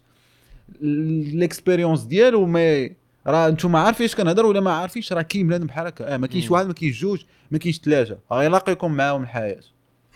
ال 0.81 0.92
expérience 0.92 2.01
ديالو 2.01 2.45
ما 2.45 2.89
راه 3.27 3.47
أنتم 3.47 3.75
عارفين 3.75 4.07
كنهضر 4.07 4.45
ولا 4.45 4.59
ما 4.59 4.71
عارفينش؟ 4.71 5.13
راه 5.13 5.21
كاين 5.21 5.47
بنادم 5.47 5.67
بحال 5.67 5.87
هكا. 5.87 6.13
آه 6.13 6.17
ما 6.17 6.27
كاينش. 6.27 6.51
واحد 6.51 6.67
ما 6.67 6.73
كاينش 6.73 7.01
جوج 7.01 7.23
ما 7.51 7.57
كاينش 7.57 7.79
ثلاثة 7.79 8.17
غيلاقيكم 8.31 8.91
معاهم 8.91 9.23
الحياة. 9.23 9.59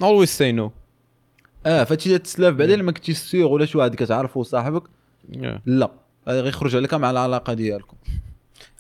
Always 0.04 0.30
say 0.40 0.58
no. 0.60 0.70
آه 1.66 1.84
فهادشي 1.84 2.18
تسلاف 2.18 2.56
بعدين 2.56 2.80
لما 2.80 2.92
كنتي 2.92 3.14
sûr 3.14 3.48
ولا 3.48 3.66
شي 3.66 3.78
واحد 3.78 3.96
كتعرفو 3.96 4.44
صاحبك 4.44 4.84
Yeah. 5.32 5.60
لا. 5.66 5.92
آه، 6.28 6.42
غيخرج 6.42 6.76
عليك 6.76 6.94
مع 6.94 7.12
العلاقة 7.12 7.54
ديالكم. 7.54 7.98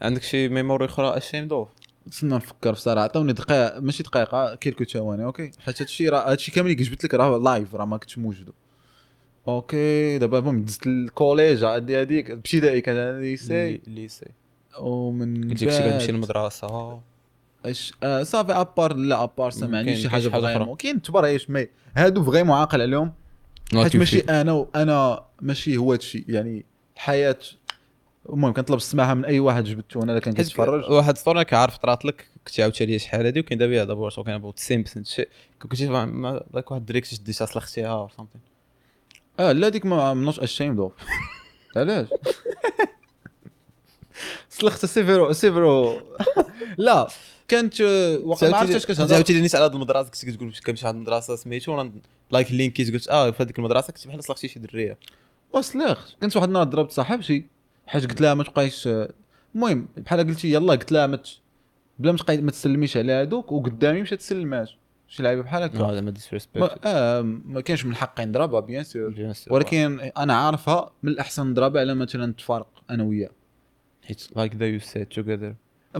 عندك 0.01 0.23
شي 0.23 0.49
memory 0.49 0.85
أخرى؟ 0.85 1.17
ashamed 1.17 1.47
of 1.47 1.67
نتسنى 2.07 2.35
نفكر 2.35 2.73
في 2.73 2.81
صراحة. 2.81 3.03
عطوني 3.03 3.33
دقيقة 3.33 3.79
ماشي 3.79 4.03
دقيقة 4.03 4.55
كيلكو 4.55 4.83
ثواني 4.83 5.25
okay؟ 5.25 5.51
حيت 5.65 5.81
هادشي 5.81 6.09
راه 6.09 6.31
هادشي 6.31 6.51
كامل 6.51 6.71
اللي 6.71 6.83
جبت 6.83 7.03
لك 7.03 7.13
راه 7.13 7.37
life 7.37 7.75
راه 7.75 7.85
ما 7.85 7.97
كنتش 7.97 8.17
موجود. 8.17 8.49
okay 9.47 10.17
دابا 10.17 10.39
المهم 10.39 10.63
دزت 10.63 10.87
ال 10.87 10.97
collège 10.97 11.63
عندي 11.63 12.01
هذيك 12.01 12.31
ابتدائي 12.31 12.81
كان 12.81 13.19
lycée 13.21 13.81
lycée 13.87 14.25
ومن 14.79 15.49
قلت 15.49 15.63
لك 15.63 15.71
شي 15.71 15.79
كتمشي 15.79 15.91
بعد 15.91 16.09
للمدرسة. 16.11 16.99
اش 17.65 17.93
آه 18.03 18.23
صافي 18.23 18.51
à 18.53 18.61
part 18.61 18.93
لا 18.93 19.23
à 19.23 19.29
part 19.29 19.51
سمعني 19.51 19.95
شي 19.97 20.09
حاجة 20.09 20.29
vraiment. 20.29 20.75
كاين 20.75 21.01
تبريش 21.01 21.49
mais 21.49 21.67
هادو 21.95 22.23
vraiment 22.23 22.57
عاقل 22.57 22.81
عليهم. 22.81 23.13
حيت 23.73 23.95
ماشي 23.95 24.19
أنا 24.19 24.51
وأنا 24.51 25.25
ماشي 25.41 25.77
هو 25.77 25.91
هادشي. 25.91 26.25
يعني 26.27 26.65
الحياة 26.95 27.37
المهم 28.29 28.53
كنطلب 28.53 28.77
السماحة 28.77 29.13
من 29.13 29.25
أي 29.25 29.39
واحد 29.39 29.63
جبدته 29.63 30.03
أنا 30.03 30.19
كان 30.19 30.33
كيتفرج. 30.33 30.91
واحد 30.91 31.11
الصورة 31.13 31.43
كعارف 31.43 31.77
طرات 31.77 32.05
لك 32.05 32.27
كنت 32.47 32.59
عاودت 32.59 32.81
عليا 32.81 32.97
شحال 32.97 33.25
هادي 33.25 33.39
وكاين 33.39 33.59
دابا 33.59 33.83
دابا 33.83 34.09
كاين 34.09 34.35
ابو 34.35 34.51
90% 34.51 34.55
شي 35.03 35.25
كنتي 35.61 35.89
مع- 35.89 36.05
مع 36.05 36.41
ذاك 36.55 36.71
واحد 36.71 36.81
الدري 36.81 37.01
كنت 37.01 37.21
ديتها 37.21 37.45
سلختيها 37.45 37.87
اور 37.87 38.09
سامثين 38.17 38.41
آه 39.39 39.51
لا 39.51 39.69
ديك 39.69 39.85
ما 39.85 40.13
منوش 40.13 40.39
اشيم 40.39 40.75
دو. 40.75 40.91
علاش؟ 41.75 42.07
سلخت 44.49 44.85
سيفرو 44.85 45.33
سيفرو. 45.33 46.01
لا 46.77 47.07
كانت 47.47 47.81
آه، 47.81 48.17
وقت 48.23 48.43
ما 48.43 48.57
عرفتش 48.57 48.85
كتهضر 48.85 49.23
لي 49.29 49.41
نيت 49.41 49.55
على 49.55 49.65
هاد 49.65 49.73
المدرسة 49.73 50.09
كنت 50.09 50.25
كتقول 50.25 50.53
كنمشي 50.65 50.85
لهاد 50.85 50.95
المدرسة 50.95 51.35
سميتو 51.35 51.89
لايك 52.31 52.51
لينكيت 52.51 52.93
قلت 52.93 53.07
آه 53.07 53.31
في 53.31 53.43
هذيك 53.43 53.59
المدرسة 53.59 53.93
كنت 53.93 54.07
بحال 54.07 54.23
سلختي 54.23 54.47
شي 54.47 54.59
درية. 54.59 54.97
وسلخت 55.53 56.15
كنت 56.21 56.35
واحد 56.35 56.47
النهار 56.47 56.63
ضربت 56.65 56.91
صاحبتي 56.91 57.45
حيت 57.87 58.05
قلت 58.09 58.21
لها 58.21 58.33
ما 58.33 58.43
تبقايش 58.43 58.87
آه، 58.87 59.09
المهم 59.55 59.87
بحال 59.97 60.27
قلتي 60.27 60.51
يلا 60.53 60.71
قلت 60.73 60.91
لها 60.91 61.07
ما 61.07 61.19
بلا 61.99 62.11
ما 62.27 62.51
تسلميش 62.51 62.97
على 62.97 63.11
هادوك 63.13 63.51
وقدامي 63.51 64.01
مشات 64.01 64.19
تسلمات. 64.19 64.69
شي 65.07 65.23
لعيبة 65.23 65.41
بحال 65.41 65.63
هكا 65.63 65.85
هذا 65.85 66.01
ما 66.01 66.11
ديسريسبكت 66.11 66.79
آه 66.85 67.21
ما 67.21 67.61
كانش 67.61 67.85
من 67.85 67.95
حقي 67.95 68.25
نضربها 68.25 68.59
بيان 68.59 68.83
سور. 68.83 69.13
ولكن 69.49 69.99
أنا 70.17 70.35
عارفها 70.35 70.91
من 71.03 71.11
الأحسن 71.11 71.47
نضربها 71.47 71.81
على 71.81 71.95
مثلا 71.95 72.25
نتفارق 72.25 72.67
أنا 72.89 73.03
وياه. 73.03 73.29
حيت 74.07 74.27
لايك 74.35 74.55
ذا 74.55 74.65
يو 74.67 74.79
سيت 74.79 75.13
توغيذر 75.13 75.55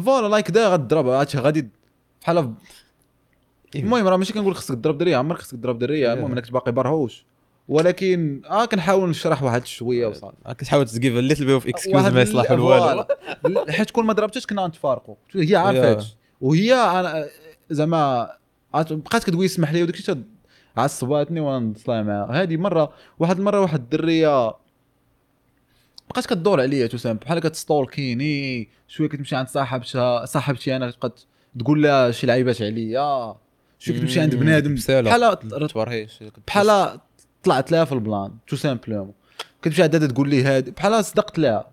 فوالا 0.06 0.28
لايك 0.28 0.52
دا 0.52 0.68
غتضربها 0.68 1.22
هادشي 1.22 1.38
غادي 1.38 1.70
بحال 2.22 2.38
إيه. 3.76 3.82
المهم 3.84 4.08
راه 4.08 4.18
ماشي 4.18 4.34
كنقول 4.34 4.56
خصك 4.56 4.76
تضرب 4.76 4.98
درية 4.98 5.18
عمرك 5.18 5.38
خصك 5.38 5.52
تضرب 5.58 5.80
درية 5.80 6.08
Yeah. 6.08 6.18
المهم 6.18 6.32
إنك 6.32 6.52
باقي 6.52 6.72
برهوش. 6.72 7.26
ولكن 7.68 8.42
آه 8.50 8.66
كنحاول 8.66 9.10
نشرح 9.10 9.44
واحد 9.44 9.66
شوية 9.66 10.08
وصافي. 10.08 10.36
كتحاول 10.58 10.86
تجيب 10.88 11.14
little 11.18 11.46
bit 11.46 11.54
of 11.54 11.68
excuse 11.68 12.06
ما 12.06 12.22
يصلح 12.22 12.52
ال- 12.52 12.60
والو. 12.60 13.06
حيت 13.70 13.92
كون 13.92 14.06
ما 14.06 14.14
ضربتش 14.14 14.46
كنا 14.46 14.68
نتفارقوا. 14.68 15.16
هي 15.36 15.56
عارفه 15.56 16.06
وهي 16.42 16.76
زعما 17.70 18.32
بقات 18.82 19.24
كتقول 19.24 19.46
اسمح 19.46 19.74
لي 19.74 19.84
وداك 19.84 19.96
الشيء 19.96 20.24
عصباتني 20.78 21.40
وأنا 21.40 21.60
نطلع 21.60 22.02
معاها 22.02 22.44
هذه 22.44 22.58
مرة 22.58 22.94
واحد 23.20 23.38
المره 23.38 23.62
واحد 23.62 23.80
الدرية 23.80 24.54
بقات 26.10 26.26
كدور 26.26 26.62
عليا 26.62 26.88
تسام 26.88 27.18
بحال 27.18 27.40
كتستولكيني 27.40 28.70
شوية 28.88 29.10
كتمشي 29.10 29.36
عند 29.36 29.48
صاحبتها 29.48 30.26
صاحبتي 30.26 30.76
أنا 30.76 30.92
تبقى 30.92 31.12
تقول 31.60 31.84
لها 31.84 32.12
شي 32.12 32.28
لعيبات 32.28 32.62
عليا. 32.62 33.36
شوية 33.80 33.98
كتمشي 33.98 34.20
عند 34.20 34.36
بنادم. 34.36 34.76
بحال 34.76 35.38
بحال 36.48 37.00
طلعت 37.44 37.72
لها 37.72 37.86
في 37.86 37.92
البلان 37.92 38.32
تو 38.48 38.56
سامبلومون 38.56 39.14
كتمشي 39.62 39.84
عندها 39.84 40.08
تقول 40.08 40.30
لي 40.30 40.44
هادي 40.44 40.72
بحال 40.72 41.06
صدقت 41.06 41.40
لها. 41.40 41.70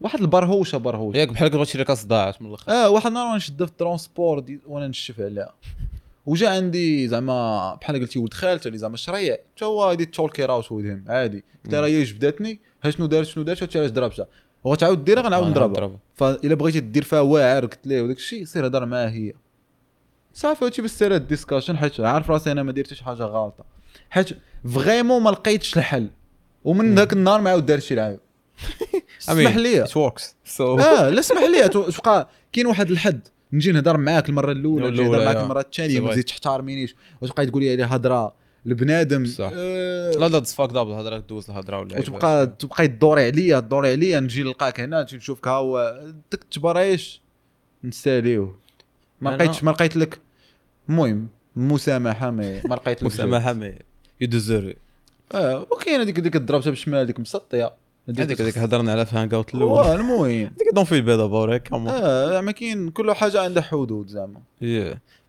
واحد 0.00 0.20
البرهوشة 0.20 0.78
برهوشة. 0.78 1.16
ياك 1.16 1.28
بحال 1.28 1.48
كتبغي 1.48 1.64
تشري 1.64 1.84
كاس 1.84 2.06
ضاعت 2.06 2.42
من 2.42 2.48
الآخر. 2.48 2.72
آه 2.72 2.90
واحد 2.90 3.06
النهار 3.06 3.26
وأنا 3.26 3.36
نشد 3.36 3.64
في 3.64 3.70
الترونسبور 3.70 4.44
وأنا 4.66 4.88
نشف 4.88 5.20
عليها. 5.20 5.54
وجا 6.28 6.48
عندي 6.48 7.08
زعما 7.08 7.74
بحال 7.74 8.00
قلتي 8.00 8.18
ولد 8.18 8.34
خالتي 8.34 8.68
اللي 8.68 8.78
زعما 8.78 8.96
شريه 8.96 9.40
حتى 9.56 9.64
هو 9.64 9.92
يدي 9.92 10.06
تشولكي 10.06 10.44
راوت 10.44 10.72
وذهم 10.72 11.04
عادي. 11.08 11.44
قلت 11.64 11.74
لها 11.74 11.86
هي 11.86 12.02
جبدتني. 12.02 12.60
ها 12.84 12.90
شنو 12.90 13.06
دارت 13.06 13.26
شنو 13.26 13.44
دارت 13.44 13.76
علاش 13.76 13.90
ضربتها 13.90 14.26
وغتعاود 14.64 15.04
ديرها 15.04 15.22
غنعاود 15.22 15.46
نضربها. 15.46 15.98
فإلا 16.14 16.54
بغيتي 16.54 16.80
دير 16.80 17.02
فيها 17.02 17.20
واعر 17.20 17.66
قلت 17.66 17.86
ليه 17.86 18.02
وداك 18.02 18.16
الشيء 18.16 18.44
سير 18.44 18.66
هضر 18.66 18.86
معاها 18.86 19.10
هي. 19.10 19.32
صافي 20.34 20.64
هادشي 20.64 20.82
بس 20.82 20.98
سير 20.98 21.14
الديسكاشن 21.14 21.76
حيت 21.76 22.00
عارف 22.00 22.30
راسي 22.30 22.52
أنا 22.52 22.62
ما 22.62 22.72
درتش 22.72 23.00
حاجة 23.02 23.22
غلطة. 23.22 23.64
حيت 24.10 24.28
فغيمون 24.74 25.22
ما 25.22 25.30
لقيتش 25.30 25.76
الحل. 25.76 26.10
ومن 26.64 26.94
ذاك 26.94 27.12
النهار 27.12 27.40
ما 27.40 27.50
عاود 27.50 27.66
دار 27.66 27.80
شي 27.80 27.94
لعيب. 27.94 28.20
اسمح 29.20 29.56
لي. 29.56 29.82
ات 29.82 29.96
وركس 29.96 30.36
سو 30.44 30.78
آه 30.78 31.08
لا 31.08 31.20
اسمح 31.20 31.42
لي. 31.42 31.68
تبقى 31.68 32.28
كاين 32.52 32.66
واحد 32.66 32.90
الحد. 32.90 33.28
نجي 33.52 33.72
نهضر 33.72 33.96
معاك 33.96 34.28
المرة 34.28 34.52
الأولى 34.52 34.90
نجي 34.90 35.02
نهضر 35.02 35.24
معاك. 35.24 35.36
المرة 35.36 35.60
الثانية 35.60 36.00
ما 36.00 36.06
فري. 36.06 36.12
تزيد 36.14 36.24
تحترمينيش 36.24 36.94
وتبقى 37.20 37.46
تقول 37.46 37.62
لي 37.62 37.84
هضرة 37.84 38.34
البنادم 38.66 39.24
صح. 39.24 39.50
آه، 39.54 40.10
لا 40.10 40.28
لا 40.28 40.38
تفاك 40.38 40.70
دابل 40.70 40.90
الهضرة 40.90 41.18
دوز 41.18 41.50
الهضرة 41.50 41.78
ولا 41.78 41.98
وتبقى 41.98 42.46
تبقى 42.46 42.88
تدوري 42.88 43.26
عليا 43.26 43.60
تدوري 43.60 43.92
عليا 43.92 44.20
نجي 44.20 44.42
نلقاك 44.42 44.80
هنا 44.80 45.02
نجي 45.02 45.16
نشوفك 45.16 45.48
ها 45.48 45.52
هو 45.52 46.02
داك 46.32 46.42
التبريش 46.42 47.22
نساليوه 47.84 48.58
ما 49.20 49.30
لقيتش 49.30 49.64
ما 49.64 49.70
لقيت 49.70 49.96
لك 49.96 50.20
المهم 50.88 51.28
مسامحة 51.56 52.30
ما 52.30 52.60
ما 52.64 52.74
لقيت 52.74 53.02
لك 53.02 53.06
مسامحة 53.06 53.52
مي 53.52 53.74
يو 54.20 54.74
آه 55.34 55.66
وكاين 55.70 56.00
هذيك 56.00 56.20
ديك 56.20 56.36
ضربتها 56.36 56.70
بالشمال 56.70 56.98
هذيك 56.98 57.20
مسطية. 57.20 57.72
هذيك 58.08 58.40
هذيك 58.40 58.58
هضرنا 58.58 58.92
على 58.92 59.06
في 59.06 59.16
هانغ 59.16 59.34
اوت 59.34 59.54
هو 59.56 59.80
الأول 59.80 60.00
المهم 60.00 60.24
هذيك 60.24 60.74
دون 60.74 60.84
في 60.84 61.00
بيضا 61.00 61.26
بوريك 61.26 61.72
آه 61.72 62.30
زعما 62.30 62.52
كاين 62.52 62.90
كل 62.90 63.12
حاجة 63.12 63.40
عندها 63.40 63.62
حدود 63.62 64.06
زعما. 64.08 64.40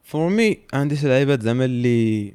فور 0.04 0.30
مي 0.30 0.60
عندي 0.74 0.96
شي 0.96 1.08
لعيبات 1.08 1.42
زعما 1.42 1.66
اللي 1.66 2.34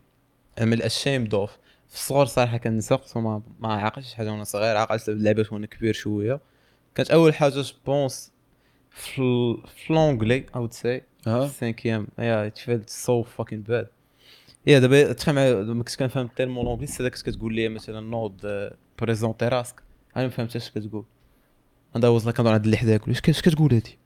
زعما 0.58 0.74
الاشيم 0.74 1.24
دوف. 1.24 1.50
في 1.88 1.94
الصغر 1.94 2.26
صراحة 2.26 2.56
كنسق 2.56 3.16
ما 3.16 3.42
ما 3.60 3.72
عاقلتش 3.74 4.14
حاجة 4.14 4.32
وأنا 4.32 4.44
صغير 4.44 4.76
عقلت 4.76 5.08
اللعبات 5.08 5.52
وأنا 5.52 5.66
كبير 5.66 5.92
شوية. 5.92 6.40
كانت 6.94 7.10
أول 7.10 7.34
حاجة 7.34 7.60
جوبونس 7.60 8.32
في 8.90 9.56
لونجلي 9.90 10.46
أو 10.56 10.66
تسي 10.66 11.00
ها 11.26 11.48
سانكيام 11.48 12.06
يا 12.18 12.46
ات 12.46 12.58
فيلت 12.58 12.90
سو 12.90 13.22
فاكين 13.22 13.62
باد 13.62 13.88
يا 14.66 14.78
دابا 14.78 15.12
تخيل 15.12 15.34
ما 15.34 15.82
كنت 15.82 15.96
كنفهم 15.96 16.28
تيرمون 16.36 16.64
لونجلي 16.64 16.86
سي 16.86 17.10
كنت 17.10 17.22
كتقول 17.22 17.54
لي 17.54 17.68
مثلا 17.68 18.00
نوض 18.00 18.70
بريزونتي 18.98 19.48
راسك 19.48 19.83
أنا 20.16 20.24
ما 20.24 20.30
فهمتش 20.30 20.56
اش 20.56 20.70
كتقول. 20.70 21.04
أنا 21.96 22.08
واز 22.08 22.28
كنضر 22.28 22.52
عند 22.52 22.64
اللي 22.64 22.76
حداك 22.76 23.08
اش 23.08 23.42
كتقول 23.42 23.72
هادي 23.74 23.98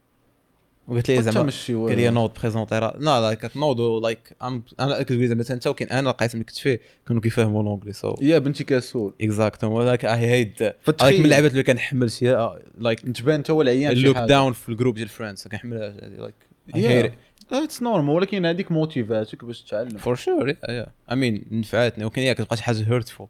وقالت 0.89 1.09
لي 1.11 1.23
زعما 1.23 1.51
قال 1.69 1.97
لي 1.97 2.11
نوض 2.11 2.33
بريزونتي 2.41 2.79
راسك 2.79 2.97
لا 3.01 3.21
لا 3.21 3.35
كتنوض 3.35 3.81
لايك 3.81 4.37
أنا 4.81 5.03
كتقول 5.03 5.29
زعما 5.29 5.45
انت 5.51 5.67
ولكن 5.67 5.87
أنا 5.87 6.09
لقيت 6.09 6.35
ملي 6.35 6.45
كنت 6.45 6.57
فيه 6.57 6.81
كانوا 7.07 7.23
كيفهموا 7.23 7.63
لونجلي 7.63 7.93
سو 7.93 8.15
يا 8.21 8.39
بنتي 8.39 8.65
كسول 8.65 9.15
اكزاكتومون 9.21 9.87
ولكن 9.87 10.09
اي 10.09 10.27
هيت 10.27 10.63
هذيك 10.63 11.19
من 11.19 11.25
اللعبات 11.25 11.51
اللي 11.51 11.63
كنحمل 11.63 12.11
شي 12.11 12.51
like 12.79 13.01
تبان 13.01 13.35
انت 13.35 13.51
هو 13.51 13.63
العيان 13.63 13.93
ال 13.93 13.97
look. 13.97 14.17
down 14.17 14.53
في 14.53 14.69
ال 14.69 14.73
group 14.73 14.95
ديال 14.95 15.09
friends 15.09 15.49
كنحملها 15.49 15.91
like 15.91 17.13
it's 17.53 17.83
normal 17.83 18.15
ولكن 18.15 18.47
هذيك 18.47 18.73
موتيفاتك 18.73 19.45
باش 19.45 19.63
تتعلم 19.63 19.99
for 19.99 20.15
sure 20.15 20.49
yeah 20.49 20.87
I 21.11 21.17
mean 21.17 21.45
نفعتني 21.51 22.05
ولكن 22.05 22.23
هي 22.23 22.35
كتبقى 22.35 22.57
شي 22.57 22.63
حاجة 22.63 22.93
hurtful 22.93 23.29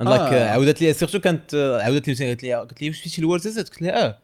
like 0.00 0.20
آه. 0.20 0.50
عاودت 0.50 0.80
لي 0.82 0.92
surtout 0.92 1.20
كانت 1.20 1.54
عاودت 1.82 2.08
لي 2.08 2.26
قالت 2.26 2.42
لي 2.42 2.54
قالت 2.54 2.82
لي 2.82 2.88
واش 2.88 3.00
مشيتي 3.00 3.22
لورزازات 3.22 3.68
قلت 3.68 3.82
لها 3.82 4.06
آه. 4.06 4.18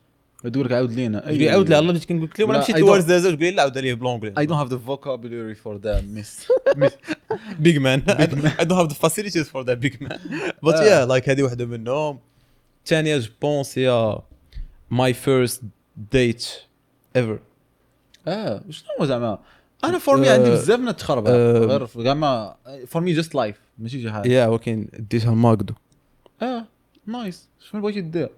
يقول 0.44 0.64
لك 0.66 0.72
عاود 0.72 0.92
لينا. 0.92 1.18
لي 1.26 1.50
عاود 1.50 1.68
لها 1.70 1.78
الله 1.78 1.92
بديت 1.92 2.04
كنقول 2.04 2.24
لك 2.28 2.40
لا، 2.40 2.46
وأنا 2.46 2.58
مشيت 2.58 2.76
I 2.76 2.78
don't- 2.78 2.80
لورزازات 2.82 3.32
تقول 3.34 3.44
لي 3.44 3.50
لا 3.50 3.62
عاود 3.62 3.78
لي 3.78 3.94
ب 3.94 3.98
l'anglais 3.98 4.30
I 4.32 4.48
don't 4.48 4.66
have 4.66 4.70
the 4.70 4.78
vocabulary 4.88 5.56
for 5.64 5.78
that 5.86 6.02
miss. 6.16 6.52
big 7.60 7.78
man 7.78 8.02
I 8.60 8.64
don't 8.64 8.78
have 8.78 8.88
the 8.88 8.98
facilities 9.08 9.48
for 9.48 9.64
that 9.64 9.80
big 9.80 10.00
man. 10.02 10.18
But 10.66 10.74
آه. 10.74 11.06
yeah 11.06 11.08
like 11.20 11.28
هذه 11.28 11.42
واحدة 11.42 11.66
منهم. 11.66 12.18
الثانية 12.84 13.18
je 13.18 13.30
pense 13.42 13.78
هي 13.78 14.18
my 14.94 15.12
first 15.26 15.60
date 16.14 16.44
ever. 17.18 17.38
آه 18.28 18.62
شنو 18.70 19.06
زعما؟ 19.06 19.38
أنا 19.84 19.98
for 19.98 20.16
me 20.16 20.28
عندي 20.28 20.50
آه، 20.50 20.54
بزاف 20.54 20.80
من 20.80 20.88
التخربه 20.88 21.30
آه، 21.30 21.58
غير 21.58 21.86
زعما 22.04 22.56
for 22.88 23.02
me 23.02 23.12
just 23.12 23.34
life 23.34 23.56
ماشي 23.78 24.02
شي 24.02 24.10
حاجة 24.10 24.28
yeah 24.28 24.46
ولكن 24.46 24.88
ديتها 25.10 25.34
ماكدو 25.34 25.74
آه 26.42 26.66
nice 27.06 27.48
شنو 27.60 27.82
بغيتي 27.82 28.00
دير 28.00 28.30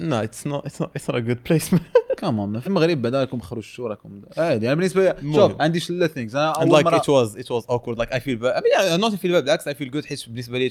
No, 0.00 0.22
it's 0.22 0.46
not. 0.46 0.64
It's 0.64 0.80
not. 0.80 0.90
It's 0.94 1.06
not 1.08 1.16
a 1.16 1.20
good 1.20 1.44
placement. 1.44 1.82
كمان 2.20 2.60
في 2.60 2.66
المغرب 2.66 3.02
بعدا 3.02 3.20
راكم 3.20 3.40
خرجتوا 3.40 3.88
راكم 3.88 4.22
عادي 4.38 4.66
أنا 4.66 4.74
بالنسبة 4.74 5.04
لي. 5.04 5.34
شوف 5.34 5.60
عندي 5.60 5.80
شلة 5.80 6.06
things 6.06 6.34
أنا 6.34 6.50
أول 6.50 6.80
like 6.80 6.84
مره 6.84 6.98
it 6.98 7.02
was, 7.02 7.36
it 7.36 7.46
was 7.46 7.64
awkward. 7.66 7.98
Like 7.98 8.12
I 8.12 8.18
feel 8.18 8.36
bad. 8.36 8.54
I 8.56 8.60
mean, 8.60 8.72
yeah, 8.72 8.96
not 8.96 9.12
feel 9.12 9.32
bad. 9.32 9.44
بالعكس 9.44 9.68
I 9.68 9.72
feel 9.72 9.90
good. 9.90 10.06
حيت 10.06 10.28
بالنسبة 10.28 10.58
لي 10.58 10.70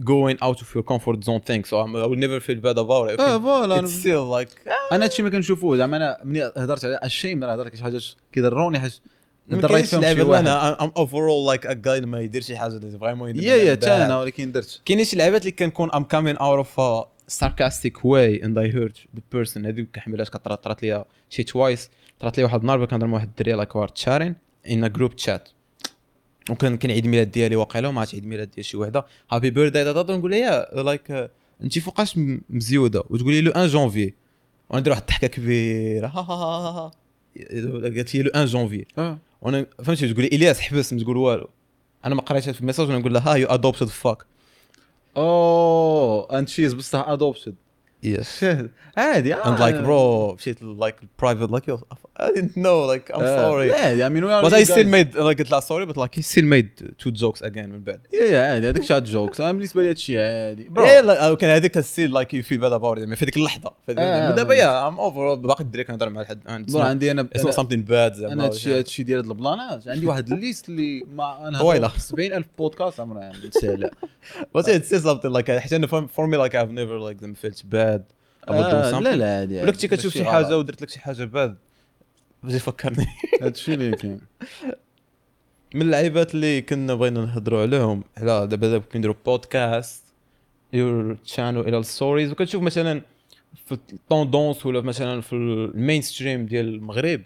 going 0.00 0.36
out 0.42 0.60
of 0.60 0.74
your 0.74 0.82
comfort 0.82 1.24
zone 1.24 1.40
thing. 1.40 1.64
So 1.64 1.76
I'm, 1.80 1.96
I 1.96 2.06
will 2.06 2.20
never 2.26 2.40
feel 2.40 2.60
bad 2.60 2.78
about 2.78 3.10
it. 3.10 3.20
آه 3.20 3.38
voilà 3.38 3.82
It's 3.82 3.90
still 3.90 4.46
like 4.46 4.72
أنا 4.92 5.04
هادشي 5.04 5.22
ما 5.22 5.30
كنشوفوه 5.30 5.76
زعما 5.76 5.96
أنا 5.96 6.18
ملي 6.24 6.52
هضرت 6.56 6.84
على 6.84 7.00
الشيء 7.04 7.34
من 7.34 7.44
هضرت 7.44 7.76
شي 7.76 7.82
حاجات 7.82 8.04
كيضروني 8.32 8.80
حيت 8.80 8.92
ما 8.92 9.17
دريت 9.48 9.86
فيهم 9.86 10.02
شي 10.02 10.22
واحد 10.22 10.46
أنا 10.46 10.76
I'm 10.80 11.00
overall 11.00 11.56
like 11.56 11.68
a 11.68 11.74
guy 11.74 12.06
ما 12.06 12.20
يدير 12.20 12.42
شي 12.42 12.56
حاجة 12.56 12.76
اللي 12.76 12.98
vraiment 12.98 13.36
يا 13.36 13.56
يا 13.56 13.74
تا 13.74 14.06
أنا 14.06 14.20
ولكن 14.20 14.52
درت. 14.52 14.80
كاينين 14.84 15.04
شي 15.04 15.16
لعبات 15.16 15.40
اللي 15.40 15.52
كنكون 15.52 15.90
coming 15.90 16.38
out 16.38 16.64
of 16.64 16.78
a 16.78 17.04
sarcastic 17.28 17.96
way 18.04 18.40
and 18.42 18.58
I 18.58 18.68
hurt 18.76 18.96
the 19.16 19.22
person. 19.34 19.56
هذيك 19.66 19.88
كنحملهاش 19.94 20.30
كطرات 20.30 20.64
طرات 20.64 20.82
ليا 20.82 21.04
شي 21.30 21.42
twice 21.42 21.90
طرات 22.20 22.38
لي 22.38 22.44
واحد 22.44 22.60
النهار 22.60 22.84
كنهضر 22.84 23.06
مع 23.06 23.14
واحد 23.14 23.28
الدري 23.28 23.52
like 23.52 23.76
we're 23.76 23.88
sharing 23.88 24.34
in 24.70 24.92
group 24.92 25.16
chat 25.16 25.48
وكان 26.50 26.76
كان 26.76 26.90
عيد 26.90 27.06
ميلاد 27.06 27.30
ديالي 27.30 27.56
واقيلا 27.56 27.88
وما 27.88 28.00
عرفتش 28.00 28.14
عيد 28.14 28.26
ميلاد 28.26 28.50
ديال 28.50 28.64
شي 28.64 28.76
وحدة. 28.76 29.06
happy 29.30 29.50
birthday 29.50 29.84
نقول 30.16 30.30
لها 30.30 30.82
like 30.82 31.30
انت 31.62 31.78
فوقاش 31.78 32.18
مزيودة. 32.50 33.02
وتقولي 33.10 33.40
له 33.40 33.50
1 33.50 33.68
جونفي 33.68 34.12
وأنا 34.70 34.80
ندير 34.80 34.92
واحد 34.92 35.02
الضحكة 35.02 35.26
كبيرة. 35.26 36.08
قالت 37.82 38.14
لي 38.14 38.22
له 38.22 38.30
1 38.34 38.46
جونفي 38.46 38.84
وأنا 39.42 39.66
فهمتي 39.84 40.12
تقول 40.12 40.22
لي 40.24 40.28
إلياس 40.36 40.60
حبس 40.60 40.92
ما 40.92 41.00
تقول 41.00 41.16
والو. 41.16 41.50
أنا 42.04 42.14
ما 42.14 42.22
قريتش 42.22 42.48
في 42.48 42.60
ال 42.60 42.63
message 42.63 42.86
وأنا 42.86 42.98
نقول 42.98 43.14
لها 43.14 43.32
are 43.32 43.34
you 43.34 43.48
adopted 43.48 43.86
fuck 43.86 44.18
oh 45.16 46.38
and 46.38 46.48
she's 46.48 46.74
بصح 46.74 47.08
adopted 47.08 47.54
yes 48.02 48.44
عادي 48.96 49.34
and 49.34 49.58
like 49.58 49.84
bro 49.84 50.34
مشيت 50.34 50.58
private 51.22 51.50
like 51.50 51.66
yo, 51.68 51.80
I 52.20 52.30
didn't 52.36 52.56
know 52.56 52.78
like 52.92 53.14
I'm 53.14 53.20
sorry. 53.20 53.72
عادي 53.72 54.04
I 54.04 54.08
mean 54.08 54.24
we 54.24 54.32
are 54.32 54.42
but 54.50 54.54
I 54.54 54.64
still 54.64 54.88
made 54.94 55.14
like 55.14 55.38
قلت 55.38 55.50
لها 55.50 55.60
sorry 55.60 55.86
but 55.86 55.96
like 55.96 56.14
he 56.18 56.22
still 56.22 56.44
made 56.44 56.68
two 57.04 57.10
jokes 57.12 57.42
again 57.42 57.56
من 57.68 57.80
بعد 57.84 58.00
yeah 58.12 58.24
yeah 58.24 58.40
عادي 58.52 58.68
هذاك 58.68 58.82
شات 58.82 59.02
jokes 59.02 59.40
أنا 59.40 59.52
بالنسبة 59.52 59.82
لي 59.82 59.90
هادشي 59.90 60.18
عادي 60.22 60.68
bro 60.68 60.86
yeah 60.86 61.04
like 61.04 61.38
كان 61.38 61.50
هذيك 61.50 61.78
still 61.78 62.10
like 62.12 62.28
you 62.32 62.42
feel 62.50 62.60
bad 62.60 62.72
about 62.80 62.94
it 62.96 62.98
يعني 62.98 63.16
في 63.16 63.24
هذيك 63.24 63.36
اللحظه 63.36 63.70
في 63.86 63.92
هذيك 63.92 63.98
آه، 63.98 64.18
اللحظة. 64.18 64.36
دابا 64.36 64.54
yeah 64.54 64.90
I'm 64.90 64.94
over 64.94 65.38
باقي 65.38 65.64
الدري 65.64 65.84
كنهضر 65.84 66.08
مع 66.08 66.24
حد 66.24 66.40
bro 66.44 66.82
not- 66.82 66.84
عندي 66.86 67.10
أنا 67.10 67.28
it's 67.36 67.40
not 67.40 67.44
أنا- 67.44 67.54
something 67.54 67.88
bad 67.88 68.12
زعما 68.14 68.32
أنا 68.32 68.44
هادشي 68.44 68.78
هادشي 68.78 69.02
ديال 69.02 69.18
هاد 69.18 69.26
البلانات 69.30 69.88
عندي 69.88 70.06
واحد 70.06 70.32
ال 70.32 70.39
list 70.39 70.68
اللي 70.68 71.04
ما 71.14 71.48
أنا 71.48 71.62
ويلا. 71.62 71.88
70000 71.98 72.46
بودكاست 72.58 73.00
عمرها 73.00 73.32
but 74.56 74.62
yeah, 74.66 74.78
it 74.78 74.84
says 74.84 75.02
something 75.04 75.32
like 75.38 75.50
حيت 75.50 75.72
أنا 75.72 75.86
for 75.86 75.90
for 76.16 76.26
me 76.26 76.36
like 76.36 76.54
I've 76.54 76.72
never 76.72 76.98
like 77.08 77.20
them 77.24 77.34
felt 77.44 77.62
bad 77.74 78.02
about 78.48 78.70
doing 78.70 78.74
آه، 78.74 78.90
something. 78.92 79.02
لا 79.02 79.16
لا 79.16 79.38
عادي 79.38 79.62
ولا 79.62 79.70
كنتي 79.70 79.88
كتشوف 79.88 80.12
شي 80.12 80.24
حاجة 80.24 80.58
ودرت 80.58 80.82
لك 80.82 80.90
شي 80.90 81.00
حاجة 81.00 81.24
bad 81.24 81.56
بغيتي 82.42 82.58
فكرني. 82.58 83.06
هادشي 83.42 83.74
اللي 83.74 83.96
كاين 83.96 84.20
من 85.74 85.82
اللعيبات 85.82 86.34
اللي 86.34 86.62
كنا 86.62 86.94
بغينا 86.94 87.24
نهضروا 87.24 87.62
عليهم 87.62 88.04
على 88.16 88.46
دابا 88.46 88.68
دابا 88.68 88.84
كنديروا 88.92 89.14
بودكاست 89.26 90.04
your 90.72 91.14
channel 91.14 91.60
إلياس 91.60 91.78
ستوريز 91.78 92.30
وكتشوف 92.30 92.62
مثلا 92.62 93.02
في 93.66 93.72
ال 93.72 93.81
tendances 93.81 94.66
ولا 94.66 94.80
مثلا 94.80 95.20
في 95.20 95.32
ال 95.32 96.02
mainstream 96.02 96.46
ديال 96.46 96.68
المغرب 96.68 97.22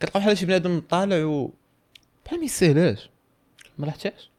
كتلقى 0.00 0.20
بحال 0.20 0.38
شي 0.38 0.46
بنادم 0.46 0.80
طالع 0.80 1.24
و 1.24 1.50
بحال 2.26 2.38
ما 2.38 2.44
يسهلهاش 2.44 3.10
ما 3.78 3.86
لاحظتيش 3.86 4.30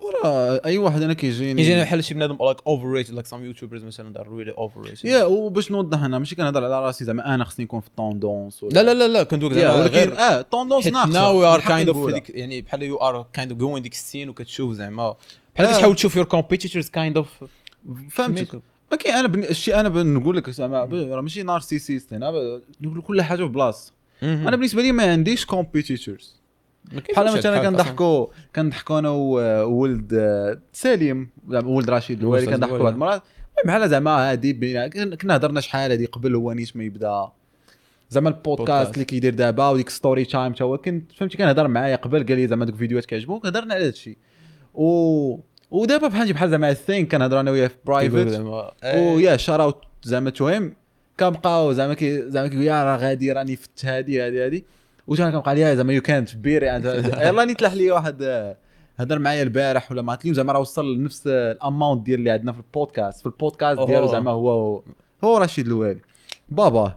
وراه 0.00 0.60
أي 0.64 0.78
واحد 0.78 1.02
أنا 1.02 1.14
كيجيني 1.14 1.62
يجينا 1.62 1.82
بحال 1.82 2.04
شي 2.04 2.14
بنادم 2.14 2.38
like 2.40 2.56
overrated 2.66 3.14
like 3.14 3.26
some 3.26 3.44
youtubers 3.44 3.84
مثلا 3.84 4.12
they're 4.12 4.22
really 4.22 4.50
overrated 4.50 5.04
yeah 5.04 5.24
وباش 5.24 5.70
نوضح 5.70 6.02
أنا 6.02 6.18
ماشي 6.18 6.34
كنهضر 6.34 6.64
على 6.64 6.86
راسي 6.86 7.04
زعما 7.04 7.34
أنا 7.34 7.44
خصني 7.44 7.64
نكون 7.64 7.80
في 7.80 7.86
ال 7.86 7.94
tendances 7.94 8.64
لا 8.64 8.82
لا 8.82 8.94
لا 8.94 9.08
لا 9.08 9.22
كندوك 9.22 9.52
زعما 9.52 9.74
ولكن 9.74 9.94
غير 9.94 10.18
آه 10.18 10.42
tendances 10.42 10.84
حيت 10.84 10.92
ناقصة. 10.92 11.12
now 11.12 11.44
you're 11.44 11.60
kind 11.60 11.88
of. 11.88 12.14
يعني 12.28 12.60
بحال 12.60 12.82
you 12.82 12.96
are 12.96 13.26
kind 13.32 13.50
of 13.50 13.60
joining 13.60 13.82
ديك 13.82 13.92
ال 13.92 13.98
scene 13.98 14.28
وكتشوف 14.28 14.72
زعما. 14.72 15.16
بحال 15.54 15.66
آه. 15.66 15.72
كتحاول 15.72 15.94
تشوف 15.94 16.16
your 16.16 16.24
competitors 16.24 16.88
kind 16.88 17.16
of 17.16 17.44
فهمتك. 18.10 18.60
ما 18.90 18.96
كاين 18.96 19.14
أنا 19.14 19.28
بن... 19.28 19.44
الشيء 19.44 19.80
أنا 19.80 19.88
بنقول 19.88 20.36
لك 20.36 20.50
زعما 20.50 20.84
راه 20.84 21.20
ماشي 21.20 21.42
narcissist 21.42 22.12
هنا 22.12 22.60
نقول 22.80 23.02
كل 23.02 23.22
حاجة 23.22 23.44
في 23.44 23.48
بلاصه 23.48 23.92
أنا 24.22 24.56
بالنسبة 24.56 24.82
لي 24.82 24.92
ما 24.92 25.12
عنديش 25.12 25.44
competitors 25.44 26.35
بحال 26.92 27.36
مثلا 27.36 27.58
كنضحكوا 27.70 28.26
كنضحكوا 28.56 28.98
أنا 28.98 29.10
وولد 29.10 30.14
آه، 30.14 30.58
سليم 30.72 31.30
ولد 31.48 31.90
رشيد 31.90 32.20
الوالي 32.20 32.46
كنضحكوا. 32.46 32.78
بعض 32.78 32.92
المرات. 32.92 33.22
المهم 33.64 33.76
بحال 33.78 33.90
زعما 33.90 34.30
هادي 34.30 34.52
بينا- 34.52 34.88
كنا 35.16 35.36
هضرنا 35.36 35.60
شحال 35.60 35.90
هادي 35.90 36.06
قبل 36.06 36.34
هو 36.34 36.52
نيت 36.52 36.76
ما 36.76 36.84
يبدا. 36.84 37.28
زعما 38.10 38.28
البودكاست 38.28 38.58
بودكاست. 38.70 38.94
اللي 38.94 39.04
كيدير 39.04 39.34
دابا 39.34 39.68
وديك 39.68 39.88
story 39.90 40.24
time 40.24 40.52
تا 40.52 40.64
هو 40.64 40.78
كنت 40.78 41.12
فهمتي 41.12 41.36
كنهضر 41.38 41.68
معايا 41.68 41.96
قبل 41.96 42.26
قال 42.26 42.36
لي 42.36 42.46
زعما 42.48 42.64
دوك 42.64 42.74
الفيديوهات 42.74 43.06
كيعجبوك 43.06 43.46
هضرنا 43.46 43.74
على 43.74 43.86
هادشي. 43.86 44.16
و 44.74 45.38
ودابا 45.70 46.08
بحال 46.08 46.32
بحال 46.32 46.50
زعما 46.50 46.72
ثين 46.72 47.06
كنهضر 47.06 47.40
أنا 47.40 47.50
وياه 47.50 47.68
في 47.68 47.74
برايفت 47.86 48.40
ويا 48.84 49.36
شار 49.36 49.62
اوت 49.62 49.82
زعما 50.02 50.30
توهم. 50.30 50.74
كنبقاو 51.20 51.72
زعما 51.72 51.94
كي 51.94 52.30
زعما 52.30 52.48
كي 52.48 52.64
يا 52.64 52.84
راه 52.84 52.96
غادي 52.96 53.32
راني 53.32 53.56
فت 53.56 53.84
هادي 53.84 54.22
هادي 54.22 54.44
هادي. 54.44 54.64
وجا 55.06 55.30
كنبقى 55.30 55.54
ليا 55.54 55.74
زعما 55.74 55.92
يو 55.92 56.02
كانت 56.02 56.36
بير 56.36 56.62
يلا 56.62 57.44
ني 57.44 57.54
تلاح 57.54 57.72
لي 57.72 57.90
واحد 57.90 58.22
آه، 58.22 58.56
هضر 58.98 59.18
معايا 59.18 59.42
البارح 59.42 59.92
ولا 59.92 60.02
مع 60.02 60.14
اليوم 60.20 60.34
زعما 60.34 60.52
راه 60.52 60.60
وصل 60.60 60.94
لنفس 60.94 61.26
الأماونت 61.26 62.06
ديال 62.06 62.18
اللي 62.18 62.30
عندنا 62.30 62.52
في 62.52 62.58
البودكاست. 62.58 63.20
في 63.20 63.26
البودكاست 63.26 63.80
ديالو. 63.80 64.06
زعما 64.06 64.30
هو 64.30 64.82
هو 65.24 65.38
رشيد 65.38 65.66
الوالي 65.66 66.00
بابا 66.48 66.94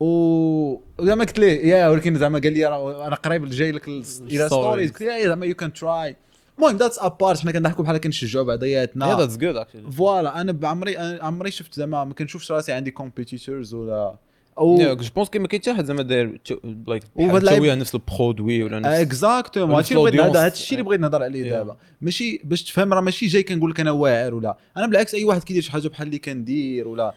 و 0.00 0.76
زعما 1.00 1.24
قلت 1.24 1.38
ليه 1.38 1.66
يا 1.66 1.88
ولكن 1.88 2.14
زعما 2.18 2.38
قال 2.38 2.52
لي 2.52 2.64
راه 2.66 3.06
أنا 3.06 3.14
قريب 3.16 3.44
جاي 3.50 3.72
لك 3.72 3.88
ال- 3.88 4.02
إلياس 4.30 4.46
ستوريز 4.46 4.90
قلت 4.90 5.02
له 5.02 5.16
yeah 5.16 5.28
زعما 5.28 5.46
you 5.46 5.54
can 5.54 5.72
try 5.72 6.16
المهم 6.58 6.76
that's 6.76 6.98
apart 6.98 7.38
حنا 7.40 7.52
كنضحكوا 7.52 7.84
بحال 7.84 7.96
كنشجعوا 7.98 8.44
بعضياتنا. 8.44 9.10
yeah 9.10 9.16
that's 9.16 9.36
good 9.36 9.56
actually 9.56 9.90
voilà 9.92 10.40
أنا 10.40 10.52
بعمري 10.52 10.96
عمري 10.96 11.50
شفت 11.50 11.74
زعما 11.74 12.04
ما 12.04 12.14
كنشوفش 12.14 12.52
راسي 12.52 12.72
عندي 12.72 12.90
competitors 12.90 13.74
ولا 13.74 14.14
ou 14.58 14.96
je 14.96 15.08
pense 15.16 15.28
que 15.28 15.38
ما 15.38 15.48
كاين 15.48 15.62
حتى 15.62 15.74
حد 15.74 15.84
زعما 15.84 16.02
داير 16.02 16.40
like 16.86 17.02
تسويها 17.42 17.74
نفس 17.74 17.94
ال 17.94 18.02
produit 18.02 18.62
ولا 18.62 18.78
نفس 18.78 18.88
exactement 19.00 19.76
هادشي 19.76 19.94
اللي 19.94 20.10
بغيت. 20.10 20.20
هذا 20.20 20.44
هادشي 20.44 20.74
اللي 20.74 20.84
بغيت 20.84 21.00
نهضر 21.00 21.22
عليه. 21.22 21.50
دابا 21.50 21.76
ماشي 22.00 22.40
باش 22.44 22.62
تفهم 22.62 22.92
راه 22.92 23.00
ماشي 23.00 23.26
جاي 23.26 23.42
كنقول 23.42 23.70
لك 23.70 23.80
أنا 23.80 23.90
واعر 23.90 24.34
ولا 24.34 24.56
أنا 24.76 24.86
بالعكس 24.86 25.14
أي 25.14 25.24
واحد 25.24 25.44
كيدير 25.44 25.62
شي 25.62 25.72
حاجة 25.72 25.88
بحال 25.88 26.06
اللي 26.06 26.18
كندير 26.18 26.88
ولا 26.88 27.14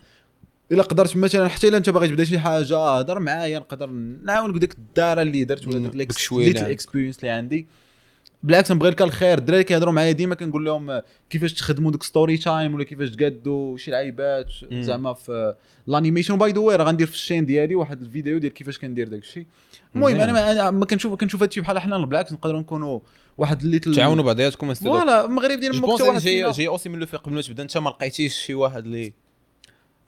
إلا 0.72 0.84
قدرت 0.84 1.18
مثلا 1.18 1.48
حتى 1.48 1.68
إلا 1.68 1.78
أنت 1.78 1.90
باغي 1.90 2.08
تبدا 2.08 2.24
شي 2.24 2.40
حاجة 2.40 2.78
هضر 2.78 3.20
معايا 3.20 3.60
نقدر 3.60 3.90
نعاونك 4.24 4.56
بديك 4.56 4.74
الداره 4.74 5.22
اللي 5.22 5.44
درت 5.44 5.68
ولا 5.68 5.80
مم. 5.80 5.84
ديك. 5.88 6.58
ال 6.58 6.63
experience 6.63 7.20
اللي 7.20 7.30
عندي 7.30 7.68
بالعكس 8.46 8.72
نبغي 8.72 8.90
لك 8.90 9.02
الخير 9.02 9.38
الدراري 9.38 9.64
كيهضروا 9.64 9.94
معايا 9.94 10.12
ديما 10.12 10.36
كنقول 10.36 10.66
لهم 10.66 11.02
كيفاش 11.30 11.54
تخدموا 11.54 11.92
ديك 11.92 12.04
story 12.04 12.38
time 12.38 12.74
ولا 12.76 12.84
كيفاش 12.84 13.10
تقادوا؟ 13.10 13.78
شي 13.78 13.92
لعيبات. 13.92 14.48
زعما 14.72 15.14
في 15.14 15.56
ال 15.88 15.92
animation. 15.92 16.38
by 16.38 16.52
the 16.52 16.60
way 16.60 16.76
راه 16.76 16.84
غندير 16.84 17.08
في 17.08 17.14
ال 17.14 17.18
chaîne 17.18 17.46
ديالي 17.46 17.76
واحد 17.76 18.02
الفيديو 18.02 18.38
ديال 18.38 18.54
كيفاش 18.54 18.80
كندير 18.80 19.08
داك 19.08 19.22
الشيء. 19.22 19.46
المهم. 19.96 20.22
أنا 20.22 20.34
ما, 20.34 20.52
أنا 20.52 20.72
ما 20.72 20.86
كنشوف 20.86 21.14
كنشوف 21.14 21.42
هادشي 21.42 21.62
بحال 21.62 21.80
حنا 21.80 22.06
بالعكس 22.06 22.34
نقدروا 22.34 22.60
نكونوا 22.60 23.00
واحد 23.38 23.62
اللي 23.62 23.80
تعاونوا 23.80 24.24
بعضياتكم 24.24 24.74
voilà 24.74 25.26
المغرب 25.26 25.60
ديال 25.60 25.86
واحد 25.86 26.22
جاي 26.22 26.52
جاي 26.52 26.68
aussi 26.68 26.90
من 26.90 27.00
لو 27.00 27.06
في 27.06 27.18
قبل 27.18 27.36
ما 27.36 27.42
تبدا 27.42 27.64
انت 27.64 27.78
ما 27.78 27.90
لقيتيش 27.90 28.34
شي 28.36 28.54
واحد 28.54 28.86
اللي 28.86 29.14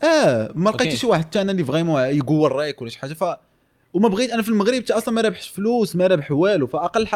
آه 0.04 0.52
ما. 0.56 0.70
لقيتش 0.70 1.02
شي 1.02 1.08
واحد 1.08 1.34
ثاني 1.34 1.52
اللي 1.52 1.64
vraiment 1.64 2.02
يقول 2.02 2.52
رايك 2.52 2.82
ولا 2.82 2.90
شي 2.90 3.00
حاجة. 3.00 3.14
ف 3.14 3.24
وما 3.94 4.10
بغيت 4.10 4.32
أنا 4.32 4.42
في 4.42 4.50
المغرب 4.50 4.84
حتى 4.84 4.94
أصلا 4.94 5.14
ما 5.14 5.22
رابحش 5.22 5.48
فلوس 5.48 5.96
ما 5.96 6.08
رابح 6.08 6.32
والو. 6.32 6.68
فأقل 6.68 7.08
ح... 7.08 7.16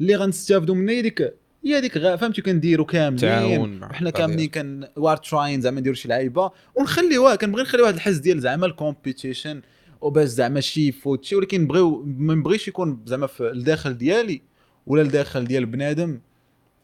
اللي 0.00 0.16
غنستافدوا 0.16 0.74
منه 0.74 0.92
هي 0.92 1.02
ديك 1.02 1.34
هي 1.64 1.80
ديك 1.80 1.98
غا- 1.98 2.16
فهمتي 2.16 2.42
كنديروا 2.42 2.86
كاملين. 2.86 3.20
بعضيات. 3.80 4.14
كاملين 4.16 4.48
كان 4.48 4.88
we're 4.96 5.16
trying 5.16 5.60
زعما 5.60 5.80
نديروا 5.80 5.96
شي 5.96 6.08
لعيبة. 6.08 6.50
ونخليوها 6.74 7.36
كنبغي 7.36 7.62
نخلي 7.62 7.82
واحد 7.82 7.94
الحس 7.94 8.16
ديال 8.16 8.40
زعما 8.40 8.66
ال 8.66 8.74
competition 8.74 9.62
وباش 10.00 10.28
زعما 10.28 10.60
شي 10.60 10.88
يفوت 10.88 11.24
شي. 11.24 11.36
ولكن 11.36 11.60
نبغيو 11.62 12.02
ما 12.06 12.34
نبغيش 12.34 12.68
يكون 12.68 13.02
زعما 13.06 13.26
في 13.26 13.50
الداخل 13.50 13.98
ديالي 13.98 14.42
ولا 14.86 15.02
الداخل 15.02 15.44
ديال 15.44 15.66
بنادم 15.66 16.20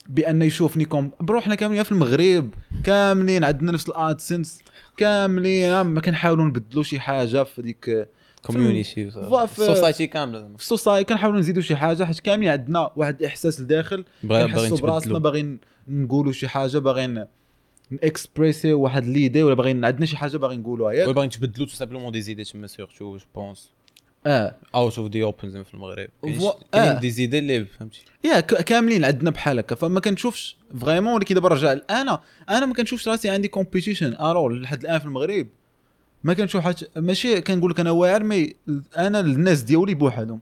بأن 0.09 0.43
يشوفني 0.43 0.85
comme 0.85 1.11
bro 1.21 1.41
حنا 1.41 1.55
كاملين 1.55 1.83
في 1.83 1.93
المغرب. 1.93 2.51
كاملين 2.85 3.45
عندنا 3.45 3.73
نفس 3.73 3.89
الادسنس 3.89 4.59
كاملين 4.97 5.81
ما 5.81 6.01
كنحاولوا 6.01 6.45
نبدلوا 6.45 6.83
شي 6.83 7.01
حاجة 7.01 7.45
في 7.45 7.63
ديك 7.63 8.09
كوميونيتي 8.43 9.11
سوسايتي 9.57 10.07
كاملة. 10.07 10.49
في 10.57 10.63
السوسايتي 10.63 11.15
كنحاولوا 11.15 11.41
نزيدوا 11.41 11.63
شي 11.63 11.77
حاجة 11.77 12.05
حيت 12.05 12.21
كاملين 12.21 12.51
عندنا 12.51 12.91
واحد 12.97 13.21
الاحساس 13.21 13.61
لداخل 13.61 14.05
كنحسوا 14.23 14.79
براسنا 14.79 15.19
باغيين 15.19 15.59
نقولوا 15.89 16.33
شي 16.33 16.49
حاجة 16.49 16.79
باغيين 16.79 17.25
نكسبريسي 17.93 18.73
واحد 18.73 19.07
ليدي 19.07 19.43
ولا 19.43 19.55
باغيين 19.55 19.85
عندنا 19.85 20.07
شي 20.07 20.17
حاجة 20.17 20.37
باغيين 20.37 20.61
نقولوها. 20.61 20.93
ياك؟ 20.93 21.09
باغي 21.09 21.27
نتبدلوا 21.27 21.67
تو 21.67 21.75
سامبلومون 21.75 22.13
دي 22.13 22.21
زيدي 22.21 22.45
تما 22.45 22.67
سيرتو 22.67 23.17
جو 23.17 23.25
بونس 23.35 23.71
آه. 24.27 24.57
اوت 24.75 24.99
اوف 24.99 25.09
دي 25.09 25.23
اوبن 25.23 25.63
في 25.63 25.75
المغرب. 25.75 26.09
كاين 26.23 26.51
آه. 26.75 26.99
دي 27.01 27.11
زيدي 27.11 27.39
اللي 27.39 27.65
فهمتي؟ 27.65 28.05
يا 28.25 28.41
كاملين 28.41 29.05
عندنا 29.05 29.31
بحال 29.31 29.59
هكا. 29.59 29.75
فما 29.75 30.01
كنشوفش 30.01 30.57
فريمون 30.81 31.15
ولكن 31.15 31.35
دابا 31.35 31.49
رجع 31.49 31.77
أنا 31.91 32.21
أنا 32.51 32.67
ما 32.67 32.75
كنشوفش 32.75 33.09
راسي 33.09 33.31
عندي 33.31 33.49
competition 33.49 34.15
alors 34.15 34.59
لحد 34.59 34.81
الآن 34.81 34.99
في 34.99 35.05
المغرب. 35.05 35.47
ما 36.25 36.35
كنشوف 36.35 36.63
حاجة 36.63 36.89
ماشي 36.97 37.41
كنقول 37.41 37.71
لك 37.71 37.81
أنا 37.81 37.91
واعر 37.91 38.23
mais 38.23 38.55
أنا 38.99 39.21
الناس 39.21 39.63
ديالي 39.63 39.95
بوحدهم. 39.95 40.41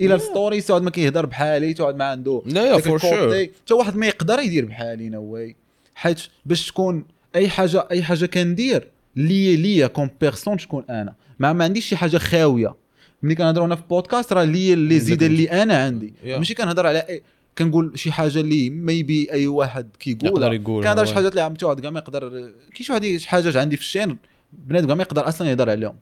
إلياس 0.00 0.14
ستوري 0.14 0.60
تقعد 0.60 0.82
ما 0.82 0.90
كيهضر 0.90 1.26
بحالي 1.26 1.74
تقعد 1.74 1.96
ما 1.96 2.04
عنده 2.04 2.42
لا 2.46 2.64
yeah 2.64 2.78
for 2.78 2.98
sure. 2.98 3.46
حتى 3.64 3.74
واحد 3.74 3.96
ما 3.96 4.06
يقدر 4.06 4.38
يدير 4.38 4.64
بحالي 4.64 5.08
no 5.08 5.27
way 5.27 5.56
حيت 5.94 6.20
باش 6.46 6.68
تكون 6.68 7.04
أي 7.36 7.48
حاجة 7.48 7.88
أي 7.90 8.02
حاجة 8.02 8.26
كندير 8.26 8.88
ليا 9.16 9.56
ليا 9.56 9.86
comme 9.86 10.10
personne 10.20 10.56
تكون 10.56 10.84
أنا. 10.90 11.14
ما, 11.38 11.52
ما 11.52 11.64
عنديش 11.64 11.86
شي 11.88 11.96
حاجة 11.96 12.18
خاوية. 12.18 12.74
ملي 13.22 13.34
كنهضر 13.34 13.64
أنا 13.64 13.76
في 13.76 13.82
بودكاست 13.90 14.32
راه 14.32 14.44
ليا 14.44 14.74
les 14.74 15.00
idées 15.00 15.22
اللي 15.22 15.62
أنا 15.62 15.84
عندي. 15.84 16.14
Yeah. 16.22 16.26
ماشي 16.26 16.54
كنهضر 16.54 16.86
على 16.86 16.98
أي 16.98 17.22
كنقول 17.58 17.92
شي 17.94 18.12
حاجة 18.12 18.40
اللي 18.40 18.70
maybe 18.70 19.32
أي 19.32 19.46
واحد 19.46 19.86
يقدر 20.06 20.18
كيقول 20.18 20.54
يقول 20.54 20.82
كنهضر 20.84 21.04
شي. 21.04 21.14
حاجات 21.14 21.30
اللي 21.30 21.42
عم 21.42 21.54
تقعد 21.54 21.80
كاع 21.80 21.90
ما 21.90 21.98
يقدر 21.98 22.28
كاين 22.30 22.52
شي 22.82 22.92
واحد 22.92 23.16
شي 23.16 23.28
حاجات 23.28 23.56
عندي 23.56 23.76
في 23.76 23.82
ال 23.82 23.86
chaîne. 23.86 24.18
بنادم 24.58 24.96
ما 24.96 25.02
يقدر 25.02 25.28
أصلا 25.28 25.50
يهضر 25.50 25.70
عليهم. 25.70 25.96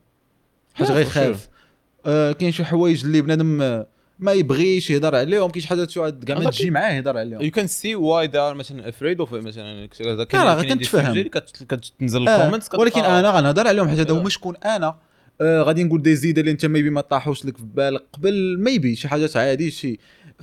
حاجة 0.74 0.92
غير 0.92 1.04
خاف 1.04 1.48
آه 2.06 2.32
كاين 2.32 2.52
شي 2.52 2.64
حوايج 2.64 3.04
اللي 3.04 3.20
بنادم 3.20 3.62
آه، 3.62 3.86
ما 4.18 4.32
يبغيش 4.32 4.90
يهضر 4.90 5.14
عليهم 5.16 5.50
كاين 5.50 5.62
شي 5.62 5.68
حاجات 5.68 5.92
كاع 6.24 6.38
ما 6.38 6.50
تجي 6.50 6.70
معاه 6.70 6.92
يهضر 6.92 7.18
عليهم. 7.18 7.42
you 7.42 7.50
can 7.50 7.66
see 7.66 7.94
why 7.94 8.26
they 8.26 8.38
are 8.38 8.54
مثلا 8.54 8.88
afraid 8.88 9.20
of 9.20 9.34
مثلا 9.34 9.86
كذا 9.86 10.14
لا، 10.14 10.62
كنتفهم. 10.62 11.22
كتنزل 11.68 12.28
آه 12.28 12.36
ال 12.44 12.47
comments 12.47 12.74
ولكن 12.74 13.00
أنا 13.00 13.30
غنهضر 13.30 13.66
عليهم 13.68 13.88
حيت 13.88 13.98
هذا 13.98 14.12
هو 14.12 14.18
Yeah. 14.20 14.22
ما 14.22 14.28
شكون 14.28 14.56
أنا. 14.56 14.96
آه 15.40 15.62
غادي 15.62 15.84
نقول 15.84 16.02
des 16.02 16.16
idées 16.16 16.38
اللي 16.38 16.50
أنت 16.50 16.66
maybe 16.66 16.90
ما 16.90 17.00
طاحوش 17.00 17.44
لك 17.44 17.56
في 17.56 17.62
بالك 17.64 18.02
قبل 18.12 18.58
maybe 18.60 18.96
شي 18.96 19.08
حاجات 19.08 19.36
عادي 19.36 19.70
شي 19.70 19.98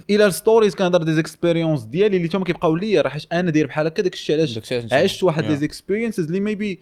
إلى 0.10 0.26
ال 0.26 0.32
stories 0.32 0.76
كنهضر 0.76 1.04
des 1.04 1.14
expériences 1.14 1.84
ديالي 1.84 2.18
اللي 2.18 2.28
تما 2.28 2.44
كيبقاو 2.46 2.76
ليا 2.76 3.02
راه 3.02 3.10
حيت 3.10 3.26
أنا 3.34 3.52
داير 3.52 3.68
بحال 3.68 3.86
هكا 3.88 4.04
داك 4.04 4.14
الشيء 4.14 4.36
علاش 4.36 4.74
عشت 4.94 5.24
واحد 5.24 5.44
les 5.46 5.56
experiences 5.56 6.26
اللي 6.26 6.40
maybe 6.40 6.80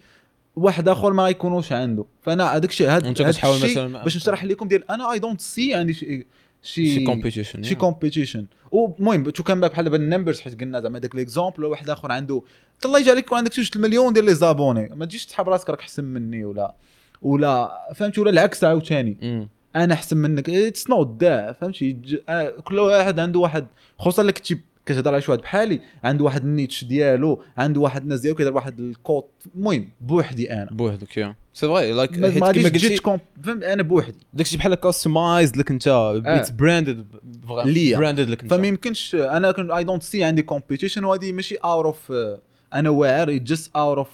واحد 0.56 0.88
آخر 0.88 1.12
ما 1.12 1.28
يكونوش 1.28 1.72
عنده. 1.72 2.04
فأنا 2.22 2.56
هذاك 2.56 2.70
الشيء 2.70 2.88
كتحاول 3.32 3.60
مثلاً- 3.60 4.04
باش 4.04 4.16
نشرح 4.16 4.44
لكم 4.44 4.68
ديال 4.68 4.90
أنا 4.90 5.12
I 5.12 5.18
don't 5.18 5.40
see 5.40 5.74
عندي 5.74 5.94
شي 5.94 6.26
شي 6.62 7.04
competition 7.04 7.62
شي 7.62 7.74
competition 7.74 8.46
والمهم 8.70 9.30
تو 9.30 9.42
كان 9.42 9.60
بحال 9.60 9.84
دابا 9.84 9.96
ال 9.96 10.01
numbers 10.01 10.40
حيت 10.40 10.60
قلنا 10.60 10.80
زعما 10.80 10.98
داك 10.98 11.14
l'exemple 11.14 11.64
واحد 11.64 11.90
آخر 11.90 12.12
عنده 12.12 12.42
الله 12.84 12.98
يجعلك 12.98 13.24
يكون 13.24 13.38
عندك 13.38 13.54
جوج 13.56 13.70
المليون 13.76 14.12
ديال 14.12 14.24
les 14.24 14.34
abonnés 14.34 14.88
ما 14.94 15.04
تجيش 15.06 15.26
تحب 15.26 15.48
راسك 15.48 15.70
راك 15.70 15.80
أحسن 15.80 16.04
مني 16.04 16.44
ولا 16.44 16.74
ولا 17.22 17.70
فهمتي؟ 17.94 18.20
ولا 18.20 18.30
العكس 18.30 18.64
عاوتاني. 18.64 19.48
أنا 19.76 19.94
أحسن 19.94 20.16
منك. 20.16 20.50
it's 20.50 20.90
not 20.90 21.06
that 21.20 21.52
فهمتي؟ 21.52 21.96
آه، 22.28 22.50
كل 22.50 22.78
واحد 22.78 23.20
عنده 23.20 23.38
واحد 23.38 23.66
خصوصا 23.98 24.22
اللي 24.22 24.32
كنتي 24.32 24.60
كتهضر 24.92 25.12
على 25.12 25.22
شي 25.22 25.30
واحد 25.30 25.42
بحالي 25.42 25.80
عنده 26.04 26.24
واحد 26.24 26.44
ال 26.44 26.51
niche 26.51 26.84
ديالو 26.84 27.42
عنده 27.58 27.80
واحد 27.80 28.02
الناس 28.02 28.20
ديالو 28.20 28.36
كيدير 28.36 28.54
واحد 28.54 28.80
الكوت. 28.80 29.30
المهم 29.56 29.88
بوحدي 30.00 30.52
أنا. 30.52 30.70
بوحدك 30.70 31.16
يا. 31.16 31.36
c'est 31.54 31.66
vrai 31.66 31.92
like 31.92 32.18
ما 32.18 32.46
غاديش 32.46 33.00
فهمت؟ 33.00 33.20
أنا 33.64 33.82
بوحدي. 33.82 34.18
داكشي 34.32 34.56
بحال 34.56 34.74
customized 34.74 35.56
لك 35.56 35.70
أنت 35.70 35.88
it's 36.26 36.50
branded 36.50 37.06
ليا. 37.64 37.98
branded 37.98 38.30
لك 38.30 38.42
أنت. 38.42 38.54
فما 38.54 38.66
يمكنش 38.66 39.14
أنا 39.14 39.76
I 39.76 39.84
don't 39.84 40.02
see 40.02 40.24
عندي 40.24 40.42
competition 40.42 41.04
وهذه 41.04 41.32
ماشي 41.32 41.54
out 41.54 41.84
of 41.84 42.12
أنا 42.74 42.90
واعر 42.90 43.32
just 43.32 43.76
out 43.76 43.98
of 43.98 44.08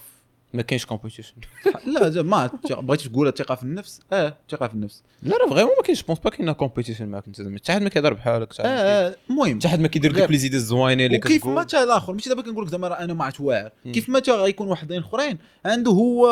ما 0.53 0.61
كاينش 0.61 0.85
competition 0.85 1.33
لا 1.93 2.09
زعما 2.09 2.49
ما 2.69 2.79
بغيتي 2.81 3.09
تقول 3.09 3.27
الثقه 3.27 3.55
في 3.55 3.63
النفس؟ 3.63 3.99
آه 4.13 4.37
الثقه 4.47 4.67
في 4.67 4.73
النفس. 4.73 5.03
لا 5.23 5.29
لا 5.35 5.49
vraiment 5.49 5.73
ما 5.77 5.83
كاينش 5.83 6.03
pense 6.03 6.19
pas 6.19 6.29
كاين 6.29 6.51
competition 6.51 7.07
معاك 7.09 7.27
أنت 7.27 7.41
زعما. 7.41 7.57
حتى 7.57 7.71
حد 7.73 7.81
ما 7.81 7.89
كيهضر 7.89 8.13
بحالك 8.13 8.53
حتى 8.53 8.61
آه 8.65 9.15
المهم 9.29 9.59
حتى 9.59 9.67
حد 9.67 9.79
ما 9.79 9.87
كيدير 9.87 10.11
غير- 10.11 10.21
دوك 10.21 10.31
les 10.31 10.37
idées 10.37 10.53
الزوينين 10.53 11.05
اللي 11.05 11.17
كتقول. 11.17 11.53
ما 11.53 11.63
تا 11.63 11.83
الآخر؟ 11.83 12.13
ماشي 12.13 12.29
دابا 12.29 12.41
كنقول 12.41 12.65
لك 12.65 12.71
زعما 12.71 12.87
راه 12.87 12.95
أنا 13.03 13.13
ما 13.13 13.25
عرفت 13.25 13.41
واعر. 13.41 13.71
كيف 13.93 14.09
ما 14.09 14.19
تا 14.19 14.31
غيكون 14.35 14.67
واحدين 14.67 14.99
أخرين 14.99 15.37
عنده 15.65 15.91
هو 15.91 16.27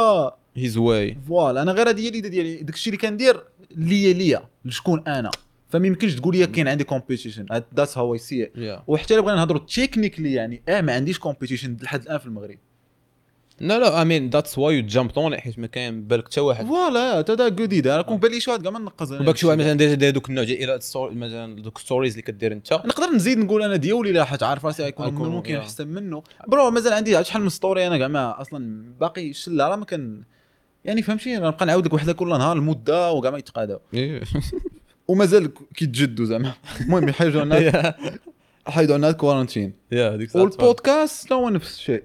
his 0.56 0.78
way 0.78 1.18
voilà 1.28 1.62
أنا 1.62 1.72
غير 1.72 1.90
هذه 1.90 2.00
هي 2.02 2.08
ال 2.10 2.14
idée 2.14 2.30
ديالي. 2.30 2.56
داكشي 2.64 2.90
اللي 2.90 2.98
كندير 3.02 3.44
ليا 3.72 4.14
ليا 4.14 4.44
لشكون 4.66 5.04
أنا. 5.08 5.32
فما 5.70 5.88
يمكنش 5.88 6.16
تقول 6.16 6.38
لي 6.38 6.48
كاين 6.48 6.68
عندي 6.68 6.84
competition 6.84 7.46
that's 7.76 7.98
how 7.98 8.14
I 8.14 8.20
see 8.20 8.52
وحتى 8.88 9.14
إلا 9.14 9.22
بغينا 9.22 9.38
نهضروا 9.40 9.62
technically 9.76 10.34
يعني 10.34 10.62
آه 10.70 10.82
ما 10.82 10.94
عنديش 10.94 11.20
competition 11.20 11.78
لحد 11.82 12.02
الآن 12.02 12.18
في 12.18 12.26
المغرب. 12.26 12.58
لا 13.60 13.80
لا 13.80 14.00
اي 14.00 14.06
مين 14.06 14.30
ذاتس 14.30 14.58
واي 14.58 14.76
يو 14.76 14.86
جامب 14.86 15.12
اون 15.20 15.38
حيت 15.38 15.60
ما 15.60 15.68
كاين 15.68 16.04
بالك 16.08 16.26
حتى 16.28 16.42
واحد. 16.42 16.66
فوالا 16.66 17.22
تا 17.22 17.34
دا 17.34 17.46
ايدا 17.72 17.94
أنا 17.96 18.02
كون 18.02 18.18
بالي 18.18 18.40
شي 18.40 18.50
واحد 18.52 18.62
كاع 18.64 18.72
ما 18.72 18.78
أنا 18.78 18.92
وباك 19.22 19.38
شي 19.38 19.48
واحد. 19.48 19.58
مثلا 19.60 19.74
داير 19.74 19.94
داير 19.96 20.14
دوك 20.14 20.30
النوع 20.30 20.44
ديال 20.44 20.80
مثلا 20.96 21.62
دوك 21.62 21.78
ستوريز 21.78 22.12
اللي 22.12 22.22
كدير 22.22 22.52
أنت. 22.52 22.74
نقدر 22.74 23.10
نزيد 23.10 23.38
نقول 23.38 23.64
أنا 23.64 23.76
ديولي 23.76 24.12
لا 24.12 24.24
حاجة 24.24 24.46
عارف 24.46 24.66
راسي 24.66 24.84
غيكون 24.84 25.14
ممكن. 25.14 25.56
أحسن 25.56 25.88
منه. 25.88 26.24
برو 26.48 26.72
مازال 26.72 26.94
عندي 26.94 27.24
شحال 27.24 27.42
من 27.42 27.50
ستوري 27.50 27.88
أنا 27.88 27.98
كاع 27.98 28.08
ما 28.08 28.42
أصلا 28.42 28.86
باقي 29.00 29.34
شلة 29.34 29.68
راه 29.68 29.76
ما 29.76 29.86
كان 29.86 30.22
يعني 30.86 31.02
فهمتي؟ 31.02 31.38
راه 31.38 31.48
نبقى 31.48 31.66
نعاود 31.66 31.86
لك 31.86 31.94
وحدة 31.94 32.14
كل 32.14 32.30
نهار 32.30 32.58
المده 32.58 33.12
وكاع 33.12 33.32
ما 33.32 33.38
يتقاداو 33.38 33.80
ومازال 35.08 35.48
ك- 35.54 35.58
كيتجدوا 35.76 36.26
زعما. 36.26 36.54
المهم 36.82 37.10
يحيدوا 37.10 37.44
لنا 37.44 37.94
حيدوا 38.68 38.98
لنا 38.98 39.12
quarantine 39.12 39.74
yeah 39.92 40.10
هذيك 40.16 40.28
الساعة 40.28 40.42
والبودكاست 40.44 41.32
هو 41.34 41.50
نفس 41.50 41.76
الشيء. 41.78 42.04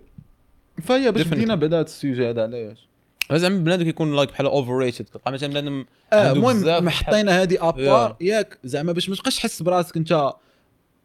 فهي 0.81 1.13
باش. 1.13 1.27
بدينا 1.27 1.55
هذا 1.55 1.81
ال 1.81 1.89
sujet 1.89 2.31
هذا 2.31 2.43
علاش 2.43 2.89
زعما 3.33 3.59
بنادم 3.59 3.85
كيكون 3.85 4.17
like 4.17 4.31
بحال 4.31 4.47
overrated 4.47 5.05
كتلقى 5.05 5.33
مثلا 5.33 5.49
بنادم 5.49 5.85
آه 6.13 6.33
المهم 6.33 6.89
حطينا 6.89 7.43
هذه 7.43 7.69
à 7.69 7.77
part. 7.77 8.17
ياك 8.21 8.59
زعما 8.65 8.93
باش 8.93 9.09
ما 9.09 9.17
تبقاش 9.17 9.37
تحس 9.37 9.63
براسك 9.63 9.97
أنت 9.97 10.33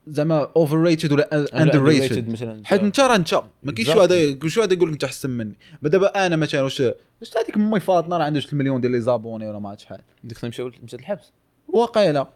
زعما 0.08 0.52
overrated 0.56 1.12
ولا 1.12 1.46
underrated 1.62 2.30
مثلا. 2.30 2.62
حيت 2.66 2.82
أنت 2.82 3.00
راه 3.00 3.16
أنت 3.16 3.34
ما 3.64 3.72
كاينش 3.72 3.90
واحد 3.90 4.48
شي 4.48 4.60
واحد 4.60 4.72
يقول 4.72 4.88
لك 4.88 4.94
أنت 4.94 5.04
أحسن 5.04 5.30
مني. 5.30 5.56
دابا 5.82 6.26
أنا 6.26 6.36
مثلا 6.36 6.62
واش 6.62 6.80
واش 6.80 7.38
هذيك 7.38 7.56
امي 7.56 7.80
فاطمة؟ 7.80 8.18
راه 8.18 8.24
عندها 8.24 8.42
3 8.42 8.58
مليون 8.58 8.82
ديال 8.82 8.92
les 8.92 9.02
abonnés 9.02 9.50
ولا 9.50 9.60
ما 9.60 9.70
عرفت 9.70 9.82
شحال 9.82 10.02
ديك 10.24 10.46
مشاو 10.46 10.72
مشات 10.84 11.00
الحبس. 11.00 11.32
واقيلا. 11.68 12.28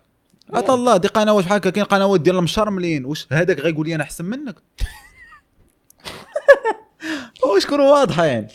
عطا 0.54 0.74
الله 0.74 0.98
دي 0.98 1.08
قنوات 1.08 1.46
بحال 1.46 1.58
هكا 1.58 1.70
كاين 1.70 1.86
قنوات 1.86 2.22
ديال 2.22 2.38
المشرملين. 2.38 3.06
واش 3.06 3.28
هذاك 3.32 3.60
غيقول 3.60 3.88
لي 3.88 3.96
أنا 3.96 4.04
أحسن 4.04 4.26
منك؟ 4.26 4.56
واش 7.44 7.66
كون 7.66 7.80
واضحة 7.80 8.26
يعني. 8.26 8.48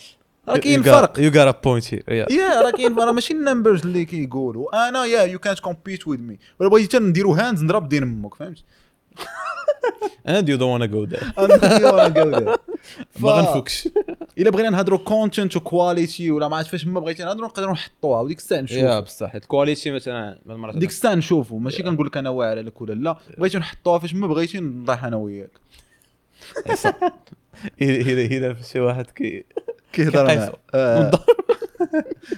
راه 0.47 0.57
كاين 0.57 0.83
فرق 0.83 1.19
you 1.19 1.31
got 1.35 1.55
a 1.55 1.59
point 1.63 1.93
here 1.93 2.03
yeah 2.07 2.25
yeah 2.31 2.61
راه 2.61 2.71
كاين 2.71 2.95
راه 2.99 3.11
ماشي 3.11 3.33
ال 3.33 3.39
numbers 3.39 3.81
اللي 3.85 4.05
كيقولوا. 4.05 4.87
أنا 4.89 5.05
يا 5.05 5.23
يو 5.23 5.39
كانت 5.39 5.59
كومبيت 5.59 6.07
ويز 6.07 6.19
مي 6.19 6.39
ولا 6.59 6.69
بغيتي 6.69 6.99
نديرو 6.99 7.33
hands 7.33 7.63
نضرب 7.63 7.89
دين 7.89 8.03
أمك 8.03 8.35
فهمت؟ 8.35 8.63
and 10.29 10.49
you 10.49 10.57
don't 10.57 10.71
wanna 10.71 10.85
go 10.85 11.03
there 11.03 11.33
أنا 11.37 12.57
ما 13.19 13.29
غنفكش. 13.31 13.89
إلا 14.37 14.49
بغينا 14.49 14.69
نهضروا 14.69 14.99
content 14.99 15.55
و 15.55 15.64
quality 15.64 16.31
ولا 16.31 16.47
ما 16.47 16.57
عرفت 16.57 16.69
فاش 16.69 16.85
ما 16.87 16.99
بغيتي 16.99 17.23
نهضروا 17.23 17.47
نقدروا 17.47 17.73
نحطوها. 17.73 18.21
وديك 18.21 18.37
الساعة 18.37 18.57
يا 18.57 18.63
نشوفوا 18.63 18.99
بصح. 18.99 19.35
ال 19.35 19.42
quality 19.42 19.91
مثلا 19.91 20.39
المرات 20.49 20.77
ديك 20.77 20.89
الساعة 20.89 21.15
نشوفوا 21.15 21.59
ماشي 21.59 21.83
كنقول 21.83 22.07
لك 22.07 22.17
أنا 22.17 22.29
واعر 22.29 22.57
عليك 22.57 22.81
ولا 22.81 22.93
لا. 22.93 23.17
بغيتي 23.37 23.57
نحطوها 23.57 23.99
فاش 23.99 24.13
ما 24.13 24.27
بغيتي 24.27 24.59
نطيح 24.59 25.03
أنا 25.05 25.15
وياك. 25.15 25.51
اذا 27.81 28.21
اذا 28.21 28.55
شي 28.71 28.79
واحد 28.79 29.05
كي 29.05 29.45
كيهضر 29.93 30.27
كيحيص. 30.27 30.49
معاك 30.73 31.11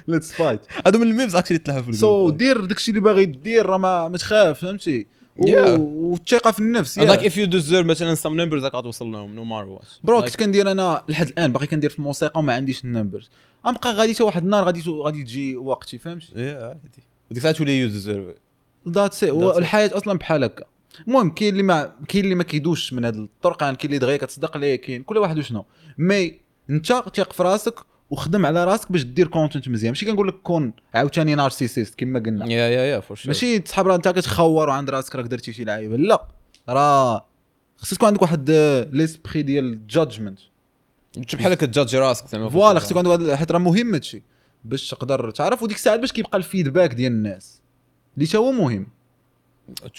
let's 0.07 0.31
fight 0.31 0.59
هادو 0.85 0.99
من 0.99 1.07
ال 1.07 1.12
memes 1.12 1.35
actually 1.35 1.57
تلعب 1.57 1.83
في 1.83 1.93
so 1.93 2.29
دير 2.29 2.65
داكشي 2.65 2.91
اللي 2.91 3.01
باغي 3.01 3.25
دير 3.25 3.65
راه 3.65 3.77
ما 3.77 4.07
ما 4.07 4.17
تخاف 4.17 4.59
فهمتي. 4.59 5.07
والثقة 5.37 6.51
في 6.51 6.59
النفس 6.59 6.99
like. 6.99 7.25
if 7.25 7.37
you 7.37 7.45
deserve 7.45 7.85
مثلا 7.85 8.15
some 8.15 8.41
numbers 8.41 8.63
راك 8.63 8.75
غتوصل 8.75 9.11
لهم 9.11 9.35
no 9.35 9.43
matter 9.43 9.65
what 9.65 9.87
bro 10.03 10.21
كنت 10.21 10.35
كندير 10.35 10.71
أنا 10.71 11.03
لحد 11.09 11.27
الآن 11.27 11.51
باقي 11.53 11.67
كندير 11.67 11.89
في 11.89 11.99
الموسيقى 11.99 12.39
وما 12.39 12.53
عنديش 12.53 12.85
ال 12.85 12.91
numbers 12.91 13.29
غنبقى 13.67 13.93
غادي 13.93 14.13
حتى 14.13 14.23
واحد 14.23 14.43
النهار 14.43 14.63
غادي 14.63 14.83
غادي 14.87 15.23
تجي 15.23 15.57
وقتي 15.57 15.97
فهمتي؟ 15.97 16.27
yeah 16.35 16.67
عادي. 16.67 16.79
وديك 17.31 17.37
الساعة 17.37 17.53
تولي 17.53 17.79
you 17.79 17.87
deserve 17.87 18.35
that's 18.89 19.25
That's 19.25 19.27
it. 19.27 19.31
والحياة 19.31 19.91
أصلا 19.93 20.17
بحال 20.17 20.43
هكا. 20.43 20.65
المهم 21.07 21.29
كاين 21.29 21.49
اللي 21.53 21.63
ما 21.63 21.93
كاين 22.07 22.23
اللي 22.23 22.35
ما 22.35 22.43
كيدوش 22.43 22.93
من 22.93 23.05
هذه 23.05 23.15
الطرق 23.15 23.63
يعني 23.63 23.75
كاين 23.77 23.89
اللي 23.89 23.99
دغيا 23.99 24.17
كتصدق 24.17 24.57
ليه 24.57 24.75
كاين 24.75 25.03
كل 25.03 25.17
واحد 25.17 25.37
وشنو. 25.37 25.65
mais 25.97 26.39
انت 26.69 27.03
تيق 27.13 27.33
في 27.33 27.43
راسك 27.43 27.75
وخدم 28.09 28.45
على 28.45 28.65
راسك 28.65 28.91
باش 28.91 29.03
دير 29.03 29.27
content 29.27 29.69
مزيان. 29.69 29.91
ماشي 29.91 30.05
كنقول 30.05 30.27
لك 30.27 30.33
كون 30.33 30.73
عاوتاني 30.93 31.35
narcissist 31.35 31.95
كما 31.95 32.19
قلنا. 32.19 32.45
yeah 32.45 32.67
yeah 32.69 32.85
yeah 32.85 33.01
ماشي 33.27 33.59
تسحب 33.59 33.87
راه 33.87 33.95
انت 33.95 34.07
كتخور 34.07 34.69
وعند 34.69 34.89
راسك 34.89 35.15
راك 35.15 35.25
درتي 35.25 35.53
شي 35.53 35.63
لعيبه 35.63 35.97
لا 35.97 36.27
راه 36.69 37.25
خصك 37.77 37.97
تكون 37.97 38.07
عندك 38.07 38.21
واحد 38.21 38.51
l'esprit 38.91 39.41
ديال 39.41 39.65
ال 39.65 39.73
judgment 39.73 40.39
بحال 41.33 41.51
هكا 41.51 41.65
تجاجي 41.65 41.97
راسك 41.97 42.27
زعما 42.27 42.49
voilà 42.49 42.79
خصك 42.79 42.91
يكون 42.91 43.07
عندك 43.07 43.21
واحد- 43.27 43.35
حيت 43.37 43.51
راه 43.51 43.59
مهم 43.59 43.93
هادشي 43.93 44.23
باش 44.65 44.89
تقدر 44.89 45.31
تعرف 45.31 45.63
وديك 45.63 45.77
الساعات 45.77 45.99
باش 45.99 46.11
كيبقى 46.11 46.37
ال 46.37 46.43
feedback 46.43 46.93
ديال 46.93 47.11
الناس. 47.11 47.61
اللي 48.15 48.27
تا 48.27 48.37
هو 48.37 48.51
مهم. 48.51 48.87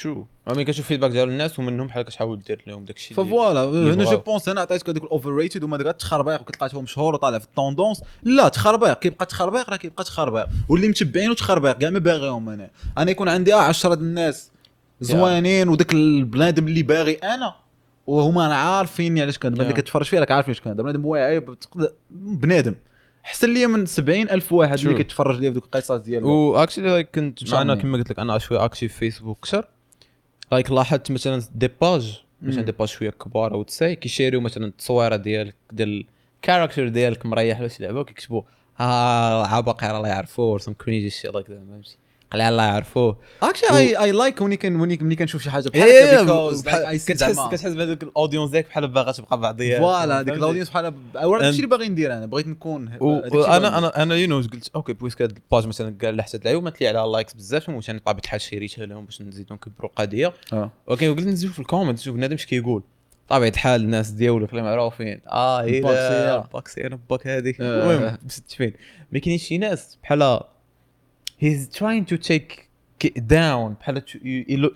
true 0.03 0.27
ملي 0.47 0.65
كتشوف 0.65 0.87
feedback 0.87 1.11
ديال 1.11 1.29
الناس 1.29 1.59
ومنهم 1.59 1.87
بحال 1.87 2.03
كتحاول 2.03 2.39
دير 2.39 2.63
لهم 2.67 2.85
داكشي 2.85 3.15
اللي- 3.15 3.31
voilà 3.31 3.65
هنا. 3.95 4.05
je 4.05 4.17
pense 4.17 4.49
هنا 4.49 4.61
عطيتك 4.61 4.89
هذوك 4.89 5.05
ال 5.05 5.31
overrated 5.35 5.63
وما 5.65 5.77
داك 5.77 5.97
تخربيق 5.97 6.41
وكتلقى 6.41 6.71
هو 6.77 6.83
مشهور 6.83 7.15
وطالع 7.15 7.39
في 7.39 7.45
ال 7.45 7.51
tendances 7.51 8.03
لا 8.23 8.49
تخربيق 8.49 8.99
كيبقى 8.99 9.27
تخربيق 9.27 9.71
راه 9.71 9.77
كيبقى 9.77 10.05
تخربيق 10.05 10.47
واللي 10.69 10.89
متبعينه 10.89 11.35
تخربيق 11.35 11.79
كاع 11.79 11.91
ما 11.91 11.99
باغيهم 11.99 12.49
أنا 12.49 12.71
أنا 12.99 13.11
يكون 13.11 13.29
عندي 13.29 13.55
آه 13.55 13.59
10 13.61 13.95
د 13.95 14.01
الناس 14.01 14.51
زوينين 15.01 15.69
وداك 15.69 15.93
البنادم 15.93 16.69
اللي 16.69 16.83
باغي 16.83 17.13
أنا 17.15 17.55
وهما 18.07 18.49
راه 18.49 18.55
عارفين 18.55 19.19
علاش 19.19 19.39
كنهضر 19.39 19.63
اللي. 19.63 19.73
كتفرج 19.75 20.05
فيه 20.07 20.19
راك 20.19 20.31
عارف 20.31 20.47
علاش 20.47 20.61
كنهضر 20.61 20.83
بنادم 20.83 21.07
واعي 21.07 21.43
بنادم 22.11 22.75
احسن 23.29 23.55
ليا 23.55 23.67
من 23.67 23.87
70 23.87 24.31
ألف 24.31 24.53
واحد 24.53 24.79
اللي. 24.79 24.95
كيتفرج 24.95 25.41
ليا 25.41 25.49
في 25.51 25.55
دوك 25.55 25.65
القصص 25.65 25.93
ديال 25.93 26.25
واكشلي 26.25 26.89
لايك 26.89 27.09
كنت 27.15 27.43
الله. 27.43 27.75
كما 27.75 27.99
قلت 27.99 28.11
لك 28.11 28.19
أنا 28.19 28.39
شوية 28.39 28.65
اكتيف 28.65 28.93
في 28.93 28.99
فيسبوك 28.99 29.39
أكثر 29.39 29.69
لايك 30.53 30.71
لاحظت 30.71 31.11
مثلا 31.11 31.43
دي 31.55 31.71
باج 31.81 32.23
مثلا. 32.43 32.63
دي 32.63 32.73
باج 32.73 32.89
شوية 32.89 33.11
كبار 33.11 33.55
أو 33.55 33.63
تساي 33.63 33.97
كيشيريو 33.97 34.41
مثلا 34.41 34.67
التصويرة 34.67 35.17
ديالك 35.17 35.55
ديال 35.73 36.07
الكاركتر 36.37 36.89
ديالك 36.89 37.27
مريح 37.27 37.61
ولا 37.61 37.69
شي 37.69 37.83
لعبه 37.83 38.01
وكيكتبوا 38.01 38.43
ها 38.77 39.47
عباقي 39.47 39.89
راه 39.93 40.03
لا 40.03 40.09
يعرفوه 40.09 40.59
سم 40.59 40.73
كرينجي 40.73 41.11
شي 41.11 41.29
لايك 41.29 41.51
ذات 41.51 41.59
فهمتي 41.59 41.97
قليل 42.33 42.43
الله 42.47 42.63
يعرفوه 42.63 43.19
اكشلي 43.43 43.79
اي 43.79 43.97
اي 43.97 44.13
لايك 44.13 44.41
وني 44.41 44.57
كان 44.57 44.81
وني 44.81 44.99
ملي 45.01 45.17
كنشوف 45.17 45.43
شي 45.43 45.51
حاجة 45.51 45.69
بحال 45.69 45.83
إيه، 45.83 46.21
هكا 46.21 46.51
I 46.97 47.01
see 47.01 47.05
كتحس. 47.07 47.39
كتحس 47.53 47.73
بهذوك 47.73 48.03
الاودينس 48.03 48.51
ديالك 48.51 48.67
بحال 48.67 48.89
باغا 48.89 49.13
تبقى 49.13 49.41
بعضيات 49.41 49.81
فوالا 49.81 50.15
هذيك 50.17 50.27
فهمتي؟ 50.27 50.39
الاودينس 50.39 50.71
بحال 50.71 50.95
اولا 51.17 51.47
هادشي 51.47 51.57
اللي 51.57 51.67
باغي 51.69 51.89
ندير 51.89 52.13
أنا 52.13 52.27
بغيت 52.27 52.47
نكون 52.47 52.85
ندير. 52.85 53.57
أنا 53.57 54.03
أنا 54.03 54.15
يو 54.15 54.29
نو 54.29 54.37
قلت 54.37 54.71
أوكي 54.77 54.93
بويسك 54.93 55.23
هاد 55.23 55.31
الباج 55.31 55.67
مثلا 55.67 55.95
قال 56.03 56.17
لحسات 56.17 56.43
العيوب 56.43 56.65
ما 56.65 56.71
تلي 56.71 56.89
على 56.89 57.13
لايكس 57.13 57.35
بزاف 57.35 57.69
وثاني 57.69 57.99
بطبيعه 57.99 58.21
الحال 58.25 58.41
شيريتها 58.41 58.87
لهم 58.87 59.05
باش 59.05 59.23
نزيدو 59.23 59.55
نكبروا 59.55 59.91
القضية 59.91 60.33
آه 60.53 60.71
أوكي 60.91 61.09
وقلت 61.09 61.27
نزيد 61.27 61.51
في 61.51 61.59
الكومنت 61.59 61.99
نشوف 61.99 62.15
بنادم 62.17 62.35
اش 62.35 62.47
كيقول 62.47 62.83
طبيعة 63.29 63.49
الحال 63.49 63.81
الناس 63.81 64.11
ديالك 64.11 64.51
اللي 64.51 64.63
معروفين 64.63 65.21
آه 65.27 65.61
إيه 65.63 65.79
الباكسية. 65.79 66.37
باكسي 66.53 66.87
أنا 66.87 66.99
باك 67.11 67.27
هذه 67.27 67.55
آه. 67.61 67.93
المهم 67.93 68.19
مستفين 68.27 68.73
ما 69.13 69.19
كاينين 69.19 69.39
شي 69.39 69.59
ناس 69.59 69.99
بحال 70.03 70.41
he's 71.41 71.69
trying 71.79 72.05
to 72.05 72.17
take 72.19 72.69
it 73.05 73.27
down. 73.29 73.77
بحال 73.81 74.03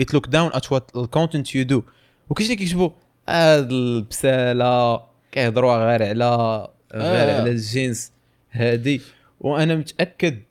it 0.00 0.12
look 0.12 0.30
down 0.30 0.50
at 0.58 0.64
what 0.70 0.84
the 0.92 1.06
content 1.06 1.54
you 1.54 1.64
do. 1.64 1.82
وكاين 2.30 2.46
اللي 2.46 2.56
كيكتبوا 2.56 2.90
هاد 3.28 3.72
البسالة 3.72 5.02
كيهضروا 5.32 5.76
غير 5.76 6.02
على 6.02 6.68
غير 6.94 7.30
آه. 7.30 7.40
على 7.40 7.50
الجنس 7.50 8.12
هادي. 8.52 9.00
وأنا 9.40 9.76
متأكد 9.76 10.42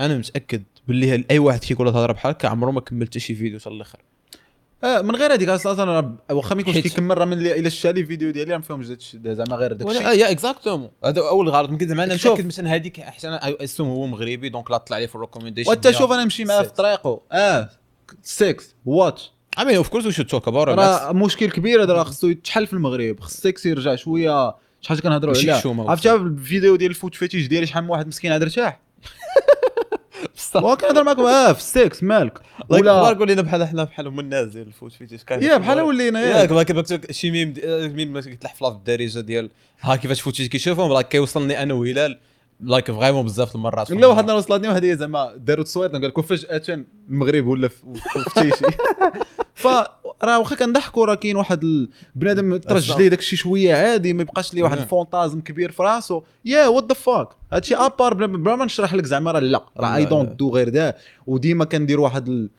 أنا 0.00 0.18
متأكد 0.18 0.62
باللي 0.88 1.24
أي 1.30 1.38
واحد 1.38 1.60
كيقول 1.60 1.92
تهضر 1.92 2.12
بحال 2.12 2.30
هكا 2.30 2.48
عمره 2.48 2.70
ما 2.70 2.80
كمل 2.80 3.06
حتى 3.06 3.20
شي 3.20 3.34
فيديو 3.34 3.58
حتى 3.58 3.68
الآخر. 3.70 3.98
آه 4.84 5.00
من 5.00 5.16
غير 5.16 5.32
هذيك 5.32 5.48
أصلا 5.48 6.16
واخا 6.30 6.54
ما 6.54 6.60
يكونش 6.60 6.78
كيكمل 6.78 7.18
راه 7.18 7.24
من 7.24 7.32
اللي 7.32 7.58
إلا 7.58 7.68
شتا 7.68 7.88
les 7.88 8.04
vidéos 8.04 8.30
ديالي 8.30 8.52
راه 8.52 8.58
ما 8.58 8.64
فيهمش 8.64 8.86
داكشي 8.86 9.18
زعما 9.24 9.56
غير 9.56 9.72
ولا 9.72 9.98
داكشي 9.98 10.20
يا 10.20 10.30
exactement 10.30 10.90
هذا 11.04 11.20
أول 11.20 11.48
غلط 11.48 11.70
يمكن 11.70 11.88
زعما 11.88 12.04
أنا. 12.04 12.14
متأكد 12.14 12.46
مثلا 12.46 12.74
هذيك 12.74 13.00
أحسن 13.00 13.38
اسم 13.42 13.84
هو 13.84 14.06
مغربي 14.06 14.48
donc 14.48 14.70
لا 14.70 14.76
طلع 14.76 14.98
لي 14.98 15.08
في 15.08 15.14
ال 15.14 15.18
recommendation 15.18 15.70
وأنت 15.70 15.90
شوف 15.90 16.12
أنا 16.12 16.24
نمشي 16.24 16.44
معاه 16.44 16.62
في 16.62 16.70
طريقه. 16.70 17.20
آه. 17.32 17.68
6 18.22 18.56
واتش 18.84 19.30
I 19.58 19.62
mean 19.62 19.84
of 19.84 19.90
course 19.90 20.04
we 20.04 20.12
should 20.12 20.30
talk 20.30 20.46
about 20.46 20.68
it. 20.68 20.78
راه 20.78 21.12
مشكل 21.12 21.50
كبير 21.50 21.82
هذا 21.82 21.92
راه 21.92 22.02
خصو 22.04 22.28
يتحل 22.28 22.66
في 22.66 22.72
المغرب. 22.72 23.20
خص 23.20 23.34
السكس 23.34 23.66
يرجع 23.66 23.94
شوية. 23.94 24.54
شي 24.80 24.88
حاجة 24.88 25.00
كنهضروا 25.00 25.60
شومة 25.60 25.90
عرفتي 25.90 26.12
الفيديو 26.12 26.76
ديال 26.76 26.90
ال 26.90 26.95
foot 26.95 27.14
fetish 27.14 27.46
ديالي 27.46 27.66
شحال 27.66 27.84
من 27.84 27.90
واحد 27.90 28.06
مسكين 28.06 28.32
عاد 28.32 28.42
ارتاح 28.42 28.80
وكنهضر 30.56 31.04
معكم. 31.04 31.22
آه 31.22 31.52
في 31.52 31.58
السكس 31.58 32.02
مالك. 32.02 32.38
ولا 32.68 32.92
ولينا 33.20 33.42
بحال 33.42 33.66
حنا 33.68 33.84
بحال 33.84 34.06
الناس 34.20 34.46
ديال 34.46 34.66
الفوت 34.66 34.92
فيتيش 34.92 35.24
كاين 35.24 35.42
يا 35.42 35.56
بحال 35.56 35.80
ولينا 35.80 36.20
ياك 36.20 36.40
ياك 36.40 36.52
ما 36.52 36.62
كيبقى 36.62 36.84
شي 37.10 37.30
ميم 37.30 37.52
دي- 37.52 37.88
ميم 37.88 38.12
ما 38.12 38.20
في 38.20 38.36
الدارجة 38.76 39.20
ديال 39.20 39.50
ها 39.80 39.96
كيفاش 39.96 40.20
فوت 40.20 40.36
فيتيش 40.36 40.48
كيشوفهم 40.48 40.92
راه 40.92 41.02
كيوصلني 41.02 41.62
أنا 41.62 41.74
وهلال. 41.74 42.18
لايك 42.62 42.90
فريمون 42.90 43.24
بزاف 43.24 43.54
المرات 43.54 43.90
لا 43.90 44.06
واحد 44.06 44.18
النهار 44.20 44.38
وصلتني 44.38 44.68
واحد 44.68 44.84
هي 44.84 44.96
زعما 44.96 45.36
داروا 45.36 45.64
تصوير 45.64 45.88
قال 45.90 46.02
لكم 46.02 46.22
فجاه 46.22 46.84
المغرب 47.08 47.46
ولا 47.46 47.68
في 47.68 47.76
في 47.94 48.40
تيشي 48.40 48.64
ف 49.54 49.66
راه 50.24 50.38
واخا 50.38 50.56
كنضحكوا 50.56 51.06
راه 51.06 51.14
كاين 51.14 51.36
واحد 51.36 51.62
ال- 51.64 51.88
بنادم 52.14 52.56
ترجع 52.56 52.96
ليه 52.96 53.08
داك 53.08 53.18
الشيء 53.18 53.38
شوية 53.38 53.74
عادي 53.74 54.12
ما 54.12 54.22
يبقاش 54.22 54.54
ليه 54.54 54.62
واحد. 54.62 54.78
الفونتازم 54.78 55.40
كبير 55.40 55.70
في 55.70 55.82
راسو. 55.82 56.22
يا 56.44 56.66
وات 56.66 56.84
ذا 56.88 56.94
فاك 56.94 57.28
هادشي 57.52 57.74
ابار 57.74 58.14
بلا 58.14 58.56
ما 58.56 58.64
نشرح 58.64 58.94
لك 58.94 59.04
زعما 59.04 59.32
راه 59.32 59.40
لا. 59.40 59.64
راه 59.76 59.96
اي 59.96 60.04
دونت. 60.04 60.32
دو 60.32 60.50
غير 60.54 60.68
دا 60.68 60.96
وديما 61.26 61.64
كندير 61.64 62.00
واحد 62.00 62.28
ال... 62.28 62.50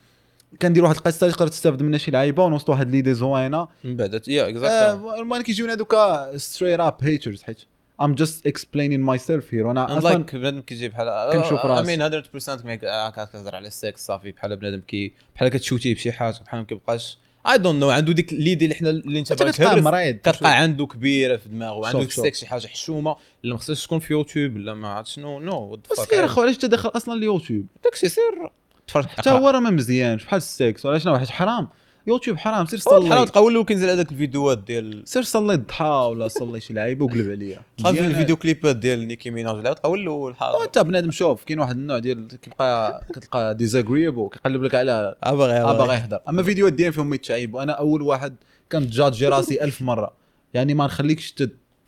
كندير 0.62 0.84
واحد 0.84 0.96
القصة 0.96 1.26
اللي 1.26 1.34
تقدر 1.36 1.48
تستافد 1.48 1.84
منها 1.84 1.98
شي 1.98 2.12
لعيبة 2.12 2.44
ونوصل 2.44 2.72
واحد 2.72 2.92
l'idée 2.92 3.14
زوينة. 3.14 3.68
من 3.84 3.96
بعد 3.96 4.22
yeah 4.28 4.50
exactly 4.50 5.10
آه، 5.10 5.20
المهم 5.20 5.42
كيجيونا 5.42 5.76
دوك 5.76 6.38
straight 6.38 6.80
up 6.80 6.96
haters 7.02 7.44
حيت. 7.44 7.60
I'm 8.02 8.16
just 8.16 8.52
explaining 8.52 9.02
myself 9.12 9.52
here. 9.52 9.66
وأنا 9.66 9.98
أصلا 9.98 10.10
like 10.10 10.36
بنادم 10.36 10.62
كيجي 10.62 10.90
بحال 10.90 11.34
كنشوف 11.34 11.66
راسي. 11.66 11.94
I 11.94 11.99
mean 11.99 12.22
100% 12.60 12.66
mais 12.66 12.78
كتهضر 12.78 13.56
على 13.56 13.68
السكس 13.68 14.06
صافي 14.06 14.32
بحال 14.32 14.56
بنادم 14.56 14.82
كي 14.88 15.14
بحال 15.36 15.50
كتشوتيه 15.50 15.94
بشي 15.96 16.12
حاجة 16.12 16.36
بحال 16.46 16.60
ما 16.60 16.66
كيبقاش 16.66 17.18
I 17.48 17.58
don't 17.58 17.82
know 17.82 17.90
عنده 17.90 18.14
ديك 18.14 18.34
l'idée 18.34 18.66
اللي 18.66 18.76
حنا 18.76 18.90
اللي 18.90 19.20
انت 19.20 19.32
انت 19.32 19.62
باغي 19.62 19.82
مريض 19.82 20.16
كتلقى 20.16 20.62
عنده 20.62 20.86
كبيره 20.86 21.38
في 21.38 21.50
دماغه 21.50 21.88
عنده 21.88 21.92
شوف، 21.92 22.02
ديك 22.02 22.12
شوف. 22.12 22.26
السكس 22.26 22.40
شي 22.40 22.48
حاجة 22.48 22.68
حشومة 22.68 23.16
اللي 23.44 23.54
ما 23.54 23.60
خصهاش 23.60 23.86
تكون 23.86 24.00
في 24.00 24.14
يوتيوب 24.14 24.56
ولا 24.56 24.74
ما 24.74 24.88
عرفت 24.88 25.10
شنو 25.10 25.40
نو 25.40 25.80
بس 25.92 26.14
غير 26.14 26.26
اخو 26.26 26.42
علاش 26.42 26.58
تدخل 26.58 26.92
أصلا 26.96 27.16
اليوتيوب؟ 27.16 27.66
داكشي 27.84 28.10
سير 28.10 28.52
تفرج 28.88 29.06
حتى 29.06 29.30
هو 29.30 29.50
راه 29.50 29.60
ما 29.60 29.70
مزيانش 29.70 30.24
بحال 30.24 30.38
السكس 30.38 30.86
ولا 30.86 31.00
شنو 31.00 31.20
حيت 31.20 31.30
حرام؟ 31.30 31.68
يوتيوب 32.08 32.38
حرام 32.38 32.66
سير 32.66 32.80
صلي 32.80 33.10
تلقى 33.10 33.44
ولو 33.44 33.66
كينزل 33.66 33.90
هذاك 33.90 34.12
الفيديوهات 34.12 34.58
ديال 34.58 35.02
سير 35.06 35.24
صلي 35.24 35.54
الضحى 35.54 35.86
ولا 35.86 36.28
صلي 36.28 36.60
شي 36.62 36.74
لعيبه 36.74 37.06
وقلب 37.06 37.32
عليا. 37.32 37.62
في. 37.94 38.06
الفيديو 38.06 38.36
كليبات 38.36 38.76
ديال 38.76 39.08
نيكي 39.08 39.30
ميناج 39.30 39.56
لا 39.56 39.74
تلقى 39.74 39.92
ولو 39.92 40.30
الحال 40.30 40.56
وانت 40.56 40.80
بنادم 40.80 41.12
شوف 41.12 41.44
كاين 41.44 41.60
واحد 41.60 41.78
النوع 41.78 42.00
ديال 42.00 42.28
كيبقى 42.28 43.02
كتلقى 43.14 43.56
désagréable 43.56 44.30
كيقلب 44.34 44.64
لك 44.64 44.76
على 44.76 45.16
باغي 45.26 45.64
باغي 45.64 45.96
يهضر. 45.96 46.20
أما 46.30 46.44
فيديوهات 46.44 46.74
ديالي 46.74 46.92
فيهم 46.92 47.14
يتشعيب 47.14 47.54
وأنا 47.54 47.74
أول 47.74 48.02
واحد 48.02 48.36
كنت 48.72 48.92
جاجي 48.92 49.28
راسي 49.28 49.64
ألف 49.64 49.82
مرة. 49.82 50.14
يعني 50.54 50.74
ما 50.74 50.86
نخليكش 50.86 51.32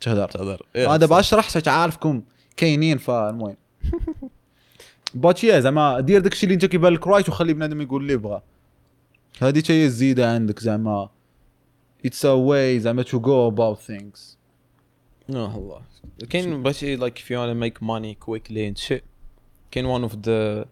تهضر. 0.00 0.28
تهضر. 0.28 0.62
أنا 0.76 0.96
دابا 0.96 1.22
شرحت 1.22 1.54
حيت 1.54 1.68
عارفكم 1.68 2.22
كاينين 2.56 2.98
فالمهم. 2.98 3.56
باتشي 5.14 5.62
زعما 5.62 6.00
دير 6.00 6.20
داكشي 6.20 6.46
اللي 6.46 6.54
أنت 6.54 6.64
كيبان 6.64 6.92
لك 6.92 7.06
right 7.06 7.28
وخلي 7.28 7.52
بنادم 7.52 7.80
يقول 7.80 8.02
اللي 8.02 8.16
بغا 8.16 8.42
هذه 9.42 9.62
هي 9.68 9.84
الزياده 9.84 10.32
عندك 10.34 10.60
زعما. 10.60 11.10
It's 12.04 12.24
a 12.26 12.30
way 12.30 12.80
زعما 12.80 13.02
to 13.02 13.20
go 13.20 13.48
about 13.48 13.78
things 13.78 14.38
آه 15.30 15.56
الله 15.56 15.82
كاين 16.30 16.62
بغيتي 16.62 16.96
like 16.96 17.18
if 17.18 17.22
you 17.22 17.36
wanna 17.36 17.54
make 17.54 17.82
money 17.82 18.14
quickly 18.26 18.70
and 18.70 18.88
shit. 18.88 19.02
كاين 19.70 19.98
one 19.98 20.10
of 20.10 20.12
the 20.12 20.66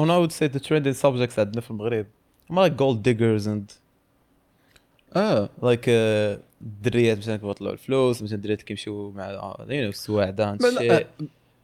one 0.00 0.10
I 0.10 0.18
would 0.18 0.32
say 0.32 0.48
the 0.48 0.60
trending 0.60 0.94
subjects 1.02 1.38
عندنا 1.38 1.60
في 1.60 1.70
المغرب. 1.70 2.06
هما 2.50 2.68
like 2.68 2.72
gold 2.72 2.98
diggers 3.08 3.46
and 3.46 3.74
آه. 5.16 5.48
uh, 5.62 6.40
الدريات 6.62 7.18
مثلا 7.18 7.36
كيطلعوا 7.36 7.72
الفلوس 7.72 8.22
مثلا 8.22 8.36
الدريات 8.36 8.58
اللي 8.58 8.66
كيمشيو 8.66 9.10
مع 9.10 9.56
you 9.58 9.66
know 9.66 9.70
السواعده 9.70 10.58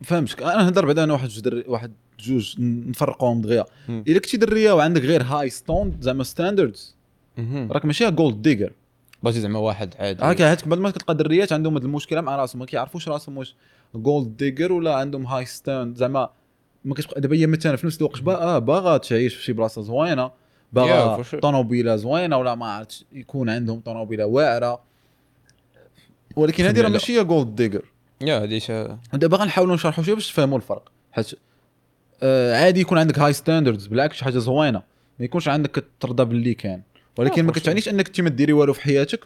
فهمتك. 0.04 0.42
أنا 0.42 0.62
نهضر 0.62 0.86
بعدا 0.86 1.04
أنا 1.04 1.12
واحد 1.12 1.30
واحد 1.66 1.92
جوج 2.22 2.54
نفرقوهم 2.60 3.40
دغيا. 3.40 3.64
إلا 3.88 4.18
كنتي 4.18 4.36
درية 4.36 4.72
وعندك 4.72 5.02
غير 5.02 5.22
high 5.22 5.50
stan- 5.50 5.96
زعما 6.00 6.24
standards. 6.24 6.96
راك 7.70 7.84
ماشي 7.84 8.10
gold 8.10 8.42
digger 8.42 8.72
بغيتي 9.22 9.40
زعما 9.40 9.58
واحد 9.58 9.94
عادي 9.98 10.22
هكا 10.22 10.52
هاتك 10.52 10.68
بعد 10.68 10.78
ما 10.78 10.90
كتلقى 10.90 11.14
دريات 11.14 11.52
عندهم 11.52 11.74
هاد 11.74 11.84
المشكلة 11.84 12.20
مع 12.20 12.36
راسهم 12.36 12.58
ما 12.58 12.66
كيعرفوش 12.66 13.08
راسهم 13.08 13.38
واش 13.38 13.54
gold 13.94 14.36
digger 14.36 14.72
ولا 14.72 14.94
عندهم 14.94 15.26
high 15.26 15.44
stand 15.44 15.96
زعما 15.96 16.30
ما 16.84 16.94
كتبقى 16.94 17.20
دابا 17.20 17.36
هي 17.36 17.46
مثلا 17.46 17.76
في 17.76 17.86
نفس 17.86 17.98
الوقت 17.98 18.20
با 18.20 18.42
آه 18.42 18.58
باغا 18.58 18.96
تعيش 18.96 19.34
في 19.34 19.42
شي 19.44 19.52
بلاصة 19.52 19.82
زوينة 19.82 20.30
باغا 20.72 21.22
sure. 21.22 21.40
طوموبيله 21.40 21.96
زوينة 21.96 22.36
ولا 22.36 22.54
ما 22.54 22.66
عرفتش 22.66 23.04
يكون 23.12 23.50
عندهم 23.50 23.80
طوموبيله 23.80 24.26
واعرة 24.26 24.80
ولكن 26.36 26.64
هذه 26.64 26.80
راه. 26.80 26.88
ماشي 26.88 27.18
هي 27.18 27.24
gold 27.24 27.54
digger 27.54 27.84
يا 28.20 28.58
شا 28.58 28.98
دابا 29.12 29.36
غنحاولوا 29.36 29.74
نشرحوا 29.74 30.04
شوية 30.04 30.14
باش 30.14 30.28
تفهموا 30.28 30.56
الفرق 30.58 30.92
حيت 31.12 31.32
آه 31.32 31.49
عادي 32.54 32.80
يكون 32.80 32.98
عندك 32.98 33.18
high 33.18 33.32
standards 33.32 33.86
بالعكس 33.86 34.16
شي 34.16 34.24
حاجة 34.24 34.38
زوينة. 34.38 34.82
ما 35.18 35.24
يكونش 35.24 35.48
عندك 35.48 35.70
كترضى 35.70 36.24
باللي 36.24 36.54
كان 36.54 36.82
ولكن 37.18 37.42
آه، 37.42 37.46
ما. 37.46 37.52
كتعنيش 37.52 37.88
أنك 37.88 38.06
انت 38.06 38.20
ما 38.20 38.28
ديري 38.28 38.52
والو 38.52 38.72
في 38.72 38.82
حياتك 38.82 39.20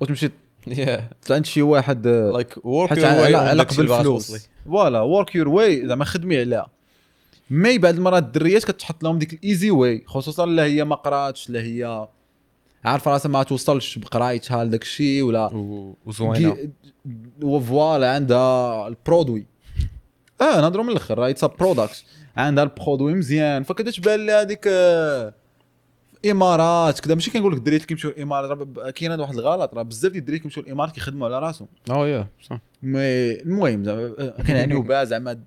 وتمشي 0.00 0.30
يا 0.66 1.10
عند 1.30 1.46
شي 1.46 1.62
واحد 1.62 2.06
آه، 2.06 2.30
like 2.30 2.54
work 2.54 2.90
حتى 2.90 3.00
your 3.00 3.30
way 3.30 3.34
على 3.34 3.64
بالفلوس 3.64 4.02
توصلي. 4.02 4.40
voilà 4.64 5.00
work 5.00 5.34
your 5.34 5.48
way 5.48 5.88
زعما 5.88 6.04
خدمي 6.04 6.40
عليها. 6.40 6.66
mais 7.50 7.78
بعض 7.78 7.94
المرات 7.94 8.22
الدريات 8.22 8.64
كتحط 8.64 9.02
لهم 9.02 9.18
ديك 9.18 9.32
ال 9.32 9.40
easy 9.40 9.70
way 9.70 10.04
خصوصا 10.06 10.46
لا 10.46 10.64
هي 10.64 10.84
ما 10.84 10.94
قراتش 10.94 11.50
لا 11.50 11.60
هي 11.60 12.08
عارفة 12.84 13.10
راسها 13.10 13.28
ما 13.28 13.42
توصلش 13.42 13.98
بقرايتها 13.98 14.64
لداك 14.64 14.82
الشيء 14.82 15.22
ولا 15.22 15.50
وزوينة. 16.06 16.56
و 17.42 17.53
voilà 17.53 18.10
عندها 18.14 18.88
ال 18.88 18.95
produit 18.95 19.46
آه 20.40 20.60
نهضروا 20.60 20.84
من 20.84 20.90
الآخر 20.90 21.18
راه 21.18 21.30
it's 21.30 21.44
product 21.44 22.04
عندها 22.36 22.64
ال 22.64 22.70
produit 22.70 23.14
مزيان. 23.14 23.62
فكتبان 23.62 24.26
لها 24.26 24.40
هذيك 24.42 24.64
آه، 24.66 25.34
إمارات. 26.30 27.00
كذا 27.00 27.14
ماشي 27.14 27.30
كنقول 27.30 27.52
لك 27.52 27.58
الدريات 27.58 27.84
كيمشيو 27.84 28.10
الإمارات. 28.10 28.68
كاين 28.94 29.12
هذا 29.12 29.22
واحد 29.22 29.34
الغلط. 29.34 29.74
راه 29.74 29.82
بزاف 29.82 30.12
ديال 30.12 30.20
الدريات 30.22 30.42
كيمشيو 30.42 30.62
الإمارات 30.62 30.92
كيخدموا 30.94 31.26
على 31.26 31.38
راسهم. 31.38 31.68
آه 31.90 32.08
يا 32.08 32.26
صح. 32.50 32.60
mais 32.82 33.32
المهم 33.40 33.84
زعما 33.84 34.14
آه، 34.18 34.42
كنعنيو 34.46 34.82
بها 34.88 35.04
زعما 35.04 35.38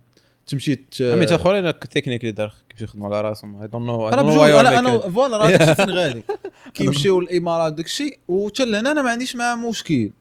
تمشي 0.47 0.76
ت... 0.76 1.01
عمي 1.01 1.26
تا 1.26 1.35
اخرين 1.35 1.73
اللي 1.97 2.31
دار 2.31 2.53
كيمشيو 2.69 2.88
يخدموا 2.88 3.07
على 3.07 3.22
راسهم. 3.30 3.61
I 3.61 3.68
don't 3.68 3.85
know 3.85 4.09
أنا 4.09 4.22
بجوج 4.22 4.49
أنا 4.49 4.80
أنا 4.80 4.97
voilà 4.99 5.38
راه 5.38 5.73
فين 5.73 5.89
غادي. 5.89 6.23
كيمشيو 6.73 7.19
الإمارات 7.19 7.73
داك 7.73 7.85
الشيء 7.85 8.19
وحتى 8.27 8.65
لهنا 8.65 8.91
أنا 8.91 9.01
ما 9.01 9.09
عنديش 9.09 9.35
معاه 9.35 9.55
مشكل. 9.55 10.11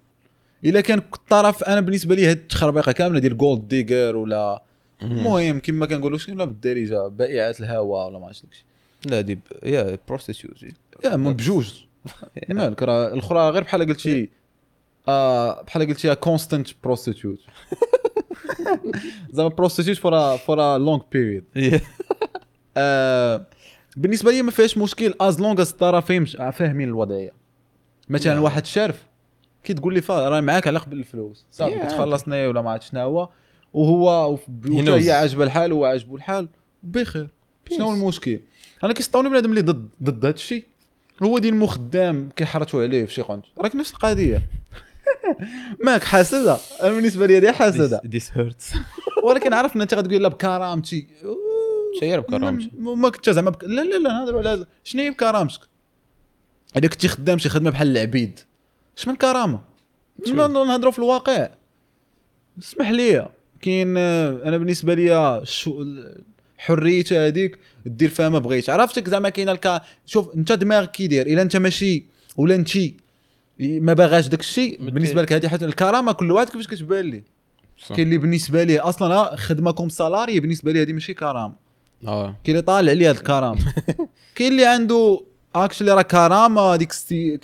إلا 0.64 0.80
كان 0.80 0.98
الطرف 0.98 1.64
أنا 1.64 1.80
بالنسبة 1.80 2.14
لي 2.14 2.26
هاد 2.26 2.36
التخربيقة 2.36 2.92
كاملة 2.92 3.18
ديال 3.20 3.36
gold 3.38 3.68
digger 3.68 4.16
ولا 4.16 4.62
المهم 5.02 5.58
كما 5.58 5.86
كنقولوا 5.86 6.18
شنو 6.18 6.36
لا 6.36 6.44
بالدارجه 6.44 7.08
بائعات 7.08 7.60
الهواء 7.60 8.08
ولا 8.08 8.18
ما 8.18 8.26
عرفتش 8.26 8.42
داكشي. 8.42 8.64
لا 9.06 9.20
دي 9.20 9.34
ب- 9.34 9.40
يا 9.62 9.98
prostitute 10.08 10.54
يا 11.04 11.16
من 11.16 11.32
بجوج. 11.32 11.72
مالك 12.48 12.82
راه 12.82 13.08
الأخرى 13.14 13.50
غير 13.50 13.62
بحال 13.62 13.86
قلتي 13.86 14.28
آه 15.08 15.62
بحال 15.62 15.86
قلتيها 15.86 16.14
constant 16.14 16.68
prostitute 16.84 17.38
زعما 19.32 19.48
prostitute 19.48 19.96
for 19.98 20.36
for 20.38 20.76
long 20.78 21.02
period 21.12 21.44
بالنسبة 23.96 24.30
لي 24.30 24.42
ما 24.42 24.50
فيهاش 24.50 24.78
مشكل 24.78 25.14
as 25.20 25.40
long 25.40 25.60
as 25.60 25.70
الطرفين 25.70 26.24
فاهمين 26.24 26.88
الوضعية. 26.88 27.32
مثلا. 28.08 28.38
واحد 28.40 28.66
شارف 28.66 29.02
كي 29.64 29.74
تقول 29.74 29.94
لي 29.94 30.02
راه 30.08 30.40
معاك 30.40 30.66
على 30.66 30.78
قبل 30.78 30.98
الفلوس 30.98 31.46
صافي 31.52 31.80
Yeah. 31.80 31.84
كتخلصني 31.84 32.46
ولا 32.46 32.62
ما 32.62 32.70
عرفت 32.70 32.82
شنو 32.90 33.00
هو. 33.00 33.28
وهو 33.72 34.38
هي. 34.66 35.10
عاجبها 35.12 35.44
الحال 35.46 35.72
وهو 35.72 35.84
عاجبو 35.84 36.16
الحال. 36.16 36.48
بخير. 36.82 37.28
شنو 37.70 37.84
هو 37.84 37.92
المشكل؟ 37.92 38.40
أنا 38.84 38.92
كيسطوني 38.92 39.28
بنادم 39.28 39.50
اللي 39.50 39.60
ضد 39.60 39.88
ضد 40.02 40.24
هذا 40.26 40.34
الشيء 40.34 40.64
هو 41.22 41.38
ديال 41.38 41.54
المخدام 41.54 42.28
كيحرطوا 42.36 42.82
عليه 42.82 43.04
في 43.04 43.14
شي 43.14 43.22
قنت 43.22 43.44
راك 43.58 43.76
نفس 43.76 43.90
القضية. 43.92 44.42
ماك 45.84 46.04
حاسدة. 46.04 46.58
أنا 46.82 46.90
بالنسبة 46.92 47.26
لي 47.26 47.36
هذه 47.38 47.52
حاسدة. 47.52 48.00
this 48.06 48.30
hurts 48.34 48.72
ولكن 49.24 49.52
عرفت 49.52 49.74
إن 49.76 49.80
أنت 49.80 49.94
غتقول 49.94 50.22
لا 50.22 50.28
بكرامتي. 50.28 51.06
شير 52.00 52.20
بكرامتي. 52.20 52.70
ما 52.78 53.08
كنت 53.08 53.30
زعما 53.30 53.50
بك... 53.50 53.64
لا 53.64 53.82
لا 53.82 53.98
لا 53.98 54.08
نهضروا 54.12 54.40
على 54.40 54.66
شنو 54.84 55.02
هي 55.02 55.10
بكرامتك؟ 55.10 55.60
اذا 56.76 56.88
كنتي 56.88 57.08
خدام 57.08 57.38
شي 57.38 57.48
خدمة 57.48 57.70
بحال 57.70 57.90
العبيد. 57.90 58.40
الكرامه 59.08 59.60
لا 60.26 60.32
لا، 60.32 60.46
نهضروا 60.48 60.92
في 60.92 60.98
الواقع؟ 60.98 61.48
اسمح 62.58 62.90
لي. 62.90 63.28
كاين 63.60 63.94
آه، 63.96 64.40
أنا 64.44 64.58
بالنسبة 64.58 64.94
لي 64.94 65.40
شو 65.44 65.84
حريته 66.58 67.26
هذيك 67.26 67.58
دير 67.86 68.08
فيها 68.08 68.28
ما 68.28 68.38
بغيتش. 68.38 68.70
عرفتك؟ 68.70 69.08
زعما 69.08 69.28
كاين 69.28 69.48
ال 69.48 69.56
cas 69.56 69.80
شوف 70.06 70.34
انت 70.34 70.52
دماغك 70.52 70.90
كي 70.90 71.06
داير 71.06 71.26
إلا 71.26 71.42
انت 71.42 71.56
ماشي 71.56 72.06
ولا 72.36 72.54
انت 72.54 72.70
ما 73.58 73.92
باغاش 73.92 74.26
داك 74.28 74.40
الشيء 74.40 74.90
بالنسبة 74.90 75.22
لك 75.22 75.32
هذه 75.32 75.48
حتى 75.48 75.64
الكرامة 75.64 76.12
كل 76.12 76.32
واحد 76.32 76.48
كيفاش 76.48 76.66
كتبان 76.66 77.04
ليه؟ 77.04 77.24
صح. 77.78 77.96
كاين 77.96 78.06
اللي 78.06 78.18
بالنسبة 78.18 78.64
ليه 78.64 78.88
أصلا 78.88 79.36
خدمه 79.36 79.70
comme 79.70 79.88
salarié 79.88 80.40
بالنسبة 80.40 80.72
ليه 80.72 80.82
هذه 80.82 80.92
ماشي 80.92 81.14
كرامة. 81.14 81.54
آه. 82.06 82.36
كاين 82.44 82.56
اللي 82.56 82.62
طالع 82.62 82.90
عليه 82.90 83.08
هاد 83.10 83.16
الكرامة. 83.16 83.74
كاين 84.34 84.52
اللي 84.52 84.66
عنده 84.66 85.20
actually 85.54 85.92
راه 85.92 86.02
كرامة 86.02 86.60
هذيك 86.60 86.92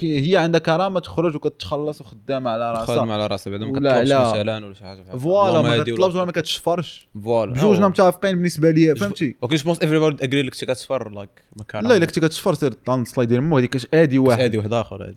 هي 0.01 0.37
عندها 0.37 0.61
كرامة 0.61 1.01
تخرج 1.01 1.35
وكتخلص 1.37 2.01
وخدامه 2.01 2.51
على 2.51 2.73
راسها. 2.73 3.13
على 3.13 3.27
راسها 3.27 3.51
بعدا 3.51 3.67
ما 3.67 3.73
كتطلبش 3.73 4.09
لا. 4.09 4.31
مثلا 4.31 4.65
ولا 4.67 4.75
شي 4.75 4.85
حاجة. 4.85 5.03
voilà 5.19 5.63
ما 5.63 5.83
كتطلبش 5.85 6.15
ولا 6.15 6.25
ما 6.25 6.33
كتشفرش. 6.33 7.09
voilà. 7.25 7.53
بجوجنا 7.53 7.89
متفقين 7.89 8.35
بالنسبة 8.37 8.71
لي 8.71 8.95
فهمتي؟ 8.97 9.37
okay 9.43 9.57
je 9.57 9.65
pense 9.65 9.81
everybody 9.83 10.25
agree 10.25 10.43
لك 10.43 10.55
شي 10.55 10.67
كتفر 10.67 11.09
like 11.11 11.31
لا 11.75 11.97
إلا 11.97 12.07
كنتي 12.07 12.21
كتشفر 12.21 12.55
سير 12.55 12.73
طلع 12.73 13.05
سلايد 13.05 13.29
ديال 13.29 13.43
مو 13.43 13.59
هذيك 13.59 13.95
آدي 13.95 14.19
واحد. 14.19 14.41
هادي 14.41 14.59
واحد 14.59 14.73
آخر 14.73 15.15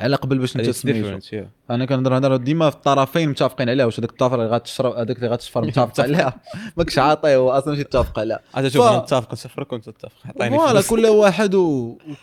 على 0.00 0.16
قبل 0.16 0.38
باش 0.38 0.56
انت 0.56 0.66
تسميتو 0.66 1.18
yeah. 1.20 1.44
أنا 1.70 1.84
كنهضر 1.84 2.18
هضر 2.18 2.36
ديما 2.36 2.70
في 2.70 2.76
الطرفين 2.76 3.28
متفقين 3.28 3.68
عليها 3.68 3.84
واش 3.86 3.98
هذاك 4.00 4.10
الطرف 4.10 4.34
اللي 4.34 4.46
غتشرب 4.46 4.92
هذاك 4.96 5.16
اللي 5.16 5.28
غتشفر 5.28 5.64
متفق 5.66 6.00
عليها. 6.00 6.34
ماكش 6.76 6.98
عاطيه 6.98 7.36
هو 7.36 7.50
أصلا 7.50 7.68
ماشي 7.70 7.80
متفق 7.82 8.18
عليها. 8.18 8.40
عاد 8.54 8.68
شوف 8.68 8.82
ف- 8.84 8.88
أنا 8.88 8.98
متفق 8.98 9.32
نسفرك 9.32 9.72
وانت 9.72 9.90
تتفق 9.90 10.12
عطيني 10.24 10.58
voilà. 10.58 10.82
كل 10.90 11.06
واحد 11.06 11.54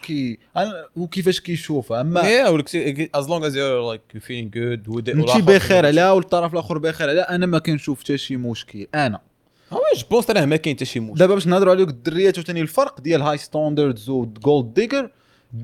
وكي 0.04 0.38
أنا- 0.58 0.90
وكيفاش 0.98 1.40
كيشوفها 1.40 2.02
أما 2.02 2.22
as 3.50 3.54
you're 3.54 3.96
like 3.96 4.16
you're 4.16 4.24
feeling 4.24 4.50
good 4.56 4.94
with 4.96 5.06
it 5.14 5.16
انت 5.16 5.38
بخير 5.38 5.86
عليها 5.86 6.12
والطرف 6.12 6.54
الآخر 6.54 6.78
بخير 6.78 7.10
عليها 7.10 7.36
أنا 7.36 7.46
ما 7.46 7.60
كنشوف 7.60 8.04
حتى 8.04 8.18
شي 8.18 8.38
مشكل 8.38 8.88
أنا. 8.96 9.20
je 9.72 9.80
pense 10.12 10.30
راه 10.30 10.46
ما 10.46 10.56
كاين 10.56 10.76
حتى 10.76 10.86
شي 10.86 11.00
مشكل. 11.00 11.18
دابا 11.20 11.34
باش 11.34 11.48
نهضروا 11.48 11.74
على 11.74 11.84
الدريات 11.84 12.40
وثاني 12.40 12.62
الفرق 12.62 13.02
ديال 13.02 13.22
high 13.22 13.38
standards 13.38 14.10
و 14.10 14.23
gold 14.23 14.74
digger 14.74 15.10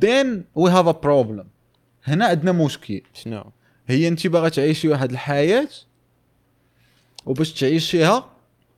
then 0.03 0.28
we 0.61 0.70
have 0.70 0.88
a 0.88 0.94
problem. 1.06 1.45
هنا 2.03 2.26
عندنا 2.26 2.52
مشكل. 2.52 3.02
شنو؟ 3.14 3.44
هي 3.88 4.07
أنت 4.07 4.28
باغا 4.28 4.49
تعيشي 4.49 4.88
واحد 4.88 5.11
الحياة 5.11 5.68
وباش 7.26 7.53
تعيشيها 7.53 8.30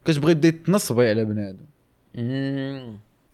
كتبغي 0.05 0.33
دي 0.33 0.51
تنصبي 0.51 1.09
على 1.09 1.25
بنادم. 1.25 1.65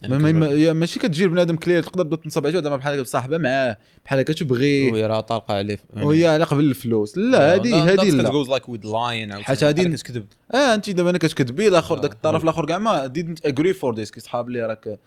ما 0.03 0.73
ماشي 0.73 0.99
كتجي 0.99 1.27
بنادم 1.27 1.55
كلير 1.55 1.83
تقدر 1.83 2.03
تبدا 2.03 2.15
تنصب 2.15 2.45
عليه 2.47 2.61
زعما 2.61 2.75
بحال 2.75 3.07
صاحبه 3.07 3.37
معاه 3.37 3.77
بحال 4.05 4.19
هكا 4.19 4.33
تبغي. 4.33 4.91
وهي 4.91 5.05
راه 5.05 5.19
طالقه 5.19 5.53
عليه. 5.53 5.79
وهي 5.95 6.27
على 6.27 6.43
قبل 6.43 6.63
الفلوس 6.63 7.17
لا 7.17 7.55
هذه 7.55 7.93
هذه 7.93 8.09
لا 8.09 8.29
just 8.29 8.49
like 8.49 8.69
with 8.69 8.85
lying 8.85 9.33
حيت 9.33 9.63
هادي- 9.63 9.89
كتكذب 9.97 10.25
آه 10.53 10.73
انت 10.75 10.89
دابا 10.89 11.09
أنا 11.09 11.17
كتكذبي 11.17 11.67
الآخر 11.67 11.97
داك 11.97 12.11
الطرف. 12.11 12.43
الآخر 12.43 12.65
كاع 12.65 12.77
ما 12.77 13.13
didn't 13.17 13.49
agree 13.49 13.73
for 13.81 13.95
this 13.95 14.11
كيصحاب 14.11 14.49
لي 14.49 14.65
راك. 14.65 14.99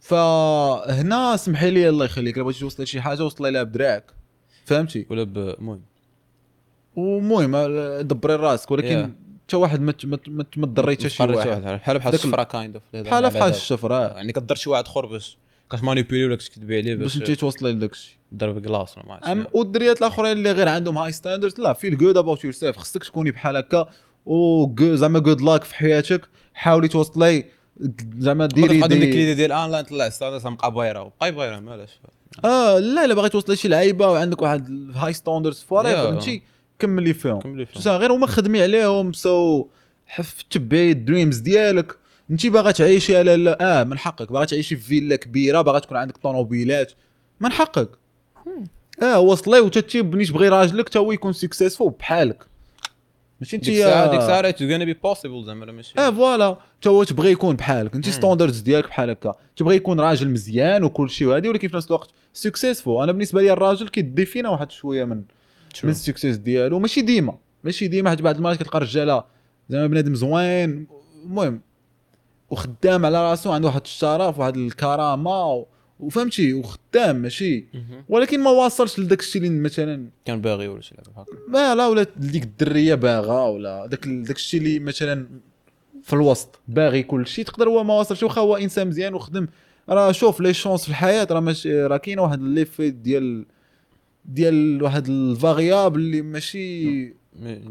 فهنا 0.00 1.36
سمحي 1.36 1.70
لي 1.70 1.88
الله 1.88 2.04
يخليك 2.04 2.38
بغيتي 2.38 2.60
توصل 2.60 2.82
لشي 2.82 3.00
حاجة 3.00 3.24
وصلي 3.24 3.50
لها 3.50 3.62
بدراعك. 3.62 4.04
فهمتي؟ 4.64 5.06
ولا 5.10 5.22
المهم. 5.22 5.80
ومهم 6.96 7.56
دبري 8.00 8.34
راسك 8.36 8.70
ولكن 8.70 9.12
حتى 9.46 9.56
واحد 9.56 9.80
ما 9.80 9.94
ما 10.04 10.18
ما 10.28 10.42
ت- 10.42 10.58
ما 10.58 10.66
تضري 10.66 10.92
حتى 10.96 11.08
شي 11.08 11.22
واحد. 11.22 11.48
بحال 11.62 11.98
بحال 11.98 12.14
الشفره 12.14 12.42
kind 12.42 12.74
of 12.74 12.82
بحال 13.06 13.30
بحال 13.30 13.50
الشفره 13.50 14.06
يعني 14.08 14.32
كدر 14.32 14.54
شي 14.54 14.70
واحد 14.70 14.84
اخر 14.84 15.06
باش 15.06 15.38
كت 15.72 15.82
manipuler 15.82 16.24
ولا 16.24 16.36
كتكذبي 16.36 16.76
عليه 16.78 16.94
باش 16.94 17.16
انت 17.16 17.30
توصلي 17.30 17.72
لداك 17.72 17.92
الشيء 17.92 18.14
ضرب 18.34 18.64
كلاص 18.66 18.98
ولا 18.98 19.06
ما 19.06 19.12
عرفتش 19.14 19.28
أم 19.30 19.46
والدريات 19.52 19.98
الآخرين 19.98 20.32
اللي 20.32 20.52
غير 20.52 20.68
عندهم 20.68 20.98
high 20.98 21.12
standards 21.12 21.60
لا 21.60 21.72
feel 21.72 21.98
good 21.98 22.16
about 22.16 22.44
yourself 22.44 22.76
خصك 22.76 23.04
تكوني 23.04 23.30
بحال 23.30 23.56
هكا. 23.56 23.86
و 24.26 24.66
good- 24.74 24.82
زعما 24.82 25.18
good 25.18 25.40
luck 25.40 25.64
في 25.64 25.74
حياتك. 25.74 26.20
حاولي 26.54 26.88
توصلي. 26.88 27.44
زعما 28.18 28.46
ديري 28.46 28.66
ديري 28.68 28.80
ديك 28.80 28.88
دي 28.98 29.04
ال 29.08 29.11
clichés 29.11 29.34
ديال 29.34 29.50
لا 29.50 29.80
نطلع 29.80 30.08
standards 30.08 30.46
نبقى 30.46 30.72
بايره 30.72 31.02
بقاي 31.20 31.32
بايره 31.32 31.60
مالاش 31.60 31.90
آه 32.44 32.78
لا 32.78 33.04
الا 33.04 33.14
باغي 33.14 33.28
توصل 33.28 33.52
لشي 33.52 33.68
لعيبة 33.68 34.08
وعندك 34.10 34.42
واحد 34.42 34.90
high 34.94 35.12
standards 35.12 35.60
forever 35.68 35.96
Yeah. 35.96 36.10
فهمتي؟ 36.10 36.36
كملي 36.38 36.42
فيهم. 36.78 37.40
كملي 37.40 37.66
فيهم. 37.66 37.80
بصح 37.80 37.90
غير 37.90 38.12
هما 38.12 38.26
خدمي 38.26 38.62
عليهم 38.62 39.12
so 39.12 39.66
حف 40.06 40.42
تبعي 40.50 40.90
ال 40.90 40.97
dreams 40.97 41.38
ديالك. 41.38 41.96
انت 42.30 42.46
باغا 42.46 42.70
تعيشي 42.70 43.16
على 43.16 43.36
لا 43.36 43.80
آه 43.80 43.84
من 43.84 43.98
حقك. 43.98 44.32
باغا 44.32 44.44
تعيشي 44.44 44.76
في 44.76 44.82
فيلا 44.82 45.16
كبيرة 45.16 45.60
باغا 45.60 45.78
تكون 45.78 45.96
عندك 45.96 46.16
طوموبيلات. 46.16 46.92
من 47.40 47.52
حقك. 47.52 47.88
آه 49.02 49.20
وصلي 49.20 49.60
وتتي 49.60 50.02
بني 50.02 50.24
تبغي 50.24 50.48
راجلك 50.48 50.88
تا 50.88 51.00
هو 51.00 51.12
يكون 51.12 51.32
successful 51.32 51.92
بحالك. 51.98 52.46
ماشي 53.40 53.56
انت 53.56 53.64
ديك 53.64 53.74
الساعة 53.74 54.10
ديك 54.10 54.20
الساعة 54.20 54.72
غانا 54.72 54.84
pas 54.84 54.94
possible 54.94 55.44
زعما 55.44 55.72
ماشي. 55.72 55.94
آه 55.98 56.10
voilà. 56.10 56.56
تا 56.82 56.90
هو 56.90 57.04
تبغي 57.04 57.30
يكون 57.30 57.56
بحالك. 57.56 57.94
انت 57.94 58.08
standards 58.08 58.60
ديالك 58.60 58.86
بحال 58.86 59.10
هكا. 59.10 59.34
تبغي 59.56 59.76
يكون 59.76 60.00
راجل 60.00 60.30
مزيان 60.30 60.84
وكل 60.84 61.10
شيء 61.10 61.28
وهذه 61.28 61.48
ولكن 61.48 61.68
في 61.68 61.76
نفس 61.76 61.86
الوقت 61.86 62.10
successful 62.32 63.02
أنا 63.02 63.12
بالنسبة 63.12 63.42
لي 63.42 63.52
الراجل 63.52 63.88
كيديفينا 63.88 64.48
واحد 64.48 64.70
شوية 64.70 65.04
من 65.04 65.22
من 65.84 65.90
ال 65.90 65.96
success 65.96 66.36
ديالو. 66.36 66.78
ماشي 66.78 67.00
ديما. 67.00 67.38
ماشي 67.64 67.88
ديما 67.88 68.10
حيت 68.10 68.22
بعض 68.22 68.36
المرات 68.36 68.56
كتلقى 68.56 68.78
الرجاله 68.78 69.24
زعما 69.68 69.86
بنادم 69.86 70.14
زوين. 70.14 70.86
المهم 71.24 71.60
وخدام 72.50 73.06
على 73.06 73.30
راسو 73.30 73.52
عنده 73.52 73.68
واحد 73.68 73.80
الشرف 73.84 74.38
واحد 74.38 74.56
الكرامة 74.56 75.52
و... 75.52 75.66
وفهمتي 76.00 76.54
وخدام 76.54 77.16
ماشي. 77.16 77.64
ولكن 78.08 78.40
ما 78.40 78.50
واصلش 78.50 78.98
لداك 78.98 79.20
الشيء 79.20 79.42
اللي 79.42 79.60
مثلا 79.60 80.08
كان 80.24 80.40
باغي 80.40 80.68
ولا 80.68 80.80
شي 80.80 80.94
لعبة 80.94 81.26
ما 81.48 81.74
لا 81.74 81.86
ولا 81.86 82.06
ديك 82.16 82.42
الدرية 82.42 82.94
باغا 82.94 83.42
ولا 83.42 83.86
داك 83.86 84.08
داك 84.08 84.36
الشيء 84.36 84.60
اللي 84.60 84.78
مثلا 84.78 85.26
في 86.02 86.12
الوسط 86.12 86.60
باغي 86.68 87.02
كل 87.02 87.26
شيء 87.26 87.44
تقدر 87.44 87.68
هو 87.68 87.84
ما 87.84 87.94
واصلش 87.94 88.22
واخا 88.22 88.40
هو 88.40 88.56
إنسان 88.56 88.88
مزيان 88.88 89.14
وخدم. 89.14 89.46
راه 89.88 90.12
شوف 90.12 90.40
لي 90.40 90.54
chance 90.54 90.82
في 90.82 90.88
الحياة 90.88 91.26
راه 91.30 91.40
ماشي 91.40 91.82
راه 91.82 91.96
كاينة 91.96 92.22
واحد 92.22 92.42
l'effet 92.42 92.90
ديال 92.90 93.46
ديال 94.28 94.82
واحد 94.82 95.08
ال 95.08 95.18
variable 95.18 96.00
اللي 96.00 96.22
ماشي 96.22 97.04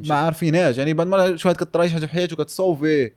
ما 0.08 0.16
عارفينهاش. 0.16 0.78
يعني 0.78 0.94
بعد 0.94 1.08
ما 1.08 1.38
شي 1.38 1.48
واحد 1.48 1.60
كطرا 1.60 1.88
شي 1.88 1.94
حاجة 1.94 2.06
في 2.06 2.12
حياته 2.12 2.36
كتصوفي 2.36 3.12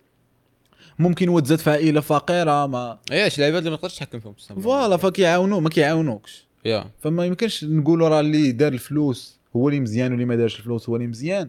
ممكن 0.98 1.28
هو 1.28 1.40
تزاد 1.40 1.59
في 1.59 1.70
عائله 1.70 2.01
فقيرة 2.01 2.66
ما 2.66 2.98
إيه 3.12 3.28
شي 3.28 3.40
لعيبات 3.40 3.59
اللي 3.59 3.70
ما 3.70 3.77
تقدرش 3.77 3.98
تحكم 3.98 4.20
فيهم. 4.20 4.60
voilà 4.61 4.97
فكيعاونو 4.97 5.60
ما 5.60 5.69
كيعاونوكش. 5.69 6.48
yeah. 6.65 6.85
فما 6.98 7.27
يمكنش 7.27 7.65
نقولوا 7.65 8.09
راه 8.09 8.20
اللي 8.20 8.52
دار 8.52 8.73
الفلوس 8.73 9.40
هو 9.56 9.69
اللي 9.69 9.81
مزيان 9.81 10.10
واللي 10.10 10.24
ما 10.24 10.36
دارش 10.36 10.59
الفلوس 10.59 10.89
هو 10.89 10.97
اللي 10.97 11.06
مزيان. 11.06 11.48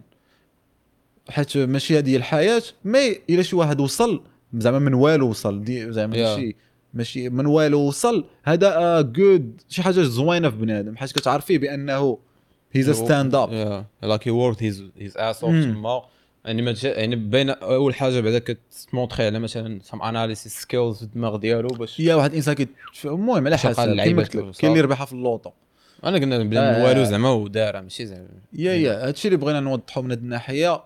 حيت 1.28 1.56
ماشي 1.56 1.98
هذه 1.98 2.16
الحياة 2.16 2.62
مي 2.84 3.16
إلا 3.30 3.42
شي 3.42 3.56
واحد 3.56 3.80
وصل 3.80 4.22
زعما 4.54 4.78
من 4.78 4.94
والو 4.94 5.28
وصل 5.28 5.64
زعما 5.68 6.14
Yeah. 6.14 6.18
ماشي 6.18 6.56
ماشي 6.94 7.28
من 7.28 7.46
والو 7.46 7.80
وصل. 7.80 8.24
هذا 8.44 9.00
جود 9.00 9.60
شي 9.68 9.82
حاجة 9.82 10.00
زوينة 10.00 10.50
في 10.50 10.56
بنادم 10.56 10.96
حيت 10.96 11.12
كتعرفيه 11.12 11.58
بأنه 11.58 12.18
هيز 12.72 12.90
ستاند 12.90 13.34
اب 13.34 13.52
يا 13.52 13.84
لايك 14.02 14.28
هي 14.28 14.32
وورث 14.32 14.62
هيز 14.62 14.84
هيز 14.98 15.16
اس 15.16 15.44
اوف. 15.44 15.52
تما. 15.52 16.02
يعني 16.44 16.62
ما 16.62 16.74
يعني 16.84 17.16
بين 17.16 17.50
أول 17.50 17.94
حاجة 17.94 18.20
بعدا 18.20 18.38
كتمونطخي 18.38 19.26
على 19.26 19.38
مثلا 19.38 19.80
سام 19.82 20.02
اناليسيس 20.02 20.60
سكيلز 20.60 20.96
في 20.96 21.02
الدماغ 21.02 21.36
ديالو 21.36 21.68
باش 21.68 22.00
هي 22.00 22.14
واحد 22.14 22.30
الانسان 22.30 22.66
المهم 23.04 23.46
على 23.46 23.58
حسب 23.58 23.74
كاين 23.74 24.72
اللي. 24.72 24.80
ربحها 24.80 25.06
في 25.06 25.12
اللوطو 25.12 25.50
أنا 26.04 26.18
قلنا 26.18 26.38
بلا 26.38 26.82
آه. 26.82 26.84
والو 26.84 27.04
زعما 27.04 27.30
ودارها 27.30 27.80
ماشي 27.80 28.06
زعما. 28.06 28.28
يا 28.52 28.72
يا 28.72 29.08
هادشي 29.08 29.28
اللي 29.28 29.38
بغينا 29.38 29.60
نوضحوا 29.60 30.02
من 30.02 30.10
هاد 30.10 30.18
الناحية. 30.18 30.82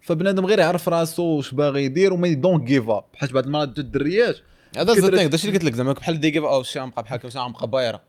فبنادم 0.00 0.46
غير 0.46 0.58
يعرف 0.58 0.88
راسو 0.88 1.22
واش 1.22 1.54
باغي 1.54 1.84
يدير 1.84 2.12
وما 2.12 2.32
دونت 2.32 2.64
جيف 2.64 2.88
اب 2.90 3.04
حيت 3.14 3.32
بعض 3.32 3.44
المرات 3.44 3.78
الدريات 3.78 4.36
هذا 4.76 4.92
الثاني 4.92 5.28
داكشي 5.28 5.48
اللي 5.48 5.58
قلت 5.58 5.66
لك؟ 5.66 5.74
زعما 5.74 5.92
بحال 5.92 6.20
دي 6.20 6.38
أو 6.38 6.62
شي 6.62 6.80
بحال 6.80 7.20
كيفاش 7.20 7.36
غنبقى 7.36 7.66
بايرة. 7.66 8.00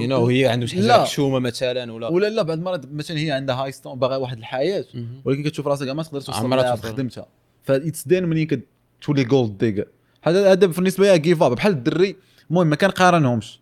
يو 0.00 0.08
نو 0.08 0.26
هي 0.26 0.46
عنده 0.46 0.66
شي. 0.66 0.76
حاجة 0.76 1.00
مكشومة 1.00 1.38
مثلا 1.38 1.92
ولا 1.92 2.08
ولا 2.08 2.26
لا 2.26 2.42
بعض 2.42 2.58
المرات 2.58 2.92
مثلا 2.92 3.18
هي 3.18 3.30
عندها 3.30 3.54
هاي 3.54 3.72
ستون 3.72 3.98
باغا 3.98 4.16
واحد 4.16 4.38
الحياة. 4.38 4.84
ولكن 5.24 5.42
كتشوف 5.42 5.66
راسك 5.66 5.88
ما 5.88 6.02
تقدر 6.02 6.20
توصل 6.20 6.44
عمرها 6.44 6.62
لها. 6.62 6.74
بخدمتها 6.74 7.26
فايتس 7.62 8.08
دين 8.08 8.24
ملي 8.24 8.62
كتولي 9.00 9.24
جولد 9.24 9.58
ديجر 9.58 9.86
هذا 10.22 10.52
هذا 10.52 10.66
بالنسبة 10.66 11.12
لي 11.12 11.18
جيف 11.18 11.42
اب 11.42 11.52
بحال 11.54 11.72
الدري 11.72 12.16
المهم 12.50 12.66
ما 12.66 12.76
كنقارنهمش. 12.76 13.60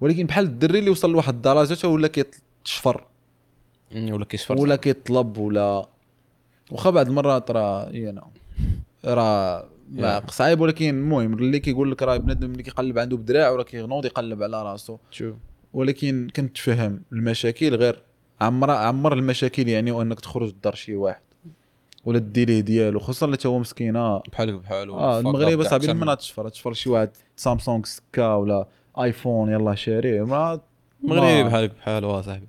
ولكن 0.00 0.26
بحال 0.26 0.44
الدري 0.44 0.78
اللي 0.78 0.90
وصل 0.90 1.12
لواحد 1.12 1.34
الدرجة 1.34 1.88
ولا 1.88 2.08
كيتشفر. 2.08 3.06
ولا 3.94 4.24
كيشفر 4.24 4.60
ولا 4.60 4.76
كيطلب 4.76 5.38
ولا 5.38 5.88
واخا 6.70 6.90
بعض 6.90 7.06
المرات 7.06 7.50
راه 7.50 7.90
you 7.92 8.12
know 8.12 8.22
راه 9.04 9.68
Yeah. 9.94 10.30
صعيب 10.30 10.60
ولكن 10.60 10.88
المهم 10.98 11.34
اللي 11.34 11.58
كيقول 11.60 11.90
لك 11.90 12.02
راه 12.02 12.16
بنادم 12.16 12.52
اللي 12.52 12.62
كيقلب 12.62 12.98
عنده 12.98 13.16
بدراع 13.16 13.50
وراه 13.50 13.62
كيغنوض 13.62 14.04
يقلب 14.04 14.42
على 14.42 14.62
راسو 14.62 14.98
شو؟ 15.10 15.32
ولكن 15.72 16.28
كنتفهم 16.36 17.02
المشاكل 17.12 17.74
غير 17.74 18.02
عمر 18.40 18.70
عمر 18.70 19.12
المشاكل 19.12 19.68
يعني 19.68 19.90
وإنك 19.90 20.20
تخرج 20.20 20.54
دار 20.64 20.74
شي 20.74 20.96
واحد. 20.96 21.20
ولا 22.04 22.18
ديريه 22.18 22.60
ديالو 22.60 22.98
خصوصا 23.00 23.26
اللي 23.26 23.38
هو 23.46 23.58
مسكينة. 23.58 24.18
بحالك 24.18 24.54
بحال 24.54 24.90
آه 24.90 25.18
المغرب 25.20 25.62
صاحبي 25.62 25.86
لما 25.86 26.14
تشفر 26.14 26.48
تشفر 26.48 26.72
شي 26.72 26.90
واحد 26.90 27.10
سامسونج 27.36 27.86
سكا 27.86 28.34
ولا 28.34 28.66
آيفون 28.98 29.52
يلا 29.52 29.74
شاريه 29.74 30.22
ما 30.22 30.60
المغربي 31.04 31.42
ما- 31.42 31.48
بحالك 31.48 31.74
بحال 31.74 32.04
وا 32.04 32.22
صاحبي. 32.22 32.46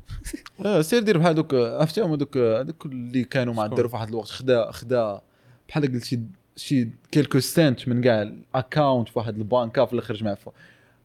آه 0.66 0.80
سير 0.82 1.02
دير 1.02 1.18
بحال 1.18 1.34
دوك 1.34 1.54
عرفتيهم 1.54 2.12
هذوك 2.12 2.36
هذوك 2.36 2.86
اللي 2.86 3.24
كانوا 3.24 3.54
مع 3.54 3.64
الدار 3.66 3.88
في 3.88 3.94
واحد 3.96 4.08
الوقت 4.08 4.28
خدا 4.28 4.70
خدا 4.70 5.20
بحال 5.68 5.92
قلت 5.92 6.20
شي 6.56 6.88
كيلكو 7.12 7.40
سنت 7.40 7.88
من 7.88 8.02
كاع 8.02 8.22
الاكونت 8.22 9.08
في 9.08 9.18
واحد 9.18 9.36
البنكه 9.38 9.84
في 9.84 9.92
الآخر 9.92 10.14
جمع 10.14 10.34
فوق 10.34 10.54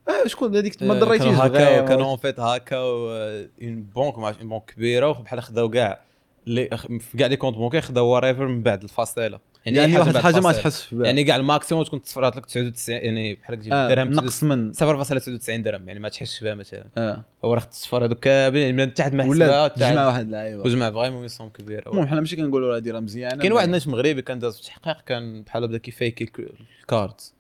آه 0.09 0.27
شكون 0.27 0.55
هذيك 0.55 0.83
ما 0.83 0.93
دريتيش 0.99 1.27
كانوا. 1.27 1.87
كانوا 1.87 2.05
اون 2.05 2.17
فيت 2.17 2.39
هكا 2.39 2.77
اون 2.77 3.83
بونك 3.95 4.17
مع 4.17 4.29
اون 4.29 4.49
بونك 4.49 4.65
كبيرة 4.65 5.09
وبحال 5.09 5.41
خداو 5.41 5.69
كاع 5.69 6.01
اللي 6.47 6.69
في 6.99 7.17
كاع 7.17 7.27
لي 7.27 7.35
كونت 7.37 7.57
بونكي 7.57 7.81
خداو 7.81 8.07
وريفر 8.07 8.47
من 8.47 8.63
بعد 8.63 8.83
الفاصلة 8.83 9.39
يعني 9.65 9.81
حاجة 9.93 9.99
واحد 9.99 10.15
الحاجة 10.15 10.39
ما 10.39 10.51
بها. 10.91 11.05
يعني 11.05 11.23
كاع 11.23 11.35
الماكسيموم 11.35 11.83
تكون 11.83 12.01
تصفرات 12.01 12.35
لك 12.35 12.45
99 12.45 12.97
يعني 12.99 13.35
بحال 13.35 13.59
تجيب 13.59 13.73
آه 13.73 13.89
درهم 13.89 14.09
نقص 14.13 14.43
من 14.43 14.73
0.99 14.73 15.49
درهم 15.49 15.87
يعني 15.87 15.99
ما 15.99 16.09
تحسش 16.09 16.43
بها 16.43 16.55
مثلا. 16.55 16.85
آه. 16.97 17.23
هو 17.45 17.53
راه 17.53 17.59
تصفر 17.59 18.05
هذوك 18.05 18.19
كاملين 18.19 18.75
من 18.75 18.93
تحت 18.93 19.13
ما 19.13 19.25
ولا 19.25 19.67
تجمع 19.67 20.07
واحد 20.07 20.25
اللعيبه 20.25 20.61
وجمع 20.63 20.91
فريمون 20.91 21.25
يسون 21.25 21.49
كبير. 21.49 21.89
المهم 21.89 22.07
حنا 22.07 22.19
ماشي 22.19 22.35
كنقولوا 22.35 22.77
هذه 22.77 22.91
راه 22.91 22.99
مزيانة 22.99 23.41
كاين 23.41 23.51
واحد 23.51 23.65
الناس 23.65 23.87
مغربي 23.87 24.21
كان 24.21 24.39
داز 24.39 24.55
في 24.55 24.61
التحقيق 24.61 25.01
كان 25.01 25.41
بحال 25.41 25.67
بدا 25.67 25.77
كيفيك 25.77 26.21
الك- 26.21 26.51
الكاردز 26.81 27.33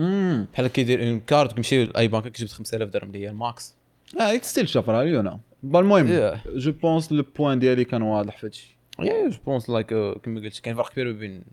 امم 0.00 0.46
بحال 0.52 0.66
كيدير 0.66 1.08
اون 1.08 1.20
كارد 1.20 1.52
كيمشي 1.52 1.84
لأي 1.84 2.08
بنك 2.08 2.28
كيجبد 2.28 2.50
5000 2.52 2.88
درهم 2.88 3.08
اللي 3.08 3.24
هي 3.24 3.28
الماكس. 3.30 3.74
آه 4.20 4.38
ستيل 4.42 4.68
شفره 4.68 5.02
اليونا 5.02 5.40
المهم 5.64 6.06
Yeah. 6.08 6.48
جو 6.56 6.72
بونس 6.72 7.12
لو 7.12 7.24
بوان 7.36 7.58
ديالي 7.58 7.84
كان 7.84 8.02
واضح 8.02 8.36
في 8.38 8.46
هادشي. 8.46 8.76
اي 9.00 9.28
جو 9.30 9.38
بونس 9.46 9.70
لايك 9.70 9.86
كيما 10.22 10.40
قلت 10.40 10.60
كاين 10.60 10.76
فرق 10.76 10.92
كبير 10.92 11.12
بين 11.12 11.44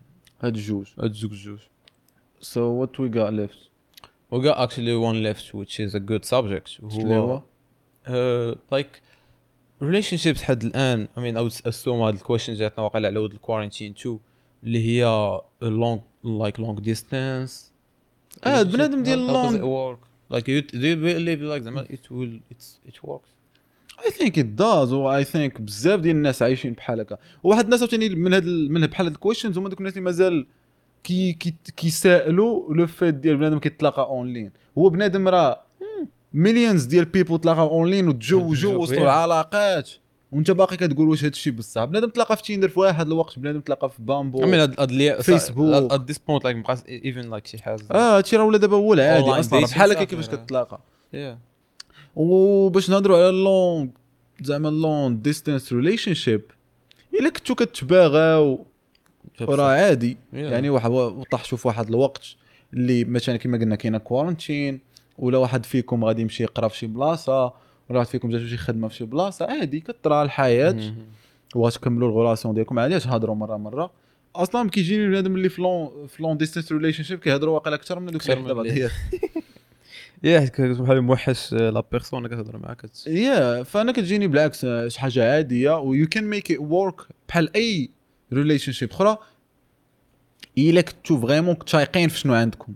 هاد 0.41 0.55
الجوج 0.55 0.87
هاد 0.99 1.09
الزوج 1.09 1.31
الجوج 1.31 1.59
سو 2.41 2.61
وات 2.61 2.99
وي 2.99 3.11
غات 3.15 3.33
ليفت 3.33 3.57
وي 4.31 4.47
غات 4.47 4.57
اكشلي 4.57 4.93
وان 4.93 5.23
ليفت 5.23 5.55
ويتش 5.55 5.81
از 5.81 5.95
ا 5.95 5.99
جود 5.99 6.25
سبجكت 6.25 6.81
هو 6.83 7.41
لايك 8.71 9.01
ريليشن 9.81 10.35
حد 10.35 10.63
الان 10.63 11.07
اي 11.17 11.21
مين 11.23 11.37
اوت 11.37 11.67
اسوم 11.67 12.01
هاد 12.01 12.13
الكويشن 12.13 12.53
جاتنا 12.53 12.83
واقيلا 12.83 13.07
على 13.07 13.19
ود 13.19 13.31
الكوارنتين 13.31 13.91
2 13.91 14.19
اللي 14.63 14.85
هي 14.87 15.03
لونغ 15.61 15.99
لايك 16.23 16.59
لونغ 16.59 16.79
ديستانس 16.79 17.73
آه 18.43 18.61
بنادم 18.63 19.03
ديال 19.03 19.27
لونغ 19.27 19.95
لايك 20.29 20.49
يو 20.49 20.63
ليف 20.73 21.41
لايك 21.41 21.63
زعما 21.63 21.81
ات 21.81 22.11
ويل 22.11 22.41
ات 22.51 22.63
ات 22.87 22.95
وركس 23.03 23.29
I 24.05 24.11
think 24.11 24.39
it 24.39 24.45
does 24.45 24.93
و 24.93 25.15
I 25.15 25.23
think 25.23 25.61
بزاف 25.61 25.99
ديال 25.99 26.15
الناس 26.15 26.41
عايشين 26.41 26.73
بحال 26.73 26.99
هكا. 26.99 27.17
وواحد 27.43 27.63
الناس 27.63 27.79
عاوتاني 27.79 28.09
من 28.09 28.33
هاد 28.33 28.45
من 28.45 28.85
بحال 28.85 29.05
هاد 29.05 29.13
ال 29.13 29.18
questions 29.18 29.57
هما 29.57 29.69
دوك 29.69 29.79
الناس 29.79 29.93
اللي 29.93 30.03
مازال 30.03 30.47
كي 31.03 31.33
كي 31.33 31.55
كيسائلوا 31.77 32.73
le 32.73 32.87
fait 32.87 33.13
ديال 33.13 33.37
بنادم 33.37 33.59
كيتلاقى 33.59 34.01
اونلاين 34.01 34.51
هو 34.77 34.89
بنادم 34.89 35.27
راه 35.27 35.61
millions 36.33 36.85
ديال 36.85 37.05
people 37.05 37.39
تلاقاو 37.39 37.69
اونلاين 37.69 38.19
تجوجوا، 38.19 38.73
وصلوا 38.73 38.99
yeah. 38.99 39.01
العلاقات. 39.01 39.89
وانت 40.31 40.51
باقي 40.51 40.77
كتقول 40.77 41.09
واش 41.09 41.23
هادشي 41.23 41.51
بصح. 41.51 41.83
بنادم 41.83 42.09
تلاقى 42.09 42.37
في 42.37 42.43
Tinder 42.43 42.69
في 42.69 42.79
واحد 42.79 43.07
الوقت 43.07 43.39
بنادم 43.39 43.59
تلاقى 43.59 43.89
في 43.89 44.01
Bumble 44.01 44.41
I 44.41 44.45
mean 44.45 44.79
هاد 44.79 45.21
فيسبوك. 45.21 45.93
this 45.93 46.15
point 46.15 46.43
like 46.43 46.55
مبقاش 46.55 46.77
even 46.79 47.25
like 47.31 47.45
شي 47.47 47.57
حاجة. 47.57 47.83
آه 47.91 48.17
هادشي 48.17 48.35
راه 48.35 48.43
ولا 48.43 48.57
دابا 48.57 48.77
هو 48.77 48.93
العادي 48.93 49.29
أصلا 49.29 49.61
بحال 49.61 49.91
هكا 49.91 50.03
كيفاش. 50.03 50.29
كتلاقى. 50.29 50.79
Yeah. 51.13 51.56
وباش 52.17 52.89
نهضروا 52.89 53.17
على 53.17 53.29
ال 53.29 53.41
long 53.41 53.89
زعما 54.41 54.69
ال 54.69 55.21
long 55.21 55.73
distance 55.73 56.13
relationship 56.13 56.41
إلا 57.13 57.29
كنتو 57.29 57.55
كتباغاو 57.55 58.65
راه 59.41 59.71
عادي. 59.71 60.17
يعني 60.33 60.69
واحد 60.69 60.91
وطاح 60.91 61.45
شوف 61.45 61.65
واحد 61.65 61.89
الوقت 61.89 62.25
اللي 62.73 63.03
مثلا 63.03 63.37
كما 63.37 63.57
قلنا 63.57 63.75
كاينة 63.75 63.97
quarantine 63.97 64.79
ولا 65.17 65.37
واحد 65.37 65.65
فيكم 65.65 66.05
غادي 66.05 66.21
يمشي 66.21 66.43
يقرا 66.43 66.67
في 66.67 66.77
شي 66.77 66.87
بلاصة 66.87 67.43
ولا 67.89 67.99
واحد 67.99 68.07
فيكم 68.07 68.29
جاتو 68.29 68.45
شي 68.45 68.57
خدمه 68.57 68.87
في 68.87 68.95
شي 68.95 69.05
بلاصة 69.05 69.45
عادي 69.45 69.79
كطرا 69.79 70.23
الحياة. 70.23 70.93
وغتكملوا 71.55 72.07
ال 72.09 72.14
relation 72.14 72.53
ديالكم 72.53 72.79
عادي 72.79 72.99
تهضروا 72.99 73.35
مرة 73.35 73.57
مرة؟ 73.57 73.91
أصلا 74.35 74.69
كيجيني 74.69 75.07
بنادم 75.07 75.35
اللي 75.35 75.49
في 75.49 75.61
long 76.19 76.37
distance 76.37 76.71
relationship 76.71 77.19
كيهضروا 77.19 77.55
واقيلا 77.55 77.75
أكثر 77.75 77.99
من 77.99 78.11
دوك 78.11 78.29
اللي 78.29 78.53
بعضيات 78.53 78.91
yeah 80.23 80.39
حيت 80.39 80.61
بحال 80.61 81.01
موحش 81.01 81.53
la 81.53 81.83
personne 81.91 82.27
كتهضر 82.27 82.57
معاك 82.57 82.85
yeah 83.07 83.63
فأنا 83.63 83.91
كتجيني 83.91 84.27
بالعكس 84.27 84.65
آه، 84.65 84.87
شي 84.87 84.99
حاجة 84.99 85.33
عادية 85.33 85.77
و 85.79 86.07
you 86.07 86.15
can 86.15 86.23
make 86.23 86.51
it 86.51 86.57
work 86.59 87.01
بحال 87.29 87.55
أي 87.55 87.89
relationship 88.33 88.91
أخرى 88.91 89.17
إلا 90.57 90.81
كنتو 90.81 91.21
vraiment 91.21 91.57
تايقين 91.57 92.09
في 92.09 92.19
شنو 92.19 92.33
عندكم 92.33 92.73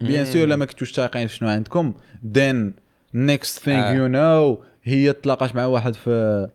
bien. 0.00 0.24
sûr 0.24 0.46
لما 0.46 0.64
كنتوش 0.64 0.92
تايقين 0.92 1.26
في 1.26 1.36
شنو 1.36 1.48
عندكم 1.48 1.94
then 2.34 2.70
next 3.16 3.58
thing 3.64 3.68
آه. 3.68 3.94
you 3.94 4.12
know 4.12 4.64
هي 4.82 5.12
تلاقاش 5.12 5.54
مع 5.54 5.66
واحد 5.66 5.94
في 5.94 6.48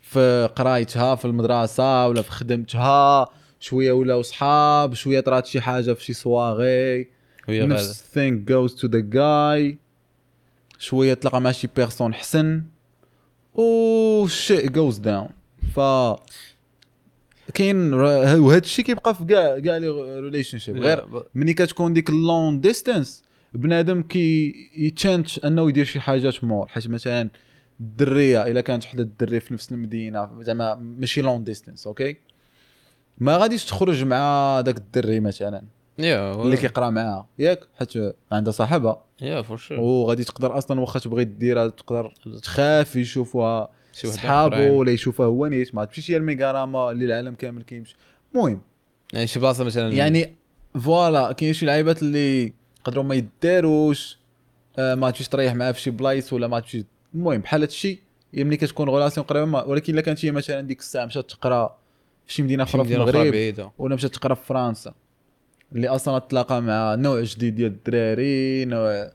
في 0.00 0.50
قرايتها 0.56 1.14
في 1.14 1.24
المدرسة 1.24 2.08
ولا 2.08 2.22
في 2.22 2.30
خدمتها 2.30 3.28
شوية 3.60 3.92
ولاو 3.92 4.22
صحاب 4.22 4.94
شوية 4.94 5.20
طرات 5.20 5.46
شي 5.46 5.60
حاجة 5.60 5.92
في 5.92 6.04
شي 6.04 6.12
سواغي 6.12 7.08
غاده 7.50 7.66
نفس 7.66 8.02
thing 8.14 8.50
goes 8.50 8.72
to 8.80 8.88
the 8.88 9.02
guy. 9.14 9.76
شوية 10.78 11.14
تلاقى 11.14 11.40
مع 11.40 11.52
شي 11.52 11.68
personne 11.76 12.14
حسن. 12.14 12.62
و 13.54 14.28
shit 14.28 14.66
goes 14.66 14.98
down. 15.04 15.32
ف 15.74 15.80
كاين 17.54 17.94
وهذا 17.94 18.58
الشيء 18.58 18.84
كيبقى 18.84 19.14
في 19.14 19.24
كاع 19.24 19.58
كاع 19.58 19.76
les 19.76 20.58
relationship 20.58 20.76
غير 20.76 21.24
ملي 21.34 21.54
كتكون 21.54 21.92
ديك 21.92 22.10
ال 22.10 22.20
long 22.20 22.60
distance 22.60 23.24
بنادم 23.54 24.02
كي 24.02 24.54
يتشانش 24.76 25.40
أنه 25.44 25.68
يدير 25.68 25.84
شي 25.84 26.00
حاجات 26.00 26.44
مور. 26.44 26.68
حيت 26.68 26.88
مثلا 26.88 27.30
الدرية 27.80 28.46
إلا 28.46 28.60
كانت 28.60 28.84
وحدة 28.84 29.02
الدرية 29.02 29.38
في 29.38 29.54
نفس 29.54 29.72
المدينة 29.72 30.42
زعما 30.42 30.74
ماشي 30.74 31.22
long 31.22 31.44
distance 31.44 31.86
okay 31.86 32.16
ما 33.18 33.36
غاديش 33.36 33.64
تخرج 33.64 34.04
مع 34.04 34.60
داك 34.60 34.76
الدري 34.76 35.20
مثلا. 35.20 35.62
يا 35.98 36.34
اللي 36.42 36.56
كيقرا 36.56 36.90
معاها. 36.90 37.26
ياك 37.38 37.60
حيت 37.78 37.92
عندها 38.32 38.52
صاحبها. 38.52 39.04
yeah 39.22 39.42
for 39.42 39.56
sure 39.56 39.80
وغادي 39.80 40.24
تقدر 40.24 40.58
أصلا 40.58 40.80
واخا 40.80 40.98
تبغي 40.98 41.24
ديرها 41.24 41.68
تقدر 41.68 42.12
تخاف 42.42 42.96
واحد 43.34 43.68
صحابو. 43.94 44.78
ولا 44.80 44.90
يشوفها 44.92 45.26
هو 45.26 45.46
نيت 45.46 45.74
ما 45.74 45.84
تمشيش 45.84 46.10
هي 46.10 46.16
الميغاراما 46.16 46.90
اللي 46.90 47.04
العالم 47.04 47.34
كامل 47.34 47.62
كيمشي. 47.62 47.96
المهم. 48.34 48.60
يعني 49.12 49.26
شي 49.26 49.40
بلاصة 49.40 49.64
مثلا. 49.64 49.92
يعني 49.92 50.34
voilà 50.80 51.32
كاين 51.32 51.52
شي 51.52 51.66
لعيبات 51.66 52.02
اللي 52.02 52.52
يقدروا 52.80 53.04
ما 53.04 53.14
يداروش 53.14 54.18
آه، 54.78 54.94
ما 54.94 55.10
تمشيش 55.10 55.28
تريح 55.28 55.54
معاه 55.54 55.72
في 55.72 55.80
شي 55.80 55.90
بلايص 55.90 56.32
ولا 56.32 56.46
ما 56.48 56.60
تمشي 56.60 56.84
المهم 57.14 57.40
بحال 57.40 57.60
هادشي 57.60 58.02
هي 58.34 58.44
ملي 58.44 58.56
كتكون 58.56 58.88
relation 58.88 59.26
قريبة 59.26 59.46
ما- 59.46 59.62
ولكن 59.64 59.92
إلا 59.92 60.00
كانت 60.02 60.24
هي 60.24 60.30
مثلا 60.30 60.60
ديك 60.60 60.80
الساعة 60.80 61.06
مشات 61.06 61.30
تقرا 61.30 61.78
في 62.26 62.32
شي 62.34 62.42
مدينة 62.42 62.62
أخرى 62.62 62.84
في 62.84 62.94
المغرب 62.94 63.14
ولا 63.78 63.94
مشات 63.94 64.14
تقرا 64.14 64.34
في 64.34 64.46
فرنسا. 64.46 64.94
اللي 65.72 65.88
أصلا 65.88 66.18
تلاقى 66.18 66.62
مع 66.62 66.94
نوع 66.94 67.22
جديد 67.22 67.54
ديال 67.54 67.72
الدراري 67.72 68.64
نوع 68.64 69.10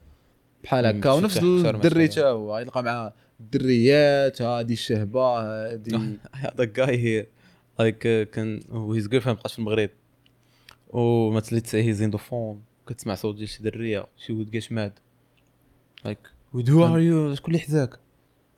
بحال 0.64 0.86
هكا. 0.86 1.12
ونفس 1.12 1.40
شي 1.40 1.70
الدري. 1.70 2.08
تا 2.08 2.28
هو 2.28 2.58
يلقى 2.58 2.84
مع 2.84 3.14
الدريات 3.40 4.42
هادي 4.42 4.74
الشهبة 4.74 5.22
هادي 5.22 6.18
هذا 6.34 6.64
جاي 6.64 6.98
هي 6.98 7.28
like 7.80 8.30
كان 8.30 8.62
و 8.70 9.08
his 9.08 9.22
girlfriend 9.22 9.40
بقات 9.40 9.52
في 9.52 9.60
المغرب. 9.60 9.90
ومثلا 10.90 11.62
هي 11.74 11.94
زيندوفون 11.94 12.62
كتسمع 12.88 13.16
صوت 13.16 13.36
ديال 13.36 13.50
شي 13.50 13.64
درية. 13.64 14.06
شي 14.18 14.34
ولد 14.34 14.50
كاش 14.50 14.72
ماد 14.72 14.94
لايك 16.06 16.20
ود 16.54 16.70
هو 16.70 16.86
ار 16.86 17.00
يو 17.00 17.36
شكون 17.36 17.54
اللي 17.54 17.66
حذاك 17.66 18.00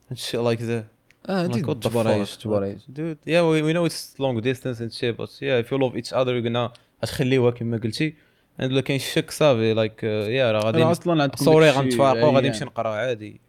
هادشي 0.09 0.37
لايك 0.37 0.61
ذا 0.61 0.85
آه 1.25 1.47
تباريش 1.47 2.35
fuck? 2.35 2.41
تباريش 2.41 2.81
dude 2.81 3.17
yeah 3.27 3.41
we, 3.41 3.61
we 3.61 3.73
know 3.73 3.85
it's 3.89 4.19
long 4.19 4.41
distance 4.41 4.79
and 4.79 4.91
shit 4.93 5.17
but 5.17 5.29
yeah 5.41 5.63
if 5.63 5.71
you 5.71 5.77
love 5.77 5.95
each 5.97 6.13
other 6.13 6.33
you're 6.35 6.47
gonna 6.49 6.71
غتخليوها 7.03 7.51
كما 7.51 7.77
قلتي. 7.77 8.13
and 8.61 8.63
ولا 8.63 8.81
كاين 8.81 8.99
شك 8.99 9.31
صافي 9.31 9.73
لايك 9.73 10.03
يا 10.03 10.51
راه 10.51 10.59
غادي 10.59 10.83
أصلا 10.83 11.23
عندكم 11.23 11.45
صوري 11.45 11.65
داكشي 11.65 11.79
غنتفارقوا 11.79 12.31
غادي. 12.31 12.47
نمشي 12.47 12.65
نقرا 12.65 12.89
عادي. 12.89 13.41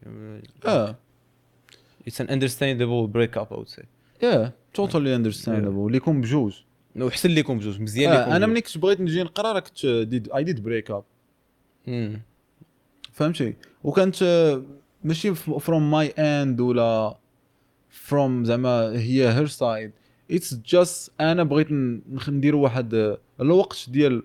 آه. 0.67 0.97
It's 2.11 2.21
an 2.23 2.27
understandable 2.29 3.07
break 3.17 3.37
up 3.43 3.53
I 3.53 3.59
would 3.59 3.79
say. 3.79 3.85
يا 4.23 4.53
توتالي 4.75 5.17
اندرستاندبل 5.17 5.93
ليكم 5.93 6.21
بجوج 6.21 6.55
وحسن 6.97 7.31
ليكم 7.31 7.59
بجوج 7.59 7.81
مزيان 7.81 8.11
ليكم 8.13 8.31
آه 8.31 8.37
أنا 8.37 8.47
ملي 8.47 8.61
كنت 8.61 8.79
بغيت 8.79 9.01
نجي 9.01 9.23
نقرا 9.23 9.53
راه 9.53 9.61
كنت 9.61 9.85
I 10.35 10.45
did 10.45 10.63
break 10.63 10.91
up. 10.91 11.05
فهمتي؟ 13.13 13.55
وكانت 13.85 14.23
آه، 14.23 14.63
ماشي 15.05 15.35
from 15.35 15.91
my 15.91 16.09
end 16.09 16.61
ولا 16.61 17.17
from 17.91 18.45
زعما 18.45 18.99
هي 18.99 19.29
her 19.33 19.47
side 19.47 19.93
it's 20.31 20.55
just 20.55 21.13
أنا 21.21 21.45
بغيت 21.45 21.69
ندير 22.29 22.57
واحد 22.57 23.17
الوقت 23.41 23.87
ديال 23.89 24.23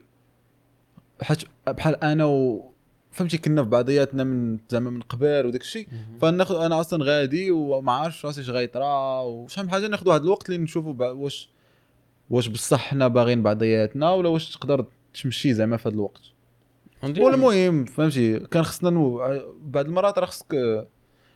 حيت 1.22 1.40
بحال 1.68 2.03
أنا 2.03 2.26
و 2.26 2.72
فهمتي 3.11 3.38
كنا 3.38 3.64
في 3.64 3.69
بعضياتنا 3.69 4.23
من 4.23 4.60
زعما 4.69 4.90
من 4.90 5.02
قبل 5.02 5.45
وداك 5.45 5.61
الشيء 5.61 5.88
فناخذ 6.22 6.56
أنا 6.56 6.80
أصلا 6.80 7.03
غادي 7.03 7.52
وما 7.52 7.91
عارفش 7.91 8.26
راسي 8.26 8.41
اش 8.41 8.49
غيطرا 8.49 9.22
وشحال 9.22 9.65
من 9.65 9.72
حاجة 9.72 9.88
ناخذ 9.88 10.10
واحد 10.10 10.22
الوقت 10.22 10.49
اللي 10.49 10.61
نشوفوا 10.61 10.94
واش 11.06 11.49
واش 12.30 12.48
بصح 12.48 12.80
حنا 12.80 13.07
باغيين 13.07 13.44
بعضياتنا 13.44 14.11
ولا 14.11 14.30
واش 14.30 14.56
تقدر 14.56 14.86
تمشي 15.23 15.53
زعما 15.53 15.78
في 15.78 15.90
هذا 15.90 15.95
الوقت 15.95 16.22
والمهم 17.03 17.86
فهمتي 17.86 18.40
كان 18.40 18.64
خصنا. 18.64 18.90
بعض 19.61 19.86
المرات 19.86 20.19
راه 20.19 20.26
خصك 20.26 20.88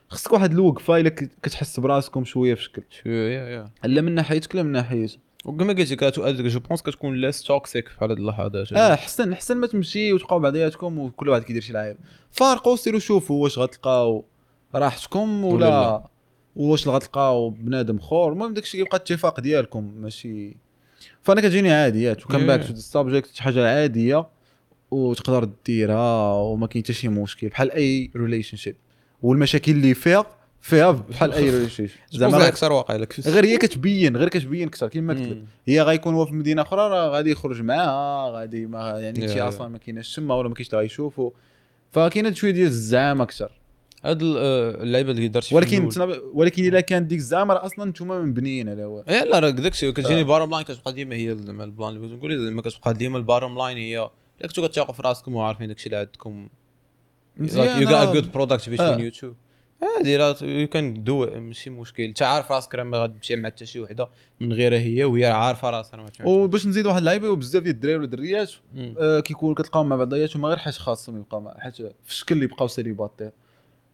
خصك 0.09 0.33
واحد 0.33 0.51
الوقفه 0.51 0.97
الا 0.97 1.09
كت- 1.09 1.31
كتحس 1.43 1.79
براسكم 1.79 2.23
شوية 2.25 2.53
في 2.53 2.63
شكل. 2.63 2.83
sure 2.89 3.09
yeah. 3.09 3.49
يا 3.49 3.69
لا 3.83 4.01
من 4.01 4.15
ناحيتك 4.15 4.55
لا 4.55 4.63
من 4.63 4.71
ناحية. 4.71 5.07
وكما 5.45 5.73
قلت 5.73 5.91
لك 5.91 6.03
je 6.45 6.59
pense 6.59 6.81
كتكون 6.81 7.15
less 7.21 7.43
toxic 7.43 7.87
في 7.87 8.05
هذه 8.05 8.11
اللحظات 8.13 8.73
آه 8.73 8.95
حسن 8.95 9.35
حسن 9.35 9.57
ما 9.57 9.67
تمشي 9.67 10.13
وتبقاو 10.13 10.39
بعضياتكم 10.39 10.99
وكل 10.99 11.29
واحد 11.29 11.43
كيدير 11.43 11.61
شي 11.61 11.73
لعيب. 11.73 11.97
فارقوا 12.31 12.75
سيروا 12.75 12.99
شوفوا 12.99 13.43
واش 13.43 13.59
غتلقاو 13.59 14.25
راحتكم 14.75 15.45
ولا 15.45 16.03
واش 16.55 16.87
غتلقاو 16.87 17.49
بنادم 17.49 17.97
اخر 17.97 18.31
المهم 18.31 18.53
داكشي 18.53 18.77
كيبقى 18.77 18.97
اتفاق 18.97 19.39
ديالكم 19.39 19.91
ماشي. 19.97 20.57
فأنا 21.23 21.41
كتجيني 21.41 21.71
عاديات 21.71 22.25
وكان. 22.25 22.47
back 22.47 22.67
to 22.67 22.75
subject 22.75 23.35
شي 23.35 23.43
حاجة 23.43 23.67
عادية 23.81 24.27
وتقدر 24.91 25.49
ديرها 25.65 26.33
وما 26.33 26.67
كاين 26.67 26.83
حتى 26.83 26.93
شي 26.93 27.07
مشكل. 27.07 27.47
بحال 27.49 27.71
أي 27.71 28.11
relationship 28.15 28.75
والمشاكل 29.25 29.71
اللي 29.71 29.93
فيها 29.93 30.25
فيها 30.61 30.91
بحال 30.91 31.33
أي 31.33 31.69
ship 31.69 31.89
زعما 32.11 32.47
أكثر 32.47 32.71
واقع 32.71 32.95
لك 32.95 33.19
غير 33.19 33.45
هي 33.45 33.57
كتبين 33.57 34.17
غير 34.17 34.29
كتبين 34.29 34.67
أكثر 34.67 34.87
كيما 34.87 35.13
قلت 35.13 35.27
لك. 35.27 35.43
هي 35.65 35.81
غيكون 35.81 36.13
هو 36.13 36.25
في 36.25 36.33
مدينة 36.33 36.61
أخرى 36.61 36.81
راه 36.81 37.09
غادي 37.09 37.31
يخرج 37.31 37.61
معاها 37.61 38.31
غادي 38.31 38.65
ما 38.65 38.99
يعني 38.99 39.27
شي. 39.27 39.41
أصلا 39.41 39.67
ما 39.67 39.77
كايناش 39.77 40.15
تما 40.15 40.35
ولا 40.35 40.49
ما 40.49 40.55
كاينش 40.55 40.69
اللي 40.69 40.81
غيشوفوا. 40.81 41.31
فكاينة 41.91 42.33
شوية 42.33 42.51
ديال 42.51 42.67
الزعامة 42.67 43.23
أكثر. 43.23 43.51
هاد 44.03 44.23
آه، 44.23 44.83
اللعيبة 44.83 45.11
اللي 45.11 45.27
درتي 45.27 45.55
ولكن 45.55 45.89
ولكن 46.33 46.65
إلا 46.65 46.81
كانت 46.81 47.07
ديك 47.09 47.19
الزعامة 47.19 47.53
راه 47.53 47.65
أصلا 47.65 47.85
نتوما 47.85 48.21
مبنيين 48.21 48.69
على 48.69 48.83
هو. 48.83 49.03
إيه 49.09 49.23
لا 49.23 49.39
راه 49.39 49.49
داكشي. 49.49 49.91
كتجيني 49.91 50.21
آه. 50.21 50.23
bottom 50.23 50.51
line 50.51 50.63
كتبقى 50.63 50.93
ديما 50.93 51.15
هي 51.15 51.31
ال 51.31 51.43
plan 51.43 51.89
اللي 51.89 51.99
بغيت 51.99 52.11
نقول 52.11 52.45
زعما 52.45 52.61
كتبقى 52.61 52.93
ديما 52.93 53.17
ال 53.17 53.23
bottom 53.23 53.57
line 53.57 53.77
هي 53.77 54.09
كنتو 54.41 54.67
كتثقوا 54.67 54.93
في 54.93 55.01
راسكم 55.01 55.35
وعارفين 55.35 55.67
داكشي 55.67 55.85
اللي 55.85 55.97
عندكم 55.97 56.49
like 57.39 57.81
you 57.81 57.85
got 57.87 58.07
a 58.09 58.13
good 58.15 58.31
product 58.37 58.65
between 58.69 58.79
آه. 58.81 59.09
you 59.09 59.13
two 59.13 59.33
عادي 59.97 60.17
راه 60.17 60.35
you 60.41 60.67
can 60.67 61.03
do 61.03 61.25
ماشي 61.39 61.69
مشكل. 61.69 62.03
انت 62.03 62.21
عارف 62.21 62.51
راسك 62.51 62.75
راه 62.75 62.83
ما 62.83 62.97
غتمشي 62.97 63.35
مع 63.35 63.49
حتى 63.49 63.65
شي 63.65 63.79
وحدة 63.79 64.09
من 64.39 64.53
غيرها 64.53 64.79
هي 64.79 65.03
وهي 65.03 65.25
عارفة 65.25 65.69
راسها. 65.69 66.05
وباش 66.25 66.67
نزيد 66.67 66.85
واحد 66.85 66.97
اللعيبة 66.97 67.29
وبزاف 67.29 67.63
ديال 67.63 67.75
الدراري 67.75 67.97
والدريات. 67.97 68.51
آه، 68.77 69.19
كيكونوا 69.19 69.55
كتلقاهم 69.55 69.89
مع 69.89 69.95
بعضياتهم 69.95 70.45
غير 70.45 70.57
حيت 70.57 70.73
خاصهم 70.73 71.17
يبقاو 71.17 71.41
مع 71.41 71.55
حيت 71.59 71.75
في 71.75 71.91
الشكل 72.09 72.35
اللي 72.35 72.45
يبقاو 72.45 72.67
célibataire 72.67 73.31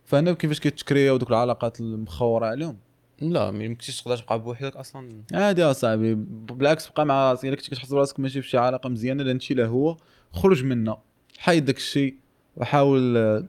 فانا 0.05 0.34
كيفاش 0.34 0.59
كيتكرياو 0.59 1.18
دوك 1.18 1.30
العلاقات 1.30 1.80
المخورة 1.80 2.45
عليهم؟ 2.45 2.77
لا 3.22 3.51
ما 3.51 3.63
يمكنش 3.63 4.01
تقدر 4.01 4.18
تبقى 4.18 4.39
بوحدك 4.39 4.76
أصلا. 4.76 5.22
عادي 5.34 5.63
اصاحبي 5.63 6.15
بالعكس 6.15 6.89
بقى 6.89 7.05
مع 7.05 7.31
راسك 7.31 7.45
إلا 7.45 7.55
كنت 7.55 7.65
كتحس 7.68 7.93
براسك 7.93 8.19
ماشي 8.19 8.41
في 8.41 8.49
شي 8.49 8.57
علاقة 8.57 8.89
مزيانة 8.89 9.23
لا 9.23 9.31
انت 9.31 9.51
لا 9.51 9.65
هو 9.65 9.97
خرج 10.31 10.63
منها. 10.63 11.01
حيد 11.38 11.65
داك 11.65 11.77
الشيء 11.77 12.15
وحاول 12.57 13.18
آه، 13.18 13.45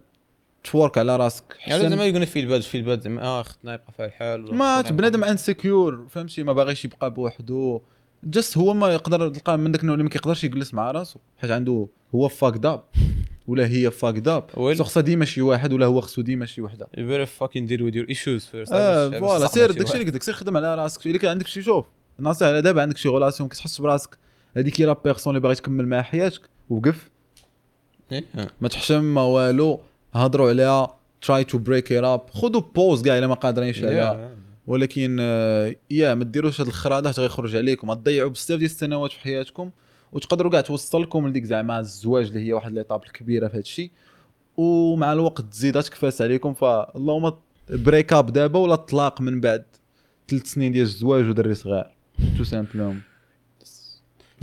تورك 0.72 0.98
على 0.98 1.16
راسك. 1.16 1.44
يعني 1.66 1.80
حسن- 1.80 1.90
زعما 1.90 2.04
يقولنا 2.06 2.26
في 2.26 2.40
الباد 2.40 2.60
في 2.60 2.76
الباد 2.78 3.00
زعما 3.00 3.22
آه 3.22 3.42
خدنا 3.42 3.74
يبقى 3.74 3.92
فيها 3.96 4.06
الحال 4.06 4.54
ما 4.54 4.80
بنادم 4.80 5.24
insecure 5.24 6.06
فهمتي؟ 6.10 6.42
ما 6.42 6.52
باغيش 6.52 6.84
يبقى 6.84 7.10
بوحدو. 7.14 7.80
just 8.24 8.58
هو 8.58 8.74
ما 8.74 8.92
يقدر 8.92 9.28
تلقاه 9.28 9.56
من 9.56 9.72
داك 9.72 9.80
النوع 9.80 9.94
اللي 9.94 10.04
ما 10.04 10.10
كيقدرش 10.10 10.44
يجلس 10.44 10.74
مع 10.74 10.90
راسو. 10.90 11.18
حيت 11.38 11.50
عنده 11.50 11.86
هو 12.14 12.28
fucked 12.28 12.56
up 12.56 12.84
ولا 13.46 13.66
هي 13.66 13.90
fucked 13.90 14.18
up. 14.28 14.44
خصو 14.80 15.00
ديما 15.00 15.24
شي 15.24 15.42
واحد 15.42 15.72
ولا 15.72 15.86
هو 15.86 16.00
خصو 16.00 16.22
ديما 16.22 16.46
شي 16.46 16.62
وحدة. 16.62 16.86
Better 16.96 17.28
fucking 17.42 17.68
deal 17.68 17.80
with 17.80 17.94
your 17.94 18.14
issues 18.16 18.42
first. 18.52 18.72
آه 18.72 19.10
voilà. 19.18 19.46
سير 19.46 19.72
شي 19.72 19.78
داكشي. 19.78 19.92
اللي 19.94 20.04
قلت 20.04 20.14
لك 20.14 20.22
سير 20.22 20.34
خدم 20.34 20.56
على 20.56 20.74
راسك. 20.74 21.06
إلا 21.06 21.18
كان 21.18 21.30
عندك 21.30 21.46
شي 21.46 21.62
شوف. 21.62 21.84
على 22.42 22.62
دابا 22.62 22.82
عندك 22.82 22.96
شي 22.96 23.08
relation 23.08 23.48
كتحس 23.48 23.80
براسك. 23.80 24.18
هذيك 24.56 24.80
هي 24.80 24.86
la 24.86 24.92
personne 25.04 25.30
اللي 25.30 25.40
باغي 25.42 25.54
تكمل 25.54 25.88
معها 25.88 26.02
حياتك. 26.02 26.40
وقف. 26.70 27.04
آه. 27.06 27.11
ما 28.60 28.68
تحشم 28.68 29.04
ما 29.04 29.22
والو 29.22 29.80
هضروا 30.14 30.48
عليها 30.48 30.96
try 31.22 31.44
to 31.44 31.58
break 31.58 31.92
it 31.92 32.04
up 32.04 32.30
خذوا 32.30 32.60
pause 32.60 33.02
كاع 33.02 33.18
إلا 33.18 33.26
ما 33.26 33.34
قادرينش 33.34 33.82
عليها. 33.84 34.30
ولكن 34.66 35.16
آه، 35.20 35.74
yeah 35.90 36.14
ما 36.14 36.24
ديروش 36.24 36.60
هاد 36.60 36.66
الخرادات 36.66 37.20
غيخرج 37.20 37.56
عليكم. 37.56 37.90
غتضيعوا 37.90 38.30
بزاف 38.30 38.58
ديال 38.58 38.70
السنوات 38.70 39.12
في 39.12 39.20
حياتكم 39.20 39.70
وتقدروا 40.12 40.50
كاع 40.50 40.60
توصلكم 40.60 41.28
لديك 41.28 41.44
زعما 41.44 41.80
الزواج 41.80 42.26
اللي 42.26 42.46
هي 42.46 42.52
واحد 42.52 42.72
l'étape 42.72 43.02
الكبيرة 43.04 43.48
في 43.48 43.54
هذا 43.54 43.60
الشيء 43.60 43.90
ومع 44.56 45.12
الوقت 45.12 45.40
تزيد 45.40 45.82
تكفاس 45.82 46.22
عليكم. 46.22 46.54
فاللهم 46.54 47.32
break 47.70 48.12
up 48.12 48.32
دابا 48.32 48.58
ولا 48.58 48.74
طلاق 48.74 49.20
من 49.20 49.40
بعد 49.40 49.64
ثلاث 50.28 50.46
سنين 50.46 50.72
ديال 50.72 50.84
الزواج 50.84 51.28
ودري 51.28 51.54
صغار. 51.54 51.90
tout 52.38 52.44
simplement 52.44 53.00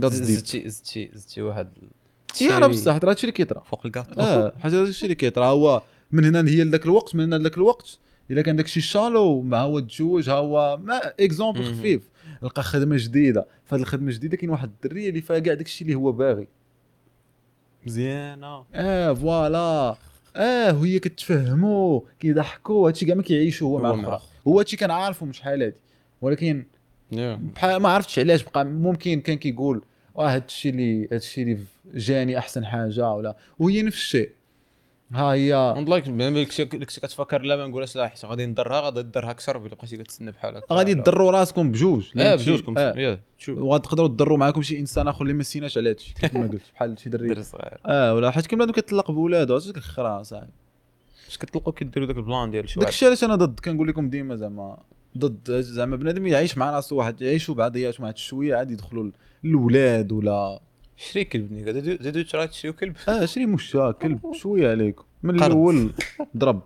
زدتي 0.00 0.68
زدتي 0.68 1.10
زدتي 1.14 1.42
واحد 1.42 1.68
yeah 2.40 2.58
راه 2.58 2.66
بصح 2.66 2.96
راه 2.96 3.10
هادشي 3.10 3.22
اللي 3.24 3.32
كيطرا 3.32 3.60
فوق 3.60 3.86
الكاط 3.86 4.18
آه 4.18 4.52
حاجة 4.58 4.80
هادشي 4.82 5.04
اللي 5.04 5.14
كيطرا 5.14 5.46
هو 5.46 5.82
من 6.12 6.24
هنا 6.24 6.50
هي 6.50 6.64
لذاك 6.64 6.84
الوقت 6.84 7.14
من 7.14 7.24
هنا 7.24 7.36
لذاك 7.36 7.56
الوقت. 7.56 7.98
إلا 8.30 8.42
كان 8.42 8.56
داكشي 8.56 8.80
شالو 8.80 9.42
مع 9.42 9.62
هو 9.62 9.80
تزوج 9.80 10.28
ها 10.30 10.34
هو 10.34 10.78
un 10.82 11.00
exemple. 11.20 11.64
خفيف. 11.64 12.08
لقى 12.42 12.62
خدمة 12.62 12.96
جديدة. 12.98 13.46
فهاد 13.64 13.80
الخدمة 13.80 14.08
الجديدة 14.08 14.36
كاين 14.36 14.50
واحد 14.50 14.70
الدريه 14.84 15.08
اللي 15.08 15.20
فيها 15.20 15.38
كاع 15.38 15.54
داكشي 15.54 15.84
اللي 15.84 15.94
هو 15.94 16.12
باغي. 16.12 16.48
مزيانة. 17.86 18.64
آه 18.74 19.12
voilà. 19.12 19.96
آه 20.36 20.78
وهي 20.80 20.98
كتفهمو 20.98 22.06
كيضحكوا 22.20 22.88
هادشي 22.88 23.06
كاع 23.06 23.14
ما 23.14 23.22
كيعيشوا 23.22 23.68
هو 23.68 23.82
مع 23.82 23.90
هو 23.90 23.96
مع 23.96 24.08
الآخر 24.08 24.26
هو 24.48 24.58
هادشي 24.58 24.76
كان 24.76 24.90
عارفه 24.90 25.26
من 25.26 25.32
شحال 25.32 25.62
هادي. 25.62 25.76
ولكن 26.20 26.64
Yeah. 27.12 27.38
بحال 27.54 27.76
ما 27.76 27.88
عرفتش 27.88 28.18
علاش 28.18 28.42
بقى 28.42 28.64
ممكن 28.64 29.20
كان 29.20 29.36
كيقول 29.36 29.82
آه 30.18 30.34
هادشي 30.34 30.68
اللي 30.68 31.08
هادشي 31.12 31.42
اللي 31.42 31.58
جاني 31.94 32.38
أحسن 32.38 32.66
حاجة 32.66 33.10
ولا 33.12 33.36
وهي 33.58 33.82
نفس 33.82 33.96
الشيء. 33.96 34.30
ها 35.12 35.32
هي 35.32 35.84
like 35.86 36.08
داكشي 36.08 36.64
كتفكر 37.00 37.42
لا 37.42 37.56
ما 37.56 37.66
نقولهاش 37.66 37.96
لا 37.96 38.08
حيت 38.08 38.24
غادي 38.24 38.46
ندرها 38.46 38.80
غادي 38.80 39.02
ندرها 39.02 39.30
أكثر 39.30 39.58
بلا 39.58 39.74
بقيتي 39.74 39.96
كتسنى 39.96 40.30
بحال 40.30 40.56
هكا. 40.56 40.74
غادي 40.74 40.94
تضروا 40.94 41.30
راسكم 41.30 41.72
بجوج 41.72 42.10
آه 42.16 42.18
لأن 42.18 42.36
بجوجكم 42.36 42.74
آه. 42.78 43.18
وغتقدروا 43.48 44.08
تضروا 44.08 44.38
معاكم 44.38 44.62
شي 44.62 44.78
إنسان 44.78 45.08
آخر 45.08 45.22
اللي 45.22 45.32
ما 45.32 45.42
سيناش 45.42 45.78
على 45.78 45.90
هادشي 45.90 46.14
كما 46.14 46.46
قلت 46.46 46.62
بحال 46.74 46.98
شي 46.98 47.10
دري 47.10 47.42
صغير. 47.42 47.80
آه 47.86 48.14
ولا 48.14 48.30
حيت 48.30 48.46
كاين 48.46 48.58
بنادم 48.58 48.72
كيطلق 48.72 49.10
بولادو 49.10 49.54
هادشي 49.54 49.70
الخرا 49.70 50.22
صاحبي. 50.22 50.50
باش 51.26 51.38
كتلقاو 51.38 51.72
كديروا 51.72 52.06
داك 52.06 52.16
البلان 52.16 52.50
ديال 52.50 52.68
شي 52.68 52.74
داك 52.74 52.82
واحد 52.82 52.92
الشيء 52.92 53.08
علاش 53.08 53.24
أنا 53.24 53.34
ضد 53.34 53.60
كنقول 53.60 53.88
لكم 53.88 54.10
ديما 54.10 54.36
زعما. 54.36 54.78
ضد 55.18 55.60
زعما 55.60 55.96
بنادم 55.96 56.26
يعيش 56.26 56.58
مع 56.58 56.70
راسو 56.70 56.96
واحد 56.96 57.22
يعيشوا 57.22 57.54
بعضياتهم 57.54 58.04
واحد 58.04 58.16
شوية 58.16 58.56
عاد 58.56 58.70
يدخلوا 58.70 59.10
الأولاد 59.44 60.12
ولا 60.12 60.60
شري 60.96 61.24
كلب 61.24 61.52
نيكا. 61.52 61.72
زيدو 62.02 62.22
try 62.22 62.48
تشريو 62.48 62.72
كلب؟ 62.72 62.96
آه 63.08 63.24
شري 63.24 63.46
مشا 63.46 63.90
كلب 63.90 64.32
شوية 64.32 64.70
عليكم 64.70 65.04
من. 65.22 65.42
الأول 65.42 65.92
ضرب. 66.36 66.62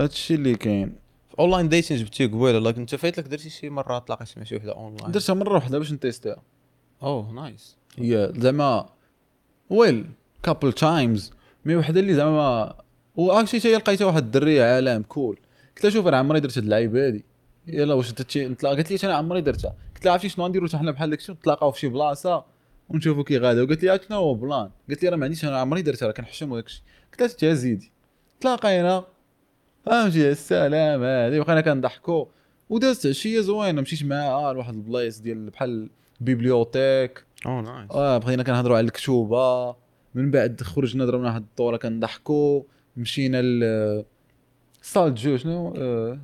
هادشي 0.00 0.34
اللي 0.34 0.54
كاين. 0.54 0.96
online 1.38 1.68
dating 1.68 1.96
جبتيه 1.96 2.26
قبيلة 2.26 2.58
لكن 2.58 2.80
انت 2.80 2.94
فايت 2.94 3.18
لك 3.18 3.28
درتي 3.28 3.50
شي 3.50 3.70
مرة 3.70 3.98
تلاقيت 3.98 4.38
مع 4.38 4.44
شي 4.44 4.56
وحدة 4.56 4.72
اونلاين 4.72 5.10
درتها 5.12 5.34
مرة 5.34 5.54
واحدة 5.54 5.78
باش 5.78 5.92
ن 5.92 5.98
tester 5.98 6.31
ها. 6.31 6.42
أوه 7.02 7.32
nice 7.32 7.76
هي 7.98 8.32
زعما 8.36 8.88
well 9.70 10.06
couple 10.42 10.72
times 10.72 11.32
mais 11.64 11.76
وحدة 11.76 12.00
اللي 12.00 12.14
زعما 12.14 12.74
وأكشي 13.16 13.60
شي 13.60 13.74
لقيتها 13.74 14.04
واحد 14.04 14.24
الدرية 14.24 14.64
عالم 14.64 15.02
كول 15.02 15.38
قلت 15.76 15.84
لها 15.84 15.92
شوف 15.92 16.06
أنا 16.06 16.16
عمري 16.16 16.40
درت 16.40 16.58
هاد 16.58 16.64
اللعيبة 16.64 17.06
هادي. 17.06 17.24
يلا 17.66 17.94
واش 17.94 18.10
انت 18.10 18.36
نتلاقى 18.38 18.76
قالت 18.76 18.90
لي 18.90 19.08
أنا 19.08 19.14
عمري 19.14 19.40
درتها؟ 19.40 19.74
قلت 19.94 20.04
لها 20.04 20.12
عرفتي 20.12 20.28
شنو 20.28 20.48
نديرو 20.48 20.68
حنا 20.68 20.90
بحال 20.90 21.10
داكشي؟ 21.10 21.32
نتلاقاو 21.32 21.70
في 21.70 21.80
شي 21.80 21.88
بلاصة 21.88 22.44
ونشوفوا 22.88 23.24
كي 23.24 23.38
غادا 23.38 23.62
وقالت 23.62 23.82
لي 23.82 24.00
شنو 24.08 24.16
هو 24.16 24.34
بلان؟ 24.34 24.70
قالت 24.88 25.02
لي 25.02 25.08
راه 25.08 25.16
ما 25.16 25.24
عنديش 25.24 25.44
أنا 25.44 25.58
عمري 25.58 25.82
درتها 25.82 26.06
راه 26.06 26.12
كنحشم 26.12 26.52
وداكشي. 26.52 26.82
قلت 27.12 27.20
لها 27.20 27.28
تي 27.28 27.54
زيدي 27.54 27.92
تلاقينا 28.40 29.04
فهمتي؟ 29.86 30.30
السلام 30.30 31.02
هادي 31.02 31.40
بقينا 31.40 31.60
كنضحكوا 31.60 32.24
ودازت 32.70 33.06
عشية 33.06 33.40
زوينة 33.40 33.82
مشيت 33.82 34.04
معاها 34.04 34.52
لواحد 34.52 34.74
البلايص 34.74 35.18
ديال 35.18 35.50
بحال 35.50 35.90
bibliothèque. 36.20 37.24
اوه 37.46 37.60
nice. 37.60 37.90
آه 37.90 38.18
بغينا 38.18 38.42
كنهضروا 38.42 38.76
على 38.76 38.86
الكتوبة. 38.86 39.76
من 40.14 40.30
بعد 40.30 40.62
خرجنا 40.62 41.04
ضربنا 41.04 41.28
واحد 41.28 41.42
الدورة 41.42 41.76
كنضحكوا 41.76 42.62
مشينا 42.96 43.42
ل 43.42 44.04
salle 44.84 45.14
jeux 45.14 45.36
شنو؟ 45.36 45.74
آه، 45.76 46.18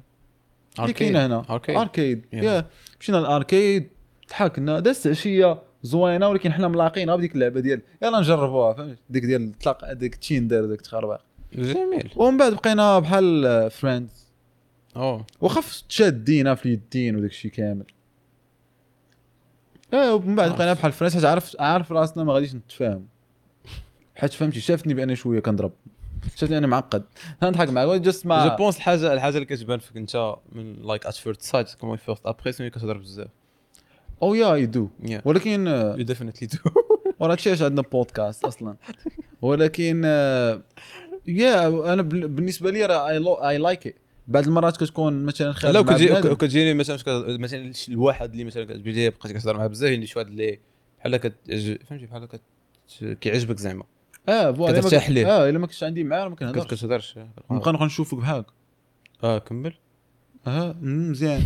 اللي 0.79 0.93
كاينة 0.93 1.27
هنا. 1.27 1.45
arcade. 1.51 1.77
arcade. 1.77 2.25
yeah. 2.33 2.67
مشينا 3.01 3.17
لل 3.17 3.35
arcade 3.35 3.89
ضحكنا 4.31 4.81
دازت 4.81 5.07
عشية 5.07 5.63
زوينة 5.83 6.29
ولكن 6.29 6.53
حنا 6.53 6.69
ملاقينا 6.69 7.17
بديك 7.17 7.35
اللعبة 7.35 7.61
ديال 7.61 7.83
يلا 8.03 8.21
نجربوها 8.21 8.73
فهمت؟ 8.73 8.99
ديك 9.11 9.25
ديال 9.25 9.53
تلاق 9.53 9.93
ديك 9.93 10.15
Tinder 10.15 10.67
ديك 10.67 10.81
تخربق 10.81 11.21
جميل. 11.53 12.11
ومن 12.17 12.39
بعد 12.39 12.53
بقينا 12.53 12.99
بحال 12.99 13.71
friends 13.71 14.27
أوه. 14.97 15.27
وخف 15.41 15.83
تشادينا 15.89 16.55
في 16.55 16.67
اليدين 16.67 17.17
وداك 17.17 17.31
الشيء 17.31 17.51
كامل. 17.51 17.85
آه 19.95 20.15
ومن 20.15 20.35
بعد 20.35 20.51
آه. 20.51 20.57
بقينا 20.57 20.73
بحال 20.73 20.93
friends 20.93 21.15
حيت 21.15 21.25
عارف 21.25 21.57
عارف 21.61 21.93
راسنا 21.93 22.25
ما 22.25 22.33
غاديش 22.33 22.55
نتفاهم. 22.55 23.07
حيت 24.17 24.33
فهمتي 24.33 24.61
شافتني 24.61 24.95
بأني 24.95 25.17
شوية 25.17 25.41
كنضرب. 25.41 25.73
شافتني 26.37 26.59
أنا 26.59 26.67
معقد. 26.67 27.03
نضحك 27.43 27.69
معاك 27.69 28.01
just 28.01 28.23
je 28.23 28.29
pense 28.29 28.77
الحاجة 28.77 29.13
الحاجة 29.13 29.35
اللي 29.35 29.47
كتبان 29.47 29.79
فيك 29.79 29.97
أنت 29.97 30.35
من 30.53 30.73
like 30.83 31.07
at 31.07 31.15
first 31.15 31.43
sight 31.43 31.75
comment 31.75 31.97
first 31.97 32.27
impression 32.27 32.69
كتهضر 32.69 32.99
بزاف. 32.99 33.29
oh 34.23 34.35
yeah 34.35 34.55
I 34.55 34.67
do 34.67 34.89
ولكن 35.25 35.69
آه، 35.69 35.97
you 35.97 36.05
definitely 36.05 36.49
do 36.49 36.71
ورا 37.21 37.33
هادشي 37.33 37.49
علاش 37.51 37.63
عندنا 37.63 37.83
بودكاست 37.83 38.45
أصلا. 38.45 38.77
ولكن 39.43 40.03
آه، 40.05 40.63
يا 41.27 41.69
أنا 41.93 42.03
بال- 42.03 42.29
بالنسبة 42.29 42.71
لي 42.71 42.87
راه 42.87 43.09
I 43.49 43.59
like 43.59 43.87
it 43.87 43.95
بعض 44.29 44.47
المرات 44.47 44.77
كتكون 44.77 45.25
مثلا 45.25 45.53
خارج 45.53 45.75
لا 45.75 45.81
بنادم. 45.81 46.35
كتجيني 46.35 46.75
مثلا 46.75 46.97
مثلا 47.39 47.73
الواحد 47.89 48.31
اللي 48.31 48.45
مثلا 48.45 48.65
كتجي 48.65 49.11
بقيتي 49.11 49.11
كتهضر 49.39 49.57
معاه 49.57 49.67
بزاف 49.67 49.91
يعني 49.91 50.07
شي 50.07 50.19
واحد 50.19 50.31
اللي 50.31 50.59
بحال 50.99 51.17
كت 51.17 51.35
فهمتي 51.89 52.07
بحال 52.07 52.29
كيعجبك 53.21 53.59
زعما. 53.59 53.85
آه 54.29 54.53
voilà 54.53 54.71
إلا 54.73 54.81
ما 54.83 54.89
كترتاح 54.89 55.07
كنت- 55.07 55.15
ليه. 55.15 55.27
آه 55.27 55.49
إلا 55.49 55.59
ما 55.59 55.67
كنتش 55.67 55.85
عندي 55.85 56.05
معاه 56.05 56.25
ما 56.25 56.31
كنت 56.31 56.39
كنهضرش 56.39 56.67
كتهضرش 56.75 57.19
نبقى 57.51 57.73
نبقى 57.73 57.87
نشوفك 57.87 58.19
بحالك 58.19 58.47
آه 59.25 59.39
كمل. 59.39 59.75
آه 60.47 60.77
مم، 60.83 61.11
مزيان. 61.11 61.43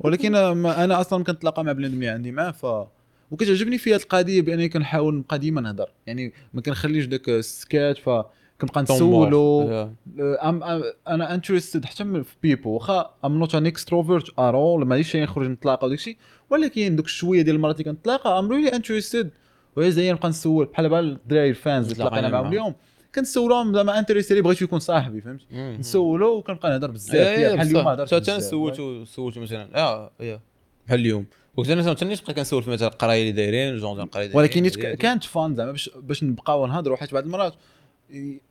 ولكن 0.00 0.32
ما 0.52 0.84
أنا 0.84 1.00
أصلا 1.00 1.24
كنتلاقى 1.24 1.64
مع 1.64 1.72
بنادم 1.72 1.94
اللي 1.94 2.08
عندي 2.08 2.32
معاه 2.32 2.50
ف 2.50 2.86
وكتعجبني 3.30 3.78
فيها 3.78 3.96
القضية 3.96 4.42
بانني 4.42 4.68
كنحاول 4.68 5.14
نبقى 5.14 5.38
ديما 5.38 5.60
نهضر. 5.60 5.88
يعني 6.06 6.32
ما 6.54 6.60
كنخليش 6.60 7.04
داك 7.06 7.28
السكات 7.28 7.98
فكنبقى 7.98 8.82
نسولو. 8.82 9.62
أم 10.18 10.62
أم 10.62 10.82
أنا 11.08 11.34
interested 11.34 11.84
حتى 11.84 12.04
من- 12.04 12.22
في 12.22 12.34
people 12.42 12.70
واخا 12.70 13.10
I'm 13.24 13.38
not 13.38 13.54
an 13.54 13.66
extrovert 13.66 14.38
or 14.38 14.56
اول 14.56 14.86
ماليش 14.86 15.10
شي 15.10 15.22
نخرج 15.22 15.46
نتلاقى 15.48 15.86
وداك 15.86 15.98
الشيء 15.98 16.16
ولكن 16.50 16.96
دوك 16.96 17.06
شوية 17.08 17.42
ديال 17.42 17.56
المرات 17.56 17.80
اللي 17.80 17.92
كنتلاقى 17.92 18.38
I'm 18.38 18.48
really 18.52 18.68
interested 18.68 19.30
وهي 19.76 20.12
نبقى 20.12 20.28
نسول. 20.28 20.66
بحال 20.66 20.84
دابا 20.84 21.00
الدراري 21.00 21.50
ال 21.50 21.57
fans 21.57 21.84
اللي 21.90 22.04
تلاقينا 22.04 22.28
معاهم. 22.28 22.46
اليوم 22.46 22.74
كنسولهم 23.14 23.74
زعما 23.74 23.98
intéressé 23.98 24.40
بغيت 24.40 24.62
يكون 24.62 24.78
صاحبي 24.78 25.20
فهمت 25.20 25.40
نسولو 25.52 26.36
وكنبقى 26.36 26.70
نهضر 26.70 26.90
بزاف 26.90 27.12
فيها. 27.12 27.54
بحال 27.54 27.66
اليوم 27.68 27.88
هضرت 27.88 28.14
حتى 28.14 28.30
أنا 28.30 28.38
بزاف. 28.38 28.50
سولت 28.50 29.08
سولت 29.08 29.38
مثلا. 29.38 29.78
آه 29.78 30.10
yeah 30.20 30.40
بحال 30.86 31.00
اليوم. 31.00 31.26
وقلت 31.56 31.70
أنا 31.70 31.80
مثلا 31.80 32.10
نبقى 32.12 32.34
كنسول 32.34 32.62
في 32.62 32.70
مثلا 32.70 32.88
القراية 32.88 33.20
اللي 33.20 33.32
دايرين 33.32 33.76
جون 33.76 34.00
القراية 34.00 34.36
ولكن 34.36 34.68
كانت 34.94 35.24
fun 35.24 35.54
زعما 35.54 35.70
باش 35.70 35.90
باش 35.96 36.24
نبقاو 36.24 36.66
نهضروا 36.66 36.96
حيت 36.96 37.14
بعض 37.14 37.24
المرات 37.24 37.54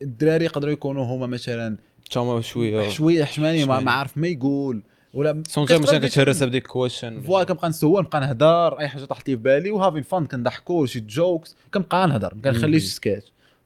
الدراري 0.01 0.45
يقدروا 0.45 0.73
يكونوا 0.73 1.05
هما 1.05 1.27
مثلا 1.27 1.77
تما 2.11 2.41
شوية. 2.41 2.89
شوية 2.89 3.23
حشماني 3.23 3.57
ما 3.57 3.63
حشماني. 3.63 3.85
ما 3.85 3.91
عارف 3.91 4.17
ما 4.17 4.27
يقول. 4.27 4.83
ولا 5.13 5.43
سونجا 5.47 5.77
مثلا 5.77 5.91
كتبقى 5.97 6.09
كتهرس 6.09 6.43
بديك 6.43 6.67
question 6.67 7.21
voilà 7.21 7.45
كنبقى 7.45 7.69
نسول 7.69 8.01
نبقى 8.03 8.19
نهضر 8.19 8.79
أي 8.79 8.87
حاجة 8.87 9.05
طاحت 9.05 9.29
لي 9.29 9.35
في 9.37 9.41
بالي 9.43 9.71
و 9.71 9.76
having 9.76 10.03
fun 10.03 10.25
كنضحكوا 10.25 10.85
شي 10.85 10.99
jokes 10.99 11.55
كنبقى 11.73 12.07
نهضر 12.07 12.35
ما 12.35 12.41
كنخليش. 12.41 12.83
سكات 12.93 13.25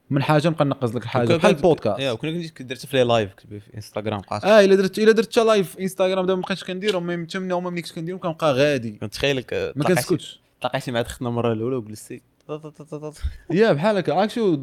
من 0.10 0.24
حاجة 0.24 0.48
نبقى 0.48 0.66
نقز 0.66 0.96
لك 0.96 1.04
الحاجة 1.04 1.24
وكان- 1.26 1.38
بحال 1.38 1.52
yeah 1.52 1.58
البودكاست. 1.58 2.02
وكنا 2.14 2.48
كنت 2.48 2.62
درت 2.62 2.86
في 2.86 2.98
les 2.98 3.04
lives 3.04 3.30
في 3.50 3.62
انستغرام 3.76 4.22
آه 4.32 4.60
إلا 4.66 4.76
درت 4.76 5.00
إلا 5.00 5.12
درت 5.12 5.32
حتى 5.32 5.44
live 5.46 5.72
في 5.76 5.82
انستغرام 5.82 6.26
دابا 6.26 6.36
ما 6.40 6.42
بقيتش 6.46 6.64
كنديرهم 6.64 7.06
mais 7.06 7.26
تمنى 7.26 7.54
هما 7.54 7.70
ملي 7.70 7.82
كنت 7.82 7.92
كنديرهم 7.92 8.20
كنبقى 8.20 8.54
غادي. 8.54 8.92
كنت 8.92 9.14
تخيلك 9.14 9.54
آه، 9.54 9.74
ما 9.76 9.84
كنسكتش. 9.84 10.40
تلاقيتي 10.62 10.92
مع 10.92 11.02
اختنا 11.02 11.30
المره 11.30 11.54
الأولى 11.54 11.76
وجلستي. 11.76 12.22
yeah 13.52 13.72
بحال 13.74 13.98
هكا 13.98 14.14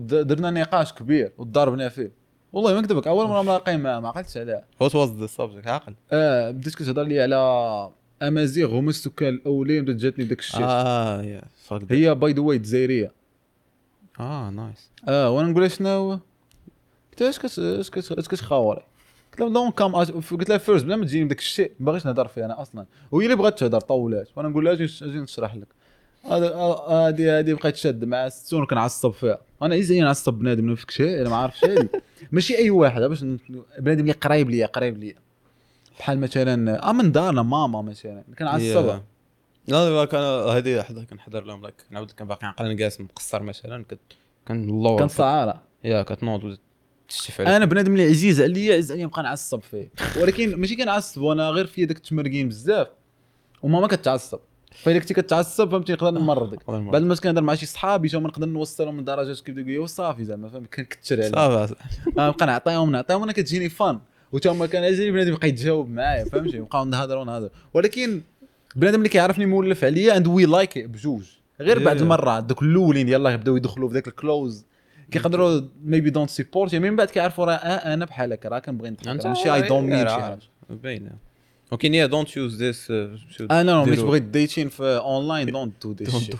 درنا 0.02 0.50
نقاش 0.50 0.92
كبير 0.92 1.32
وضربنا 1.38 1.88
فيه. 1.88 2.23
والله 2.54 2.74
ما 2.74 2.80
نكذبك 2.80 3.06
أول 3.06 3.28
مرة 3.28 3.42
ملاقي 3.42 3.76
معاه 3.76 4.00
ما 4.00 4.08
عقلتش 4.08 4.36
عليها. 4.36 4.64
what 4.80 4.94
was 4.94 5.10
the 5.10 5.26
subject 5.26 5.66
عاقل. 5.66 5.94
آه 6.12 6.50
بديت 6.50 6.74
كتهضر 6.74 7.02
لي 7.02 7.22
على 7.22 7.90
أمازيغ 8.22 8.78
هما 8.78 8.90
السكان 8.90 9.34
الأولين 9.34 9.84
بدات 9.84 9.96
جاتني 9.96 10.24
داك 10.24 10.38
الشيء. 10.38 10.60
آه 10.62 11.22
yeah 11.22 11.42
fuck 11.64 11.92
هي 11.92 12.14
by 12.14 12.32
the 12.32 12.40
way 12.40 12.58
جزائرية. 12.58 13.12
آه 14.20 14.50
nice 14.50 14.90
آه 15.08 15.30
وأنا 15.30 15.48
نقول 15.48 15.62
لها 15.62 15.68
شنو؟ 15.68 16.10
قلت 17.10 17.20
لها 17.20 17.30
اش 17.30 17.38
كت 17.38 17.58
اش 17.58 17.90
كت 17.90 18.12
اش 18.12 18.28
كتخاوري 18.28 18.82
قلت 19.32 19.40
لها 19.40 19.48
donc 19.48 19.74
calme 19.74 19.96
قلت 19.96 20.48
لها 20.48 20.58
first 20.58 20.84
بلا 20.84 20.96
ما 20.96 21.04
تجيني 21.04 21.24
بداك 21.24 21.38
الشيء 21.38 21.72
ما 21.80 21.86
باغيش 21.86 22.06
نهضر 22.06 22.28
فيه 22.28 22.44
أنا 22.44 22.62
أصلا. 22.62 22.86
وهي 23.10 23.24
اللي 23.24 23.36
بغات 23.36 23.58
تهضر 23.58 23.80
طولات. 23.80 24.28
وأنا 24.36 24.48
نقول 24.48 24.64
لها 24.64 24.72
أجي 24.72 25.18
نشرح 25.20 25.54
لك. 25.54 25.68
هذه 26.24 27.38
هذه 27.38 27.52
بقيت 27.52 27.76
شاد 27.76 28.04
مع 28.04 28.26
السون 28.26 28.66
كنعصب 28.66 29.10
فيها. 29.10 29.38
أنا 29.62 29.74
easy 29.74 30.00
نعصب 30.00 30.34
بنادم 30.34 30.74
فيك 30.74 30.90
شيء 30.90 31.20
أنا 31.20 31.28
ما 31.28 31.36
عارف 31.36 31.58
شيء. 31.58 31.88
ماشي 32.32 32.58
أي 32.58 32.70
واحد 32.70 33.02
باش 33.02 33.20
بنادم 33.78 34.00
اللي 34.00 34.12
قريب 34.12 34.50
ليا 34.50 34.66
قريب 34.66 34.98
ليا. 34.98 35.14
بحال 35.98 36.20
مثلا 36.20 36.88
آه 36.88 36.92
من 36.92 37.12
دارنا 37.12 37.42
ماما 37.42 37.82
مثلا 37.82 38.24
كنعصبها 38.38 39.04
لا 39.68 39.90
لا 39.90 40.04
كان 40.04 40.20
هذه 40.48 40.82
حدا 40.82 41.04
كنحضر 41.04 41.44
لهم 41.44 41.62
لايك 41.62 41.74
نعاود 41.90 42.10
كان 42.10 42.28
باقي 42.28 42.46
عقل 42.46 42.76
جالس 42.76 43.00
مقصر 43.00 43.42
مثلا 43.42 43.84
كنت 43.84 44.00
كان 44.46 44.68
الله 44.68 44.96
كنصعارة 44.96 45.62
يا 45.84 46.02
كتنوض 46.02 46.56
عليه 47.38 47.56
أنا 47.56 47.64
بنادم 47.64 47.92
اللي 47.92 48.08
عزيز 48.08 48.40
عليا 48.40 48.74
عزيز 48.74 48.92
عليا 48.92 49.06
نبقى 49.06 49.22
نعصب 49.22 49.60
فيه. 49.62 49.90
ولكن 50.20 50.56
ماشي 50.56 50.76
كنعصب 50.76 51.22
وأنا 51.22 51.48
غير 51.50 51.66
في 51.66 51.84
داك 51.84 51.96
التمرقين 51.96 52.48
بزاف 52.48 52.88
وماما 53.62 53.86
كتعصب 53.86 54.38
فاذا 54.74 54.98
كنتي 54.98 55.14
كتعصب 55.14 55.70
فهمتي 55.70 55.92
نقدر 55.92 56.10
نمرضك. 56.10 56.62
الله 56.68 56.78
يرحمه. 56.78 56.92
بعد 56.92 57.02
ما 57.02 57.14
كنهضر 57.14 57.42
مع 57.42 57.54
شي 57.54 57.66
صحابي 57.66 58.08
تا 58.08 58.18
هما 58.18 58.28
نقدر 58.28 58.46
نوصلهم 58.46 58.96
من 58.96 59.04
درجات 59.04 59.40
كيف 59.40 59.56
يقول 59.58 59.78
وصافي 59.78 60.24
زعما 60.24 60.48
فهمت؟ 60.48 60.74
كنكثر 60.74 61.16
عليهم 61.16 61.66
صافي. 61.66 61.74
آه، 62.18 62.28
نبقى 62.28 62.46
نعطيهم 62.46 62.92
نعطيهم 62.92 63.22
أنا 63.22 63.32
كتجيني 63.32 63.68
فان. 63.68 63.98
وتا 64.32 64.50
هما 64.50 64.66
كان 64.66 64.84
عزيزي 64.84 65.10
بنادم 65.10 65.32
يبقى 65.32 65.48
يتجاوب 65.48 65.90
معايا 65.90 66.24
فهمتي 66.24 66.58
نبقاو 66.58 66.84
نهضر 66.84 67.50
ولكن 67.74 68.22
بنادم 68.76 68.98
اللي 68.98 69.08
كيعرفني 69.08 69.46
مولف 69.46 69.84
عليا 69.84 70.16
اند 70.16 70.26
وي 70.26 70.44
لايك 70.44 70.78
بجوج. 70.78 71.22
غير 71.60 71.84
بعد. 71.84 72.00
المرات 72.00 72.44
دوك 72.44 72.62
الأولين 72.62 73.08
يلاه 73.08 73.30
يبداو 73.30 73.56
يدخلوا 73.56 73.88
في 73.88 73.94
ذاك 73.94 74.08
الكلوز 74.08 74.64
كيقدروا 75.10 75.60
ميبي 75.84 76.10
دونت 76.10 76.30
سيبورت 76.30 76.74
من 76.74 76.96
بعد 76.96 77.10
كيعرفوا 77.10 77.44
راه 77.44 77.52
آه 77.52 77.94
أنا 77.94 78.04
بحال 78.04 78.32
هكا 78.32 78.48
راه 78.48 78.58
كنبغي 78.58 78.90
نتحرك 78.90 79.26
ماشي 79.26 79.54
اي 79.54 79.60
شي 79.68 80.20
حاجة 80.20 80.38
باينة. 80.70 81.10
ولكن 81.74 81.94
يا 81.94 82.06
دونت 82.06 82.36
يوز 82.36 82.62
ذيس 82.62 82.90
أنا 83.50 83.84
ملي 83.84 83.96
تبغي 83.96 84.18
ديتين 84.18 84.68
في 84.68 84.82
اونلاين 84.82 85.46
دونت 85.46 85.86
دو 85.86 85.92
ذيس 85.92 86.16
شيت 86.16 86.36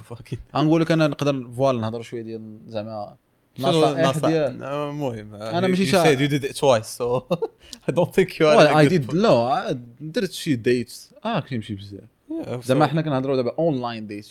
غنقول 0.56 0.81
لك 0.81 0.93
أنا 0.93 1.06
نقدر 1.06 1.48
فوالا 1.56 1.81
نهضر 1.81 2.02
شوية 2.02 2.23
ديال 2.23 2.59
زعما 2.69 3.16
المهم 3.59 5.35
أنا 5.35 5.66
ماشي 5.66 5.86
you 5.86 5.89
شا- 5.90 6.05
said 6.05 6.19
you 6.19 6.28
did 6.32 6.44
it 6.51 6.56
twice 6.56 6.98
so 6.98 7.36
I 7.89 7.93
don't 7.93 8.12
think 8.15 8.28
you 8.39 8.47
are 8.47 8.77
اي 8.78 8.89
ديد 8.89 9.15
لا 9.15 9.78
درت 10.01 10.32
شي 10.32 10.56
ديتس 10.56 11.15
آه 11.24 11.40
كيمشي 11.40 11.74
بزاف 11.74 12.65
زعما 12.66 12.86
حنا 12.86 13.02
كنهضروا 13.02 13.36
دابا 13.36 13.55
اونلاين 13.59 14.06
ديت 14.06 14.27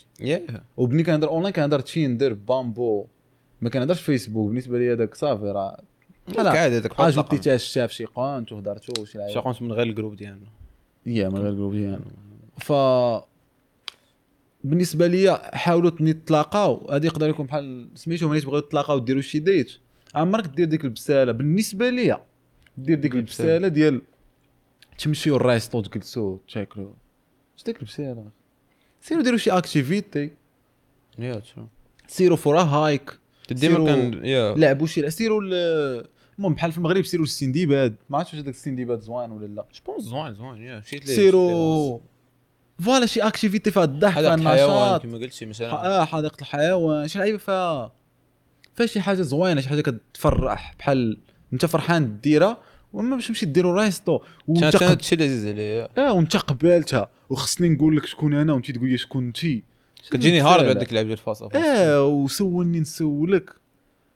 وبني 0.77 1.03
كنهضر 1.03 1.27
اونلاين 1.29 1.53
كنهضر 1.53 1.79
تيندر 1.79 2.33
بامبو 2.33 3.05
ما 3.61 3.69
كنهضرش 3.69 4.01
فيسبوك 4.01 4.47
بالنسبة 4.47 4.77
لي 4.79 4.93
هذاك 4.93 5.15
صافي 5.15 5.43
راه 5.45 5.81
لا. 6.37 6.49
عادي 6.49 6.77
هذاك 6.77 6.99
اجوتي 6.99 7.37
تا 7.37 7.55
الشاف 7.55 7.91
شي 7.91 8.05
قانت 8.05 8.51
وهضرتو 8.51 9.05
شي 9.05 9.17
لعيبه 9.17 9.33
شاقونت 9.33 9.61
من 9.61 9.71
غير 9.71 9.87
الجروب 9.87 10.15
ديالنا 10.15 10.47
يا 11.05 11.29
من 11.29 11.37
غير 11.37 11.53
جروب 11.53 11.73
ديالنا 11.73 12.01
ف 12.59 12.73
بالنسبة 14.63 15.07
لي 15.07 15.41
حاولوا 15.53 15.91
نتلاقاو 16.01 16.91
هذه 16.91 17.05
يقدر 17.05 17.29
يكون 17.29 17.45
بحال 17.45 17.89
سميتو 17.95 18.29
ملي 18.29 18.41
تبغيو 18.41 18.59
تتلاقاو 18.59 18.99
ديروا 18.99 19.21
شي 19.21 19.39
date. 19.39 19.71
عمرك 20.15 20.45
دير 20.47 20.65
ديك 20.67 20.85
البسالة 20.85 21.31
بالنسبة 21.31 21.89
لي 21.89 22.17
دير 22.77 22.99
ديك 22.99 23.15
البسالة. 23.15 23.67
ديال 23.67 24.01
تمشيو 24.97 25.35
ال 25.35 25.43
resto 25.43 25.81
تجلسوا 25.81 26.37
تاكلوا 26.53 26.93
اش 27.57 27.63
ديك 27.63 27.79
البسالة؟ 27.79 28.25
سيروا 29.01 29.23
ديروا 29.23 29.37
شي 29.37 29.51
activité 29.51 30.31
يا 31.19 31.39
تشو. 31.39 31.61
سيروا 32.07 32.37
فورا 32.37 32.61
هايك. 32.61 33.17
ديما 33.51 33.85
كان 33.85 34.25
yeah. 34.25 34.55
لعبوا 34.55 34.87
شي 34.87 35.09
سيروا 35.09 35.41
ال- 35.43 36.05
المهم 36.37 36.53
بحال 36.53 36.71
في 36.71 36.77
المغرب 36.77 37.05
سيروا 37.05 37.25
السنديباد 37.25 37.95
ما 38.09 38.17
عرفتش 38.17 38.33
واش 38.33 38.41
هذاك 38.41 38.53
السنديباد 38.53 38.99
زوين 38.99 39.31
ولا 39.31 39.45
لا. 39.45 39.65
je 39.75 39.83
pense 39.83 40.03
زوين 40.03 40.33
زوين 40.33 40.61
yeah 40.61 40.79
مشيت 40.79 41.07
ليه 41.07 41.15
سيروا. 41.15 41.99
voilà 42.79 43.05
شي 43.05 43.21
activité 43.21 43.71
فيها 43.71 43.83
الضحك 43.83 44.19
فيها 44.19 44.31
حديقة 44.31 44.51
الحيوان 44.51 44.77
النشاط 44.77 45.03
كما 45.03 45.17
قلتي 45.17 45.45
مثلا. 45.45 45.71
آه 45.71 46.05
حديقه 46.05 46.41
الحيوان 46.41 47.07
شي 47.07 47.19
لعيبة 47.19 47.37
فيها 47.37 47.91
فيها 48.75 48.85
شي 48.85 49.01
حاجة 49.01 49.21
زوينة 49.21 49.61
شي 49.61 49.69
حاجة 49.69 49.81
كتفرح. 49.81 50.75
بحال 50.79 51.17
انت 51.53 51.65
فرحان 51.65 52.19
ديرها 52.19 52.57
وما 52.93 53.15
باش 53.15 53.27
تمشي 53.27 53.45
ديرو 53.45 53.79
resto 53.79 54.19
وانت. 54.47 54.83
هادشي 54.83 55.15
اللي 55.15 55.25
عزيز 55.25 55.47
عليا 55.47 55.89
آه 55.97 56.13
وانت 56.13 56.37
قبالتها. 56.37 57.09
وخصني 57.29 57.69
نقول 57.69 57.97
لك 57.97 58.05
شكون 58.05 58.33
أنا 58.33 58.53
وانت 58.53 58.71
تقول 58.71 58.89
لي 58.89 58.97
شكون 58.97 59.25
انت 59.25 59.37
كتجيني 60.11 60.41
hard 60.41 60.65
هذيك 60.65 60.89
اللعبه 60.89 61.07
ديال 61.07 61.19
الفاصل. 61.19 61.49
آه 61.55 62.03
وسولني 62.03 62.79
نسولك. 62.79 63.62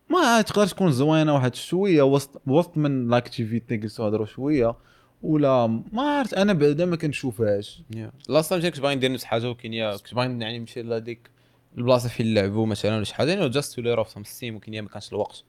ما 0.09 0.41
تقدر 0.41 0.67
تكون 0.67 0.91
زوينة 0.91 1.33
واحد 1.33 1.55
شوية 1.55 2.01
وسط 2.01 2.41
وسط 2.47 2.77
من 2.77 3.09
l'activité 3.09 3.77
جلسوا 3.77 4.07
هضروا 4.07 4.25
شوية 4.25 4.75
ولا 5.23 5.67
ما 5.91 6.01
عرفت 6.01 6.33
أنا 6.33 6.53
بعدا 6.53 6.85
ما 6.85 6.95
كنشوفهاش. 6.95 7.81
لاست 8.29 8.49
تايم 8.49 8.61
كنت 8.61 8.79
باغي 8.79 8.95
ندير 8.95 9.11
نفس 9.11 9.23
حاجة 9.23 9.47
ولكن 9.47 9.73
يا 9.73 9.97
كنت 9.97 10.13
باغي 10.13 10.27
يعني 10.27 10.59
نمشي 10.59 10.81
لهذيك 10.81 11.29
البلاصة 11.77 12.09
فين 12.09 12.33
نلعبوا 12.33 12.65
مثلا 12.65 12.95
ولا 12.95 13.03
شي 13.03 13.15
حاجة 13.15 13.29
يعني 13.31 13.49
جاست 13.49 13.75
تو 13.75 13.81
لير 13.81 13.97
اوف 13.97 14.09
سم 14.09 14.23
ستيم 14.23 14.55
ولكن 14.55 14.73
يا 14.73 14.81
ما 14.81 14.89
كانش 14.89 15.09
الوقت. 15.11 15.43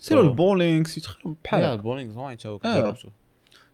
سيروا 0.00 0.22
أوه. 0.22 0.30
البولينغ 0.30 0.86
يا 0.86 1.34
بحال 1.44 1.62
البولينغ 1.64 2.12
زوين 2.14 2.36
تا 2.36 2.48
هو. 2.48 2.58
جربته 2.64 3.08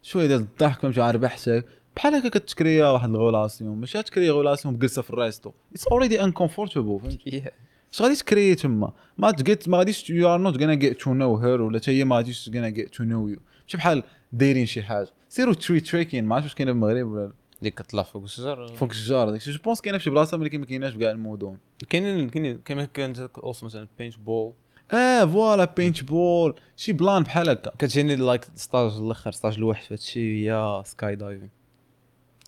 شوية 0.03 0.27
ديال 0.27 0.41
الضحك 0.41 0.81
فهمتي 0.81 1.01
عارف 1.01 1.25
حسك 1.25 1.65
بحال 1.97 2.15
هكا 2.15 2.29
كتكريا 2.29 2.87
واحد 2.87 3.09
الغولاسيون 3.11 3.77
ماشي 3.77 4.03
تكريا 4.03 4.33
غولاسيون 4.33 4.79
جلسه 4.79 5.03
في 5.03 5.11
الريستو 5.11 5.53
اتس 5.73 5.87
اوريدي 5.89 6.23
انكومفورتبل 6.25 7.01
فهمتي؟ 7.03 7.43
اش 7.93 8.03
غادي 8.03 8.15
تكري 8.17 8.55
تما 8.55 8.93
ما 9.19 9.31
تجيت 9.31 9.69
ما 9.69 9.79
غاديش 9.79 10.11
يو 10.11 10.35
ار 10.35 10.39
نوت 10.41 10.61
غانا 10.61 10.75
جيت 10.75 11.01
تو 11.01 11.15
نو 11.15 11.37
هير 11.37 11.63
ولا 11.63 11.81
هي 11.87 12.05
ما 12.05 12.17
غاديش 12.17 12.51
غانا 12.55 12.69
جيت 12.69 12.95
تو 12.95 13.05
نو 13.05 13.29
يو 13.29 13.39
ماشي 13.65 13.77
بحال 13.77 14.03
دايرين 14.33 14.67
شي 14.67 14.83
حاجة. 14.83 15.09
سيروا 15.29 15.55
تري 15.55 15.81
تريكين 15.81 16.25
ما 16.25 16.35
عرفتش 16.35 16.51
واش 16.51 16.55
كاينة 16.55 16.73
في 16.73 16.77
المغرب 16.77 17.07
ولا 17.07 17.33
اللي 17.59 17.71
كطلع 17.71 18.03
فوق 18.03 18.23
الشجر 18.23 18.67
فوق 18.77 18.89
الشجار 18.91 19.31
داكشي 19.31 19.51
جو 19.53 19.59
بونس 19.65 19.81
كاينة 19.81 19.99
في 19.99 20.05
شي 20.05 20.11
بلاصة 20.11 20.37
ولكن 20.39 20.61
ما 20.61 20.67
كايناش 20.67 20.93
في 20.93 20.99
كاع 20.99 21.11
المدن 21.11 21.57
كاينين 21.89 22.31
كاينين 22.31 22.59
كما 22.65 22.85
كانت 22.85 23.19
اوسو 23.39 23.67
مثلا 23.67 23.89
بينت 23.99 24.19
بول 24.19 24.53
آه 24.93 25.25
فوالا 25.25 25.65
بينت 25.65 26.05
بول 26.05 26.55
شي 26.77 26.93
بلان 26.93 27.23
بحال 27.23 27.49
هكا. 27.51 27.71
كتجيني 27.79 28.17
لايك 28.17 28.45
ستاج 28.55 28.93
الأخر 28.97 29.33
ستاج 29.33 29.55
الوحش 29.55 29.87
في 29.87 29.95
هادشي 29.95 30.45
يا 30.45 30.83
سكاي 30.87 31.17
دايفين 31.17 31.51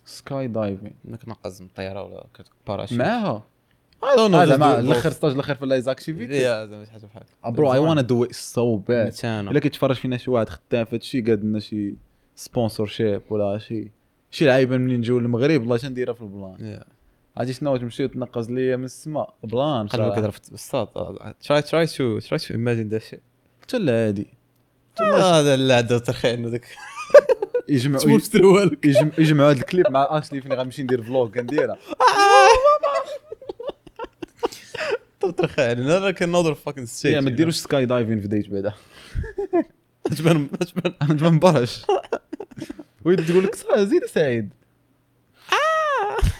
سكاي 0.04 0.48
دايفين 0.48 0.92
إنك 1.08 1.28
نقز 1.28 1.60
من 1.62 1.66
الطيارة 1.68 2.02
ولا 2.02 2.26
كتباراشوت 2.34 2.98
معاها. 2.98 3.42
I 4.02 4.16
don't 4.16 4.31
know 4.31 4.35
هذا 4.35 4.56
مع 4.56 4.74
do 4.74 4.77
it 4.77 4.78
الآخر. 4.78 5.10
ستاج 5.10 5.32
الآخر 5.32 5.55
في 5.55 5.66
لايز 5.66 5.89
اكتيفيتي 5.89 6.35
يا 6.36 6.66
زعما 6.66 6.85
شي 6.85 6.90
حاجة 6.90 7.06
بحال 7.06 7.52
برو 7.52 7.72
اي 7.72 7.78
وأنا 7.78 8.01
دو 8.01 8.24
ات 8.24 8.32
سو 8.32 8.77
باد 8.77 9.14
إلا 9.24 9.60
كيتفرج 9.60 9.97
فينا 9.97 10.16
شي 10.16 10.31
واحد 10.31 10.48
خدام 10.48 10.85
في 10.85 10.94
هادشي 10.97 11.20
قاد 11.20 11.44
لنا 11.44 11.60
شي 11.60 11.94
سبونسور 12.36 12.86
شيب 12.86 13.22
ولا 13.31 13.59
شي. 13.59 13.90
شي 14.31 14.44
لعيبة 14.47 14.77
منين 14.77 15.01
جاو 15.01 15.18
للمغرب 15.18 15.60
والله 15.60 15.77
شنديرها 15.77 16.14
في 16.14 16.20
البلان. 16.22 16.81
Yeah. 16.81 16.85
عرفتي 17.36 17.52
شنو 17.52 17.77
تمشي 17.77 18.05
وتنقز 18.05 18.51
ليا 18.51 18.77
من 18.77 18.85
السماء 18.85 19.35
بلان 19.44 19.86
قلبك. 19.86 20.12
كتهضر 20.12 20.31
في 20.31 20.52
الصاد 20.52 20.86
تراي 21.40 21.62
تراي 21.62 21.86
تو 21.86 22.18
تراي 22.18 22.39
تو 22.39 22.55
ايماجين 22.55 22.89
ذات 22.89 23.02
شيء 23.02 23.20
حتى 23.62 23.78
لا 23.78 24.09
هادي 24.09 24.27
هذا 25.01 25.55
اللي 25.55 25.74
عنده 25.74 25.98
ترخين 25.98 26.44
هذاك 26.44 26.66
يجمعوا 27.68 28.02
تبوستروا 28.05 28.60
لك 28.64 28.86
يجم- 28.86 29.10
يجمعوا 29.18 29.51
هذا 29.51 29.59
الكليب 29.60 29.90
مع 29.90 30.09
اشلي 30.18 30.40
فين 30.40 30.52
غنمشي 30.52 30.82
ندير 30.82 31.02
فلوغ 31.02 31.28
كنديرها. 31.31 31.78
ترخين 35.31 35.90
أنا 35.90 36.11
كان 36.11 36.28
نوضر 36.28 36.55
فاكين 36.55 36.86
ستيت 36.86 37.16
ما 37.16 37.31
ديروش 37.31 37.57
سكاي 37.57 37.86
دايفين 37.86 38.20
في 38.20 38.28
ديت 38.28 38.48
بعدا 38.48 38.73
تبان 40.16 40.51
تبان 40.51 41.16
تبان 41.16 41.39
برش 41.39 41.86
ويد 43.05 43.27
تقول 43.27 43.44
لك 43.44 43.57
زيد 43.77 44.05
سعيد. 44.05 44.51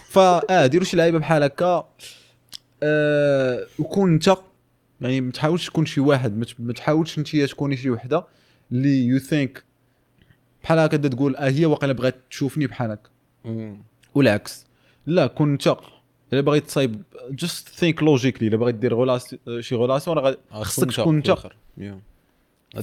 فا 0.09 0.43
آه. 0.51 0.67
ديروا 0.67 0.85
شي 0.87 0.97
لعيبه 0.97 1.19
بحال 1.19 1.43
هكا 1.43 1.89
آه 2.83 3.67
وكون 3.79 4.13
انت 4.13 4.37
يعني 5.01 5.21
ما 5.21 5.33
تحاولش 5.33 5.67
تكون 5.67 5.87
شي 5.87 6.01
واحد 6.01 6.47
ما 6.59 6.73
تحاولش 6.73 7.19
انت 7.19 7.37
تكوني 7.37 7.77
شي 7.77 7.91
وحدة 7.91 8.25
اللي 8.73 9.05
يو 9.07 9.19
ثينك 9.19 9.65
بحال 10.63 10.79
هكا 10.79 10.97
تقول 10.97 11.37
آه 11.37 11.49
هي 11.51 11.67
واقيلا 11.67 11.93
بغات 11.93 12.17
تشوفني 12.31 12.67
بحال 12.67 12.91
هكا 12.91 13.11
والعكس. 14.15 14.67
لا 15.07 15.27
كون 15.27 15.53
انت 15.53 15.77
الا 16.33 16.41
بغيت 16.41 16.67
تصايب 16.67 17.03
جست 17.31 17.69
ثينك 17.69 18.03
لوجيكلي 18.03 18.49
الا 18.49 18.57
بغيت 18.57 18.75
دير 18.75 19.19
شي 19.61 19.75
غولاسيون 19.75 20.19
راه 20.19 20.37
خصك 20.53 20.93
تكون 21.03 21.17
انت. 21.17 21.31
ف- 22.77 22.81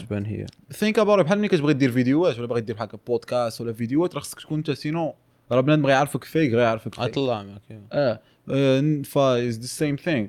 تبان 0.00 0.24
هي. 0.26 0.46
ثينك 0.72 0.98
اباوت 0.98 1.24
بحال 1.24 1.38
ملي 1.38 1.48
كتبغي 1.48 1.72
دير 1.74 1.92
فيديوهات 1.92 2.38
ولا 2.38 2.46
بغيت 2.46 2.64
دير 2.64 2.76
بحال 2.76 2.88
بودكاست 3.06 3.60
ولا 3.60 3.72
فيديوهات 3.72 4.14
راه 4.14 4.20
خصك 4.20 4.40
تكون 4.40 4.58
انت 4.58 4.70
سينو 4.70 5.14
راه 5.52 5.60
بنادم 5.60 5.82
بغى 5.82 5.92
يعرفك 5.92 6.24
فيك 6.24 6.50
غير 6.50 6.60
يعرفك 6.60 6.94
فيك 6.94 7.04
أطلع 7.04 7.42
معك 7.42 7.80
آه. 7.92 8.20
فا 9.04 9.48
از 9.48 9.58
ذا 9.58 9.66
سيم 9.66 9.96
ثينغ 9.96 10.26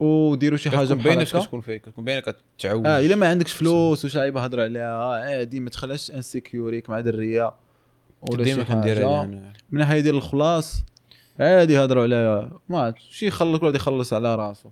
وديروا 0.00 0.58
شي 0.58 0.70
حاجة 0.70 0.94
بحال 0.94 1.04
باينه 1.04 1.24
كتكون 1.24 1.60
فيك 1.60 1.82
كتكون 1.82 2.04
باينه 2.04 2.20
كتعوج. 2.58 2.86
آه 2.86 3.00
إلا 3.00 3.16
ما 3.16 3.28
عندكش 3.28 3.52
فلوس 3.52 4.04
وشي 4.04 4.18
لعيبه 4.18 4.44
هضر 4.44 4.60
عليها 4.60 4.92
آه، 4.92 5.14
عادي 5.14 5.60
ما 5.60 5.70
تخليهاش 5.70 6.10
انسيكيوريك 6.10 6.90
مع 6.90 7.00
دريه 7.00 7.54
ولا 8.22 8.44
شي 8.44 8.64
حاجة. 8.64 8.92
أنا 9.22 9.52
من 9.70 9.78
ناحية 9.80 10.00
ديال 10.00 10.14
الخلاص 10.14 10.82
عادي 11.40 11.78
هضروا 11.84 12.02
عليها 12.02 12.50
ما 12.68 12.94
شي 13.10 13.26
يخلص 13.26 13.62
واحد 13.62 13.74
يخلص 13.74 14.12
على 14.12 14.34
راسو 14.34 14.68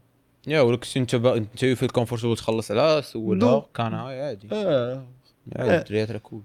yeah 0.46 0.60
ولا 0.60 0.76
كنت 0.76 0.96
انت 0.96 1.14
با... 1.16 1.36
انت 1.36 1.64
في 1.64 1.82
ال 1.82 1.87
comfortable 1.87 2.36
تخلص 2.36 2.70
على 2.70 3.02
سولها. 3.04 3.66
كان 3.74 3.94
عادي. 3.94 4.48
آه. 4.52 5.04
عادي 5.56 5.70
آه. 5.72 5.78
الدريات 5.78 6.10
راه 6.10 6.18
cool. 6.18 6.40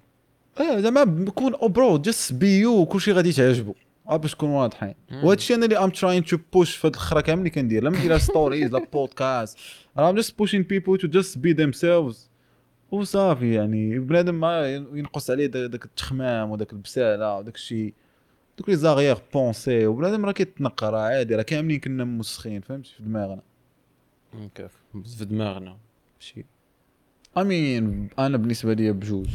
آه 0.60 0.80
زعما 0.80 1.04
بكون 1.04 1.54
أو 1.56 1.68
bro 1.68 1.98
just 1.98 2.34
be 2.34 2.60
you 2.60 2.86
كلشي 2.86 3.12
غادي 3.12 3.32
تعجبو 3.34 3.74
آه، 4.10 4.18
باش 4.18 4.34
نكون 4.36 4.50
واضحين. 4.50 4.94
وهذا 5.12 5.34
الشيء 5.34 5.58
أنا 5.58 5.66
اللي 5.66 5.78
I'm 5.78 5.90
trying 5.90 6.26
to 6.26 6.38
push 6.54 6.76
في 6.76 6.88
هاد 6.88 6.94
الخرا 6.94 7.22
كامل 7.22 7.40
اللي 7.40 7.50
كندير. 7.50 7.84
لا 7.84 7.90
ندير 7.90 8.18
stories 8.18 8.72
لا 8.74 8.86
podcast 8.94 9.58
I'm 10.00 10.16
just 10.16 10.38
pushing 10.38 10.64
people 10.64 10.98
to 10.98 11.08
just 11.08 11.38
be 11.38 11.54
themselves 11.54 12.30
وصافي 12.92 13.54
يعني 13.54 14.00
بنادم 14.00 14.36
ما 14.36 14.68
ينقص 14.94 15.30
عليه 15.32 15.46
دا- 15.46 15.68
داك 15.68 15.86
التخمام 15.86 16.52
وداك 16.52 16.74
البسالة 16.74 17.38
وداك 17.38 17.56
الشيء 17.56 17.94
دوك 18.58 18.70
لي 18.70 18.76
زاغيغ 18.76 19.20
بونسي 19.34 19.88
وبنادم 19.88 20.26
راه 20.26 20.32
كيتنقى 20.32 20.92
راه 20.92 21.00
عادي 21.00 21.36
راه 21.36 21.42
كاملين 21.42 21.80
كنا 21.80 22.04
موسخين 22.04 22.62
فهمتي؟ 22.62 22.94
في 22.98 23.04
دماغنا. 23.04 23.42
كيف 24.56 24.72
في 25.18 25.26
دماغنا. 25.26 25.78
شي 26.20 26.46
آمين. 27.38 28.10
أنا 28.20 28.38
بالنسبة 28.38 28.74
لي 28.74 28.92
بجوج. 28.92 29.28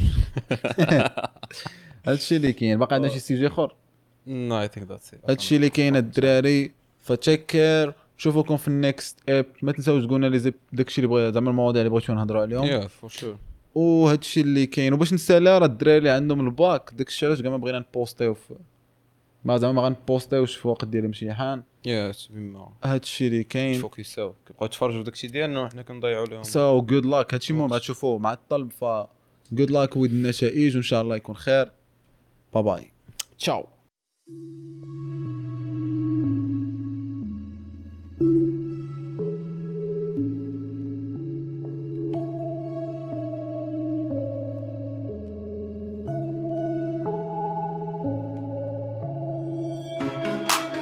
هادشي 2.07 2.35
اللي 2.35 2.53
كاين. 2.53 2.79
باقي 2.79 2.95
عندنا 2.95 3.11
شي 3.11 3.19
سيجي 3.19 3.47
أخر؟ 3.47 3.75
نو 4.27 4.61
اي 4.61 4.67
ثينك 4.67 4.87
ذاتس 4.87 5.15
هادشي 5.29 5.55
اللي 5.55 5.69
كاين 5.69 5.95
الدراري. 5.95 6.71
فتيك 7.01 7.45
كير 7.45 7.93
نشوفكم 8.17 8.57
في 8.57 8.67
النكست 8.67 9.19
اب 9.29 9.45
ما 9.61 9.71
تنساوش 9.71 10.05
تقولنا 10.05 10.27
لي 10.27 10.39
زيب 10.39 10.53
داكشي 10.73 11.01
اللي 11.01 11.07
بغي 11.07 11.31
زعما 11.31 11.49
المواضيع 11.49 11.81
اللي 11.81 11.89
بغيتو 11.89 12.13
نهضروا 12.13 12.41
عليهم. 12.41 12.63
يا 12.63 12.87
فور 12.87 13.09
شور 13.09 13.37
وهادشي 13.75 14.41
اللي 14.41 14.65
كاين. 14.65 14.93
وباش 14.93 15.13
نسالى 15.13 15.57
راه 15.57 15.65
الدراري 15.65 15.97
اللي 15.97 16.09
عندهم 16.09 16.47
الباك. 16.47 16.91
داكشي 16.93 17.25
علاش 17.25 17.41
كاع 17.41 17.51
ما 17.51 17.57
بغينا 17.57 17.79
نبوستيو 17.79 18.33
في 18.33 18.55
ما 19.45 19.57
زعما 19.57 19.73
ما 19.73 19.81
غنبوستيوش 19.81 20.55
في 20.55 20.67
وقت 20.67 20.85
ديال 20.85 21.05
امتحان. 21.05 21.63
يا 21.85 22.11
سبيما 22.11 22.71
هادشي 22.83 23.27
اللي 23.27 23.43
كاين. 23.43 23.87
كيساو 23.87 24.33
كيبقاو 24.47 24.65
يتفرجوا 24.65 24.97
في 24.97 25.03
داكشي 25.03 25.27
ديالنا 25.27 25.61
وحنا 25.61 25.81
كنضيعوا 25.81 26.25
لهم. 26.25 26.43
سو 26.43 26.81
جود 26.81 27.05
لاك 27.05 27.33
هادشي 27.33 27.53
المهم 27.53 27.73
غتشوفوه 27.73 28.19
مع 28.19 28.33
الطلب 28.33 28.71
ف 28.71 28.85
جود 29.51 29.71
لاك 29.71 29.97
ويد 29.97 30.11
النتائج 30.11 30.75
وإن 30.75 30.83
شاء 30.83 31.01
الله 31.01 31.15
يكون 31.15 31.35
خير. 31.35 31.71
باي 32.53 32.63
باي 32.63 32.91
تشاو 33.39 33.65